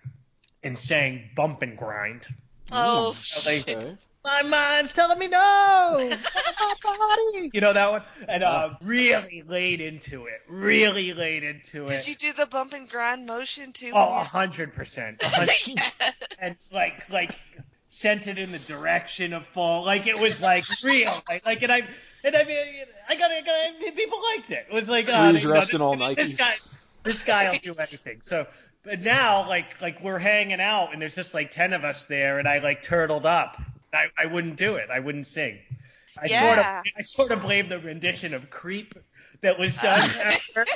and 0.64 0.76
sang 0.76 1.30
"Bump 1.36 1.62
and 1.62 1.76
Grind." 1.78 2.26
oh, 2.72 3.12
So 3.12 3.48
they- 3.50 3.58
shit. 3.60 4.06
Okay. 4.22 4.42
My 4.42 4.42
mind's 4.42 4.92
telling 4.92 5.18
me 5.18 5.28
no. 5.28 5.38
My 5.38 6.74
body. 6.82 7.50
You 7.52 7.60
know 7.60 7.72
that 7.72 7.90
one, 7.90 8.02
and 8.28 8.42
uh, 8.42 8.74
really 8.82 9.42
laid 9.46 9.80
into 9.80 10.26
it. 10.26 10.42
Really 10.48 11.14
laid 11.14 11.42
into 11.42 11.84
it. 11.84 11.88
Did 11.88 12.08
you 12.08 12.14
do 12.16 12.32
the 12.34 12.46
bump 12.46 12.74
and 12.74 12.88
grind 12.88 13.26
motion 13.26 13.72
too? 13.72 13.92
Oh, 13.94 14.12
a 14.12 14.24
hundred 14.24 14.74
percent. 14.74 15.22
And 16.42 16.56
like, 16.72 17.04
like, 17.10 17.38
sent 17.90 18.26
it 18.26 18.38
in 18.38 18.50
the 18.50 18.58
direction 18.60 19.34
of 19.34 19.46
fall. 19.48 19.84
Like 19.84 20.06
it 20.06 20.18
was 20.18 20.40
like 20.40 20.64
real. 20.84 21.12
Like, 21.28 21.44
like 21.44 21.60
and 21.60 21.70
I, 21.70 21.86
and 22.24 22.34
I 22.34 22.44
mean, 22.44 22.58
I 23.06 23.14
got, 23.14 23.30
I 23.30 23.42
got, 23.42 23.94
people 23.94 24.18
liked 24.22 24.50
it. 24.50 24.66
It 24.70 24.74
was 24.74 24.88
like, 24.88 25.06
Were 25.06 25.12
oh, 25.14 25.20
you 25.20 25.26
you 25.26 25.32
know, 25.34 25.40
dressed 25.40 25.72
this, 25.72 25.80
in 25.80 25.84
all 25.84 25.96
this 25.96 26.32
Nikes? 26.32 26.38
guy, 26.38 26.54
this 27.02 27.22
guy'll 27.24 27.58
do 27.58 27.74
anything. 27.74 28.20
So, 28.22 28.46
but 28.84 29.00
now, 29.00 29.46
like, 29.46 29.82
like 29.82 30.02
we're 30.02 30.18
hanging 30.18 30.62
out, 30.62 30.94
and 30.94 31.02
there's 31.02 31.14
just 31.14 31.34
like 31.34 31.50
ten 31.50 31.74
of 31.74 31.84
us 31.84 32.06
there, 32.06 32.38
and 32.38 32.48
I 32.48 32.60
like 32.60 32.82
turtled 32.82 33.26
up. 33.26 33.60
I, 33.92 34.06
I 34.18 34.26
wouldn't 34.26 34.56
do 34.56 34.76
it. 34.76 34.88
I 34.90 35.00
wouldn't 35.00 35.26
sing. 35.26 35.58
I 36.18 36.26
sort 36.28 36.58
Yeah. 36.58 36.80
of, 36.80 36.92
I 36.98 37.02
sort 37.02 37.32
of 37.32 37.42
blame 37.42 37.68
the 37.68 37.78
rendition 37.78 38.34
of 38.34 38.50
"Creep" 38.50 38.94
that 39.42 39.58
was 39.58 39.76
done 39.78 40.08
after, 40.24 40.66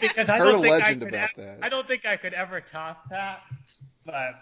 because 0.00 0.28
I 0.28 0.38
Heard 0.38 0.52
don't 0.52 0.62
think 0.62 0.80
I 0.80 0.94
could. 0.94 1.02
about 1.08 1.14
ev- 1.14 1.30
that. 1.36 1.58
I 1.62 1.68
don't 1.68 1.86
think 1.86 2.06
I 2.06 2.16
could 2.16 2.34
ever 2.34 2.60
top 2.60 3.08
that. 3.10 3.40
But 4.04 4.34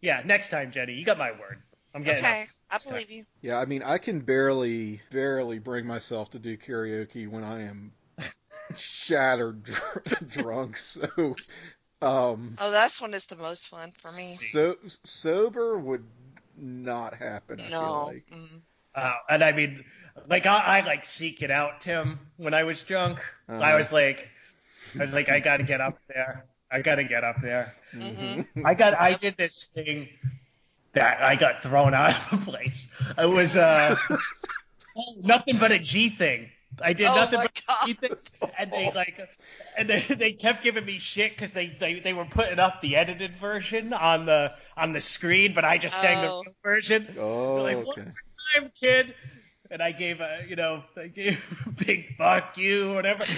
yeah, 0.00 0.22
next 0.24 0.48
time, 0.50 0.70
Jenny, 0.70 0.94
you 0.94 1.04
got 1.04 1.18
my 1.18 1.32
word. 1.32 1.58
I'm 1.94 2.02
getting 2.02 2.24
Okay, 2.24 2.46
I 2.70 2.78
believe 2.78 3.10
you. 3.10 3.24
Yeah, 3.42 3.58
I 3.58 3.64
mean, 3.66 3.82
I 3.82 3.98
can 3.98 4.20
barely, 4.20 5.00
barely 5.12 5.58
bring 5.58 5.86
myself 5.86 6.30
to 6.30 6.38
do 6.38 6.56
karaoke 6.56 7.28
when 7.28 7.44
I 7.44 7.62
am 7.62 7.92
shattered 8.76 9.62
dr- 9.64 10.28
drunk. 10.28 10.76
So, 10.78 11.36
um, 12.02 12.56
Oh, 12.60 12.70
that's 12.70 13.00
when 13.00 13.14
it's 13.14 13.26
the 13.26 13.36
most 13.36 13.66
fun 13.68 13.92
for 14.02 14.10
me. 14.12 14.36
so 14.36 14.76
sober 15.04 15.78
would 15.78 16.04
not 16.56 17.14
happen. 17.14 17.60
I 17.60 17.68
No. 17.70 17.78
feel 17.80 18.06
like. 18.06 18.24
mm. 18.32 18.60
Uh, 18.94 19.14
and 19.28 19.42
I 19.42 19.52
mean, 19.52 19.84
like 20.28 20.46
I, 20.46 20.58
I 20.58 20.80
like 20.86 21.04
seek 21.04 21.42
it 21.42 21.50
out, 21.50 21.80
Tim. 21.80 22.18
When 22.36 22.54
I 22.54 22.64
was 22.64 22.82
drunk, 22.82 23.18
I 23.58 23.72
Uh-huh. 23.72 23.78
was 23.78 23.92
like, 23.92 24.28
I 24.98 25.04
was 25.04 25.12
like, 25.12 25.28
I 25.28 25.40
got 25.40 25.58
to 25.58 25.64
get 25.64 25.80
up 25.80 25.98
there. 26.08 26.46
I 26.70 26.82
got 26.82 26.96
to 26.96 27.04
get 27.04 27.24
up 27.24 27.40
there. 27.40 27.74
Mhm. 27.94 28.46
I 28.64 28.74
got, 28.74 28.94
I 29.00 29.14
did 29.14 29.36
this 29.36 29.66
thing 29.74 30.08
that 30.92 31.20
I 31.22 31.36
got 31.36 31.62
thrown 31.62 31.94
out 31.94 32.14
of 32.32 32.44
the 32.44 32.50
place. 32.50 32.86
It 33.18 33.26
was 33.26 33.56
uh, 33.56 33.96
nothing 35.22 35.58
but 35.58 35.72
a 35.72 35.78
G 35.78 36.10
thing. 36.10 36.50
I 36.82 36.92
did 36.92 37.08
Oh 37.08 37.14
nothing 37.14 37.38
my 37.38 37.44
but 37.44 37.62
a 37.82 37.86
G 37.86 37.92
thing, 37.94 38.10
and 38.58 38.72
they 38.72 38.90
like, 38.94 39.18
and 39.76 39.88
they, 39.88 40.00
they 40.00 40.32
kept 40.32 40.62
giving 40.62 40.84
me 40.84 40.98
shit 40.98 41.32
because 41.32 41.52
they, 41.52 41.76
they 41.78 42.00
they 42.00 42.12
were 42.12 42.24
putting 42.24 42.58
up 42.58 42.80
the 42.80 42.96
edited 42.96 43.36
version 43.36 43.92
on 43.92 44.26
the 44.26 44.52
on 44.76 44.92
the 44.92 45.00
screen, 45.00 45.54
but 45.54 45.64
I 45.64 45.78
just 45.78 45.98
sang 45.98 46.20
the 46.20 46.28
Oh. 46.28 46.42
real 46.44 46.54
version. 46.62 47.06
Oh, 47.18 47.54
They're 47.54 47.64
like, 47.64 47.76
oh, 47.76 47.80
okay. 47.80 48.02
"What's 48.02 48.14
the 48.14 48.60
time, 48.60 48.70
kid?" 48.78 49.14
And 49.70 49.82
I 49.82 49.92
gave 49.92 50.20
a, 50.20 50.44
you 50.48 50.56
know, 50.56 50.82
I 50.96 51.06
gave 51.08 51.40
a 51.66 51.70
big 51.84 52.16
fuck 52.16 52.56
you, 52.58 52.92
whatever. 52.92 53.24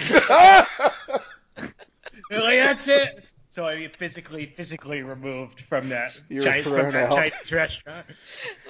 They're 2.29 2.41
like, 2.41 2.59
that's 2.59 2.87
it. 2.87 3.23
So 3.49 3.65
I 3.65 3.75
mean, 3.75 3.89
physically, 3.97 4.45
physically 4.45 5.01
removed 5.03 5.61
from 5.61 5.89
that, 5.89 6.17
You 6.29 6.43
Chinese, 6.43 6.63
from 6.63 6.73
that. 6.91 7.09
Chinese 7.09 7.51
restaurant. 7.51 8.05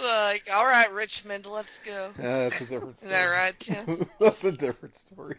Like, 0.01 0.47
all 0.53 0.65
right, 0.65 0.91
Richmond, 0.93 1.45
let's 1.45 1.77
go. 1.79 2.11
Yeah, 2.19 2.49
that's 2.49 2.61
a 2.61 2.65
different 2.65 2.97
story. 2.97 3.11
Is 3.13 3.13
story. 3.13 3.13
that 3.13 3.25
right, 3.25 3.59
Tim? 3.59 4.09
that's 4.19 4.43
a 4.43 4.51
different 4.51 4.95
story. 4.95 5.35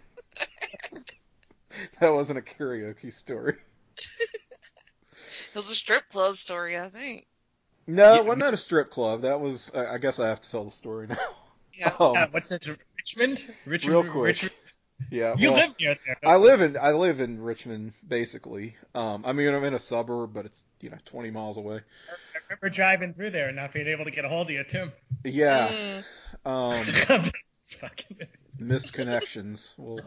that 2.00 2.12
wasn't 2.12 2.38
a 2.38 2.42
karaoke 2.42 3.12
story. 3.12 3.56
It 5.54 5.56
was 5.56 5.70
a 5.70 5.74
strip 5.74 6.08
club 6.10 6.36
story, 6.36 6.78
I 6.78 6.88
think. 6.88 7.26
No, 7.86 8.12
Yeah. 8.12 8.18
it 8.20 8.26
wasn't 8.26 8.54
a 8.54 8.56
strip 8.58 8.90
club. 8.90 9.22
That 9.22 9.40
was. 9.40 9.72
I 9.74 9.94
I 9.94 9.98
guess 9.98 10.20
I 10.20 10.28
have 10.28 10.40
to 10.42 10.50
tell 10.50 10.64
the 10.64 10.70
story 10.70 11.06
now. 11.08 11.16
Yeah. 11.76 11.92
Um, 12.00 12.16
Uh, 12.16 12.26
what's 12.30 12.50
that? 12.50 12.64
Richmond? 12.98 13.42
Richmond. 13.66 14.04
real 14.04 14.12
quick. 14.12 14.24
Richmond? 14.42 14.52
Yeah. 15.10 15.34
You 15.36 15.52
well, 15.52 15.60
live 15.60 15.74
near 15.80 15.96
there. 16.06 16.18
I 16.24 16.36
live 16.36 16.60
in 16.60 16.76
I 16.76 16.92
live 16.92 17.20
in 17.20 17.40
Richmond, 17.40 17.92
basically. 18.06 18.76
Um, 18.94 19.24
I 19.26 19.32
mean, 19.32 19.52
I'm 19.54 19.64
in 19.64 19.74
a 19.74 19.78
suburb, 19.78 20.32
but 20.34 20.46
it's 20.46 20.64
you 20.80 20.90
know 20.90 20.98
20 21.06 21.30
miles 21.30 21.56
away. 21.56 21.76
I 21.76 22.38
remember 22.48 22.68
driving 22.70 23.14
through 23.14 23.30
there 23.30 23.48
and 23.48 23.56
not 23.56 23.72
being 23.72 23.88
able 23.88 24.04
to 24.04 24.10
get 24.10 24.24
a 24.24 24.28
hold 24.28 24.46
of 24.48 24.50
you, 24.50 24.64
Tim. 24.64 24.92
Yeah. 25.24 25.68
Mm. 26.44 26.84
Um, 27.14 27.30
missed 28.58 28.92
connections. 28.92 29.74
We'll 29.76 30.00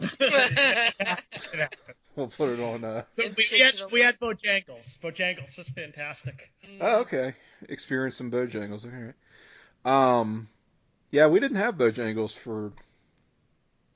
we'll 2.16 2.28
put 2.28 2.50
it 2.50 2.60
on. 2.60 2.84
Uh, 2.84 3.02
we, 3.16 3.30
we, 3.52 3.58
had, 3.58 3.74
we 3.90 4.00
had 4.00 4.18
Bojangles. 4.20 4.98
Bojangles 4.98 5.56
was 5.56 5.68
fantastic. 5.68 6.50
oh, 6.80 7.00
okay. 7.00 7.34
Experience 7.68 8.16
some 8.16 8.30
Bojangles. 8.30 8.84
All 8.86 8.92
right. 8.92 9.14
Um, 9.84 10.48
yeah, 11.10 11.26
we 11.26 11.40
didn't 11.40 11.58
have 11.58 11.76
Bojangles 11.76 12.36
for 12.36 12.72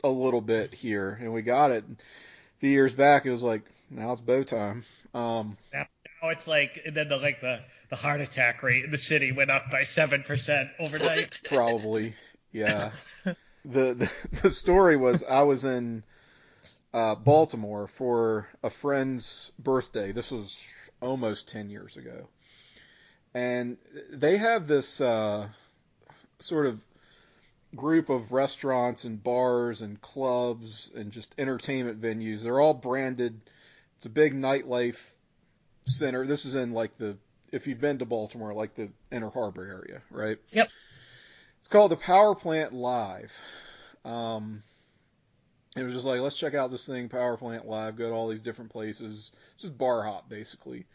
a 0.05 0.09
little 0.09 0.41
bit 0.41 0.75
here, 0.75 1.19
and 1.21 1.33
we 1.33 1.43
got 1.43 1.71
it 1.71 1.85
a 1.85 2.61
few 2.61 2.71
years 2.71 2.95
back. 2.95 3.27
It 3.27 3.31
was 3.31 3.43
like 3.43 3.63
now 3.91 4.13
it's 4.13 4.21
Bo 4.21 4.43
time. 4.43 4.85
Um, 5.15 5.57
Now, 5.73 5.87
now 6.23 6.29
it's 6.31 6.47
like, 6.47 6.81
and 6.85 6.97
then 6.97 7.09
the 7.09 7.17
like 7.17 7.41
the 7.41 7.61
the 7.91 7.97
heart 7.97 8.21
attack 8.21 8.63
rate 8.63 8.85
in 8.85 8.91
the 8.91 8.99
city 8.99 9.33
went 9.33 9.51
up 9.51 9.71
by 9.71 9.85
seven 9.85 10.23
percent 10.23 10.69
overnight. 10.79 11.41
Probably, 11.45 12.15
yeah. 12.53 12.91
the, 13.25 13.95
the 13.95 14.13
the 14.43 14.51
story 14.51 14.97
was 14.97 15.25
I 15.25 15.43
was 15.43 15.65
in 15.65 16.03
uh, 16.93 17.15
Baltimore 17.15 17.89
for 17.89 18.49
a 18.63 18.71
friend's 18.71 19.53
birthday. 19.59 20.13
This 20.13 20.31
was 20.31 20.63
almost 21.01 21.49
ten 21.49 21.71
years 21.71 21.97
ago, 21.97 22.29
and 23.35 23.77
they 24.11 24.37
have 24.37 24.67
this 24.67 25.01
uh, 25.01 25.49
sort 26.39 26.67
of 26.67 26.81
group 27.77 28.09
of 28.09 28.33
restaurants 28.33 29.05
and 29.05 29.23
bars 29.23 29.83
and 29.83 30.01
clubs 30.01 30.91
and 30.95 31.13
just 31.13 31.35
entertainment 31.39 32.01
venues. 32.01 32.43
They're 32.43 32.61
all 32.61 32.75
branded. 32.75 33.41
It's 33.97 34.07
a 34.07 34.11
big 34.11 34.35
nightlife 34.35 34.99
center. 35.87 36.27
This 36.27 36.45
is 36.45 36.55
in 36.55 36.73
like 36.73 36.97
the 36.99 37.17
if 37.53 37.67
you've 37.67 37.81
been 37.81 37.99
to 37.99 38.05
Baltimore, 38.05 38.53
like 38.53 38.75
the 38.75 38.91
Inner 39.13 39.31
Harbor 39.31 39.67
area, 39.67 40.03
right? 40.11 40.39
Yep. 40.51 40.69
It's 41.61 41.69
called 41.69 41.91
the 41.91 41.97
Power 41.97 42.35
Plant 42.35 42.73
Live. 42.73 43.33
Um, 44.05 44.63
it 45.77 45.83
was 45.83 45.93
just 45.93 46.07
like, 46.07 46.21
let's 46.21 46.37
check 46.37 46.55
out 46.55 46.71
this 46.71 46.87
thing, 46.87 47.09
Power 47.09 47.37
Plant 47.37 47.67
Live. 47.67 47.97
Go 47.97 48.09
to 48.09 48.15
all 48.15 48.29
these 48.29 48.43
different 48.43 48.71
places. 48.71 49.31
It's 49.55 49.63
just 49.63 49.79
bar 49.79 50.05
hop, 50.05 50.29
basically. 50.29 50.87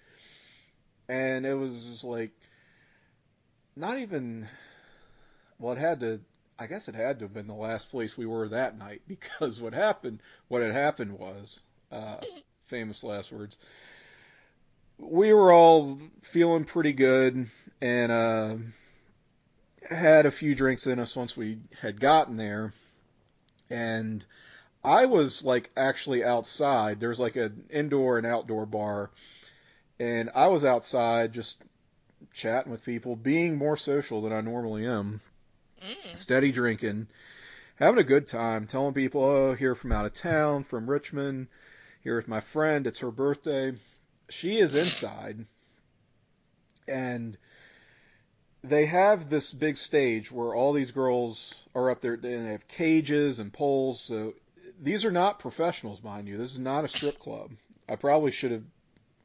And 1.07 1.45
it 1.45 1.53
was 1.53 1.85
just 1.85 2.03
like, 2.03 2.31
not 3.75 3.99
even. 3.99 4.47
Well, 5.59 5.73
it 5.73 5.77
had 5.77 5.99
to. 5.99 6.21
I 6.61 6.67
guess 6.67 6.87
it 6.87 6.93
had 6.93 7.17
to 7.17 7.25
have 7.25 7.33
been 7.33 7.47
the 7.47 7.55
last 7.55 7.89
place 7.89 8.15
we 8.15 8.27
were 8.27 8.47
that 8.49 8.77
night 8.77 9.01
because 9.07 9.59
what 9.59 9.73
happened, 9.73 10.21
what 10.47 10.61
had 10.61 10.73
happened 10.73 11.17
was, 11.17 11.59
uh, 11.91 12.17
famous 12.65 13.03
last 13.03 13.31
words. 13.31 13.57
We 14.99 15.33
were 15.33 15.51
all 15.51 15.97
feeling 16.21 16.65
pretty 16.65 16.93
good 16.93 17.49
and 17.81 18.11
uh, 18.11 18.55
had 19.89 20.27
a 20.27 20.31
few 20.31 20.53
drinks 20.53 20.85
in 20.85 20.99
us 20.99 21.15
once 21.15 21.35
we 21.35 21.57
had 21.81 21.99
gotten 21.99 22.37
there, 22.37 22.75
and 23.71 24.23
I 24.83 25.07
was 25.07 25.43
like 25.43 25.71
actually 25.75 26.23
outside. 26.23 26.99
There's 26.99 27.19
like 27.19 27.37
an 27.37 27.63
indoor 27.71 28.19
and 28.19 28.27
outdoor 28.27 28.67
bar, 28.67 29.09
and 29.99 30.29
I 30.35 30.49
was 30.49 30.63
outside 30.63 31.33
just 31.33 31.59
chatting 32.35 32.71
with 32.71 32.85
people, 32.85 33.15
being 33.15 33.57
more 33.57 33.77
social 33.77 34.21
than 34.21 34.31
I 34.31 34.41
normally 34.41 34.85
am 34.85 35.21
Mm. 35.81 36.17
steady 36.17 36.51
drinking, 36.51 37.07
having 37.75 37.99
a 37.99 38.03
good 38.03 38.27
time, 38.27 38.67
telling 38.67 38.93
people, 38.93 39.23
oh, 39.23 39.53
here 39.53 39.75
from 39.75 39.91
out 39.91 40.05
of 40.05 40.13
town, 40.13 40.63
from 40.63 40.89
Richmond, 40.89 41.47
here 42.03 42.15
with 42.15 42.27
my 42.27 42.39
friend, 42.39 42.85
it's 42.85 42.99
her 42.99 43.11
birthday. 43.11 43.73
She 44.29 44.59
is 44.59 44.75
inside, 44.75 45.45
and 46.87 47.37
they 48.63 48.85
have 48.85 49.29
this 49.29 49.53
big 49.53 49.77
stage 49.77 50.31
where 50.31 50.53
all 50.53 50.73
these 50.73 50.91
girls 50.91 51.63
are 51.73 51.89
up 51.89 52.01
there, 52.01 52.13
and 52.13 52.23
they 52.23 52.51
have 52.51 52.67
cages 52.67 53.39
and 53.39 53.51
poles. 53.51 54.01
So 54.01 54.33
these 54.79 55.03
are 55.05 55.11
not 55.11 55.39
professionals, 55.39 56.03
mind 56.03 56.27
you. 56.27 56.37
This 56.37 56.53
is 56.53 56.59
not 56.59 56.85
a 56.85 56.87
strip 56.87 57.17
club. 57.17 57.51
I 57.89 57.95
probably 57.95 58.31
should 58.31 58.51
have 58.51 58.63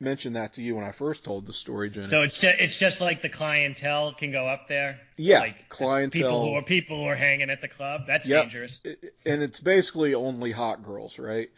mentioned 0.01 0.37
that 0.37 0.55
to 0.55 0.63
you 0.63 0.77
when 0.77 0.85
I 0.85 0.93
first 0.93 1.25
told 1.25 1.47
the 1.47 1.53
story, 1.53 1.91
Jenny. 1.91 2.07
So 2.07 2.23
it's 2.23 2.39
just 2.39 2.59
it's 2.61 2.77
just 2.77 3.01
like 3.01 3.23
the 3.23 3.29
clientele 3.29 4.13
can 4.15 4.31
go 4.33 4.47
up 4.47 4.69
there. 4.69 4.99
yeah, 5.17 5.41
like 5.41 5.57
just 5.59 5.69
clientele. 5.71 6.23
People 6.23 6.43
who 6.43 6.55
are 6.55 6.63
people 6.63 6.97
who 6.99 7.05
are 7.05 7.17
hanging 7.17 7.51
at 7.51 7.61
the 7.61 7.69
club. 7.69 8.03
That's 8.07 8.29
Yep. 8.29 8.43
dangerous. 8.45 8.85
And 9.25 9.43
it's 9.43 9.61
basically 9.61 10.15
only 10.15 10.53
hot 10.53 10.85
girls, 10.85 11.19
right? 11.19 11.49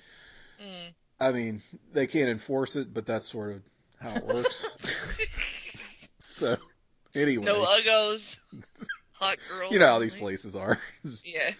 Mm. 0.62 0.92
I 1.20 1.32
mean, 1.32 1.62
they 1.92 2.06
can't 2.06 2.28
enforce 2.30 2.76
it, 2.76 2.94
but 2.94 3.06
that's 3.06 3.26
sort 3.26 3.52
of 3.52 3.62
how 4.00 4.14
it 4.16 4.24
works. 4.24 4.64
so, 6.20 6.56
anyway, 7.14 7.44
No 7.44 7.62
uggos. 7.62 8.38
Hot 9.14 9.36
girls. 9.50 9.72
you 9.72 9.80
know 9.80 9.86
how 9.88 9.98
these 9.98 10.14
places 10.14 10.54
are. 10.54 10.78
Yeah. 11.24 11.50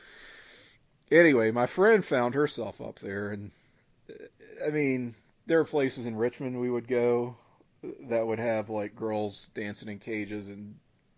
anyway, 1.10 1.50
my 1.50 1.66
friend 1.66 2.05
found 2.05 2.36
herself 2.36 2.80
up 2.80 3.00
there, 3.00 3.30
and 3.30 3.50
uh, 4.09 4.64
I 4.64 4.70
mean, 4.70 5.16
there 5.48 5.60
are 5.60 5.64
places 5.64 6.06
in 6.06 6.14
Richmond 6.14 6.60
we 6.60 6.70
would 6.70 6.86
go 6.86 7.36
that 8.02 8.26
would 8.26 8.38
have 8.38 8.70
like 8.70 8.94
girls 8.94 9.48
dancing 9.54 9.88
in 9.88 9.98
cages, 9.98 10.46
and 10.48 10.76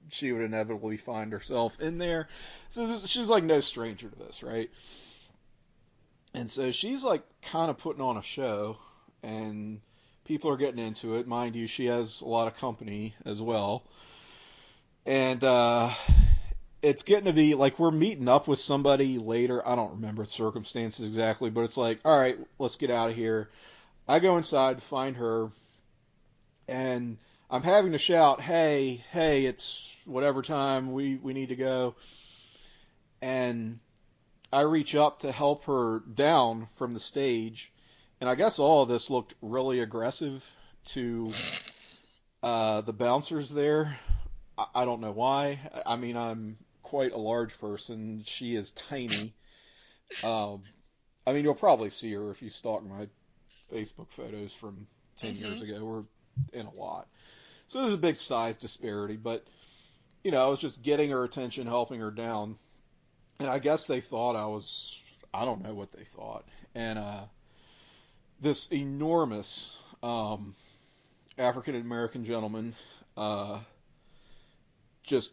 she 0.08 0.32
would 0.32 0.42
inevitably 0.42 0.96
find 0.96 1.32
herself 1.32 1.78
in 1.80 1.98
there. 1.98 2.28
So 2.68 2.98
she's 3.04 3.28
like 3.28 3.44
no 3.44 3.60
stranger 3.60 4.08
to 4.08 4.16
this, 4.16 4.42
right? 4.42 4.70
And 6.32 6.48
so 6.48 6.70
she's 6.70 7.02
like 7.02 7.22
kind 7.42 7.70
of 7.70 7.78
putting 7.78 8.02
on 8.02 8.16
a 8.16 8.22
show, 8.22 8.78
and 9.22 9.80
people 10.24 10.50
are 10.50 10.56
getting 10.56 10.84
into 10.84 11.16
it. 11.16 11.26
Mind 11.26 11.56
you, 11.56 11.66
she 11.66 11.86
has 11.86 12.20
a 12.20 12.26
lot 12.26 12.46
of 12.46 12.56
company 12.56 13.14
as 13.24 13.42
well. 13.42 13.82
And 15.06 15.42
uh, 15.42 15.90
it's 16.82 17.02
getting 17.02 17.24
to 17.24 17.32
be 17.32 17.54
like 17.54 17.80
we're 17.80 17.90
meeting 17.90 18.28
up 18.28 18.46
with 18.46 18.60
somebody 18.60 19.18
later. 19.18 19.66
I 19.66 19.74
don't 19.74 19.94
remember 19.94 20.22
the 20.22 20.30
circumstances 20.30 21.08
exactly, 21.08 21.50
but 21.50 21.62
it's 21.62 21.76
like, 21.76 22.00
all 22.04 22.16
right, 22.16 22.38
let's 22.60 22.76
get 22.76 22.90
out 22.90 23.10
of 23.10 23.16
here. 23.16 23.48
I 24.08 24.18
go 24.18 24.36
inside 24.36 24.78
to 24.78 24.84
find 24.84 25.16
her, 25.16 25.50
and 26.68 27.18
I'm 27.50 27.62
having 27.62 27.92
to 27.92 27.98
shout, 27.98 28.40
"Hey, 28.40 29.04
hey! 29.12 29.46
It's 29.46 29.96
whatever 30.04 30.42
time 30.42 30.92
we 30.92 31.16
we 31.16 31.32
need 31.32 31.50
to 31.50 31.56
go." 31.56 31.94
And 33.22 33.80
I 34.52 34.62
reach 34.62 34.94
up 34.96 35.20
to 35.20 35.32
help 35.32 35.64
her 35.64 36.00
down 36.00 36.66
from 36.76 36.92
the 36.92 37.00
stage, 37.00 37.72
and 38.20 38.28
I 38.28 38.34
guess 38.34 38.58
all 38.58 38.82
of 38.82 38.88
this 38.88 39.10
looked 39.10 39.34
really 39.40 39.80
aggressive 39.80 40.44
to 40.86 41.32
uh, 42.42 42.80
the 42.80 42.92
bouncers 42.92 43.50
there. 43.50 43.98
I, 44.58 44.66
I 44.74 44.84
don't 44.84 45.00
know 45.00 45.12
why. 45.12 45.60
I 45.86 45.96
mean, 45.96 46.16
I'm 46.16 46.58
quite 46.82 47.12
a 47.12 47.18
large 47.18 47.58
person. 47.58 48.22
She 48.24 48.56
is 48.56 48.72
tiny. 48.72 49.34
Um, 50.24 50.62
I 51.26 51.32
mean, 51.32 51.44
you'll 51.44 51.54
probably 51.54 51.90
see 51.90 52.12
her 52.14 52.30
if 52.30 52.42
you 52.42 52.50
stalk 52.50 52.84
my 52.84 53.08
Facebook 53.72 54.10
photos 54.10 54.52
from 54.52 54.86
10 55.16 55.34
years 55.34 55.62
ago. 55.62 55.84
We're 55.84 56.58
in 56.58 56.66
a 56.66 56.72
lot. 56.72 57.06
So 57.68 57.82
there's 57.82 57.94
a 57.94 57.98
big 57.98 58.16
size 58.16 58.56
disparity, 58.56 59.16
but, 59.16 59.44
you 60.24 60.30
know, 60.30 60.42
I 60.44 60.48
was 60.48 60.60
just 60.60 60.82
getting 60.82 61.10
her 61.10 61.22
attention, 61.24 61.66
helping 61.66 62.00
her 62.00 62.10
down. 62.10 62.56
And 63.38 63.48
I 63.48 63.58
guess 63.58 63.84
they 63.84 64.00
thought 64.00 64.36
I 64.36 64.46
was, 64.46 64.98
I 65.32 65.44
don't 65.44 65.62
know 65.62 65.74
what 65.74 65.92
they 65.92 66.04
thought. 66.04 66.44
And, 66.74 66.98
uh, 66.98 67.22
this 68.40 68.72
enormous, 68.72 69.76
um, 70.02 70.54
African 71.38 71.74
American 71.74 72.24
gentleman, 72.24 72.74
uh, 73.16 73.58
just 75.02 75.32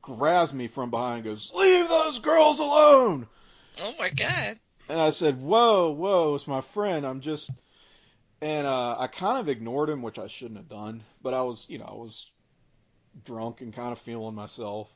grabs 0.00 0.52
me 0.52 0.68
from 0.68 0.90
behind 0.90 1.16
and 1.16 1.24
goes, 1.24 1.52
Leave 1.54 1.88
those 1.88 2.18
girls 2.18 2.58
alone! 2.58 3.26
Oh 3.80 3.94
my 3.98 4.10
god. 4.10 4.58
And 4.88 5.00
I 5.00 5.10
said, 5.10 5.40
"Whoa, 5.40 5.90
whoa, 5.90 6.34
it's 6.34 6.46
my 6.46 6.60
friend. 6.60 7.06
I'm 7.06 7.20
just." 7.20 7.50
And 8.42 8.66
uh, 8.66 8.96
I 8.98 9.06
kind 9.06 9.38
of 9.38 9.48
ignored 9.48 9.88
him, 9.88 10.02
which 10.02 10.18
I 10.18 10.26
shouldn't 10.26 10.58
have 10.58 10.68
done. 10.68 11.04
But 11.22 11.32
I 11.32 11.42
was, 11.42 11.64
you 11.70 11.78
know, 11.78 11.84
I 11.84 11.94
was 11.94 12.28
drunk 13.24 13.60
and 13.60 13.72
kind 13.72 13.92
of 13.92 14.00
feeling 14.00 14.34
myself. 14.34 14.88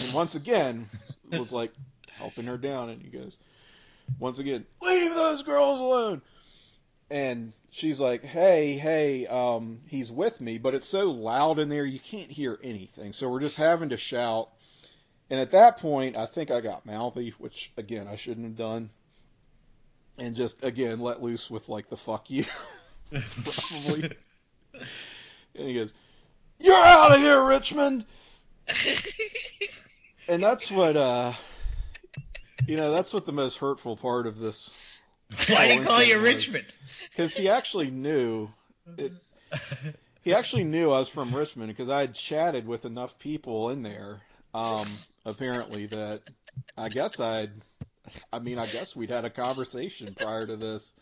And 0.00 0.14
once 0.14 0.36
again, 0.36 0.88
was 1.32 1.52
like 1.52 1.72
helping 2.12 2.46
her 2.46 2.56
down, 2.56 2.88
and 2.88 3.02
he 3.02 3.08
goes, 3.08 3.36
once 4.20 4.38
again, 4.38 4.64
leave 4.80 5.12
those 5.12 5.42
girls 5.42 5.80
alone. 5.80 6.22
And 7.10 7.52
she's 7.72 8.00
like, 8.00 8.24
"Hey, 8.24 8.74
hey, 8.78 9.26
um, 9.26 9.80
he's 9.88 10.10
with 10.10 10.40
me, 10.40 10.58
but 10.58 10.74
it's 10.74 10.86
so 10.86 11.10
loud 11.10 11.58
in 11.58 11.68
there 11.68 11.84
you 11.84 11.98
can't 12.00 12.30
hear 12.30 12.58
anything. 12.62 13.12
So 13.12 13.28
we're 13.28 13.40
just 13.40 13.56
having 13.56 13.90
to 13.90 13.96
shout." 13.96 14.48
And 15.28 15.40
at 15.40 15.50
that 15.50 15.78
point, 15.78 16.16
I 16.16 16.26
think 16.26 16.50
I 16.50 16.60
got 16.60 16.86
mouthy, 16.86 17.30
which 17.38 17.72
again 17.76 18.08
I 18.08 18.16
shouldn't 18.16 18.46
have 18.46 18.56
done, 18.56 18.90
and 20.18 20.36
just 20.36 20.62
again 20.64 21.00
let 21.00 21.22
loose 21.22 21.50
with 21.50 21.68
like 21.68 21.88
the 21.88 21.96
"fuck 21.96 22.30
you," 22.30 22.44
probably. 23.10 24.12
and 25.54 25.68
he 25.68 25.74
goes, 25.74 25.92
"You're 26.58 26.76
out 26.76 27.12
of 27.12 27.18
here, 27.20 27.42
Richmond." 27.42 28.04
And 30.28 30.42
that's 30.42 30.70
what, 30.70 30.96
uh, 30.96 31.32
you 32.66 32.76
know, 32.76 32.92
that's 32.92 33.12
what 33.12 33.26
the 33.26 33.32
most 33.32 33.58
hurtful 33.58 33.96
part 33.96 34.26
of 34.26 34.38
this 34.38 34.70
Why 35.48 35.68
do 35.68 35.74
you 35.74 35.82
call 35.82 36.02
you 36.02 36.14
Coincidence. 36.14 36.22
Richmond? 36.22 36.64
because 37.10 37.36
he 37.36 37.48
actually 37.48 37.90
knew 37.90 38.48
it, 38.96 39.12
he 40.22 40.34
actually 40.34 40.64
knew 40.64 40.92
I 40.92 41.00
was 41.00 41.08
from 41.08 41.34
Richmond 41.34 41.68
because 41.68 41.90
I 41.90 42.00
had 42.02 42.14
chatted 42.14 42.66
with 42.66 42.84
enough 42.84 43.18
people 43.18 43.70
in 43.70 43.82
there, 43.82 44.20
um, 44.54 44.86
apparently 45.26 45.86
that 45.86 46.22
I 46.78 46.88
guess 46.88 47.18
I'd, 47.18 47.50
I 48.32 48.38
mean, 48.38 48.58
I 48.58 48.66
guess 48.66 48.96
we'd 48.96 49.10
had 49.10 49.24
a 49.24 49.30
conversation 49.30 50.14
prior 50.14 50.46
to 50.46 50.56
this, 50.56 50.92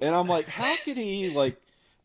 and 0.00 0.14
I'm 0.14 0.28
like, 0.28 0.46
how 0.48 0.74
could 0.84 0.96
he 0.96 1.30
like? 1.30 1.60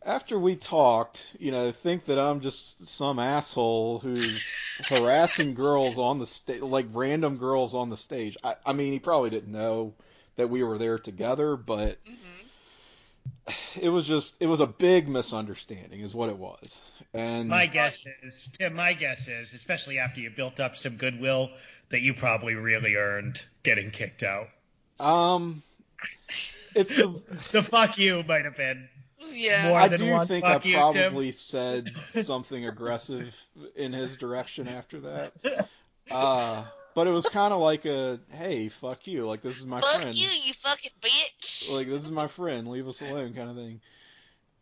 After 0.05 0.39
we 0.39 0.55
talked, 0.55 1.35
you 1.39 1.51
know, 1.51 1.71
think 1.71 2.05
that 2.05 2.17
I'm 2.17 2.39
just 2.39 2.87
some 2.87 3.19
asshole 3.19 3.99
who's 3.99 4.79
harassing 4.87 5.53
girls 5.53 5.97
on 5.97 6.19
the 6.19 6.25
stage, 6.25 6.61
like 6.61 6.85
random 6.93 7.37
girls 7.37 7.75
on 7.75 7.89
the 7.89 7.97
stage. 7.97 8.37
I, 8.41 8.55
I 8.65 8.73
mean, 8.73 8.93
he 8.93 8.99
probably 8.99 9.31
didn't 9.31 9.51
know 9.51 9.95
that 10.37 10.49
we 10.49 10.63
were 10.63 10.77
there 10.77 10.97
together, 10.97 11.57
but 11.57 11.97
mm-hmm. 12.05 13.51
it 13.81 13.89
was 13.89 14.07
just 14.07 14.35
it 14.39 14.47
was 14.47 14.61
a 14.61 14.67
big 14.67 15.09
misunderstanding 15.09 15.99
is 15.99 16.15
what 16.15 16.29
it 16.29 16.37
was 16.37 16.81
and 17.17 17.49
My 17.49 17.65
guess 17.65 18.05
is, 18.23 18.49
Tim, 18.57 18.73
my 18.75 18.93
guess 18.93 19.27
is, 19.27 19.53
especially 19.53 19.99
after 19.99 20.19
you 20.21 20.29
built 20.29 20.59
up 20.59 20.75
some 20.75 20.97
goodwill, 20.97 21.49
that 21.89 22.01
you 22.01 22.13
probably 22.13 22.53
really 22.55 22.95
earned 22.95 23.43
getting 23.63 23.91
kicked 23.91 24.23
out. 24.23 24.47
um 24.99 25.63
it's 26.75 26.93
the 26.95 27.21
The 27.51 27.63
fuck 27.63 27.97
you 27.97 28.23
might 28.27 28.45
have 28.45 28.55
been. 28.55 28.87
Yeah. 29.31 29.69
More 29.69 29.79
i 29.79 29.87
than 29.87 29.99
do 29.99 30.11
one 30.11 30.27
think 30.27 30.45
i 30.45 30.53
fuck 30.53 30.65
you, 30.65 30.73
Tim. 30.73 30.79
probably 30.93 31.31
said 31.33 31.89
something 32.13 32.65
aggressive 32.65 33.35
in 33.75 33.91
his 33.93 34.15
direction 34.17 34.67
after 34.67 34.99
that 35.01 35.67
uh 36.11 36.63
but 36.95 37.07
it 37.07 37.11
was 37.11 37.25
kind 37.25 37.53
of 37.53 37.59
like 37.59 37.85
a 37.85 38.19
hey 38.31 38.69
fuck 38.69 39.05
you 39.07 39.27
like 39.27 39.41
this 39.41 39.59
is 39.59 39.65
my 39.65 39.79
Fuck 39.81 40.01
friend 40.01 40.15
Fuck 40.15 40.23
you, 40.23 40.29
you 40.45 40.53
fucking 40.53 40.91
bitch. 41.01 41.71
like 41.73 41.87
this 41.87 42.05
is 42.05 42.11
my 42.11 42.27
friend 42.27 42.67
leave 42.69 42.87
us 42.87 43.01
alone 43.01 43.33
kind 43.33 43.49
of 43.49 43.55
thing 43.57 43.81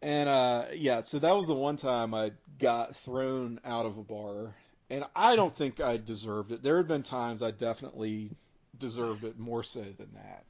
and 0.01 0.30
uh 0.30 0.65
yeah 0.73 1.01
so 1.01 1.19
that 1.19 1.35
was 1.35 1.47
the 1.47 1.55
one 1.55 1.77
time 1.77 2.13
i 2.13 2.31
got 2.59 2.95
thrown 2.95 3.59
out 3.65 3.85
of 3.85 3.97
a 3.97 4.03
bar. 4.03 4.55
And 4.89 5.03
i 5.15 5.35
don't 5.35 5.55
think 5.55 5.80
i 5.80 5.97
deserved 5.97 6.51
it. 6.51 6.63
There 6.63 6.77
had 6.77 6.88
been 6.88 7.03
times 7.03 7.41
i 7.41 7.51
definitely 7.51 8.31
deserved 8.77 9.23
it 9.23 9.39
more 9.39 9.63
so 9.63 9.81
than 9.81 10.09
that. 10.13 10.43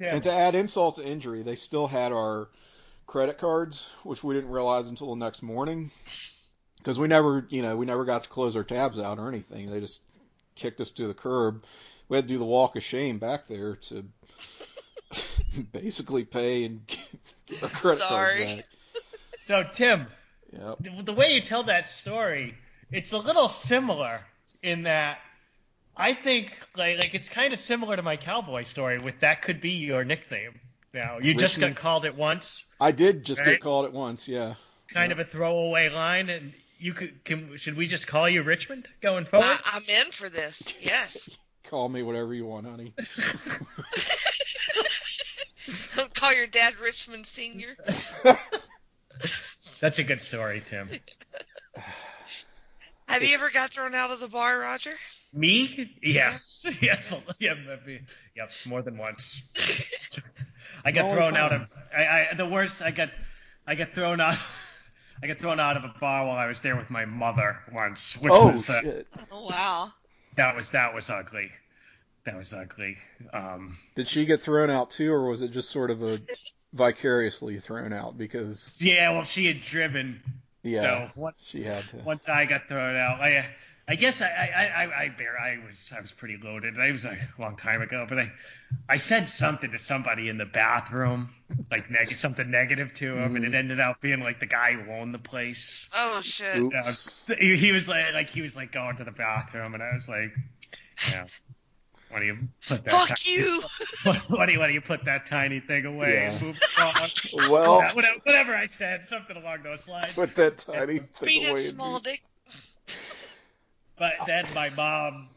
And 0.00 0.22
to 0.22 0.32
add 0.32 0.54
insult 0.54 0.96
to 0.96 1.06
injury 1.06 1.42
they 1.42 1.56
still 1.56 1.86
had 1.86 2.12
our 2.12 2.48
credit 3.06 3.38
cards 3.38 3.86
which 4.04 4.22
we 4.22 4.34
didn't 4.34 4.50
realize 4.50 4.88
until 4.88 5.10
the 5.10 5.24
next 5.24 5.42
morning. 5.42 5.90
Because 6.78 6.98
we 6.98 7.08
never 7.08 7.46
you 7.50 7.62
know 7.62 7.76
we 7.76 7.86
never 7.86 8.04
got 8.04 8.24
to 8.24 8.30
close 8.30 8.56
our 8.56 8.64
tabs 8.64 8.98
out 8.98 9.18
or 9.18 9.28
anything. 9.28 9.66
They 9.66 9.80
just 9.80 10.00
kicked 10.54 10.80
us 10.80 10.90
to 10.90 11.06
the 11.06 11.14
curb. 11.14 11.64
We 12.08 12.16
had 12.16 12.26
to 12.26 12.34
do 12.34 12.38
the 12.38 12.44
walk 12.44 12.76
of 12.76 12.82
shame 12.82 13.18
back 13.18 13.46
there 13.46 13.76
to 13.76 14.04
basically 15.72 16.24
pay 16.24 16.64
and 16.64 16.86
get 16.86 17.08
Sorry. 17.58 18.44
cards 18.44 18.62
so 19.46 19.64
Tim, 19.74 20.06
Yep. 20.52 20.76
the, 20.80 21.02
the 21.04 21.12
way 21.12 21.32
you 21.34 21.40
tell 21.40 21.62
that 21.64 21.88
story, 21.88 22.56
it's 22.90 23.12
a 23.12 23.18
little 23.18 23.48
similar 23.48 24.20
in 24.62 24.82
that 24.82 25.18
I 25.96 26.14
think 26.14 26.52
like 26.76 26.98
like 26.98 27.14
it's 27.14 27.28
kind 27.28 27.52
of 27.52 27.60
similar 27.60 27.96
to 27.96 28.02
my 28.02 28.16
cowboy 28.16 28.64
story 28.64 28.98
with 28.98 29.20
that 29.20 29.42
could 29.42 29.60
be 29.60 29.70
your 29.72 30.04
nickname. 30.04 30.58
Now 30.92 31.18
you 31.18 31.34
just 31.34 31.60
got 31.60 31.76
called 31.76 32.04
it 32.04 32.16
once, 32.16 32.64
I 32.80 32.90
did 32.92 33.24
just 33.24 33.40
Right. 33.42 33.50
get 33.52 33.60
called 33.60 33.84
it 33.86 33.92
once, 33.92 34.26
yeah. 34.28 34.54
kind 34.92 35.12
of 35.12 35.18
a 35.20 35.24
throwaway 35.24 35.88
line, 35.88 36.28
and 36.30 36.52
you 36.78 36.94
could 36.94 37.22
can, 37.24 37.56
should 37.58 37.76
we 37.76 37.86
just 37.86 38.06
call 38.08 38.28
you 38.28 38.42
Richmond 38.42 38.88
going 39.00 39.24
forward? 39.26 39.46
I, 39.46 39.58
I'm 39.74 39.82
in 40.06 40.10
for 40.12 40.28
this. 40.28 40.76
Yes. 40.80 41.30
Call 41.64 41.88
me 41.88 42.02
whatever 42.02 42.34
you 42.34 42.46
want, 42.46 42.66
honey. 42.66 42.92
Call 46.20 46.34
your 46.34 46.46
dad 46.46 46.74
Richmond 46.78 47.24
Senior. 47.24 47.78
That's 49.80 49.98
a 49.98 50.04
good 50.04 50.20
story, 50.20 50.62
Tim. 50.68 50.90
Have 53.08 53.22
you 53.22 53.34
ever 53.34 53.48
got 53.48 53.70
thrown 53.70 53.94
out 53.94 54.10
of 54.10 54.20
the 54.20 54.28
bar, 54.28 54.58
Roger? 54.60 54.92
Me? 55.32 55.96
Yes. 56.02 56.66
Yes. 56.82 57.14
Yeah, 57.38 57.54
maybe. 57.54 58.02
Yep. 58.36 58.50
More 58.66 58.82
than 58.82 58.98
once. 58.98 59.42
I 60.84 60.92
got 60.92 61.06
Only 61.06 61.16
thrown 61.16 61.36
out 61.38 61.54
of. 61.54 61.62
I, 61.96 62.04
I 62.04 62.34
the 62.36 62.46
worst. 62.46 62.82
I 62.82 62.90
got. 62.90 63.08
I 63.66 63.74
got 63.74 63.94
thrown 63.94 64.20
out. 64.20 64.36
I 65.22 65.26
got 65.26 65.38
thrown 65.38 65.58
out 65.58 65.78
of 65.78 65.84
a 65.84 65.94
bar 66.00 66.26
while 66.26 66.36
I 66.36 66.48
was 66.48 66.60
there 66.60 66.76
with 66.76 66.90
my 66.90 67.06
mother 67.06 67.60
once, 67.72 68.14
which 68.18 68.30
Oh 68.30 68.48
was 68.52 68.68
uh, 68.68 68.82
shit! 68.82 69.06
Oh 69.32 69.46
wow. 69.46 69.92
that 70.36 70.54
was 70.54 70.68
that 70.70 70.94
was 70.94 71.08
ugly. 71.08 71.50
That 72.24 72.36
was 72.36 72.52
ugly. 72.52 72.98
Um, 73.32 73.76
Did 73.94 74.08
she 74.08 74.26
get 74.26 74.42
thrown 74.42 74.70
out 74.70 74.90
too, 74.90 75.10
or 75.12 75.28
was 75.28 75.42
it 75.42 75.52
just 75.52 75.70
sort 75.70 75.90
of 75.90 76.02
a 76.02 76.18
vicariously 76.72 77.58
thrown 77.58 77.92
out? 77.92 78.18
Because 78.18 78.80
yeah. 78.82 79.12
Well, 79.12 79.24
she 79.24 79.46
had 79.46 79.62
driven, 79.62 80.20
yeah, 80.62 80.80
so 80.80 81.10
once 81.16 81.46
she 81.46 81.62
had 81.62 81.82
to. 81.84 81.96
once 81.98 82.28
I 82.28 82.44
got 82.44 82.68
thrown 82.68 82.96
out, 82.96 83.20
I. 83.20 83.46
I 83.88 83.96
guess 83.96 84.22
I 84.22 84.26
I, 84.28 84.84
I, 84.84 85.02
I 85.02 85.08
bear 85.08 85.36
I 85.36 85.58
was 85.66 85.90
I 85.96 86.00
was 86.00 86.12
pretty 86.12 86.36
loaded. 86.40 86.76
It 86.76 86.92
was 86.92 87.04
a 87.04 87.18
long 87.40 87.56
time 87.56 87.82
ago, 87.82 88.06
but 88.08 88.20
I 88.20 88.30
I 88.88 88.98
said 88.98 89.28
something 89.28 89.72
to 89.72 89.80
somebody 89.80 90.28
in 90.28 90.38
the 90.38 90.44
bathroom, 90.44 91.30
like 91.72 91.90
neg- 91.90 92.16
something 92.16 92.48
negative 92.48 92.94
to 92.94 93.16
him, 93.16 93.34
and 93.34 93.44
it 93.44 93.52
ended 93.52 93.80
up 93.80 94.00
being 94.00 94.20
like 94.20 94.38
the 94.38 94.46
guy 94.46 94.74
who 94.74 94.92
owned 94.92 95.12
the 95.12 95.18
place. 95.18 95.88
Oh 95.92 96.20
shit. 96.22 96.58
Oops. 96.58 97.24
Uh, 97.28 97.34
he, 97.34 97.56
he 97.56 97.72
was 97.72 97.88
like 97.88 98.12
like 98.14 98.30
he 98.30 98.42
was 98.42 98.54
like 98.54 98.70
going 98.70 98.96
to 98.98 99.02
the 99.02 99.10
bathroom, 99.10 99.74
and 99.74 99.82
I 99.82 99.92
was 99.96 100.08
like, 100.08 100.32
yeah. 101.10 101.24
Why 102.10 102.18
do 102.20 102.24
you 102.26 102.38
put 102.66 102.84
that? 102.84 102.90
Fuck 102.90 103.18
ti- 103.18 103.32
you. 103.34 103.62
Why 104.28 104.46
do 104.46 104.52
you, 104.52 104.58
do 104.66 104.72
you 104.72 104.80
put 104.80 105.04
that 105.04 105.26
tiny 105.28 105.60
thing 105.60 105.84
away 105.86 106.14
Yeah. 106.14 106.32
and 106.32 106.42
move 106.42 106.60
on? 106.82 107.50
Well, 107.50 107.82
whatever, 107.94 108.18
whatever 108.24 108.54
I 108.54 108.66
said, 108.66 109.06
something 109.06 109.36
along 109.36 109.62
those 109.62 109.86
lines. 109.86 110.12
put 110.14 110.34
that 110.34 110.58
tiny 110.58 110.98
thing 110.98 111.08
Penis 111.28 111.50
away. 111.52 111.60
small 111.60 111.94
and- 111.96 112.04
dick. 112.04 112.22
But 113.98 114.14
then 114.26 114.46
my 114.54 114.70
mom, 114.70 115.28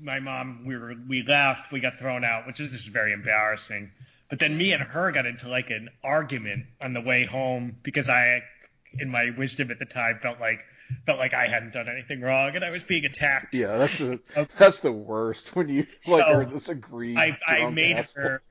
my 0.00 0.20
mom, 0.20 0.64
we 0.66 0.76
were 0.76 0.94
we 1.08 1.22
left, 1.22 1.72
we 1.72 1.80
got 1.80 1.98
thrown 1.98 2.22
out, 2.24 2.46
which 2.46 2.60
is 2.60 2.72
just 2.72 2.88
very 2.88 3.12
embarrassing. 3.12 3.90
But 4.28 4.38
then 4.38 4.56
me 4.56 4.72
and 4.72 4.82
her 4.82 5.10
got 5.10 5.26
into 5.26 5.48
like 5.48 5.70
an 5.70 5.88
argument 6.02 6.66
on 6.80 6.92
the 6.92 7.00
way 7.00 7.24
home 7.24 7.76
because 7.82 8.08
I, 8.08 8.42
in 8.98 9.08
my 9.10 9.30
wisdom 9.36 9.70
at 9.70 9.78
the 9.78 9.84
time, 9.86 10.18
felt 10.22 10.38
like 10.40 10.60
felt 11.06 11.18
like 11.18 11.34
I 11.34 11.46
hadn't 11.48 11.72
done 11.72 11.88
anything 11.88 12.20
wrong 12.20 12.54
and 12.56 12.64
I 12.64 12.70
was 12.70 12.84
being 12.84 13.04
attacked. 13.04 13.54
Yeah, 13.54 13.76
that's 13.76 13.98
the 13.98 14.20
that's 14.58 14.80
the 14.80 14.92
worst 14.92 15.54
when 15.56 15.68
you 15.68 15.86
like 16.06 16.26
So, 16.26 16.32
are 16.32 16.44
this 16.44 16.68
agreed. 16.68 17.16
I 17.16 17.38
I 17.46 17.68
made 17.70 17.96
asshole. 17.96 18.24
her 18.24 18.42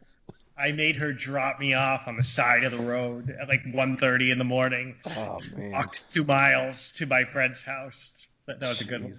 I 0.58 0.72
made 0.72 0.98
her 0.98 1.12
drop 1.14 1.60
me 1.60 1.74
off 1.74 2.08
on 2.08 2.16
the 2.16 2.24
side 2.24 2.64
of 2.64 2.72
the 2.72 2.78
road 2.84 3.36
at 3.42 3.48
like 3.48 3.64
1:30 3.66 4.32
in 4.32 4.38
the 4.38 4.44
morning. 4.44 4.96
Oh 5.18 5.40
man. 5.58 5.72
Walked 5.72 6.14
two 6.14 6.24
miles 6.24 6.92
to 6.94 7.06
my 7.06 7.26
friend's 7.26 7.62
house. 7.64 8.14
That, 8.46 8.60
that 8.60 8.70
was 8.70 8.82
a 8.82 8.86
good 8.86 9.04
one. 9.04 9.16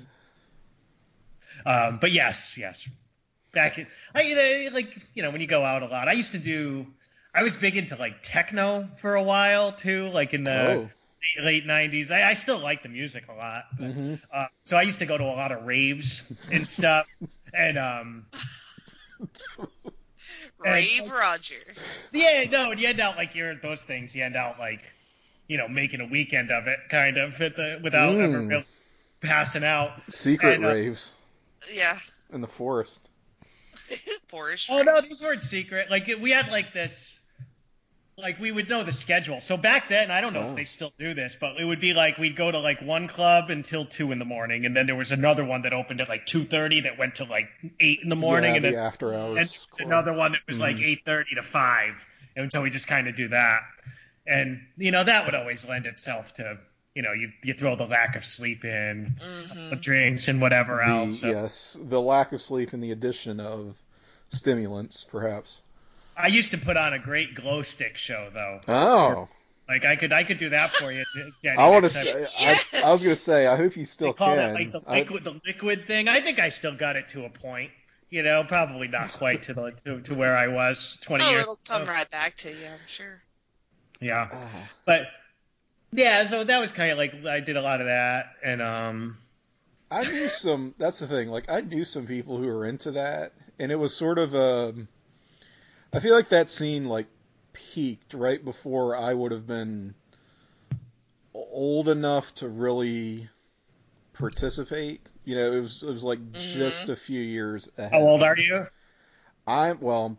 Um, 1.67 1.99
but 2.01 2.13
yes, 2.13 2.57
yes. 2.59 2.89
Back 3.53 3.79
in, 3.79 3.87
I 4.15 4.23
you 4.23 4.35
know, 4.35 4.75
like 4.75 4.97
you 5.15 5.23
know 5.23 5.31
when 5.31 5.41
you 5.41 5.47
go 5.47 5.65
out 5.65 5.83
a 5.83 5.87
lot. 5.87 6.09
I 6.09 6.13
used 6.13 6.33
to 6.33 6.39
do. 6.39 6.87
I 7.35 7.43
was 7.43 7.57
big 7.57 7.77
into 7.77 7.97
like 7.97 8.17
techno 8.23 8.89
for 9.01 9.15
a 9.15 9.23
while 9.23 9.73
too, 9.73 10.09
like 10.11 10.35
in 10.35 10.43
the 10.45 10.53
Oh. 10.67 10.91
Late 11.43 11.67
'90s. 11.67 12.11
I, 12.11 12.31
I 12.31 12.35
still 12.35 12.59
like 12.59 12.83
the 12.83 12.89
music 12.89 13.25
a 13.29 13.35
lot. 13.35 13.65
But, 13.79 13.91
hmm 13.93 14.15
uh, 14.33 14.47
so 14.65 14.77
I 14.77 14.83
used 14.83 14.99
to 15.01 15.07
go 15.07 15.17
to 15.19 15.25
a 15.25 15.37
lot 15.37 15.53
of 15.53 15.65
raves 15.65 16.23
and 16.51 16.67
stuff. 16.79 17.07
and 17.53 17.79
um, 17.79 18.27
Rave 20.59 21.11
Roger. 21.11 21.55
yeah, 22.13 22.45
no, 22.51 22.71
and 22.71 22.81
you 22.81 22.89
end 22.89 23.01
out 23.01 23.17
like 23.17 23.35
you're 23.35 23.51
at 23.51 23.63
those 23.63 23.83
things. 23.83 24.15
You 24.15 24.25
end 24.25 24.37
out 24.37 24.59
like, 24.59 24.81
you 25.49 25.59
know, 25.59 25.69
making 25.69 26.01
a 26.01 26.07
weekend 26.07 26.51
of 26.51 26.67
it, 26.67 26.79
kind 26.91 27.17
of, 27.19 27.41
at 27.41 27.57
the 27.57 27.81
without 27.83 28.15
ever 28.21 28.39
Mm. 28.41 28.49
really 28.49 28.67
passing 29.21 29.65
out. 29.65 29.93
Secret 30.11 30.57
And, 30.57 30.65
uh, 30.65 30.69
raves 30.69 31.15
Yeah. 31.73 31.99
in 32.33 32.41
the 32.41 32.47
forest. 32.49 33.11
Forest. 34.29 34.69
Oh 34.71 34.83
no, 34.83 35.01
these 35.01 35.21
weren't 35.21 35.43
secret. 35.43 35.91
Like 35.91 36.07
we 36.21 36.31
had 36.31 36.49
like 36.49 36.73
this, 36.73 37.15
like 38.16 38.39
we 38.39 38.53
would 38.53 38.69
know 38.69 38.85
the 38.85 38.93
schedule. 38.93 39.41
So 39.41 39.57
back 39.57 39.89
then, 39.89 40.11
I 40.11 40.20
don't 40.20 40.32
know 40.32 40.47
Oh. 40.47 40.51
if 40.51 40.57
they 40.57 40.65
still 40.65 40.93
do 40.99 41.15
this, 41.15 41.36
but 41.41 41.57
it 41.59 41.65
would 41.65 41.81
be 41.81 41.95
like 41.95 42.19
we'd 42.19 42.36
go 42.36 42.51
to 42.51 42.59
like 42.59 42.81
one 42.81 43.09
club 43.09 43.51
until 43.51 43.85
two 43.86 44.12
in 44.12 44.19
the 44.19 44.24
morning, 44.24 44.66
and 44.66 44.77
then 44.77 44.86
there 44.86 44.95
was 44.97 45.11
another 45.12 45.45
one 45.45 45.62
that 45.62 45.73
opened 45.73 46.01
at 46.01 46.09
like 46.09 46.27
two 46.27 46.45
thirty 46.45 46.81
that 46.82 46.99
went 46.99 47.16
to 47.16 47.24
like 47.24 47.49
eight 47.81 48.01
in 48.03 48.09
the 48.09 48.16
morning, 48.16 48.51
yeah, 48.51 48.57
and 48.57 48.65
the 48.65 48.70
then 48.73 48.78
after 48.78 49.15
hours. 49.15 49.39
and 49.39 49.49
there 49.78 49.86
another 49.86 50.12
one 50.12 50.32
that 50.32 50.41
was 50.47 50.61
like 50.61 50.77
Mhm. 50.77 50.85
eight 50.85 51.05
thirty 51.05 51.35
to 51.35 51.43
five, 51.43 51.95
and 52.36 52.51
so 52.53 52.62
we 52.62 52.70
just 52.70 52.86
kind 52.86 53.09
of 53.09 53.16
do 53.16 53.28
that, 53.28 53.61
and 54.27 54.61
you 54.77 54.91
know 54.91 55.03
that 55.05 55.24
would 55.27 55.35
always 55.35 55.65
lend 55.65 55.86
itself 55.86 56.35
to. 56.35 56.59
You 56.95 57.03
know, 57.03 57.12
you 57.12 57.32
you 57.43 57.55
throw 57.55 57.74
the 57.74 57.86
lack 57.86 58.15
of 58.15 58.24
sleep 58.24 58.65
in, 58.65 59.16
hmm 59.20 59.74
drinks 59.81 60.28
and 60.28 60.41
whatever 60.41 60.81
The, 60.85 60.85
else. 60.85 61.19
So 61.19 61.28
Yes, 61.28 61.77
the 61.82 62.01
lack 62.01 62.32
of 62.32 62.41
sleep 62.41 62.73
and 62.73 62.81
the 62.81 62.93
addition 62.93 63.41
of 63.41 63.77
stimulants, 64.28 65.03
perhaps. 65.03 65.62
I 66.16 66.28
used 66.28 66.53
to 66.53 66.59
put 66.59 66.77
on 66.77 66.93
a 66.93 66.99
great 66.99 67.35
glow 67.35 67.62
stick 67.62 67.97
show 67.97 68.31
though. 68.32 68.61
Oh, 68.69 69.28
Like 69.69 69.85
I 69.85 69.97
could 69.97 70.12
I 70.12 70.24
could 70.24 70.39
do 70.39 70.51
that 70.51 70.70
for 70.70 70.93
you. 70.93 71.05
Jenny, 71.43 71.57
I 71.59 71.69
want 71.70 71.85
to 71.91 71.95
next 72.05 72.11
time. 72.12 72.27
say. 72.62 72.82
I, 72.82 72.89
I 72.89 72.93
was 72.93 73.03
going 73.03 73.15
to 73.15 73.20
say. 73.20 73.47
I 73.47 73.57
hope 73.57 73.77
you 73.77 73.82
They 73.82 73.86
still 73.86 74.12
call 74.12 74.35
can. 74.36 74.51
it 74.51 74.55
like 74.55 74.73
the 74.73 74.81
I- 74.86 74.99
liquid 75.01 75.24
the 75.24 75.41
liquid 75.47 75.86
thing. 75.86 76.09
I 76.09 76.20
think 76.20 76.39
I 76.39 76.51
still 76.51 76.74
got 76.77 76.97
it 76.97 77.09
to 77.09 77.24
a 77.24 77.31
point. 77.31 77.70
You 78.11 78.23
know, 78.23 78.45
probably 78.45 78.86
not 78.86 79.11
quite 79.12 79.45
to 79.45 79.55
the 79.55 79.70
to, 79.85 80.01
to 80.03 80.15
where 80.15 80.36
I 80.36 80.47
was 80.49 80.99
20 81.03 81.24
Oh, 81.24 81.31
years. 81.31 81.43
it'll 81.43 81.59
come 81.66 81.82
ago. 81.82 81.91
right 81.91 82.09
back 82.11 82.36
to 82.39 82.49
you, 82.49 82.66
I'm 82.66 82.78
sure. 82.86 83.23
Yeah, 84.01 84.28
Ah, 84.31 84.69
but 84.85 85.03
yeah, 85.93 86.28
so 86.28 86.45
that 86.45 86.61
was 86.61 86.70
kind 86.73 86.93
of 86.93 86.99
like 86.99 87.12
I 87.27 87.41
did 87.41 87.57
a 87.57 87.62
lot 87.62 87.81
of 87.81 87.86
that, 87.86 88.27
and 88.45 88.61
um, 88.62 89.19
I 89.91 90.03
knew 90.05 90.28
some. 90.28 90.74
That's 90.78 90.99
the 91.01 91.07
thing. 91.09 91.28
Like 91.28 91.49
I 91.49 91.61
knew 91.62 91.85
some 91.85 92.07
people 92.07 92.36
who 92.39 92.47
were 92.47 92.66
into 92.66 92.93
that, 92.93 93.32
and 93.59 93.73
it 93.73 93.77
was 93.77 93.97
sort 93.97 94.19
of 94.19 94.35
um 94.35 94.86
I 95.95 96.01
feel 96.01 96.15
like 96.15 96.31
that 96.31 96.49
scene 96.49 96.87
like 96.87 97.07
peaked 97.53 98.15
right 98.15 98.45
before 98.45 98.97
I 98.97 99.15
would 99.15 99.33
have 99.33 99.47
been 99.47 99.95
old 101.33 101.89
enough 101.89 102.35
to 102.37 102.49
really 102.49 103.29
participate. 104.15 105.01
You 105.25 105.37
know, 105.37 105.53
it 105.53 105.61
was 105.61 105.83
it 105.83 105.91
was 105.91 106.05
like 106.05 106.33
just 106.33 106.83
mm-hmm. 106.83 106.93
a 106.93 106.97
few 106.97 107.21
years 107.21 107.71
ahead. 107.79 107.93
how 107.93 108.01
old 108.01 108.23
are 108.23 108.37
you? 108.37 108.66
I'm 109.47 109.81
well. 109.81 110.19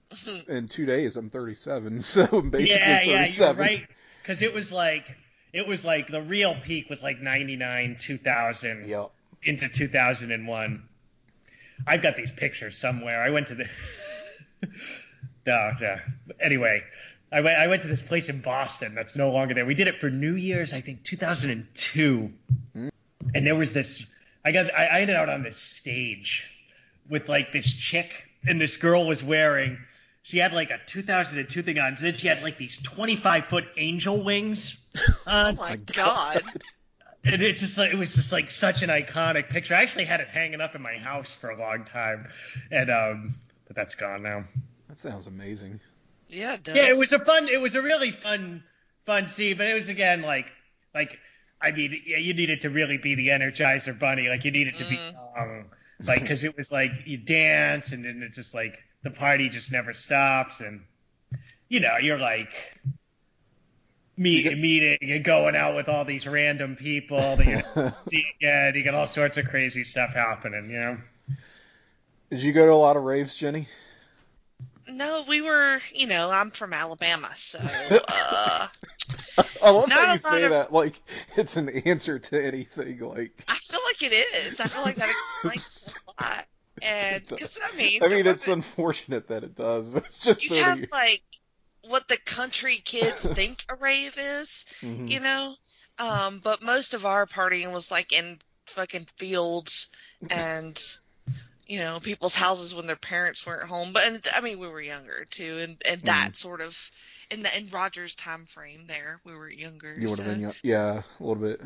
In 0.48 0.68
two 0.68 0.84
days, 0.84 1.16
I'm 1.16 1.30
37, 1.30 2.00
so 2.02 2.28
I'm 2.30 2.50
basically 2.50 2.82
yeah, 2.82 3.00
yeah, 3.00 3.18
37. 3.20 3.56
you're 3.56 3.66
right. 3.66 3.86
Because 4.20 4.42
it 4.42 4.52
was 4.52 4.70
like 4.70 5.16
it 5.52 5.66
was 5.66 5.84
like 5.84 6.08
the 6.08 6.20
real 6.20 6.54
peak 6.64 6.90
was 6.90 7.02
like 7.02 7.20
99, 7.20 7.96
2000. 8.00 8.88
Yep. 8.88 9.10
into 9.44 9.68
2001. 9.68 10.88
I've 11.86 12.02
got 12.02 12.16
these 12.16 12.30
pictures 12.30 12.76
somewhere. 12.76 13.22
I 13.22 13.30
went 13.30 13.48
to 13.48 13.54
the. 13.54 13.68
no, 15.46 15.72
no. 15.80 15.96
Anyway, 16.40 16.82
I 17.32 17.40
went. 17.40 17.58
I 17.58 17.66
went 17.66 17.82
to 17.82 17.88
this 17.88 18.02
place 18.02 18.28
in 18.28 18.40
Boston 18.40 18.94
that's 18.94 19.16
no 19.16 19.30
longer 19.30 19.54
there. 19.54 19.64
We 19.64 19.74
did 19.74 19.88
it 19.88 20.00
for 20.00 20.10
New 20.10 20.34
Year's, 20.34 20.72
I 20.72 20.80
think, 20.80 21.02
2002. 21.02 22.32
And 22.74 23.46
there 23.46 23.56
was 23.56 23.72
this. 23.72 24.06
I 24.44 24.52
got. 24.52 24.72
I, 24.74 24.86
I 24.86 25.00
ended 25.00 25.16
out 25.16 25.28
on 25.28 25.42
this 25.42 25.56
stage 25.56 26.46
with 27.08 27.28
like 27.28 27.52
this 27.52 27.72
chick, 27.72 28.10
and 28.46 28.60
this 28.60 28.76
girl 28.76 29.06
was 29.06 29.24
wearing. 29.24 29.78
She 30.24 30.38
had 30.38 30.52
like 30.52 30.70
a 30.70 30.78
2002 30.86 31.62
thing 31.62 31.78
on. 31.78 31.96
Then 32.00 32.16
she 32.16 32.28
had 32.28 32.42
like 32.42 32.58
these 32.58 32.80
25 32.80 33.46
foot 33.46 33.64
angel 33.76 34.22
wings 34.22 34.76
on. 35.26 35.54
Oh 35.54 35.60
my 35.60 35.76
god. 35.76 36.42
And 37.24 37.40
it's 37.40 37.60
just 37.60 37.78
like 37.78 37.92
it 37.92 37.96
was 37.96 38.14
just 38.14 38.32
like 38.32 38.50
such 38.50 38.82
an 38.82 38.90
iconic 38.90 39.48
picture. 39.48 39.74
I 39.74 39.82
actually 39.82 40.04
had 40.04 40.20
it 40.20 40.28
hanging 40.28 40.60
up 40.60 40.74
in 40.74 40.82
my 40.82 40.94
house 40.98 41.34
for 41.34 41.50
a 41.50 41.58
long 41.58 41.84
time, 41.84 42.28
and 42.70 42.90
um, 42.90 43.34
but 43.66 43.76
that's 43.76 43.94
gone 43.94 44.22
now. 44.22 44.44
That 44.92 44.98
sounds 44.98 45.26
amazing. 45.26 45.80
Yeah, 46.28 46.52
it 46.52 46.64
does. 46.64 46.76
Yeah, 46.76 46.90
it 46.90 46.98
was 46.98 47.14
a 47.14 47.18
fun. 47.18 47.48
It 47.48 47.62
was 47.62 47.74
a 47.76 47.80
really 47.80 48.10
fun, 48.10 48.62
fun 49.06 49.26
scene. 49.26 49.56
But 49.56 49.68
it 49.68 49.72
was 49.72 49.88
again 49.88 50.20
like, 50.20 50.52
like 50.94 51.18
I 51.62 51.70
mean, 51.70 51.98
yeah, 52.04 52.18
you 52.18 52.34
needed 52.34 52.60
to 52.60 52.68
really 52.68 52.98
be 52.98 53.14
the 53.14 53.28
Energizer 53.28 53.98
Bunny. 53.98 54.28
Like 54.28 54.44
you 54.44 54.50
needed 54.50 54.76
to 54.76 54.84
be 54.84 54.96
mm. 54.96 55.14
young, 55.34 55.64
like 56.04 56.20
because 56.20 56.44
it 56.44 56.54
was 56.58 56.70
like 56.70 56.90
you 57.06 57.16
dance, 57.16 57.92
and 57.92 58.04
then 58.04 58.22
it's 58.22 58.36
just 58.36 58.52
like 58.52 58.80
the 59.02 59.10
party 59.10 59.48
just 59.48 59.72
never 59.72 59.94
stops, 59.94 60.60
and 60.60 60.82
you 61.70 61.80
know 61.80 61.96
you're 61.96 62.18
like. 62.18 62.50
Meet, 64.18 64.58
meeting 64.58 64.98
and 65.10 65.24
going 65.24 65.56
out 65.56 65.74
with 65.74 65.88
all 65.88 66.04
these 66.04 66.26
random 66.26 66.76
people 66.76 67.36
that 67.36 67.46
you 67.46 67.62
don't 67.74 67.94
see 68.10 68.26
again. 68.36 68.74
You 68.74 68.82
get 68.82 68.94
all 68.94 69.06
sorts 69.06 69.38
of 69.38 69.46
crazy 69.46 69.84
stuff 69.84 70.12
happening, 70.12 70.68
you 70.70 70.78
know. 70.78 70.98
Did 72.28 72.42
you 72.42 72.52
go 72.52 72.66
to 72.66 72.72
a 72.72 72.76
lot 72.76 72.98
of 72.98 73.04
raves, 73.04 73.34
Jenny? 73.34 73.68
No, 74.88 75.24
we 75.28 75.40
were, 75.42 75.80
you 75.94 76.06
know, 76.06 76.30
I'm 76.30 76.50
from 76.50 76.72
Alabama, 76.72 77.30
so 77.36 77.58
uh, 77.60 78.68
I 79.62 79.70
love 79.70 79.90
how 79.90 80.12
you 80.12 80.18
say 80.18 80.42
of- 80.44 80.50
that 80.50 80.72
like 80.72 81.00
it's 81.36 81.56
an 81.56 81.68
answer 81.68 82.18
to 82.18 82.44
anything. 82.44 82.98
Like, 83.00 83.32
I 83.48 83.54
feel 83.54 83.80
like 83.86 84.02
it 84.02 84.12
is. 84.14 84.60
I 84.60 84.66
feel 84.68 84.82
like 84.82 84.96
that 84.96 85.08
explains 85.10 85.96
a 86.18 86.22
lot. 86.22 86.46
And 86.82 87.22
because 87.26 87.58
I 87.72 87.76
mean, 87.76 88.00
I 88.02 88.08
mean, 88.08 88.26
it's 88.26 88.48
unfortunate 88.48 89.28
that 89.28 89.44
it 89.44 89.54
does, 89.54 89.88
but 89.90 90.04
it's 90.04 90.18
just 90.18 90.42
you 90.42 90.48
sort 90.48 90.60
have 90.62 90.78
of. 90.78 90.90
like 90.92 91.22
what 91.82 92.08
the 92.08 92.16
country 92.16 92.76
kids 92.84 93.24
think 93.34 93.64
a 93.68 93.76
rave 93.76 94.16
is, 94.18 94.64
Mhm. 94.82 95.10
you 95.10 95.20
know. 95.20 95.54
Um, 95.98 96.40
but 96.42 96.62
most 96.62 96.94
of 96.94 97.06
our 97.06 97.26
partying 97.26 97.72
was 97.72 97.90
like 97.90 98.12
in 98.12 98.40
fucking 98.66 99.06
fields 99.16 99.88
and 100.30 100.80
you 101.72 101.78
know 101.78 101.98
people's 102.00 102.34
houses 102.34 102.74
when 102.74 102.86
their 102.86 102.96
parents 102.96 103.46
weren't 103.46 103.68
home. 103.68 103.92
But 103.92 104.02
and, 104.06 104.26
I 104.36 104.40
mean, 104.42 104.58
we 104.58 104.68
were 104.68 104.80
younger 104.80 105.26
too, 105.30 105.58
and 105.62 105.70
and 105.88 105.98
Mm-hmm. 106.02 106.06
that 106.06 106.36
sort 106.36 106.60
of 106.60 106.90
in 107.30 107.42
the 107.42 107.56
in 107.58 107.68
Roger's 107.70 108.14
time 108.14 108.44
frame 108.44 108.86
there, 108.86 109.20
we 109.24 109.34
were 109.34 109.48
younger. 109.50 109.94
You 109.98 110.10
would 110.10 110.18
have 110.18 110.26
so- 110.28 110.34
been, 110.34 110.54
yeah, 110.62 111.02
a 111.18 111.22
little 111.22 111.42
bit. 111.42 111.60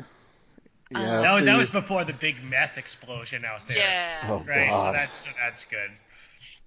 Yeah, 0.91 0.97
Uh, 0.99 1.01
That, 1.01 1.23
so 1.29 1.35
was- 1.35 1.45
that 1.45 1.51
you- 1.51 1.57
was 1.57 1.69
before 1.69 2.03
the 2.05 2.13
big 2.13 2.41
meth 2.43 2.77
explosion 2.77 3.43
out 3.43 3.67
there. 3.67 3.77
Yeah. 3.77 4.19
Oh 4.31 4.43
Right. 4.47 4.69
So 4.69 4.91
that's 4.93 5.17
so 5.25 5.29
that's 5.37 5.63
good. 5.65 5.91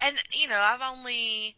and 0.02 0.16
you 0.32 0.48
know 0.48 0.58
i've 0.60 0.82
only 0.94 1.54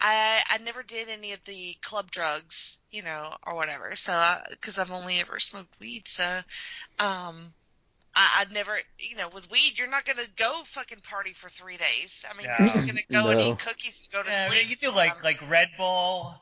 i 0.00 0.40
i 0.50 0.58
never 0.58 0.82
did 0.82 1.08
any 1.08 1.32
of 1.32 1.42
the 1.44 1.76
club 1.82 2.10
drugs 2.10 2.80
you 2.90 3.02
know 3.02 3.34
or 3.46 3.54
whatever 3.56 3.94
so 3.96 4.12
because 4.50 4.78
i've 4.78 4.90
only 4.90 5.18
ever 5.20 5.38
smoked 5.40 5.74
weed 5.80 6.06
so 6.08 6.40
um 6.98 7.36
I, 8.16 8.40
I'd 8.40 8.52
never, 8.52 8.72
you 8.98 9.16
know, 9.16 9.28
with 9.34 9.50
weed, 9.50 9.74
you're 9.76 9.88
not 9.90 10.04
gonna 10.04 10.22
go 10.36 10.52
fucking 10.64 10.98
party 11.00 11.32
for 11.32 11.48
three 11.48 11.76
days. 11.76 12.24
I 12.30 12.36
mean, 12.36 12.46
you're 12.58 12.68
just 12.68 12.86
gonna 12.86 13.00
go 13.24 13.30
and 13.30 13.40
eat 13.40 13.58
cookies 13.58 14.02
and 14.04 14.12
go 14.12 14.22
to 14.22 14.28
Yeah, 14.30 14.48
sleep. 14.48 14.70
you 14.70 14.76
do 14.76 14.90
like 14.94 15.16
Um, 15.16 15.20
like 15.24 15.48
Red 15.50 15.68
Bull. 15.76 16.34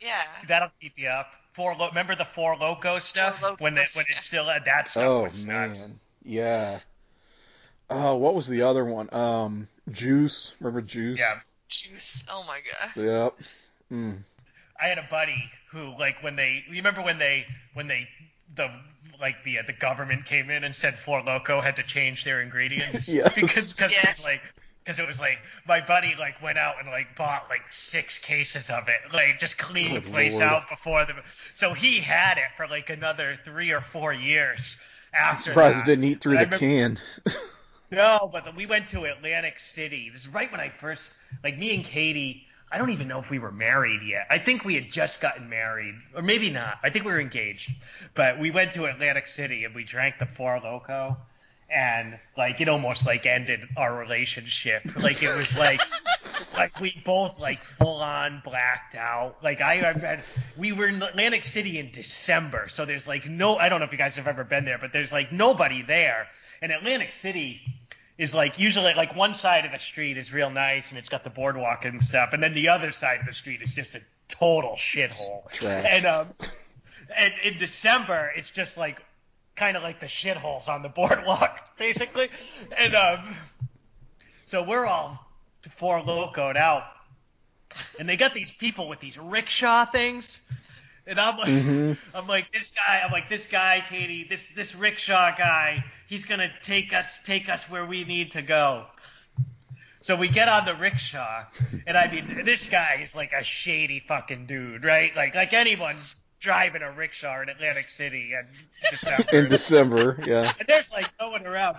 yeah, 0.00 0.22
That'll 0.48 0.70
keep 0.80 0.94
you 0.96 1.08
up. 1.08 1.26
Four 1.52 1.74
Lo- 1.76 1.88
remember 1.88 2.14
the 2.14 2.24
Four 2.24 2.56
Loko 2.56 3.02
stuff 3.02 3.40
Four 3.40 3.56
when 3.58 3.76
it, 3.76 3.88
when 3.94 4.06
yeah. 4.08 4.16
it's 4.16 4.24
still 4.24 4.48
at 4.48 4.64
that 4.66 4.88
stuff 4.88 5.04
Oh 5.04 5.22
was 5.24 5.44
man, 5.44 5.68
nuts. 5.70 6.00
yeah. 6.24 6.78
Oh, 7.90 8.14
what 8.16 8.34
was 8.34 8.46
the 8.46 8.62
other 8.62 8.84
one? 8.84 9.12
Um, 9.12 9.68
Juice. 9.90 10.54
Remember 10.60 10.80
Juice? 10.80 11.18
Yeah. 11.18 11.40
juice. 11.68 12.24
Oh 12.28 12.44
my 12.46 12.60
god. 12.60 13.04
Yep. 13.04 13.34
Mm. 13.92 14.18
I 14.80 14.86
had 14.86 14.98
a 14.98 15.06
buddy 15.10 15.50
who, 15.72 15.98
like, 15.98 16.22
when 16.22 16.36
they 16.36 16.64
you 16.68 16.76
remember 16.76 17.02
when 17.02 17.18
they 17.18 17.46
when 17.74 17.88
they 17.88 18.08
the 18.54 18.68
like 19.20 19.44
the 19.44 19.58
uh, 19.58 19.62
the 19.66 19.72
government 19.72 20.24
came 20.26 20.50
in 20.50 20.64
and 20.64 20.74
said 20.74 20.98
Four 20.98 21.22
Loko 21.22 21.62
had 21.62 21.76
to 21.76 21.82
change 21.82 22.24
their 22.24 22.40
ingredients 22.40 23.08
Yes. 23.08 23.34
because 23.34 23.72
because 23.74 23.92
Yes. 23.92 24.24
like 24.24 24.42
because 24.84 24.98
it 24.98 25.06
was 25.06 25.20
like 25.20 25.38
my 25.68 25.80
buddy 25.80 26.14
like 26.18 26.42
went 26.42 26.56
out 26.58 26.76
and 26.80 26.88
like 26.88 27.14
bought 27.16 27.46
like 27.50 27.70
six 27.70 28.16
cases 28.18 28.70
of 28.70 28.88
it 28.88 29.12
like 29.12 29.38
just 29.38 29.58
cleaned 29.58 29.96
the 29.96 30.00
place 30.00 30.32
Lord. 30.32 30.44
out 30.44 30.68
before 30.70 31.04
the 31.04 31.12
so 31.54 31.74
he 31.74 32.00
had 32.00 32.38
it 32.38 32.44
for 32.56 32.66
like 32.66 32.88
another 32.90 33.36
three 33.44 33.70
or 33.72 33.80
four 33.82 34.12
years 34.12 34.76
after 35.12 35.50
Surprised 35.50 35.78
that. 35.78 35.82
it 35.82 35.86
didn't 35.86 36.04
eat 36.04 36.20
through 36.20 36.38
I 36.38 36.44
the 36.44 36.56
remember- 36.56 37.00
can. 37.26 37.34
No, 37.92 38.30
but 38.32 38.54
we 38.54 38.66
went 38.66 38.86
to 38.90 39.02
Atlantic 39.06 39.58
City. 39.58 40.10
This 40.12 40.22
is 40.22 40.28
right 40.28 40.48
when 40.52 40.60
I 40.60 40.68
first, 40.68 41.12
like, 41.42 41.58
me 41.58 41.74
and 41.74 41.84
Katie 41.84 42.46
I 42.72 42.78
don't 42.78 42.90
even 42.90 43.08
know 43.08 43.18
if 43.18 43.30
we 43.30 43.38
were 43.38 43.50
married 43.50 44.02
yet. 44.02 44.26
I 44.30 44.38
think 44.38 44.64
we 44.64 44.74
had 44.74 44.90
just 44.90 45.20
gotten 45.20 45.48
married, 45.48 45.94
or 46.14 46.22
maybe 46.22 46.50
not. 46.50 46.78
I 46.82 46.90
think 46.90 47.04
we 47.04 47.10
were 47.10 47.20
engaged. 47.20 47.72
But 48.14 48.38
we 48.38 48.50
went 48.50 48.72
to 48.72 48.84
Atlantic 48.84 49.26
City 49.26 49.64
and 49.64 49.74
we 49.74 49.82
drank 49.82 50.18
the 50.18 50.26
Four 50.26 50.60
Loko, 50.60 51.16
and 51.68 52.18
like 52.36 52.60
it 52.60 52.68
almost 52.68 53.06
like 53.06 53.26
ended 53.26 53.68
our 53.76 53.96
relationship. 53.96 54.82
Like 55.00 55.22
it 55.22 55.34
was 55.34 55.56
like 55.56 55.80
like 56.56 56.78
we 56.80 57.00
both 57.04 57.38
like 57.40 57.62
full 57.62 58.02
on 58.02 58.40
blacked 58.44 58.94
out. 58.94 59.42
Like 59.42 59.60
I, 59.60 59.90
I 59.90 59.98
had, 59.98 60.22
we 60.56 60.72
were 60.72 60.86
in 60.88 61.02
Atlantic 61.02 61.44
City 61.44 61.78
in 61.78 61.90
December, 61.90 62.68
so 62.68 62.84
there's 62.84 63.08
like 63.08 63.28
no. 63.28 63.56
I 63.56 63.68
don't 63.68 63.80
know 63.80 63.86
if 63.86 63.92
you 63.92 63.98
guys 63.98 64.16
have 64.16 64.28
ever 64.28 64.44
been 64.44 64.64
there, 64.64 64.78
but 64.78 64.92
there's 64.92 65.12
like 65.12 65.32
nobody 65.32 65.82
there. 65.82 66.28
And 66.62 66.70
Atlantic 66.70 67.12
City 67.12 67.62
is 68.20 68.34
like 68.34 68.58
usually 68.58 68.92
like 68.92 69.16
one 69.16 69.32
side 69.32 69.64
of 69.64 69.72
the 69.72 69.78
street 69.78 70.18
is 70.18 70.30
real 70.30 70.50
nice 70.50 70.90
and 70.90 70.98
it's 70.98 71.08
got 71.08 71.24
the 71.24 71.30
boardwalk 71.30 71.86
and 71.86 72.04
stuff, 72.04 72.34
and 72.34 72.42
then 72.42 72.52
the 72.52 72.68
other 72.68 72.92
side 72.92 73.20
of 73.20 73.26
the 73.26 73.32
street 73.32 73.62
is 73.62 73.72
just 73.72 73.94
a 73.94 74.02
total 74.28 74.72
shithole. 74.72 75.42
And 75.86 76.04
um, 76.04 76.28
and 77.16 77.32
in 77.42 77.56
December 77.56 78.30
it's 78.36 78.50
just 78.50 78.76
like 78.76 79.00
kind 79.56 79.74
of 79.74 79.82
like 79.82 80.00
the 80.00 80.06
shitholes 80.06 80.68
on 80.68 80.82
the 80.82 80.90
boardwalk, 80.90 81.60
basically. 81.78 82.28
And 82.76 82.94
um, 82.94 83.34
so 84.44 84.62
we're 84.62 84.84
all 84.84 85.26
four 85.76 86.02
locoed 86.02 86.58
out, 86.58 86.84
and 87.98 88.06
they 88.06 88.18
got 88.18 88.34
these 88.34 88.50
people 88.50 88.86
with 88.86 89.00
these 89.00 89.16
rickshaw 89.16 89.86
things. 89.86 90.36
And 91.10 91.20
I'm 91.20 91.36
like, 91.36 91.48
Mhm. 91.48 91.98
I'm 92.14 92.26
like 92.28 92.52
this 92.52 92.70
guy. 92.70 93.02
I'm 93.04 93.10
like 93.10 93.28
this 93.28 93.46
guy, 93.46 93.84
Katie. 93.88 94.24
This 94.30 94.48
this 94.50 94.74
rickshaw 94.74 95.36
guy. 95.36 95.84
He's 96.06 96.24
gonna 96.24 96.50
take 96.62 96.92
us 96.94 97.18
take 97.24 97.48
us 97.48 97.68
where 97.68 97.84
we 97.84 98.04
need 98.04 98.30
to 98.32 98.42
go. 98.42 98.86
So 100.02 100.16
we 100.16 100.28
get 100.28 100.48
on 100.48 100.64
the 100.64 100.74
rickshaw, 100.74 101.44
and 101.86 101.94
I 101.98 102.10
mean, 102.10 102.44
this 102.44 102.70
guy 102.70 103.00
is 103.02 103.14
like 103.14 103.32
a 103.32 103.44
shady 103.44 104.00
fucking 104.00 104.46
dude, 104.46 104.82
right? 104.84 105.14
Like 105.14 105.34
like 105.34 105.52
anyone 105.52 105.96
driving 106.40 106.80
a 106.80 106.90
rickshaw 106.90 107.42
in 107.42 107.50
Atlantic 107.50 107.90
City 107.90 108.32
in 108.32 108.46
December. 108.90 109.36
In 109.36 109.48
December, 109.50 110.18
yeah. 110.26 110.50
and 110.58 110.66
there's 110.66 110.90
like 110.90 111.06
no 111.20 111.28
one 111.30 111.46
around, 111.46 111.76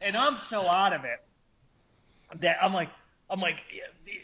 and 0.00 0.16
I'm 0.16 0.36
so 0.36 0.62
out 0.66 0.94
of 0.94 1.04
it 1.04 1.20
that 2.40 2.56
I'm 2.64 2.72
like, 2.72 2.88
I'm 3.28 3.40
like, 3.40 3.58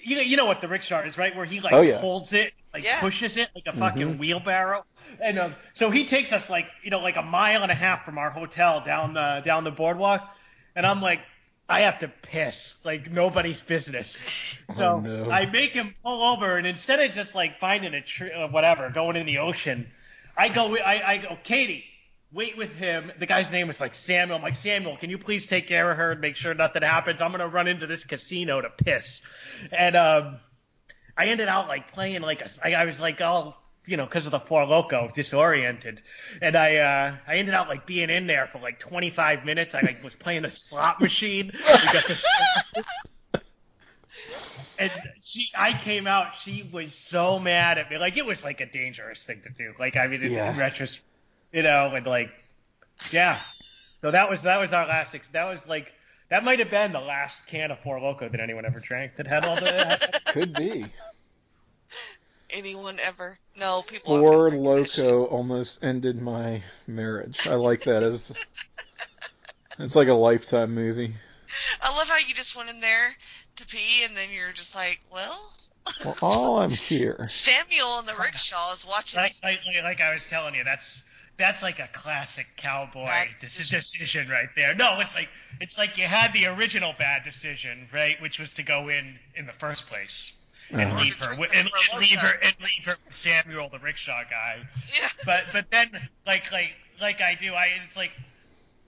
you 0.02 0.16
know, 0.16 0.22
you 0.22 0.38
know 0.38 0.46
what 0.46 0.62
the 0.62 0.68
rickshaw 0.68 1.02
is, 1.02 1.18
right? 1.18 1.36
Where 1.36 1.44
he 1.44 1.60
like 1.60 1.74
Oh, 1.74 1.82
yeah. 1.82 1.98
holds 1.98 2.32
it, 2.32 2.53
like 2.74 2.84
Yeah. 2.84 3.00
pushes 3.00 3.36
it 3.38 3.48
like 3.54 3.64
a 3.66 3.76
fucking 3.78 4.16
Mhm. 4.16 4.18
wheelbarrow, 4.18 4.84
and 5.22 5.38
um, 5.38 5.54
so 5.72 5.90
he 5.90 6.04
takes 6.06 6.32
us 6.32 6.50
like, 6.50 6.66
you 6.82 6.90
know, 6.90 7.00
like 7.00 7.16
a 7.16 7.22
mile 7.22 7.62
and 7.62 7.72
a 7.72 7.74
half 7.74 8.04
from 8.04 8.18
our 8.18 8.30
hotel 8.30 8.80
down 8.82 9.14
the 9.14 9.40
down 9.44 9.64
the 9.64 9.70
boardwalk, 9.70 10.28
and 10.76 10.84
I'm 10.86 11.00
like. 11.00 11.20
I 11.66 11.80
have 11.80 12.00
to 12.00 12.08
piss, 12.08 12.74
like 12.84 13.10
nobody's 13.10 13.62
business. 13.62 14.60
So 14.74 14.96
Oh, 14.96 15.00
no. 15.00 15.30
I 15.30 15.46
make 15.46 15.72
him 15.72 15.94
pull 16.04 16.22
over, 16.22 16.58
and 16.58 16.66
instead 16.66 17.00
of 17.00 17.12
just 17.12 17.34
like 17.34 17.58
finding 17.58 17.94
a 17.94 18.02
tree, 18.02 18.30
or 18.36 18.48
whatever, 18.48 18.90
going 18.90 19.16
in 19.16 19.24
the 19.24 19.38
ocean, 19.38 19.90
I 20.36 20.50
go, 20.50 20.76
I, 20.76 21.12
I 21.12 21.16
go, 21.16 21.38
Katie, 21.42 21.84
wait 22.32 22.58
with 22.58 22.74
him. 22.76 23.10
The 23.18 23.24
guy's 23.24 23.50
name 23.50 23.68
was 23.68 23.80
like 23.80 23.94
Samuel. 23.94 24.36
I'm 24.36 24.42
like, 24.42 24.56
Samuel, 24.56 24.98
can 24.98 25.08
you 25.08 25.16
please 25.16 25.46
take 25.46 25.66
care 25.66 25.90
of 25.90 25.96
her 25.96 26.12
and 26.12 26.20
make 26.20 26.36
sure 26.36 26.52
nothing 26.52 26.82
happens? 26.82 27.22
I'm 27.22 27.30
gonna 27.30 27.48
run 27.48 27.66
into 27.66 27.86
this 27.86 28.04
casino 28.04 28.60
to 28.60 28.68
piss. 28.68 29.22
And 29.72 29.96
um, 29.96 30.36
I 31.16 31.26
ended 31.26 31.48
out 31.48 31.68
like 31.68 31.92
playing 31.92 32.22
like 32.22 32.42
a, 32.42 32.48
I, 32.62 32.74
I 32.74 32.84
was 32.84 32.98
like 33.00 33.20
all 33.20 33.60
you 33.86 33.96
know 33.96 34.04
because 34.04 34.26
of 34.26 34.32
the 34.32 34.40
Four 34.40 34.62
Loko 34.66 35.12
disoriented, 35.12 36.00
and 36.42 36.56
I 36.56 36.76
uh, 36.76 37.16
I 37.26 37.36
ended 37.36 37.54
up 37.54 37.68
like 37.68 37.86
being 37.86 38.10
in 38.10 38.26
there 38.26 38.48
for 38.52 38.58
like 38.58 38.78
25 38.80 39.44
minutes. 39.44 39.74
I 39.74 39.80
like 39.80 40.02
was 40.02 40.14
playing 40.14 40.44
a 40.44 40.50
slot 40.50 41.00
machine. 41.00 41.52
We 41.58 41.60
got 41.62 42.06
this- 42.06 42.24
and 44.78 44.90
she, 45.22 45.48
I 45.56 45.78
came 45.78 46.06
out. 46.06 46.34
She 46.36 46.68
was 46.72 46.94
so 46.94 47.38
mad 47.38 47.78
at 47.78 47.90
me. 47.90 47.98
Like 47.98 48.16
it 48.16 48.26
was 48.26 48.44
like 48.44 48.60
a 48.60 48.66
dangerous 48.66 49.24
thing 49.24 49.42
to 49.42 49.50
do. 49.50 49.72
Like 49.78 49.96
I 49.96 50.06
mean, 50.06 50.22
in, 50.22 50.32
Yeah. 50.32 50.52
in 50.52 50.58
retrospect, 50.58 51.04
you 51.52 51.62
know, 51.62 51.92
and 51.94 52.06
like, 52.06 52.30
yeah. 53.10 53.38
So 54.00 54.10
that 54.10 54.28
was 54.30 54.42
that 54.42 54.60
was 54.60 54.72
our 54.72 54.86
last. 54.86 55.14
Ex- 55.14 55.28
that 55.28 55.44
was 55.48 55.66
like 55.68 55.92
that 56.34 56.42
might 56.42 56.58
have 56.58 56.70
been 56.70 56.90
the 56.90 56.98
last 56.98 57.46
can 57.46 57.70
of 57.70 57.78
Four 57.84 58.00
Loko 58.00 58.28
that 58.28 58.40
anyone 58.40 58.64
ever 58.66 58.80
drank 58.80 59.14
that 59.18 59.28
had 59.28 59.44
all 59.44 59.54
the. 59.54 60.20
Could 60.26 60.52
be. 60.52 60.84
Anyone 62.50 62.98
ever? 62.98 63.38
No, 63.56 63.82
people. 63.82 64.18
Four 64.18 64.50
have 64.50 64.52
been 64.54 64.64
drinking 64.64 64.82
this 64.82 64.98
Loco 64.98 65.26
almost 65.26 65.84
ended 65.84 66.20
my 66.20 66.60
marriage. 66.88 67.46
I 67.46 67.54
like 67.54 67.84
that 67.84 68.02
as. 68.02 68.32
It's 69.78 69.96
like 69.96 70.06
a 70.06 70.14
lifetime 70.14 70.72
movie. 70.72 71.14
I 71.82 71.96
love 71.96 72.08
how 72.08 72.18
you 72.18 72.32
just 72.32 72.56
went 72.56 72.70
in 72.70 72.78
there 72.78 73.10
to 73.56 73.66
pee, 73.66 74.04
and 74.04 74.16
then 74.16 74.28
you're 74.32 74.52
just 74.52 74.72
like, 74.72 75.00
well, 75.12 75.52
Well, 76.04 76.16
all 76.22 76.58
I'm 76.60 76.70
here. 76.70 77.26
Samuel 77.28 77.98
in 77.98 78.06
the 78.06 78.14
rickshaw 78.14 78.72
is 78.72 78.86
watching. 78.86 79.18
like, 79.20 79.34
like, 79.42 79.58
like, 79.66 79.82
like 79.82 80.00
I 80.00 80.12
was 80.12 80.28
telling 80.28 80.54
you, 80.54 80.62
that's 80.62 81.00
that's 81.36 81.62
like 81.62 81.78
a 81.80 81.88
classic 81.92 82.46
cowboy 82.56 83.08
decision. 83.40 83.78
decision 83.78 84.28
right 84.28 84.48
there. 84.56 84.74
No, 84.74 84.98
it's 85.00 85.14
like 85.14 85.28
it's 85.60 85.76
like 85.78 85.98
you 85.98 86.06
had 86.06 86.32
the 86.32 86.46
original 86.46 86.94
bad 86.98 87.24
decision, 87.24 87.88
right, 87.92 88.20
which 88.22 88.38
was 88.38 88.54
to 88.54 88.62
go 88.62 88.88
in 88.88 89.18
in 89.36 89.46
the 89.46 89.52
first 89.52 89.86
place 89.86 90.32
and 90.70 90.80
Uh-huh. 90.92 91.00
leave 91.00 91.16
her 91.16 91.40
with, 91.40 91.54
and, 91.54 91.68
and 91.92 92.00
leave 92.00 92.18
her 92.18 92.32
and 92.42 92.54
leave 92.60 92.84
her 92.86 92.96
with 93.06 93.14
Samuel, 93.14 93.68
the 93.68 93.78
rickshaw 93.80 94.22
guy. 94.30 94.58
yeah. 94.98 95.08
But 95.26 95.44
but 95.52 95.70
then 95.70 95.90
like 96.26 96.50
like 96.52 96.70
like 97.00 97.20
I 97.20 97.34
do, 97.34 97.52
I 97.52 97.66
it's 97.84 97.96
like 97.96 98.12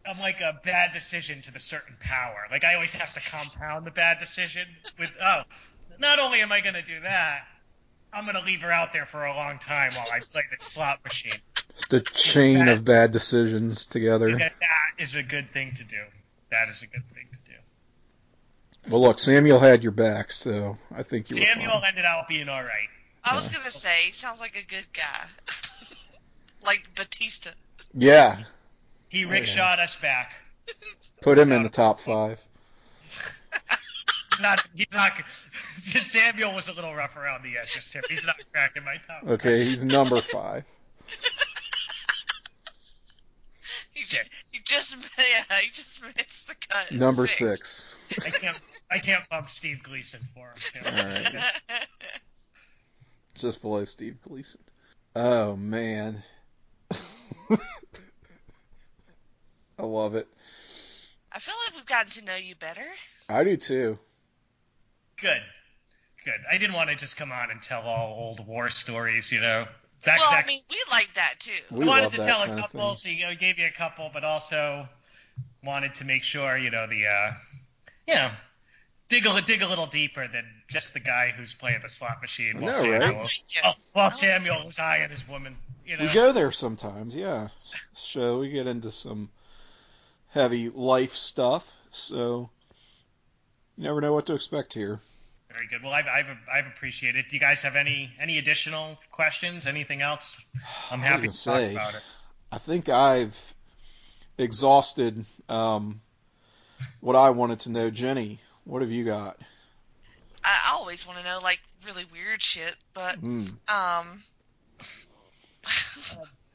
I'm 0.08 0.20
like 0.20 0.40
a 0.40 0.60
bad 0.64 0.92
decision 0.92 1.42
to 1.42 1.52
the 1.52 1.60
certain 1.60 1.96
power. 2.00 2.46
Like 2.50 2.62
I 2.64 2.74
always 2.74 2.92
have 2.92 3.12
to 3.14 3.20
compound 3.30 3.84
the 3.86 3.90
bad 3.90 4.18
decision 4.20 4.68
with 4.98 5.10
oh, 5.20 5.42
not 5.98 6.20
only 6.20 6.40
am 6.42 6.52
I 6.52 6.60
gonna 6.60 6.82
do 6.82 7.00
that, 7.00 7.40
I'm 8.12 8.24
gonna 8.24 8.44
leave 8.44 8.60
her 8.62 8.70
out 8.70 8.92
there 8.92 9.04
for 9.06 9.24
a 9.26 9.34
long 9.34 9.58
time 9.58 9.92
while 9.94 10.06
I 10.12 10.20
play 10.20 10.42
the 10.56 10.62
slot 10.64 11.02
machine. 11.04 11.40
The 11.90 12.00
chain 12.00 12.68
of 12.68 12.84
bad 12.84 13.12
decisions 13.12 13.84
together. 13.84 14.36
That 14.36 14.52
is 14.98 15.14
a 15.14 15.22
good 15.22 15.50
thing 15.52 15.74
to 15.76 15.84
do. 15.84 16.02
That 16.50 16.68
is 16.68 16.82
a 16.82 16.86
good 16.86 17.04
thing 17.14 17.26
to 17.30 17.52
do. 17.52 18.90
Well, 18.90 19.02
look, 19.02 19.18
Samuel 19.18 19.58
had 19.60 19.82
your 19.82 19.92
back, 19.92 20.32
so 20.32 20.78
I 20.94 21.02
think 21.02 21.30
you 21.30 21.36
were 21.40 21.46
Samuel 21.46 21.72
fine. 21.80 21.84
ended 21.88 22.04
up 22.04 22.28
being 22.28 22.48
all 22.48 22.62
right. 22.62 22.88
I 23.24 23.34
was 23.34 23.48
gonna 23.54 23.70
say, 23.70 24.10
sounds 24.12 24.38
like 24.40 24.56
a 24.56 24.64
good 24.66 24.86
guy, 24.92 25.26
like 26.64 26.88
Bautista. 26.94 27.52
Yeah, 27.94 28.44
He 29.08 29.24
Oh, 29.24 29.28
rickshawed 29.28 29.78
us 29.80 29.96
back. 29.96 30.32
put 31.22 31.36
him 31.38 31.50
in 31.52 31.62
the 31.62 31.68
top 31.68 31.98
five. 32.00 32.40
He's 33.02 34.40
not. 34.42 34.66
He's 34.74 34.86
not. 34.92 35.12
Samuel 35.76 36.54
was 36.54 36.68
a 36.68 36.72
little 36.72 36.94
rough 36.94 37.16
around 37.16 37.42
the 37.42 37.58
edges. 37.58 37.90
Tip. 37.90 38.04
He's 38.08 38.24
not 38.26 38.36
cracking 38.52 38.84
my 38.84 38.96
top. 39.06 39.28
Okay, 39.28 39.64
he's 39.64 39.84
number 39.84 40.20
five. 40.20 40.64
He, 44.08 44.16
Okay. 44.16 44.28
he 44.52 44.60
just 44.64 44.94
yeah, 45.18 45.56
he 45.60 45.70
just 45.70 46.02
missed 46.02 46.48
the 46.48 46.54
cut. 46.68 46.92
Number 46.92 47.26
six. 47.26 47.98
I 48.24 48.30
can't. 48.30 48.60
I 48.90 48.98
can't 48.98 49.28
bump 49.28 49.50
Steve 49.50 49.82
Gleason 49.82 50.20
for 50.34 50.48
him. 50.48 50.54
too. 50.56 50.80
All 50.84 51.04
right. 51.04 51.58
Just 53.34 53.60
below 53.60 53.84
Steve 53.84 54.16
Gleason. 54.26 54.60
Oh 55.14 55.56
man. 55.56 56.22
I 59.78 59.82
love 59.82 60.14
it. 60.14 60.26
I 61.30 61.38
feel 61.38 61.54
like 61.66 61.76
we've 61.76 61.86
gotten 61.86 62.10
to 62.12 62.24
know 62.24 62.36
you 62.36 62.54
better. 62.54 62.86
I 63.28 63.44
do 63.44 63.56
too. 63.58 63.98
Good. 65.20 65.42
Good. 66.24 66.40
I 66.50 66.56
didn't 66.56 66.74
want 66.76 66.88
to 66.90 66.96
just 66.96 67.16
come 67.18 67.30
on 67.30 67.50
and 67.50 67.60
tell 67.60 67.82
all 67.82 68.14
old 68.18 68.46
war 68.46 68.70
stories. 68.70 69.30
You 69.30 69.40
know. 69.40 69.66
That, 70.06 70.20
well, 70.20 70.30
that, 70.30 70.44
I 70.44 70.46
mean, 70.46 70.60
we 70.70 70.76
like 70.90 71.12
that 71.14 71.34
too. 71.40 71.50
We 71.68 71.84
I 71.84 71.88
wanted 71.88 72.12
to 72.12 72.18
tell 72.18 72.42
a 72.42 72.60
couple, 72.60 72.94
so 72.94 73.08
you 73.08 73.26
know, 73.26 73.34
gave 73.34 73.58
you 73.58 73.66
a 73.66 73.76
couple, 73.76 74.08
but 74.14 74.22
also 74.22 74.88
wanted 75.64 75.94
to 75.94 76.04
make 76.04 76.22
sure 76.22 76.56
you 76.56 76.70
know 76.70 76.86
the, 76.86 77.06
uh, 77.06 77.32
you 78.06 78.14
know, 78.14 78.30
dig 79.08 79.26
a 79.26 79.42
dig 79.42 79.62
a 79.62 79.66
little 79.66 79.88
deeper 79.88 80.28
than 80.28 80.44
just 80.68 80.94
the 80.94 81.00
guy 81.00 81.34
who's 81.36 81.54
playing 81.54 81.80
the 81.82 81.88
slot 81.88 82.20
machine 82.22 82.60
while 82.60 82.72
know, 82.72 82.82
Samuel, 82.82 83.00
right? 83.00 83.44
Yeah. 83.48 83.62
while, 83.64 83.76
while 83.94 84.10
Samuel 84.12 84.66
was 84.66 84.78
eyeing 84.78 85.10
his 85.10 85.28
woman. 85.28 85.56
You 85.84 85.96
know. 85.96 86.04
We 86.04 86.14
go 86.14 86.30
there 86.30 86.52
sometimes, 86.52 87.14
yeah. 87.14 87.48
So 87.92 88.38
we 88.38 88.50
get 88.50 88.68
into 88.68 88.92
some 88.92 89.28
heavy 90.28 90.68
life 90.68 91.14
stuff, 91.14 91.68
so 91.90 92.48
you 93.76 93.84
never 93.84 94.00
know 94.00 94.12
what 94.12 94.26
to 94.26 94.34
expect 94.34 94.72
here. 94.72 95.00
Very 95.56 95.68
good. 95.68 95.82
Well, 95.82 95.94
I've, 95.94 96.04
I've 96.06 96.26
I've 96.52 96.66
appreciated. 96.66 97.24
Do 97.30 97.36
you 97.36 97.40
guys 97.40 97.62
have 97.62 97.76
any 97.76 98.10
any 98.20 98.36
additional 98.36 98.98
questions? 99.10 99.64
Anything 99.64 100.02
else? 100.02 100.38
I'm 100.90 101.00
happy 101.00 101.28
gonna 101.28 101.32
to 101.32 101.44
talk 101.44 101.70
about 101.70 101.94
it. 101.94 102.02
I 102.52 102.58
think 102.58 102.90
I've 102.90 103.54
exhausted 104.36 105.24
um, 105.48 106.02
what 107.00 107.16
I 107.16 107.30
wanted 107.30 107.60
to 107.60 107.70
know. 107.70 107.88
Jenny, 107.88 108.38
what 108.64 108.82
have 108.82 108.90
you 108.90 109.06
got? 109.06 109.38
I 110.44 110.72
always 110.74 111.06
want 111.06 111.20
to 111.20 111.24
know 111.24 111.38
like 111.42 111.62
really 111.86 112.04
weird 112.12 112.42
shit, 112.42 112.76
but 112.92 113.14
Hmm. 113.14 113.46
um, 113.68 114.20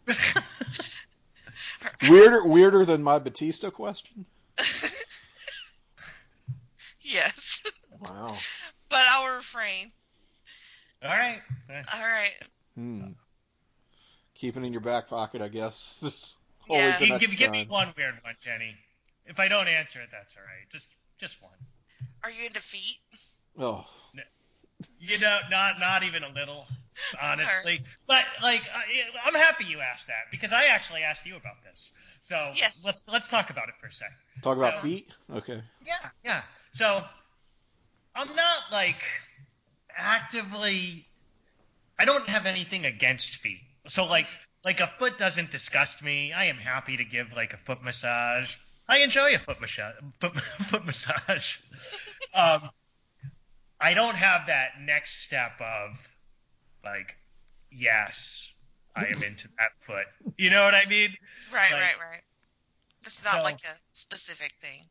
Weirder, 2.08 2.46
weirder 2.46 2.86
than 2.86 3.02
my 3.02 3.18
Bautista 3.20 3.72
question. 3.72 4.26
yes, 7.02 7.64
Wow. 8.02 8.36
But 8.92 9.02
I'll 9.10 9.36
refrain. 9.36 9.92
All 11.04 11.10
right. 11.10 11.40
All 11.70 12.02
right. 12.02 12.34
Hmm. 12.76 13.02
Keep 14.36 14.58
it 14.58 14.64
in 14.64 14.72
your 14.72 14.82
back 14.82 15.08
pocket, 15.10 15.42
I 15.42 15.48
guess. 15.48 15.98
There's 16.02 16.38
Yeah. 16.70 16.76
always 16.76 17.00
the 17.00 17.06
Give, 17.08 17.20
give, 17.22 17.38
give 17.38 17.52
me 17.52 17.66
one 17.68 17.94
weird 17.98 18.16
one, 18.24 18.36
Jenny. 18.42 18.76
If 19.26 19.40
I 19.40 19.48
don't 19.48 19.68
answer 19.68 20.02
it, 20.02 20.10
that's 20.12 20.36
all 20.38 20.44
right. 20.44 20.70
Just 20.72 20.90
just 21.20 21.42
one. 21.42 21.52
Are 22.24 22.30
you 22.32 22.46
into 22.46 22.62
feet? 22.62 22.98
Oh, 23.58 23.86
You 25.00 25.20
know, 25.20 25.40
not 25.50 25.80
not 25.80 26.04
even 26.04 26.24
a 26.24 26.30
little, 26.30 26.66
honestly. 27.22 27.82
But 28.08 28.26
like, 28.42 28.62
I, 28.74 28.84
I'm 29.26 29.34
happy 29.36 29.66
you 29.66 29.80
asked 29.80 30.08
that 30.08 30.30
because 30.32 30.52
I 30.52 30.66
actually 30.66 31.02
asked 31.04 31.26
you 31.26 31.36
about 31.36 31.64
this. 31.64 31.92
So 32.24 32.52
Yes. 32.56 32.84
let's 32.86 33.08
let's 33.08 33.28
talk 33.30 33.50
about 33.52 33.70
it 33.70 33.76
for 33.80 33.88
a 33.88 33.94
second. 33.94 34.16
talk 34.42 34.58
about 34.58 34.76
So- 34.76 34.82
feet. 34.82 35.08
Okay. 35.32 35.62
Yeah, 35.86 35.94
yeah. 36.26 36.42
So 36.72 37.04
I'm 38.16 38.36
not 38.36 38.64
like 38.72 39.02
actively. 39.96 41.06
I 42.00 42.06
don't 42.06 42.28
have 42.28 42.46
anything 42.46 42.86
against 42.86 43.38
feet. 43.38 43.62
So 43.88 44.06
like 44.06 44.28
like 44.66 44.80
a 44.80 44.88
foot 45.00 45.18
doesn't 45.18 45.52
disgust 45.52 46.04
me. 46.04 46.34
I 46.34 46.46
am 46.46 46.58
happy 46.58 46.98
to 46.98 47.06
give 47.06 47.32
like 47.36 47.54
a 47.54 47.58
foot 47.58 47.84
massage. 47.84 48.56
I 48.88 48.98
enjoy 49.00 49.34
a 49.36 49.40
foot 49.40 49.62
massage. 49.62 49.96
Foot, 50.20 50.40
foot 50.70 50.86
massage. 50.86 51.58
um, 52.34 52.70
I 53.80 53.94
don't 53.94 54.16
have 54.16 54.48
that 54.48 54.72
next 54.82 55.24
step 55.24 55.54
of 55.62 55.98
like, 56.84 57.16
yes, 57.72 58.48
I 58.96 59.06
am 59.06 59.24
into 59.24 59.48
that 59.58 59.72
foot. 59.80 60.06
You 60.38 60.50
know 60.50 60.64
what 60.64 60.76
I 60.76 60.84
mean? 60.90 61.16
Right, 61.54 61.72
Like- 61.72 61.82
right, 61.82 61.96
right. 62.12 62.22
It's 63.06 63.24
not 63.24 63.36
So- 63.36 63.44
like 63.44 63.60
a 63.64 63.76
specific 63.94 64.54
thing. 64.62 64.82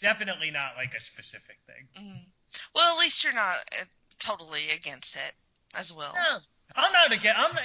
Definitely 0.00 0.50
not 0.50 0.72
like 0.76 0.94
a 0.94 1.00
specific 1.00 1.58
thing. 1.66 1.86
Mhm. 2.02 2.24
Well, 2.74 2.94
at 2.94 3.00
least 3.00 3.24
you're 3.24 3.32
not 3.32 3.56
uh, 3.80 3.84
totally 4.18 4.70
against 4.74 5.16
it 5.16 5.32
as 5.78 5.92
well. 5.92 6.12
No, 6.14 6.38
I'm 6.76 6.92
not 6.92 7.12
against. 7.12 7.38
I'm 7.38 7.54
not, 7.54 7.62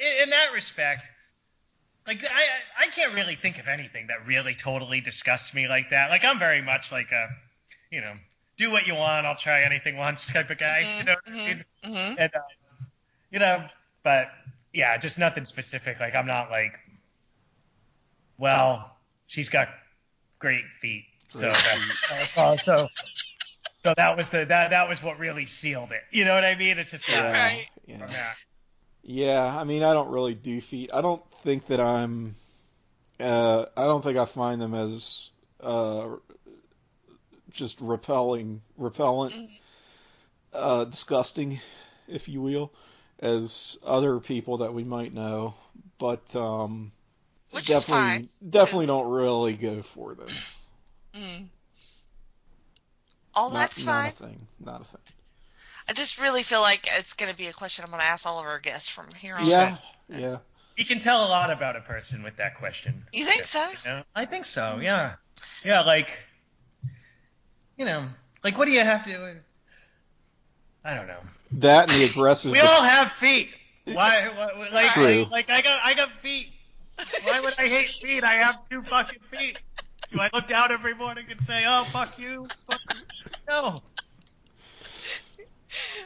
in- 0.00 0.22
in 0.22 0.30
that 0.30 0.52
respect. 0.52 1.08
Like 2.06 2.22
I, 2.24 2.84
I 2.84 2.88
can't 2.88 3.14
really 3.14 3.34
think 3.34 3.58
of 3.58 3.66
anything 3.66 4.08
that 4.08 4.26
really 4.26 4.54
totally 4.54 5.00
disgusts 5.00 5.54
me 5.54 5.68
like 5.68 5.90
that. 5.90 6.10
Like 6.10 6.24
I'm 6.24 6.38
very 6.38 6.60
much 6.60 6.92
like 6.92 7.10
a, 7.12 7.28
you 7.90 8.00
know, 8.02 8.12
do 8.56 8.70
what 8.70 8.86
you 8.86 8.94
want, 8.94 9.26
I'll 9.26 9.36
try 9.36 9.62
anything 9.62 9.96
once 10.06 10.26
type 10.26 10.50
of 10.50 10.58
guy. 10.58 10.86
You 10.98 11.04
know 11.06 11.14
what 11.24 11.34
I 11.34 11.48
mean? 11.48 11.64
hmm 11.84 12.14
And 12.18 12.34
uh, 12.34 12.38
you 13.30 13.38
know, 13.38 13.64
but 14.02 14.28
yeah, 14.72 14.96
just 14.98 15.18
nothing 15.18 15.44
specific. 15.46 15.98
Like 15.98 16.14
I'm 16.14 16.26
not 16.26 16.50
like, 16.50 16.78
well, 18.38 18.90
she's 19.26 19.48
got 19.48 19.68
great 20.38 20.64
feet, 20.80 21.04
so 21.28 21.48
that's, 21.48 22.36
uh, 22.36 22.56
so 22.56 22.88
so 23.84 23.94
that 23.96 24.16
was 24.16 24.30
the 24.30 24.46
that 24.46 24.70
that 24.70 24.88
was 24.88 25.02
what 25.02 25.18
really 25.18 25.46
sealed 25.46 25.92
it. 25.92 26.02
You 26.10 26.24
know 26.24 26.34
what 26.34 26.44
I 26.44 26.54
mean? 26.54 26.78
It's 26.78 26.90
just 26.90 27.08
Yeah. 27.08 27.30
Right. 27.30 27.68
Yeah. 27.86 28.32
Yeah, 29.06 29.44
I 29.44 29.64
mean, 29.64 29.82
I 29.82 29.92
don't 29.92 30.08
really 30.08 30.34
do 30.34 30.62
feet. 30.62 30.90
I 30.92 31.02
don't 31.02 31.22
think 31.42 31.66
that 31.66 31.78
I'm. 31.78 32.36
Uh, 33.20 33.66
I 33.76 33.82
don't 33.82 34.02
think 34.02 34.16
I 34.16 34.24
find 34.24 34.60
them 34.60 34.74
as 34.74 35.30
uh, 35.60 36.08
just 37.52 37.80
repelling, 37.82 38.62
repellent, 38.78 39.34
uh, 40.54 40.84
disgusting, 40.84 41.60
if 42.08 42.30
you 42.30 42.40
will, 42.40 42.72
as 43.18 43.78
other 43.84 44.20
people 44.20 44.58
that 44.58 44.72
we 44.72 44.84
might 44.84 45.12
know. 45.12 45.54
But 45.98 46.34
um, 46.34 46.90
Which 47.50 47.64
is 47.64 47.76
definitely, 47.76 48.02
fine. 48.02 48.28
definitely 48.48 48.86
don't 48.86 49.10
really 49.10 49.54
go 49.54 49.82
for 49.82 50.14
them. 50.14 50.28
Mm. 51.14 51.48
All 53.36 53.50
not, 53.50 53.58
that's 53.58 53.84
not 53.84 54.02
fine. 54.02 54.08
a 54.08 54.12
thing. 54.12 54.46
Not 54.64 54.80
a 54.80 54.84
thing. 54.84 55.00
I 55.88 55.92
just 55.92 56.20
really 56.20 56.42
feel 56.42 56.60
like 56.60 56.88
it's 56.98 57.12
going 57.12 57.30
to 57.30 57.36
be 57.36 57.46
a 57.46 57.52
question 57.52 57.84
I'm 57.84 57.90
going 57.90 58.00
to 58.00 58.06
ask 58.06 58.26
all 58.26 58.38
of 58.38 58.46
our 58.46 58.58
guests 58.58 58.88
from 58.88 59.06
here 59.18 59.36
on. 59.36 59.46
Yeah, 59.46 59.76
yeah. 60.08 60.38
You 60.76 60.84
can 60.84 60.98
tell 60.98 61.26
a 61.26 61.28
lot 61.28 61.50
about 61.50 61.76
a 61.76 61.80
person 61.80 62.22
with 62.22 62.36
that 62.36 62.56
question. 62.56 63.04
You 63.12 63.24
think 63.26 63.44
so? 63.44 63.64
You 63.84 63.90
know? 63.90 64.02
I 64.14 64.24
think 64.24 64.44
so. 64.44 64.80
Yeah. 64.82 65.14
Yeah. 65.62 65.82
Like, 65.82 66.08
you 67.76 67.84
know, 67.84 68.08
like 68.42 68.58
what 68.58 68.64
do 68.64 68.72
you 68.72 68.80
have 68.80 69.04
to? 69.04 69.36
I 70.84 70.94
don't 70.94 71.06
know. 71.06 71.20
That 71.52 71.90
and 71.90 72.00
the 72.00 72.06
aggressive. 72.06 72.50
We 72.50 72.60
all 72.60 72.82
have 72.82 73.12
feet. 73.12 73.50
Why? 73.84 74.28
why 74.28 74.68
like, 74.72 74.90
True. 74.92 75.24
like, 75.24 75.48
like 75.48 75.50
I 75.50 75.60
got, 75.60 75.78
I 75.84 75.94
got 75.94 76.10
feet. 76.22 76.48
Why 77.24 77.40
would 77.40 77.54
I 77.58 77.66
hate 77.66 77.88
feet? 77.88 78.24
I 78.24 78.34
have 78.34 78.68
two 78.68 78.82
fucking 78.82 79.20
feet. 79.32 79.62
Do 80.12 80.20
I 80.20 80.30
look 80.32 80.48
down 80.48 80.72
every 80.72 80.94
morning 80.94 81.26
and 81.30 81.42
say, 81.44 81.64
"Oh, 81.66 81.84
fuck 81.84 82.18
you"? 82.18 82.46
Fuck 82.70 82.80
you? 82.94 83.30
No. 83.48 83.82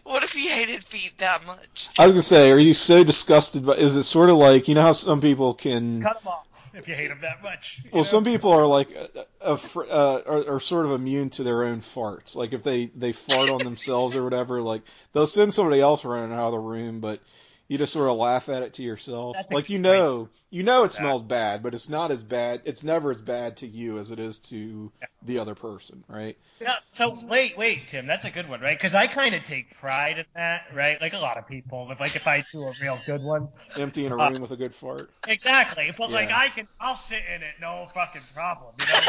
What 0.04 0.22
if 0.24 0.34
you 0.34 0.48
hated 0.48 0.82
feet 0.82 1.12
that 1.18 1.46
much? 1.46 1.90
I 1.98 2.04
was 2.04 2.12
gonna 2.12 2.22
say, 2.22 2.50
are 2.50 2.58
you 2.58 2.72
so 2.72 3.04
disgusted 3.04 3.66
But 3.66 3.78
Is 3.78 3.96
it 3.96 4.04
sort 4.04 4.30
of 4.30 4.36
like 4.36 4.68
you 4.68 4.74
know 4.74 4.82
how 4.82 4.94
some 4.94 5.20
people 5.20 5.52
can? 5.54 6.00
Cut 6.00 6.22
them 6.22 6.28
off 6.28 6.70
if 6.74 6.88
you 6.88 6.94
hate 6.94 7.08
them 7.08 7.18
that 7.22 7.42
much. 7.42 7.80
Well, 7.92 8.00
know? 8.00 8.02
some 8.04 8.24
people 8.24 8.52
are 8.52 8.66
like 8.66 8.90
a, 8.90 9.26
a, 9.40 9.56
fr- 9.56 9.84
uh, 9.90 10.20
are, 10.26 10.54
are 10.54 10.60
sort 10.60 10.86
of 10.86 10.92
immune 10.92 11.30
to 11.30 11.42
their 11.42 11.64
own 11.64 11.80
farts. 11.80 12.36
Like 12.36 12.52
if 12.52 12.62
they 12.62 12.86
they 12.86 13.12
fart 13.12 13.50
on 13.50 13.58
themselves 13.58 14.16
or 14.16 14.24
whatever, 14.24 14.60
like 14.60 14.82
they'll 15.12 15.26
send 15.26 15.52
somebody 15.52 15.80
else 15.80 16.04
running 16.04 16.32
out 16.32 16.46
of 16.46 16.52
the 16.52 16.58
room, 16.58 17.00
but 17.00 17.20
you 17.68 17.76
just 17.78 17.92
sort 17.92 18.08
of 18.08 18.16
laugh 18.16 18.48
at 18.48 18.62
it 18.62 18.74
to 18.74 18.82
yourself. 18.82 19.36
That's 19.36 19.52
Like 19.52 19.68
you 19.68 19.76
point. 19.76 19.82
know, 19.82 20.28
you 20.50 20.62
know 20.62 20.84
it 20.84 20.92
smells 20.92 21.22
bad, 21.22 21.62
but 21.62 21.74
it's 21.74 21.88
not 21.90 22.10
as 22.10 22.22
bad. 22.22 22.62
It's 22.64 22.82
never 22.82 23.10
as 23.10 23.20
bad 23.20 23.58
to 23.58 23.66
you 23.66 23.98
as 23.98 24.10
it 24.10 24.18
is 24.18 24.38
to 24.50 24.90
the 25.22 25.38
other 25.40 25.54
person, 25.54 26.02
right? 26.08 26.38
Yeah, 26.60 26.76
so 26.92 27.18
wait, 27.24 27.58
wait, 27.58 27.88
Tim, 27.88 28.06
that's 28.06 28.24
a 28.24 28.30
good 28.30 28.48
one, 28.48 28.60
right? 28.62 28.76
Because 28.76 28.94
I 28.94 29.06
kind 29.06 29.34
of 29.34 29.44
take 29.44 29.76
pride 29.78 30.18
in 30.18 30.24
that, 30.34 30.62
right? 30.74 30.98
Like 31.00 31.12
a 31.12 31.18
lot 31.18 31.36
of 31.36 31.46
people, 31.46 31.90
if 31.92 32.00
like 32.00 32.16
if 32.16 32.26
I 32.26 32.42
do 32.52 32.62
a 32.62 32.72
real 32.80 32.98
good 33.04 33.22
one, 33.22 33.48
Emptying 33.76 34.12
a 34.12 34.16
Uh, 34.18 34.30
room 34.30 34.40
with 34.40 34.50
a 34.52 34.56
good 34.56 34.74
fart. 34.74 35.10
exactly. 35.28 35.92
But 35.96 36.10
like 36.10 36.30
I 36.30 36.48
can, 36.48 36.66
I'll 36.80 36.96
sit 36.96 37.22
in 37.34 37.42
it, 37.42 37.54
no 37.60 37.86
fucking 37.92 38.22
problem. 38.34 38.74
You 38.78 38.86
know, 38.86 39.00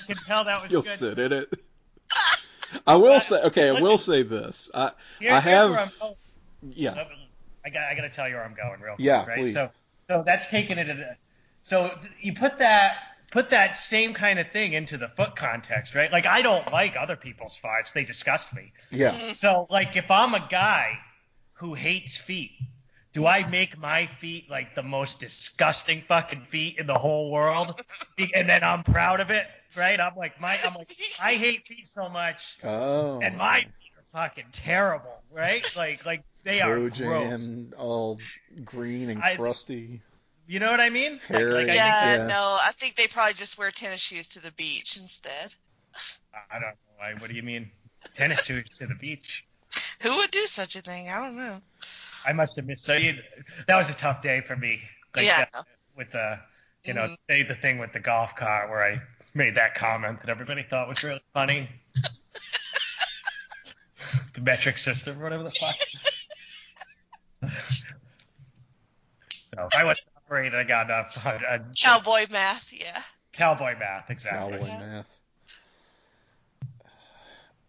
I 0.00 0.02
can 0.06 0.16
tell 0.24 0.44
that 0.44 0.62
was 0.62 0.72
You'll 0.72 0.82
good. 0.82 0.98
sit 0.98 1.18
in 1.18 1.32
it. 1.32 1.52
I 2.86 2.96
will 2.96 3.14
But- 3.14 3.18
say, 3.20 3.42
okay, 3.42 3.68
I 3.68 3.72
will 3.80 3.98
say 3.98 4.22
this. 4.22 4.70
I 4.74 4.92
I 5.30 5.40
have- 5.40 5.70
where 5.70 5.80
I'm 5.80 5.90
going. 6.00 6.14
Yeah. 6.74 7.04
I 7.64 7.70
got, 7.70 7.84
I 7.84 7.94
got 7.94 8.02
to 8.02 8.10
tell 8.10 8.28
you 8.28 8.34
where 8.34 8.44
I'm 8.44 8.54
going 8.54 8.80
real 8.80 8.96
quick, 8.96 9.06
Yeah, 9.06 9.24
right? 9.26 9.38
please. 9.38 9.54
So, 9.54 9.70
so 10.08 10.22
that's 10.26 10.48
taking 10.48 10.78
it. 10.78 10.88
At 10.88 10.96
a, 10.98 11.16
so 11.62 11.98
you 12.20 12.34
put 12.34 12.58
that, 12.58 12.96
put 13.30 13.50
that 13.50 13.76
same 13.76 14.12
kind 14.14 14.38
of 14.38 14.50
thing 14.50 14.74
into 14.74 14.98
the 14.98 15.08
foot 15.08 15.34
context, 15.36 15.94
right? 15.94 16.12
Like 16.12 16.26
I 16.26 16.42
don't 16.42 16.70
like 16.70 16.94
other 16.98 17.16
people's 17.16 17.58
farts; 17.62 17.92
they 17.92 18.04
disgust 18.04 18.54
me. 18.54 18.72
Yeah. 18.90 19.12
So, 19.34 19.66
like, 19.70 19.96
if 19.96 20.10
I'm 20.10 20.34
a 20.34 20.46
guy 20.50 20.98
who 21.54 21.72
hates 21.74 22.16
feet, 22.18 22.52
do 23.12 23.26
I 23.26 23.48
make 23.48 23.78
my 23.78 24.08
feet 24.20 24.50
like 24.50 24.74
the 24.74 24.82
most 24.82 25.20
disgusting 25.20 26.02
fucking 26.06 26.42
feet 26.50 26.78
in 26.78 26.86
the 26.86 26.98
whole 26.98 27.30
world? 27.30 27.80
And 28.34 28.48
then 28.48 28.62
I'm 28.62 28.82
proud 28.82 29.20
of 29.20 29.30
it, 29.30 29.46
right? 29.76 29.98
I'm 29.98 30.16
like, 30.16 30.38
my, 30.40 30.58
I'm 30.64 30.74
like, 30.74 30.94
I 31.22 31.34
hate 31.36 31.66
feet 31.66 31.86
so 31.86 32.08
much, 32.08 32.56
Oh. 32.62 33.20
and 33.20 33.38
my 33.38 33.60
feet 33.60 33.92
are 33.96 34.28
fucking 34.28 34.46
terrible, 34.52 35.22
right? 35.32 35.64
Like, 35.76 36.04
like 36.04 36.22
they 36.44 36.60
are 36.60 36.78
gross. 36.78 36.96
jam, 36.98 37.72
all 37.76 38.18
green 38.64 39.10
and 39.10 39.22
I- 39.22 39.36
crusty. 39.36 40.00
You 40.46 40.60
know 40.60 40.70
what 40.70 40.80
I 40.80 40.90
mean? 40.90 41.12
Like, 41.30 41.38
Hairy. 41.38 41.52
like 41.54 41.68
I, 41.70 41.74
Yeah, 41.74 42.16
yeah. 42.16 42.26
no, 42.26 42.58
I 42.62 42.72
think 42.78 42.96
they 42.96 43.06
probably 43.06 43.32
just 43.32 43.56
wear 43.56 43.70
tennis 43.70 44.00
shoes 44.00 44.28
to 44.28 44.40
the 44.42 44.50
beach 44.52 44.98
instead. 44.98 45.54
I 46.50 46.58
don't 46.58 46.62
know. 46.62 47.02
I, 47.02 47.14
what 47.14 47.30
do 47.30 47.36
you 47.36 47.42
mean? 47.42 47.70
Tennis 48.14 48.42
shoes 48.44 48.68
to 48.78 48.86
the 48.86 48.94
beach. 48.94 49.44
Who 50.02 50.14
would 50.18 50.30
do 50.30 50.46
such 50.46 50.76
a 50.76 50.82
thing? 50.82 51.08
I 51.08 51.16
don't 51.16 51.36
know. 51.38 51.62
I 52.26 52.34
must 52.34 52.56
have 52.56 52.66
missed. 52.66 52.84
So 52.84 52.94
you, 52.94 53.14
that 53.66 53.76
was 53.76 53.88
a 53.88 53.94
tough 53.94 54.20
day 54.20 54.42
for 54.42 54.54
me. 54.54 54.80
Like, 55.16 55.24
Yeah, 55.24 55.46
I 55.54 55.58
uh, 55.60 55.62
with 55.96 56.12
the, 56.12 56.38
you 56.84 56.92
know, 56.92 57.16
Mhm. 57.30 57.48
the 57.48 57.54
thing 57.54 57.78
with 57.78 57.94
the 57.94 58.00
golf 58.00 58.36
cart 58.36 58.68
where 58.68 58.84
I 58.84 59.00
made 59.32 59.54
that 59.54 59.74
comment 59.76 60.20
that 60.20 60.28
everybody 60.28 60.62
thought 60.62 60.88
was 60.88 61.02
really 61.02 61.22
funny. 61.32 61.70
the 64.34 64.40
metric 64.42 64.76
system, 64.78 65.18
or 65.20 65.24
whatever 65.24 65.44
the 65.44 65.50
fuck. 65.50 65.74
so 69.54 69.68
I 69.78 69.84
was 69.84 70.00
operated, 70.16 70.54
I 70.54 70.64
got 70.64 70.90
a, 70.90 71.06
a, 71.26 71.54
a 71.56 71.60
Cowboy 71.76 72.26
math, 72.30 72.72
yeah. 72.72 73.00
cowboy 73.32 73.76
math 73.78 74.10
exactly. 74.10 74.52
Cowboy 74.58 74.66
Yeah. 74.66 74.86
math. 74.86 75.06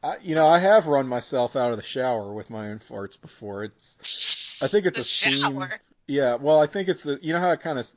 I, 0.03 0.17
you 0.21 0.35
know, 0.35 0.47
I 0.47 0.59
have 0.59 0.87
run 0.87 1.07
myself 1.07 1.55
out 1.55 1.71
of 1.71 1.77
the 1.77 1.83
shower 1.83 2.31
with 2.31 2.49
my 2.49 2.69
own 2.69 2.79
farts 2.79 3.19
before. 3.19 3.63
It's, 3.63 4.57
I 4.61 4.67
think 4.67 4.85
it's 4.85 4.97
the 4.97 5.01
a 5.01 5.03
steam. 5.31 5.41
shower. 5.41 5.69
Yeah, 6.07 6.35
well, 6.35 6.59
I 6.59 6.67
think 6.67 6.89
it's 6.89 7.01
the, 7.01 7.17
you 7.21 7.33
know 7.33 7.39
how 7.39 7.51
it 7.51 7.61
kind 7.61 7.79
of, 7.79 7.91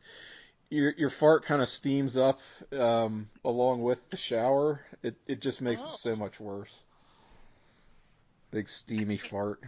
your 0.71 0.93
your 0.97 1.11
fart 1.11 1.45
kind 1.45 1.61
of 1.63 1.69
steams 1.69 2.17
up 2.17 2.41
um, 2.79 3.29
along 3.45 3.83
with 3.83 4.09
the 4.11 4.17
shower. 4.17 4.81
It 5.03 5.17
it 5.27 5.41
just 5.41 5.61
makes 5.61 5.83
Oh. 5.83 5.89
it 5.91 5.97
so 5.97 6.17
much 6.17 6.39
worse. 6.41 6.75
Big 8.51 8.69
steamy 8.69 9.17
fart. 9.19 9.61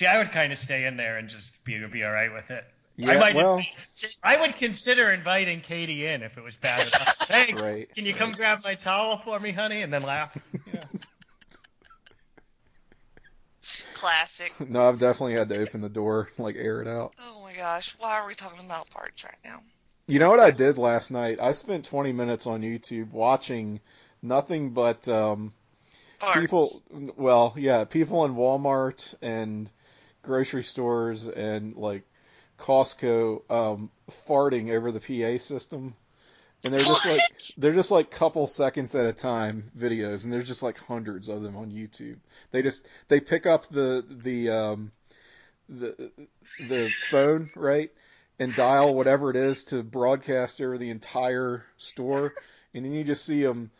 See, 0.00 0.06
I 0.06 0.16
would 0.16 0.32
kind 0.32 0.50
of 0.50 0.58
stay 0.58 0.86
in 0.86 0.96
there 0.96 1.18
and 1.18 1.28
just 1.28 1.52
be 1.62 1.78
be 1.88 2.04
all 2.04 2.10
right 2.10 2.32
with 2.32 2.50
it. 2.50 2.64
Yeah, 2.96 3.10
I 3.10 3.18
might 3.18 3.34
well, 3.34 3.62
I 4.22 4.40
would 4.40 4.56
consider 4.56 5.12
inviting 5.12 5.60
Katie 5.60 6.06
in 6.06 6.22
if 6.22 6.38
it 6.38 6.42
was 6.42 6.56
bad 6.56 6.86
enough. 6.86 7.28
Hey, 7.30 7.52
right. 7.52 7.94
can 7.94 8.06
you 8.06 8.14
come 8.14 8.32
grab 8.32 8.60
my 8.64 8.76
towel 8.76 9.18
for 9.18 9.38
me, 9.38 9.52
honey, 9.52 9.82
and 9.82 9.92
then 9.92 10.00
laugh? 10.00 10.34
You 10.54 10.72
know. 10.72 10.80
sick. 14.26 14.70
No, 14.70 14.88
I've 14.88 14.98
definitely 14.98 15.34
had 15.34 15.50
to 15.50 15.60
open 15.60 15.82
the 15.82 15.90
door, 15.90 16.30
like 16.38 16.56
air 16.56 16.80
it 16.80 16.88
out. 16.88 17.12
Oh 17.20 17.42
my 17.42 17.52
gosh, 17.52 17.94
why 17.98 18.20
are 18.20 18.26
we 18.26 18.34
talking 18.34 18.64
about 18.64 18.88
parts 18.88 19.22
right 19.22 19.36
now? 19.44 19.58
You 20.06 20.18
know 20.18 20.30
what 20.30 20.40
I 20.40 20.50
did 20.50 20.78
last 20.78 21.10
night? 21.10 21.40
I 21.42 21.52
spent 21.52 21.84
20 21.84 22.12
minutes 22.12 22.46
on 22.46 22.62
YouTube 22.62 23.10
watching 23.10 23.80
nothing 24.22 24.70
but 24.70 25.06
um, 25.08 25.52
Farts. 26.22 26.40
people. 26.40 26.82
Well, 27.18 27.52
yeah, 27.58 27.84
people 27.84 28.24
in 28.24 28.34
Walmart 28.34 29.14
and 29.20 29.70
grocery 30.22 30.64
stores 30.64 31.26
and 31.26 31.76
like 31.76 32.02
Costco 32.58 33.50
um, 33.50 33.90
farting 34.10 34.70
over 34.70 34.92
the 34.92 35.00
PA 35.00 35.42
system. 35.42 35.94
And 36.62 36.74
they're 36.74 36.82
just 36.82 37.06
like 37.06 37.20
they're 37.56 37.72
just 37.72 37.90
like 37.90 38.10
couple 38.10 38.46
seconds 38.46 38.94
at 38.94 39.06
a 39.06 39.14
time 39.14 39.70
videos, 39.78 40.24
and 40.24 40.32
there's 40.32 40.46
just 40.46 40.62
like 40.62 40.78
hundreds 40.78 41.28
of 41.30 41.42
them 41.42 41.56
on 41.56 41.70
YouTube. 41.70 42.18
They 42.50 42.60
just 42.60 42.86
they 43.08 43.18
pick 43.18 43.46
up 43.46 43.70
the 43.70 44.04
the 44.06 44.50
um, 44.50 44.92
the 45.70 46.10
the 46.68 46.92
phone 47.08 47.50
right 47.56 47.90
and 48.38 48.54
dial 48.54 48.94
whatever 48.94 49.30
it 49.30 49.36
is 49.36 49.64
to 49.64 49.82
broadcast 49.82 50.60
over 50.60 50.76
the 50.76 50.90
entire 50.90 51.64
store, 51.78 52.34
and 52.74 52.84
then 52.84 52.92
you 52.92 53.04
just 53.04 53.24
see 53.24 53.42
them 53.42 53.70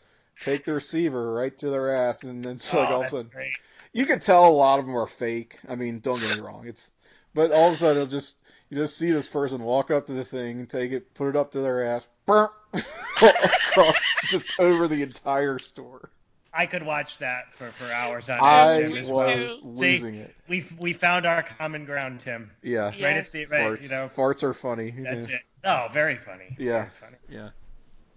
take 0.43 0.65
the 0.65 0.73
receiver 0.73 1.33
right 1.33 1.55
to 1.59 1.69
their 1.69 1.93
ass, 1.95 2.23
and 2.23 2.43
then 2.43 2.53
it's 2.53 2.73
like 2.73 2.89
Oh, 2.89 2.93
all 2.95 3.01
of 3.01 3.07
a 3.07 3.09
sudden 3.09 3.31
great. 3.31 3.53
You 3.93 4.05
can 4.05 4.19
tell 4.19 4.47
a 4.47 4.49
lot 4.49 4.79
of 4.79 4.85
them 4.85 4.97
are 4.97 5.07
fake. 5.07 5.59
I 5.67 5.75
mean, 5.75 5.99
don't 5.99 6.19
get 6.19 6.35
me 6.35 6.41
wrong, 6.41 6.67
it's 6.67 6.91
but 7.33 7.51
all 7.51 7.67
of 7.67 7.73
a 7.73 7.77
sudden 7.77 8.01
it'll 8.01 8.11
just 8.11 8.37
you 8.69 8.77
just 8.77 8.97
see 8.97 9.11
this 9.11 9.27
person 9.27 9.61
walk 9.61 9.91
up 9.91 10.07
to 10.07 10.13
the 10.13 10.25
thing, 10.25 10.67
take 10.67 10.91
it, 10.91 11.13
put 11.13 11.29
it 11.29 11.35
up 11.35 11.51
to 11.51 11.61
their 11.61 11.85
ass, 11.85 12.07
burp, 12.25 12.53
across, 12.73 14.15
just 14.23 14.59
over 14.59 14.87
the 14.87 15.03
entire 15.03 15.59
store. 15.59 16.09
I 16.53 16.65
could 16.65 16.83
watch 16.83 17.17
that 17.19 17.53
for, 17.57 17.71
for 17.71 17.91
hours 17.93 18.29
on 18.29 18.39
I 18.41 18.83
end. 18.83 18.93
Tim, 18.93 19.09
was 19.09 19.57
too. 19.59 19.61
losing 19.63 20.15
it. 20.15 20.35
We 20.49 20.65
we 20.79 20.93
found 20.93 21.25
our 21.25 21.43
common 21.43 21.85
ground, 21.85 22.19
Tim. 22.21 22.51
Yeah, 22.61 22.91
Yeah. 22.95 23.07
Right 23.07 23.17
at 23.17 23.31
the 23.31 23.45
right, 23.45 23.61
farts. 23.61 23.83
you 23.83 23.89
know. 23.89 24.09
farts 24.15 24.43
are 24.43 24.53
funny. 24.53 24.91
That's 24.91 25.27
yeah. 25.29 25.35
it. 25.35 25.41
Oh, 25.63 25.87
very 25.93 26.17
funny. 26.17 26.55
Yeah. 26.57 26.71
Very 26.71 26.89
funny. 26.99 27.17
Yeah. 27.29 27.49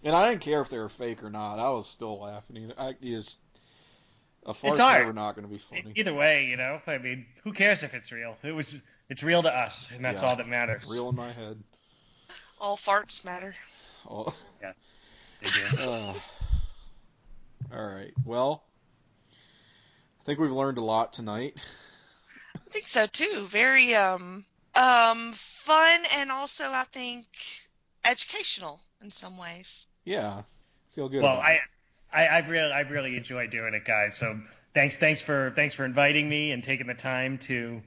And 0.02 0.16
I 0.16 0.28
didn't 0.28 0.42
care 0.42 0.60
if 0.60 0.68
they 0.68 0.78
were 0.78 0.88
fake 0.88 1.22
or 1.22 1.30
not. 1.30 1.58
I 1.58 1.70
was 1.70 1.88
still 1.88 2.20
laughing. 2.20 2.56
Either. 2.56 2.74
I 2.76 2.94
just 3.00 3.40
a 4.46 4.54
fart's 4.54 4.78
art. 4.80 5.00
never 5.00 5.12
not 5.12 5.34
going 5.34 5.46
to 5.46 5.52
be 5.52 5.58
funny. 5.58 5.92
Either 5.96 6.14
way, 6.14 6.46
you 6.46 6.56
know. 6.56 6.80
I 6.86 6.98
mean, 6.98 7.26
who 7.42 7.52
cares 7.52 7.82
if 7.82 7.94
it's 7.94 8.12
real? 8.12 8.36
It 8.42 8.52
was. 8.52 8.74
It's 9.08 9.22
real 9.22 9.42
to 9.42 9.50
us, 9.50 9.90
and 9.94 10.04
that's 10.04 10.22
Yeah. 10.22 10.28
all 10.28 10.36
that 10.36 10.48
matters. 10.48 10.88
Real 10.90 11.10
in 11.10 11.16
my 11.16 11.30
head. 11.30 11.62
All 12.60 12.76
farts 12.76 13.24
matter. 13.24 13.54
Oh. 14.08 14.34
They 15.40 15.48
do. 15.50 15.82
Uh, 15.82 16.14
all 17.74 17.84
right. 17.86 18.12
Well, 18.24 18.62
I 20.20 20.24
think 20.24 20.38
we've 20.38 20.50
learned 20.50 20.78
a 20.78 20.82
lot 20.84 21.12
tonight. 21.12 21.54
I 22.54 22.70
think 22.70 22.88
so 22.88 23.06
too. 23.06 23.46
Very 23.48 23.94
um 23.94 24.44
um 24.74 25.32
fun 25.34 26.00
and 26.16 26.30
also 26.30 26.70
I 26.70 26.84
think 26.84 27.26
educational 28.04 28.80
in 29.02 29.10
some 29.10 29.36
ways. 29.36 29.86
Yeah. 30.04 30.42
Feel 30.94 31.08
good. 31.08 31.22
Well, 31.22 31.34
about 31.34 31.44
I, 31.44 31.52
it. 31.54 31.60
I, 32.14 32.26
I 32.26 32.38
really, 32.46 32.72
I 32.72 32.80
really 32.80 33.16
enjoy 33.16 33.48
doing 33.48 33.74
it, 33.74 33.84
guys. 33.84 34.16
So 34.16 34.38
thanks, 34.72 34.96
thanks 34.96 35.20
for, 35.20 35.52
thanks 35.56 35.74
for 35.74 35.84
inviting 35.84 36.28
me 36.28 36.52
and 36.52 36.62
taking 36.62 36.86
the 36.86 36.94
time 36.94 37.38
to, 37.38 37.82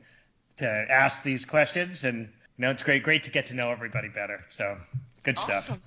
to 0.58 0.68
ask 0.68 1.24
these 1.24 1.46
questions. 1.46 2.04
And 2.04 2.30
you 2.58 2.62
know, 2.66 2.72
it's 2.72 2.84
great, 2.84 3.04
great 3.04 3.24
to 3.24 3.30
get 3.30 3.48
to 3.48 3.54
know 3.54 3.72
everybody 3.72 4.10
better. 4.10 4.44
So 4.50 4.78
good 5.24 5.40
stuff. 5.40 5.70
Awesome. 5.70 5.82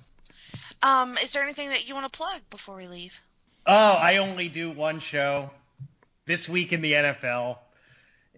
Um, 0.83 1.17
is 1.23 1.31
there 1.31 1.43
anything 1.43 1.69
that 1.69 1.87
you 1.87 1.93
want 1.93 2.11
to 2.11 2.17
plug 2.17 2.41
before 2.49 2.75
we 2.75 2.87
leave? 2.87 3.19
Oh, 3.65 3.73
I 3.73 4.17
only 4.17 4.49
do 4.49 4.71
one 4.71 4.99
show 4.99 5.51
this 6.25 6.49
week 6.49 6.73
in 6.73 6.81
the 6.81 6.93
NFL. 6.93 7.57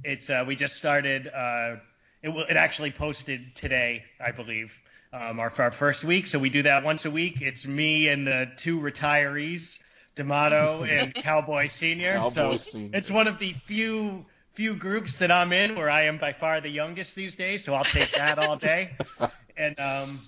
It's 0.04 0.30
uh, 0.30 0.44
we 0.46 0.56
just 0.56 0.76
started. 0.76 1.28
Uh, 1.28 1.78
it 2.22 2.30
will, 2.30 2.44
it 2.44 2.58
actually 2.58 2.92
posted 2.92 3.56
today, 3.56 4.04
I 4.20 4.32
believe, 4.32 4.74
um, 5.14 5.40
our 5.40 5.54
our 5.60 5.72
first 5.72 6.04
week. 6.04 6.28
So 6.28 6.40
we 6.40 6.50
do 6.50 6.64
that 6.64 6.84
once 6.84 7.06
a 7.06 7.12
week. 7.12 7.42
It's 7.42 7.66
me 7.66 8.10
and 8.10 8.28
the 8.28 8.52
two 8.58 8.80
retirees, 8.82 9.80
D'Amato 10.16 10.84
and 10.90 11.14
Cowboy 11.14 11.68
Senior. 11.68 12.14
Cowboy 12.16 12.30
so 12.30 12.52
Senior. 12.52 12.98
it's 12.98 13.10
one 13.12 13.28
of 13.28 13.40
the 13.40 13.54
few 13.66 14.26
few 14.54 14.76
groups 14.76 15.18
that 15.18 15.32
I'm 15.32 15.52
in 15.52 15.76
where 15.76 15.90
I 15.90 16.04
am 16.04 16.20
by 16.20 16.34
far 16.34 16.62
the 16.62 16.70
youngest 16.70 17.16
these 17.16 17.36
days. 17.36 17.64
So 17.64 17.74
I'll 17.74 17.84
take 17.84 18.12
that 18.12 18.40
all 18.40 18.56
day. 18.58 18.92
And 19.56 19.80
um, 19.80 20.20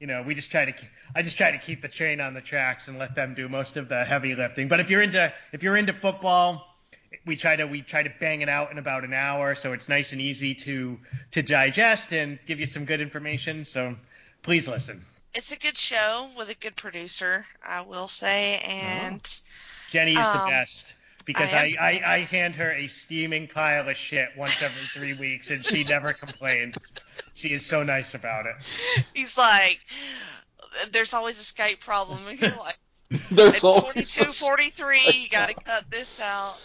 you 0.00 0.08
know, 0.08 0.24
we 0.26 0.34
just 0.34 0.50
try 0.50 0.64
to. 0.64 0.74
I 1.14 1.22
just 1.22 1.36
try 1.36 1.52
to 1.52 1.58
keep 1.58 1.82
the 1.82 1.88
train 1.88 2.20
on 2.20 2.34
the 2.34 2.40
tracks 2.40 2.88
and 2.88 2.98
let 2.98 3.14
them 3.14 3.34
do 3.34 3.48
most 3.48 3.76
of 3.76 3.88
the 3.88 4.04
heavy 4.04 4.34
lifting. 4.34 4.66
But 4.66 4.80
if 4.80 4.90
you're 4.90 5.02
into 5.02 5.32
if 5.52 5.62
you're 5.62 5.76
into 5.76 5.92
football, 5.92 6.66
we 7.24 7.36
try 7.36 7.54
to 7.54 7.64
we 7.66 7.82
try 7.82 8.02
to 8.02 8.10
bang 8.18 8.40
it 8.40 8.48
out 8.48 8.72
in 8.72 8.78
about 8.78 9.04
an 9.04 9.14
hour, 9.14 9.54
so 9.54 9.72
it's 9.72 9.88
nice 9.88 10.10
and 10.10 10.20
easy 10.20 10.56
to 10.56 10.98
to 11.30 11.42
digest 11.42 12.12
and 12.12 12.40
give 12.44 12.58
you 12.58 12.66
some 12.66 12.84
good 12.84 13.00
information. 13.00 13.64
So 13.64 13.94
please 14.42 14.66
listen. 14.66 15.04
It's 15.34 15.50
a 15.52 15.56
good 15.58 15.76
show 15.78 16.28
with 16.36 16.50
a 16.50 16.54
good 16.54 16.76
producer, 16.76 17.46
I 17.64 17.82
will 17.82 18.08
say, 18.08 18.58
and 18.60 19.22
Jenny 19.90 20.12
is 20.12 20.32
the 20.32 20.42
Um, 20.42 20.50
best 20.50 20.94
because 21.24 21.52
I 21.52 21.56
I, 21.56 21.64
am- 21.64 21.76
I, 21.80 22.14
I 22.14 22.18
hand 22.24 22.56
her 22.56 22.70
a 22.72 22.86
steaming 22.88 23.48
pile 23.48 23.88
of 23.88 23.96
shit 23.96 24.28
once 24.36 24.60
every 24.62 24.86
three 24.88 25.14
weeks, 25.14 25.50
and 25.50 25.64
she 25.64 25.84
never 25.84 26.12
complains. 26.24 26.76
She 27.34 27.48
is 27.54 27.64
so 27.64 27.82
nice 27.82 28.14
about 28.14 28.44
it. 28.46 28.56
he's 29.14 29.38
like, 29.38 29.80
"There's 30.90 31.14
always 31.14 31.40
a 31.40 31.44
Skype 31.54 31.80
problem," 31.80 32.18
and 32.28 32.38
you're 32.40 32.50
like, 32.58 32.78
There's 33.30 33.56
"At 33.56 33.64
always 33.64 34.14
22, 34.14 34.24
43, 34.32 35.00
you 35.14 35.28
got 35.30 35.48
to 35.48 35.54
cut 35.54 35.90
this 35.90 36.20
out." 36.20 36.56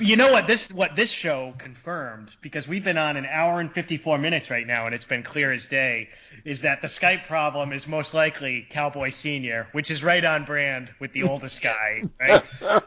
You 0.00 0.16
know 0.16 0.32
what 0.32 0.46
this 0.46 0.72
what 0.72 0.96
this 0.96 1.10
show 1.10 1.54
confirmed 1.58 2.30
because 2.40 2.66
we've 2.66 2.82
been 2.82 2.96
on 2.98 3.16
an 3.16 3.26
hour 3.26 3.60
and 3.60 3.70
54 3.72 4.16
minutes 4.18 4.50
right 4.50 4.66
now 4.66 4.86
and 4.86 4.94
it's 4.94 5.04
been 5.04 5.22
clear 5.22 5.52
as 5.52 5.68
day 5.68 6.08
is 6.44 6.62
that 6.62 6.80
the 6.80 6.88
Skype 6.88 7.26
problem 7.26 7.72
is 7.72 7.86
most 7.86 8.14
likely 8.14 8.66
Cowboy 8.70 9.10
Senior, 9.10 9.68
which 9.72 9.90
is 9.90 10.02
right 10.02 10.24
on 10.24 10.44
brand 10.46 10.88
with 11.00 11.12
the 11.12 11.24
oldest 11.24 11.60
guy, 11.62 12.02
right? 12.18 12.42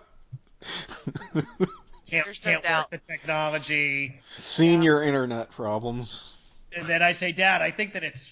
Can't, 2.10 2.26
There's 2.26 2.46
no 2.46 2.52
can't 2.52 2.56
work 2.58 2.64
doubt. 2.64 2.92
the 2.92 2.98
technology. 3.08 4.20
senior 4.28 5.02
internet 5.04 5.50
problems. 5.52 6.32
And 6.76 6.86
then 6.86 7.02
I 7.02 7.14
say, 7.14 7.32
Dad, 7.32 7.62
I 7.62 7.72
think 7.72 7.94
that 7.94 8.04
it's 8.04 8.32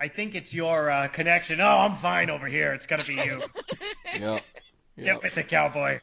I 0.00 0.08
think 0.08 0.34
it's 0.34 0.52
your 0.52 0.90
uh, 0.90 1.08
connection. 1.08 1.60
Oh, 1.60 1.78
I'm 1.78 1.94
fine 1.96 2.28
over 2.30 2.46
here. 2.46 2.72
It's 2.72 2.86
gonna 2.86 3.04
be 3.04 3.14
you. 3.14 3.40
Yep. 4.20 4.42
Get 4.96 5.06
Yep. 5.06 5.22
with 5.22 5.34
the 5.34 5.42
cowboy. 5.42 6.00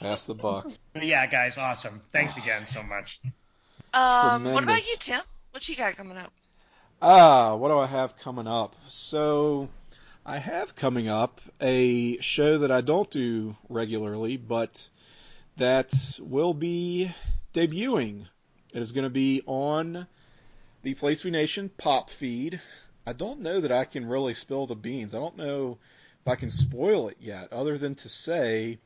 Pass 0.00 0.24
the 0.24 0.34
buck. 0.34 0.70
But 0.92 1.06
yeah, 1.06 1.26
guys, 1.26 1.58
awesome. 1.58 2.00
Thanks 2.12 2.36
again 2.36 2.66
so 2.66 2.82
much. 2.82 3.20
Um, 3.92 4.44
what 4.44 4.62
about 4.62 4.88
you, 4.88 4.96
Tim? 4.98 5.20
What 5.50 5.68
you 5.68 5.76
got 5.76 5.96
coming 5.96 6.16
up? 6.16 6.32
Ah, 7.02 7.54
what 7.54 7.68
do 7.68 7.78
I 7.78 7.86
have 7.86 8.16
coming 8.18 8.46
up? 8.46 8.76
So, 8.86 9.68
I 10.24 10.38
have 10.38 10.76
coming 10.76 11.08
up 11.08 11.40
a 11.60 12.18
show 12.20 12.58
that 12.58 12.70
I 12.70 12.80
don't 12.80 13.10
do 13.10 13.56
regularly, 13.68 14.36
but 14.36 14.88
that 15.56 15.92
will 16.20 16.54
be 16.54 17.12
debuting. 17.54 18.26
It 18.72 18.82
is 18.82 18.92
going 18.92 19.04
to 19.04 19.10
be 19.10 19.42
on 19.46 20.06
the 20.82 20.94
Place 20.94 21.24
We 21.24 21.30
Nation 21.30 21.70
pop 21.76 22.10
feed. 22.10 22.60
I 23.06 23.14
don't 23.14 23.40
know 23.40 23.60
that 23.60 23.72
I 23.72 23.84
can 23.84 24.06
really 24.06 24.34
spill 24.34 24.66
the 24.66 24.76
beans. 24.76 25.14
I 25.14 25.18
don't 25.18 25.36
know 25.36 25.78
if 26.20 26.28
I 26.28 26.36
can 26.36 26.50
spoil 26.50 27.08
it 27.08 27.16
yet, 27.20 27.52
other 27.52 27.78
than 27.78 27.94
to 27.96 28.08
say 28.08 28.78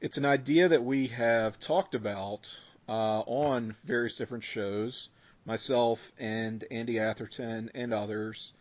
it's 0.00 0.16
an 0.18 0.24
idea 0.24 0.68
that 0.68 0.84
we 0.84 1.08
have 1.08 1.58
talked 1.58 1.94
about 1.94 2.58
uh, 2.88 3.20
on 3.20 3.74
various 3.84 4.16
different 4.16 4.44
shows 4.44 5.08
myself 5.44 6.12
and 6.18 6.64
Andy 6.70 6.98
Atherton 6.98 7.70
and 7.74 7.94
others. 7.94 8.52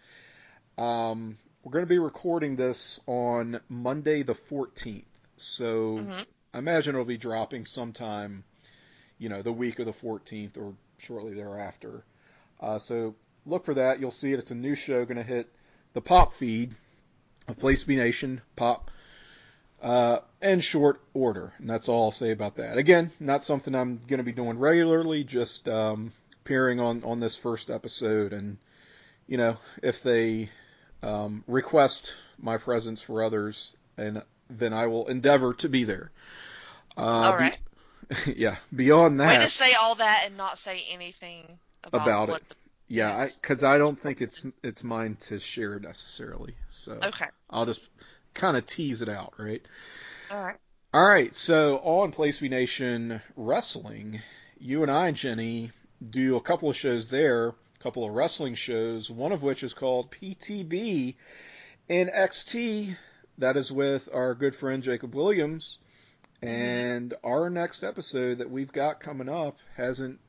Um, 0.77 1.37
we're 1.63 1.71
going 1.71 1.85
to 1.85 1.89
be 1.89 1.99
recording 1.99 2.55
this 2.55 2.99
on 3.07 3.59
Monday 3.69 4.23
the 4.23 4.35
14th. 4.35 5.03
So 5.37 5.97
Mhm. 5.97 6.25
I 6.53 6.59
imagine 6.59 6.95
it'll 6.95 7.05
be 7.05 7.17
dropping 7.17 7.65
sometime, 7.65 8.43
you 9.17 9.29
know, 9.29 9.41
the 9.41 9.51
week 9.51 9.79
of 9.79 9.85
the 9.87 9.93
14th 9.93 10.57
or 10.57 10.75
shortly 10.99 11.33
thereafter. 11.33 12.03
Uh, 12.59 12.77
so 12.77 13.15
look 13.45 13.65
for 13.65 13.73
that. 13.73 13.99
You'll 13.99 14.11
see 14.11 14.31
it. 14.31 14.39
It's 14.39 14.51
a 14.51 14.55
new 14.55 14.75
show 14.75 15.03
going 15.05 15.17
to 15.17 15.23
hit 15.23 15.51
the 15.93 16.01
pop 16.01 16.33
feed 16.33 16.75
of 17.47 17.57
Place 17.57 17.83
B 17.83 17.95
Nation 17.95 18.41
pop 18.55 18.89
uh, 19.81 20.19
in 20.41 20.59
short 20.61 21.01
order. 21.13 21.53
And 21.59 21.69
that's 21.69 21.89
all 21.89 22.05
I'll 22.05 22.11
say 22.11 22.31
about 22.31 22.57
that. 22.57 22.77
Again, 22.77 23.11
not 23.19 23.43
something 23.43 23.73
I'm 23.75 23.99
going 24.07 24.17
to 24.19 24.23
be 24.23 24.31
doing 24.31 24.57
regularly, 24.59 25.23
just 25.23 25.67
um, 25.69 26.11
appearing 26.43 26.79
on, 26.79 27.03
on 27.03 27.19
this 27.19 27.35
first 27.35 27.69
episode. 27.69 28.33
And, 28.33 28.57
you 29.27 29.37
know, 29.37 29.57
if 29.83 30.01
they 30.03 30.49
um, 31.03 31.43
request 31.47 32.13
my 32.39 32.57
presence 32.57 33.01
for 33.01 33.23
others, 33.23 33.75
and 33.97 34.23
then 34.49 34.73
I 34.73 34.87
will 34.87 35.07
endeavor 35.07 35.53
to 35.55 35.69
be 35.69 35.83
there. 35.83 36.11
Uh, 36.97 37.01
All 37.01 37.37
be- 37.37 38.33
yeah, 38.35 38.57
beyond 38.75 39.19
that. 39.19 39.39
Way 39.39 39.43
to 39.43 39.49
say 39.49 39.73
all 39.73 39.95
that 39.95 40.23
and 40.27 40.37
not 40.37 40.57
say 40.57 40.83
anything 40.91 41.43
about, 41.83 42.01
About 42.03 42.29
what 42.29 42.41
it. 42.41 42.49
The, 42.49 42.55
Yeah, 42.87 43.17
Yes. 43.17 43.35
because 43.35 43.63
I, 43.63 43.77
don't 43.77 43.99
think 43.99 44.21
it's 44.21 44.45
it's 44.63 44.83
mine 44.83 45.15
to 45.21 45.39
share 45.39 45.79
necessarily. 45.79 46.55
So 46.69 46.99
okay. 47.03 47.27
I'll 47.49 47.65
just 47.65 47.81
kind 48.35 48.55
of 48.55 48.65
tease 48.65 49.01
it 49.01 49.09
out, 49.09 49.33
right? 49.37 49.65
All 50.31 50.43
right. 50.43 50.57
All 50.93 51.05
right, 51.05 51.35
so 51.35 51.79
on 51.79 52.11
Place 52.11 52.39
We 52.39 52.47
Nation 52.47 53.21
Wrestling, 53.35 54.21
you 54.59 54.81
and 54.81 54.91
I, 54.91 55.11
Jenny, 55.11 55.71
do 56.09 56.37
a 56.37 56.41
couple 56.41 56.69
of 56.69 56.75
shows 56.75 57.09
there, 57.09 57.49
a 57.49 57.53
couple 57.79 58.05
of 58.05 58.13
wrestling 58.13 58.55
shows, 58.55 59.09
one 59.09 59.33
of 59.33 59.43
which 59.43 59.63
is 59.63 59.73
called 59.73 60.11
PTB 60.11 61.15
NXT. 61.89 62.95
That 63.39 63.57
is 63.57 63.71
with 63.71 64.07
our 64.13 64.35
good 64.35 64.55
friend 64.55 64.81
Jacob 64.83 65.13
Williams. 65.13 65.79
And 66.41 67.13
our 67.23 67.49
next 67.49 67.83
episode 67.83 68.37
that 68.37 68.51
we've 68.51 68.71
got 68.71 68.99
coming 68.99 69.29
up 69.29 69.57
hasn't 69.75 70.19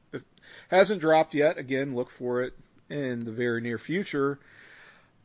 hasn't 0.68 1.00
dropped 1.00 1.34
yet. 1.34 1.58
Again, 1.58 1.94
look 1.94 2.10
for 2.10 2.42
it 2.42 2.54
in 2.88 3.20
the 3.20 3.32
very 3.32 3.60
near 3.60 3.78
future. 3.78 4.38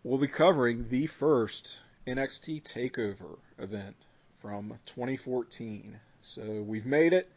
We'll 0.03 0.19
be 0.19 0.27
covering 0.27 0.87
the 0.89 1.07
first 1.07 1.79
NXT 2.07 2.63
Takeover 2.63 3.37
event 3.59 3.95
from 4.41 4.79
2014. 4.87 5.99
So 6.21 6.41
we've 6.65 6.85
made 6.85 7.13
it. 7.13 7.29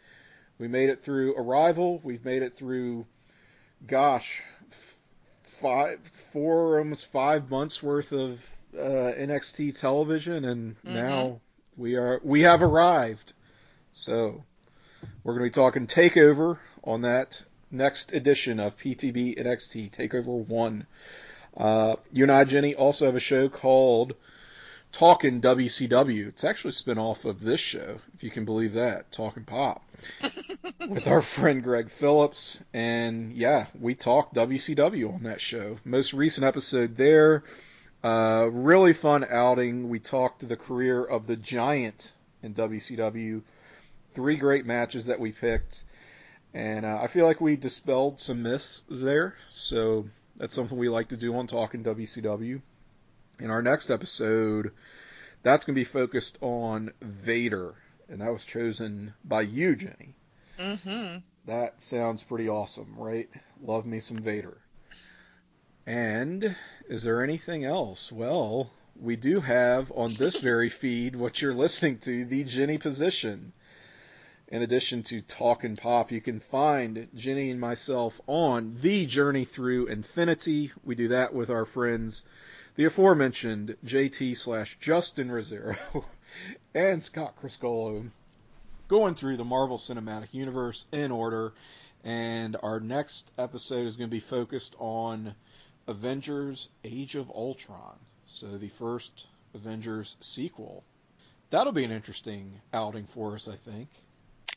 We 0.59 0.69
made 0.69 0.89
it 0.91 1.03
through 1.03 1.37
Arrival. 1.37 2.01
We've 2.03 2.25
made 2.25 2.43
it 2.43 2.57
through, 2.57 3.07
gosh, 3.87 4.43
five, 5.43 5.99
four, 6.33 6.79
almost 6.79 7.11
five 7.11 7.51
months 7.51 7.83
worth 7.83 8.13
of 8.13 8.41
uh, 8.79 9.13
NXT 9.17 9.79
television, 9.79 10.45
and 10.45 10.77
now 10.85 11.41
we 11.77 11.97
are 11.97 12.21
we 12.23 12.43
have 12.43 12.63
arrived. 12.63 13.33
So 13.93 14.45
we're 15.23 15.35
going 15.39 15.51
to 15.51 15.59
be 15.59 15.63
talking 15.63 15.87
Takeover 15.87 16.59
on 16.83 17.03
that 17.03 17.45
next 17.71 18.13
edition 18.13 18.61
of 18.61 18.77
PTB 18.79 19.39
NXT 19.39 19.91
Takeover 19.91 20.47
One. 20.47 20.87
Uh, 21.57 21.97
you 22.13 22.25
and 22.25 22.33
I, 22.33 22.45
Jenny, 22.45 22.75
also 22.75 23.07
have 23.07 23.17
a 23.17 23.21
show 23.21 23.49
called 23.49 24.15
Talking 24.95 25.41
WCW. 25.41 26.29
It's 26.29 26.45
actually 26.45 26.69
a 26.69 26.75
spin 26.75 26.99
off 26.99 27.25
of 27.25 27.41
this 27.41 27.59
show, 27.59 27.99
if 28.15 28.23
you 28.23 28.31
can 28.31 28.45
believe 28.45 28.75
that, 28.75 29.11
Talk'n 29.11 29.45
Pop, 29.45 29.83
with 30.89 31.09
our 31.09 31.21
friend 31.21 31.65
Greg 31.65 31.91
Phillips. 31.91 32.63
And 32.73 33.33
yeah, 33.33 33.67
we 33.77 33.97
talked 33.97 34.37
WCW 34.37 35.13
on 35.13 35.25
that 35.25 35.41
show. 35.41 35.79
Most 35.85 36.15
recent 36.15 36.47
episode 36.47 36.97
there, 36.97 37.43
uh, 38.05 38.49
really 38.53 38.93
fun 38.93 39.27
outing. 39.29 39.89
We 39.89 39.99
talked 39.99 40.49
the 40.49 40.57
career 40.57 41.03
of 41.03 41.27
the 41.27 41.35
Giant 41.35 42.13
in 42.45 42.55
WCW. 42.55 43.43
Three 44.15 44.37
great 44.37 44.65
matches 44.65 45.07
that 45.07 45.19
we 45.19 45.33
picked. 45.33 45.83
And 46.55 46.87
uh, 46.87 47.01
I 47.03 47.09
feel 47.09 47.27
like 47.27 47.41
we 47.41 47.57
dispelled 47.57 48.21
some 48.21 48.45
myths 48.45 48.81
there. 48.89 49.35
So 49.55 50.07
that's 50.37 50.55
something 50.55 50.79
we 50.79 50.89
like 50.89 51.09
to 51.09 51.17
do 51.17 51.35
on 51.35 51.49
Talking 51.49 51.83
WCW. 51.83 52.63
In 53.41 53.51
our 53.51 53.63
next 53.63 53.91
episode, 53.91 54.73
that's 55.43 55.65
going 55.65 55.75
to 55.75 55.81
be 55.81 55.85
focused 55.85 56.39
on 56.41 56.93
Vader. 57.03 57.75
And 58.09 58.21
that 58.21 58.33
was 58.33 58.45
chosen 58.45 59.15
by 59.25 59.43
you, 59.43 59.75
Jenny. 59.77 60.15
Mm-hmm. 60.59 61.19
That 61.47 61.83
sounds 61.83 62.23
pretty 62.23 62.49
awesome, 62.49 62.95
right? 62.97 63.29
Love 63.61 63.87
me 63.87 63.99
some 63.99 64.19
Vader. 64.19 64.57
And 65.87 66.57
is 66.89 67.03
there 67.03 67.23
anything 67.23 67.65
else? 67.65 68.11
Well, 68.11 68.71
we 69.01 69.17
do 69.17 69.41
have 69.41 69.93
on 69.93 70.13
this 70.15 70.37
very 70.41 70.69
feed 70.69 71.17
what 71.17 71.43
you're 71.43 71.55
listening 71.55 71.99
to, 71.99 72.25
the 72.25 72.45
Jenny 72.45 72.79
position. 72.79 73.53
In 74.49 74.63
addition 74.63 75.03
to 75.05 75.21
Talk'n 75.21 75.77
Pop, 75.77 76.13
you 76.13 76.21
can 76.21 76.39
find 76.39 77.09
Jenny 77.15 77.51
and 77.51 77.61
myself 77.61 78.21
on 78.27 78.77
The 78.81 79.07
Journey 79.07 79.45
Through 79.45 79.87
Infinity. 79.87 80.71
We 80.85 80.95
do 80.95 81.09
that 81.09 81.35
with 81.35 81.51
our 81.51 81.65
friends, 81.65 82.23
the 82.77 82.85
aforementioned 82.87 83.77
JT 83.85 84.37
slash 84.37 84.77
Justin 84.81 85.29
Rosero 85.29 85.77
and 86.75 87.03
Scott 87.03 87.35
Criscolo, 87.41 88.09
going 88.89 89.15
through 89.15 89.37
the 89.37 89.45
Marvel 89.45 89.79
Cinematic 89.79 90.33
Universe 90.35 90.85
in 90.93 91.11
order. 91.11 91.53
And 92.03 92.57
our 92.63 92.81
next 92.81 93.31
episode 93.39 93.87
is 93.87 93.97
going 93.97 94.11
to 94.11 94.15
be 94.15 94.21
focused 94.21 94.75
on 94.79 95.35
Avengers 95.87 96.69
Age 96.85 97.15
of 97.15 97.31
Ultron. 97.31 97.97
So 98.27 98.59
the 98.59 98.69
first 98.69 99.27
Avengers 99.55 100.17
sequel. 100.21 100.85
That'll 101.51 101.73
be 101.73 101.85
an 101.85 101.93
interesting 101.93 102.61
outing 102.73 103.07
for 103.07 103.35
us, 103.35 103.49
I 103.49 103.57
think. 103.57 103.89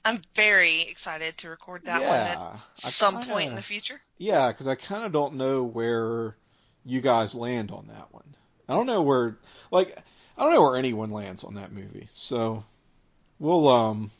I'm 0.03 0.21
very 0.35 0.81
excited 0.81 1.37
to 1.39 1.49
record 1.49 1.85
that 1.85 2.01
one 2.01 2.09
at 2.09 2.37
I 2.37 2.59
some 2.73 3.17
kinda- 3.19 3.31
point 3.33 3.49
in 3.49 3.55
the 3.55 3.61
future. 3.61 4.01
Yeah, 4.17 4.47
because 4.51 4.67
I 4.67 4.75
kind 4.75 5.03
of 5.05 5.11
don't 5.11 5.35
know 5.35 5.63
where 5.63 6.35
you 6.87 7.01
guys 7.01 7.35
land 7.35 7.71
on 7.71 7.87
that 7.87 8.07
one. 8.11 8.23
I 8.67 8.73
don't 8.73 8.85
know 8.85 9.01
where, 9.01 9.37
like, 9.71 9.97
I 10.37 10.43
don't 10.43 10.53
know 10.53 10.61
where 10.61 10.77
anyone 10.77 11.11
lands 11.11 11.43
on 11.43 11.55
that 11.55 11.71
movie. 11.71 12.07
So 12.13 12.63
we'll 13.39 13.67
um 13.67 14.11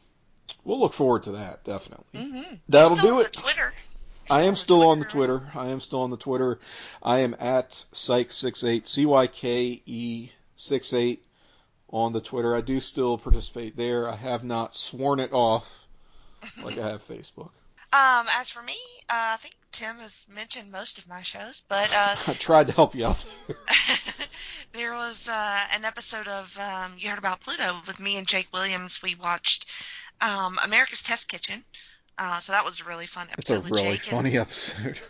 we'll 0.63 0.79
look 0.79 0.93
forward 0.93 1.23
to 1.23 1.31
that 1.33 1.63
definitely. 1.63 2.05
Mm-hmm. 2.19 2.55
That'll 2.69 2.95
still 2.95 3.09
do 3.09 3.15
on 3.15 3.21
it. 3.21 3.33
The 3.33 3.41
Twitter. 3.41 3.73
I 4.29 4.41
am 4.43 4.55
still 4.55 4.87
on 4.89 4.99
the? 4.99 5.05
Twitter. 5.05 5.49
I 5.55 5.67
am 5.67 5.79
still 5.79 6.01
on 6.01 6.09
the 6.09 6.17
Twitter. 6.17 6.59
I 7.01 7.19
am 7.19 7.35
at 7.39 7.69
Cyke68, 7.93 8.85
C 8.85 9.05
Y 9.05 9.27
K 9.27 9.81
E 9.85 10.31
68 10.55 11.23
on 11.89 12.11
the 12.11 12.19
Twitter. 12.19 12.53
I 12.53 12.61
do 12.61 12.81
still 12.81 13.17
participate 13.17 13.77
there. 13.77 14.09
I 14.09 14.15
have 14.15 14.43
not 14.43 14.75
sworn 14.75 15.21
it 15.21 15.31
off 15.31 15.69
like 16.63 16.77
I 16.77 16.89
have 16.89 17.07
Facebook. 17.07 17.51
Um, 17.93 18.27
as 18.35 18.49
for 18.49 18.61
me, 18.61 18.75
uh, 19.09 19.33
I 19.33 19.37
think 19.37 19.55
Tim 19.71 19.97
has 19.99 20.25
mentioned 20.29 20.71
most 20.71 20.97
of 20.97 21.07
my 21.07 21.21
shows, 21.21 21.63
but 21.69 21.89
uh, 21.93 22.15
I 22.27 22.33
tried 22.33 22.67
to 22.67 22.73
help 22.73 22.93
you 22.95 23.05
out 23.05 23.25
there. 24.73 24.93
was 24.93 25.27
uh, 25.29 25.59
an 25.73 25.85
episode 25.85 26.27
of 26.27 26.57
um, 26.59 26.91
You 26.97 27.09
Heard 27.09 27.19
About 27.19 27.39
Pluto 27.41 27.79
with 27.87 27.99
me 27.99 28.17
and 28.17 28.27
Jake 28.27 28.49
Williams. 28.53 29.01
We 29.01 29.15
watched 29.15 29.71
um, 30.21 30.57
America's 30.65 31.01
Test 31.01 31.29
Kitchen. 31.29 31.63
Uh, 32.17 32.39
so 32.39 32.51
that 32.51 32.65
was 32.65 32.81
a 32.81 32.83
really 32.83 33.05
fun 33.05 33.27
episode. 33.31 33.59
It's 33.59 33.69
a 33.69 33.73
really 33.73 33.83
Jake. 33.97 34.01
and- 34.01 34.11
funny 34.11 34.37
episode. 34.37 34.99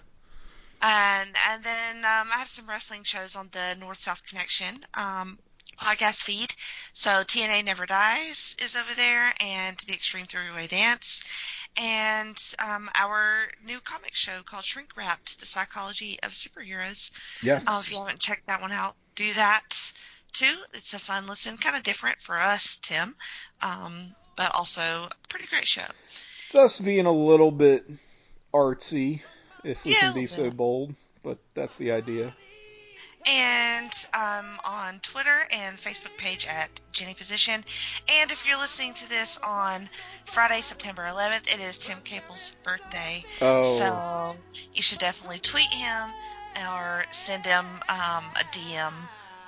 And 0.80 1.30
and 1.50 1.64
then 1.64 1.96
um, 1.98 2.28
I 2.32 2.36
have 2.38 2.50
some 2.50 2.68
wrestling 2.70 3.04
shows 3.04 3.36
on 3.36 3.50
the 3.52 3.76
North 3.80 3.98
South 3.98 4.22
Connection 4.28 4.76
um, 4.94 5.40
podcast 5.80 6.24
feed. 6.24 6.54
So 6.94 7.10
TNA 7.10 7.66
Never 7.66 7.86
Dies 7.86 8.56
is 8.62 8.76
over 8.76 8.94
there, 8.96 9.32
and 9.40 9.78
the 9.88 9.94
Extreme 9.94 10.26
Three 10.26 10.52
Way 10.56 10.68
Dance, 10.68 11.24
and 11.80 12.38
um, 12.60 12.90
our 12.96 13.42
new 13.66 13.80
comic 13.80 14.14
show 14.14 14.42
called 14.46 14.64
Shrink 14.64 14.96
Wrapped: 14.98 15.40
The 15.40 15.46
Psychology 15.46 16.18
of 16.24 16.32
Superheroes. 16.32 17.12
Yes. 17.44 17.66
Uh, 17.68 17.80
if 17.82 17.92
you 17.92 17.98
haven't 18.00 18.20
checked 18.20 18.48
that 18.48 18.62
one 18.62 18.72
out, 18.72 18.96
do 19.16 19.32
that 19.34 19.94
too. 20.34 20.54
It's 20.74 20.94
a 20.94 21.00
fun 21.00 21.28
listen, 21.28 21.58
kind 21.58 21.76
of 21.76 21.84
different 21.84 22.22
for 22.22 22.38
us, 22.38 22.78
Tim, 22.82 23.16
um, 23.62 24.16
but 24.36 24.54
also 24.56 24.82
a 24.82 25.28
pretty 25.30 25.48
great 25.48 25.66
show. 25.66 25.86
It's 26.42 26.56
us 26.56 26.80
being 26.80 27.06
a 27.06 27.12
little 27.12 27.52
bit 27.52 27.90
artsy, 28.54 29.22
if 29.64 29.84
we 29.86 29.92
Yeah, 29.92 30.12
can 30.14 30.22
be 30.22 30.28
so 30.28 30.50
bold, 30.52 30.96
but 31.24 31.40
that's 31.54 31.76
the 31.76 31.92
idea. 31.92 32.34
And 33.26 33.92
um, 34.14 34.46
on 34.66 35.00
Twitter 35.02 35.36
and 35.52 35.78
Facebook 35.78 36.16
page 36.18 36.46
at 36.48 36.70
Jenny 36.92 37.14
Position. 37.14 37.56
And 38.22 38.32
if 38.32 38.48
you're 38.48 38.58
listening 38.58 38.94
to 38.94 39.10
this 39.10 39.38
on 39.46 39.90
Friday, 40.26 40.62
September 40.62 41.02
11th, 41.04 41.54
it 41.54 41.60
is 41.60 41.78
Tim 41.78 41.98
Cable's 42.04 42.52
birthday. 42.64 43.24
Oh, 43.42 43.64
So 43.64 44.36
you 44.74 44.82
should 44.82 45.00
definitely 45.00 45.40
tweet 45.40 45.68
him 45.74 46.10
or 46.70 47.04
send 47.12 47.46
him 47.46 47.66
um, 47.66 48.24
a 48.36 48.46
DM 48.52 48.94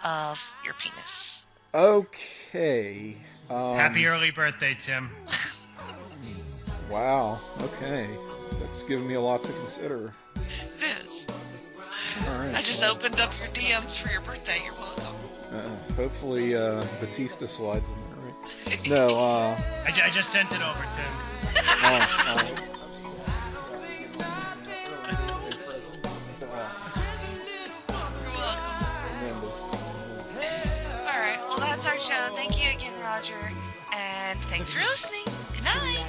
of 0.04 0.54
your 0.66 0.74
penis. 0.74 1.46
okay. 1.74 3.16
Um, 3.50 3.76
Happy 3.76 4.06
early 4.08 4.32
birthday, 4.32 4.76
Tim. 4.80 5.10
Wow. 6.90 7.40
Okay. 7.62 8.08
That's 8.60 8.82
given 8.82 9.08
me 9.08 9.14
a 9.14 9.22
lot 9.22 9.44
to 9.44 9.52
consider. 9.54 10.12
It 12.50 12.56
is. 12.56 12.56
All 12.56 12.56
right. 12.56 12.60
I 12.60 12.62
just 12.62 12.84
opened 12.84 13.20
up 13.22 13.32
your 13.40 13.48
DMs 13.50 14.00
for 14.02 14.12
your 14.12 14.22
birthday. 14.22 14.62
You're 14.64 14.74
welcome. 14.74 15.06
Uh, 15.52 15.94
hopefully, 15.96 16.56
uh, 16.56 16.84
Bautista 17.00 17.48
slides 17.48 17.88
in 17.90 17.96
there, 18.02 18.26
right? 18.26 18.36
No. 18.90 19.08
Uh, 19.08 19.58
I, 19.88 20.10
just 20.12 20.32
sent 20.32 20.52
it 20.52 20.62
over, 20.62 20.84
Tim. 20.96 21.14
oh, 21.84 22.00
oh. 22.28 22.56
You're 26.40 26.50
welcome. 26.50 27.02
Tremendous. 29.20 29.60
All 31.02 31.20
right. 31.20 31.40
Well, 31.48 31.60
that's 31.60 31.86
our 31.88 32.00
show. 32.00 32.36
Thank 32.36 32.64
you 32.64 32.70
again, 32.72 32.94
Roger. 33.02 33.34
And 33.96 34.40
thanks 34.42 34.74
for 34.74 34.80
listening. 34.80 35.26
Good 35.54 35.64
night. 35.64 36.00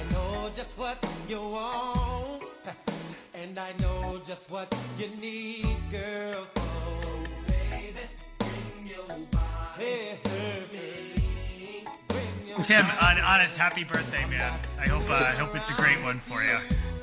Just 4.31 4.49
what 4.49 4.73
you 4.97 5.09
need, 5.19 5.65
girl. 5.91 6.45
So, 6.45 6.61
baby, 7.69 7.99
bring 8.39 8.87
your 8.87 9.17
body 9.29 10.17
to 10.23 10.73
me. 10.73 11.83
Bring 12.07 12.63
Tim, 12.63 12.85
on, 12.85 13.19
honest, 13.19 13.57
happy 13.57 13.83
birthday, 13.83 14.25
man. 14.29 14.57
I 14.79 14.87
hope 14.87 15.09
uh, 15.09 15.15
I 15.15 15.33
hope 15.33 15.53
it's 15.53 15.69
a 15.69 15.73
great 15.73 16.01
one 16.01 16.21
for 16.21 16.41
you. 16.41 16.57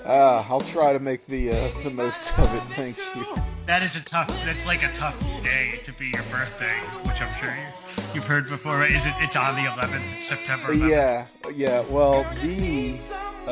Uh, 0.06 0.42
I'll 0.48 0.62
try 0.62 0.94
to 0.94 0.98
make 0.98 1.26
the 1.26 1.50
uh, 1.50 1.68
the 1.82 1.90
most 1.90 2.32
of 2.38 2.55
it. 2.55 2.62
Thank 2.74 2.96
you. 3.14 3.36
That 3.66 3.84
is 3.84 3.94
a 3.94 4.00
tough. 4.02 4.28
That's 4.46 4.64
like 4.64 4.82
a 4.82 4.90
tough 4.96 5.20
day 5.42 5.72
to 5.84 5.92
be 5.92 6.06
your 6.06 6.24
birthday, 6.32 6.78
which 7.02 7.20
I'm 7.20 7.34
sure 7.38 7.55
you, 7.55 8.05
you've 8.14 8.26
heard 8.26 8.48
before. 8.48 8.78
Right? 8.78 8.92
Is 8.92 9.05
it? 9.05 9.12
It's 9.18 9.36
on 9.36 9.55
the 9.55 9.68
11th, 9.68 10.22
September 10.22 10.74
11th. 10.74 10.88
Yeah, 10.88 11.26
yeah. 11.55 11.84
Well, 11.90 12.22
the 12.40 12.98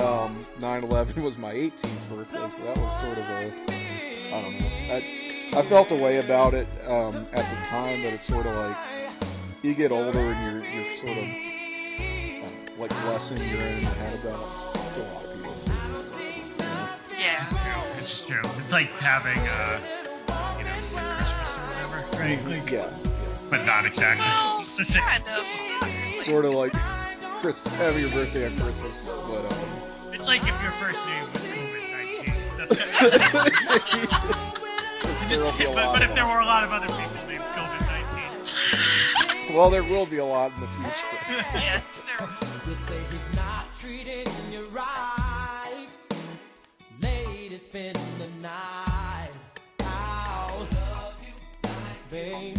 um, 0.02 0.44
9/11 0.60 1.16
was 1.22 1.36
my 1.38 1.52
18th 1.54 2.08
birthday, 2.10 2.48
so 2.50 2.62
that 2.64 2.76
was 2.78 3.00
sort 3.00 3.18
of 3.18 3.24
a 3.28 3.52
I 4.34 4.42
don't 4.42 4.60
know. 4.60 4.94
I, 4.94 5.58
I 5.58 5.62
felt 5.62 5.90
a 5.90 5.94
way 5.94 6.18
about 6.18 6.54
it 6.54 6.66
um, 6.86 7.14
at 7.32 7.44
the 7.48 7.66
time, 7.68 8.02
but 8.02 8.12
it's 8.12 8.24
sort 8.26 8.46
of 8.46 8.54
like 8.56 8.76
you 9.62 9.74
get 9.74 9.92
older 9.92 10.18
and 10.18 10.42
you're 10.44 10.64
you're 10.70 10.96
sort 10.96 11.16
of 11.16 11.24
I 11.24 12.40
don't 12.42 12.76
know, 12.76 12.82
like 12.82 12.90
blessing 13.02 13.38
your 13.50 13.62
own 13.66 13.82
head 13.96 14.20
about. 14.20 14.76
It's 14.86 14.96
a 14.96 15.02
lot 15.02 15.24
of 15.24 15.32
people. 15.34 15.54
Yeah. 17.18 17.40
It's 17.40 17.50
true. 17.52 17.82
It's 17.98 18.26
true. 18.26 18.60
It's 18.60 18.72
like 18.72 18.90
having 18.90 19.38
a 19.38 19.80
you 20.58 20.64
know, 20.64 20.76
like 20.92 21.16
Christmas 21.16 21.54
or 21.54 21.60
whatever, 21.68 22.18
right? 22.18 22.46
Like, 22.46 22.70
Yeah, 22.70 22.90
but 23.50 23.64
not 23.64 23.86
exactly. 23.86 24.24
Well, 24.26 24.60
It's 24.78 24.92
just- 24.92 24.98
kind 24.98 25.22
of. 25.22 25.44
Not 25.80 25.90
really. 25.90 26.20
sort 26.20 26.44
of 26.44 26.54
like 26.54 26.72
Chris 27.40 27.64
having 27.78 28.00
your 28.02 28.10
birthday 28.10 28.46
on 28.46 28.52
Christmas, 28.58 28.96
but 29.06 29.52
um, 29.52 29.65
It's 30.16 30.26
like 30.26 30.40
if 30.42 30.62
your 30.62 30.72
first 30.72 31.04
name 31.06 31.24
was 31.30 31.42
COVID 31.44 31.92
nineteen. 31.92 32.32
there'll 35.28 35.52
be 35.58 35.64
a 35.64 35.66
But, 35.68 35.76
lot. 35.76 35.92
but 35.92 36.02
of 36.02 36.08
if 36.08 36.14
there 36.14 36.26
were 36.26 36.40
a 36.40 36.44
lot 36.46 36.64
of 36.64 36.72
other 36.72 36.86
people 36.86 37.26
named 37.28 37.42
COVID 37.42 37.80
nineteen, 37.86 39.54
Well, 39.54 39.68
there 39.68 39.82
will 39.82 40.06
be 40.06 40.16
a 40.18 40.24
lot 40.24 40.52
in 40.54 40.60
the 40.62 40.66
future. 40.68 41.06
Yeah, 41.54 41.80
there- 42.18 42.28
You 42.66 42.74
say 42.74 42.98
he's 43.10 43.36
not 43.36 43.66
treating 43.78 44.26
you 44.50 44.66
right. 44.72 45.86
Lady, 47.02 47.56
spend 47.56 47.96
the 48.18 48.28
night 48.40 49.28
out. 49.82 50.66
Baby, 52.10 52.54
to 52.54 52.54
be 52.54 52.54
loved. 52.54 52.54
Girl, 52.54 52.54
won't 52.54 52.54
you 52.54 52.54
try 52.54 52.55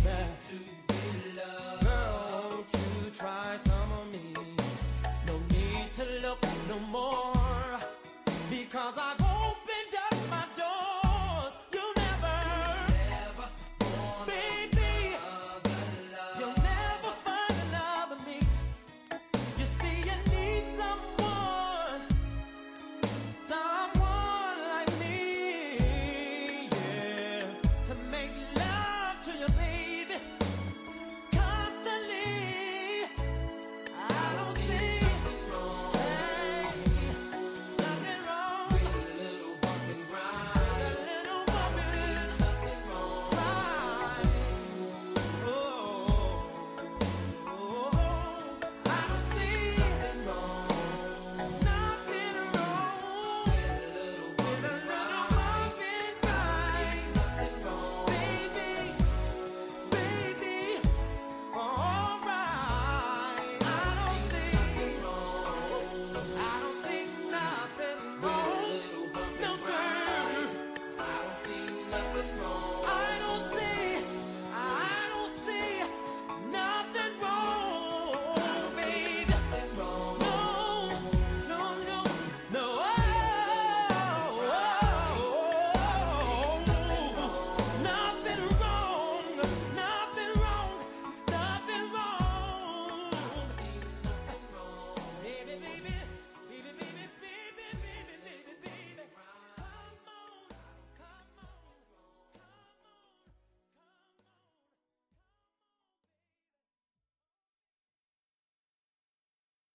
Cause 8.88 9.00
I 9.00 9.17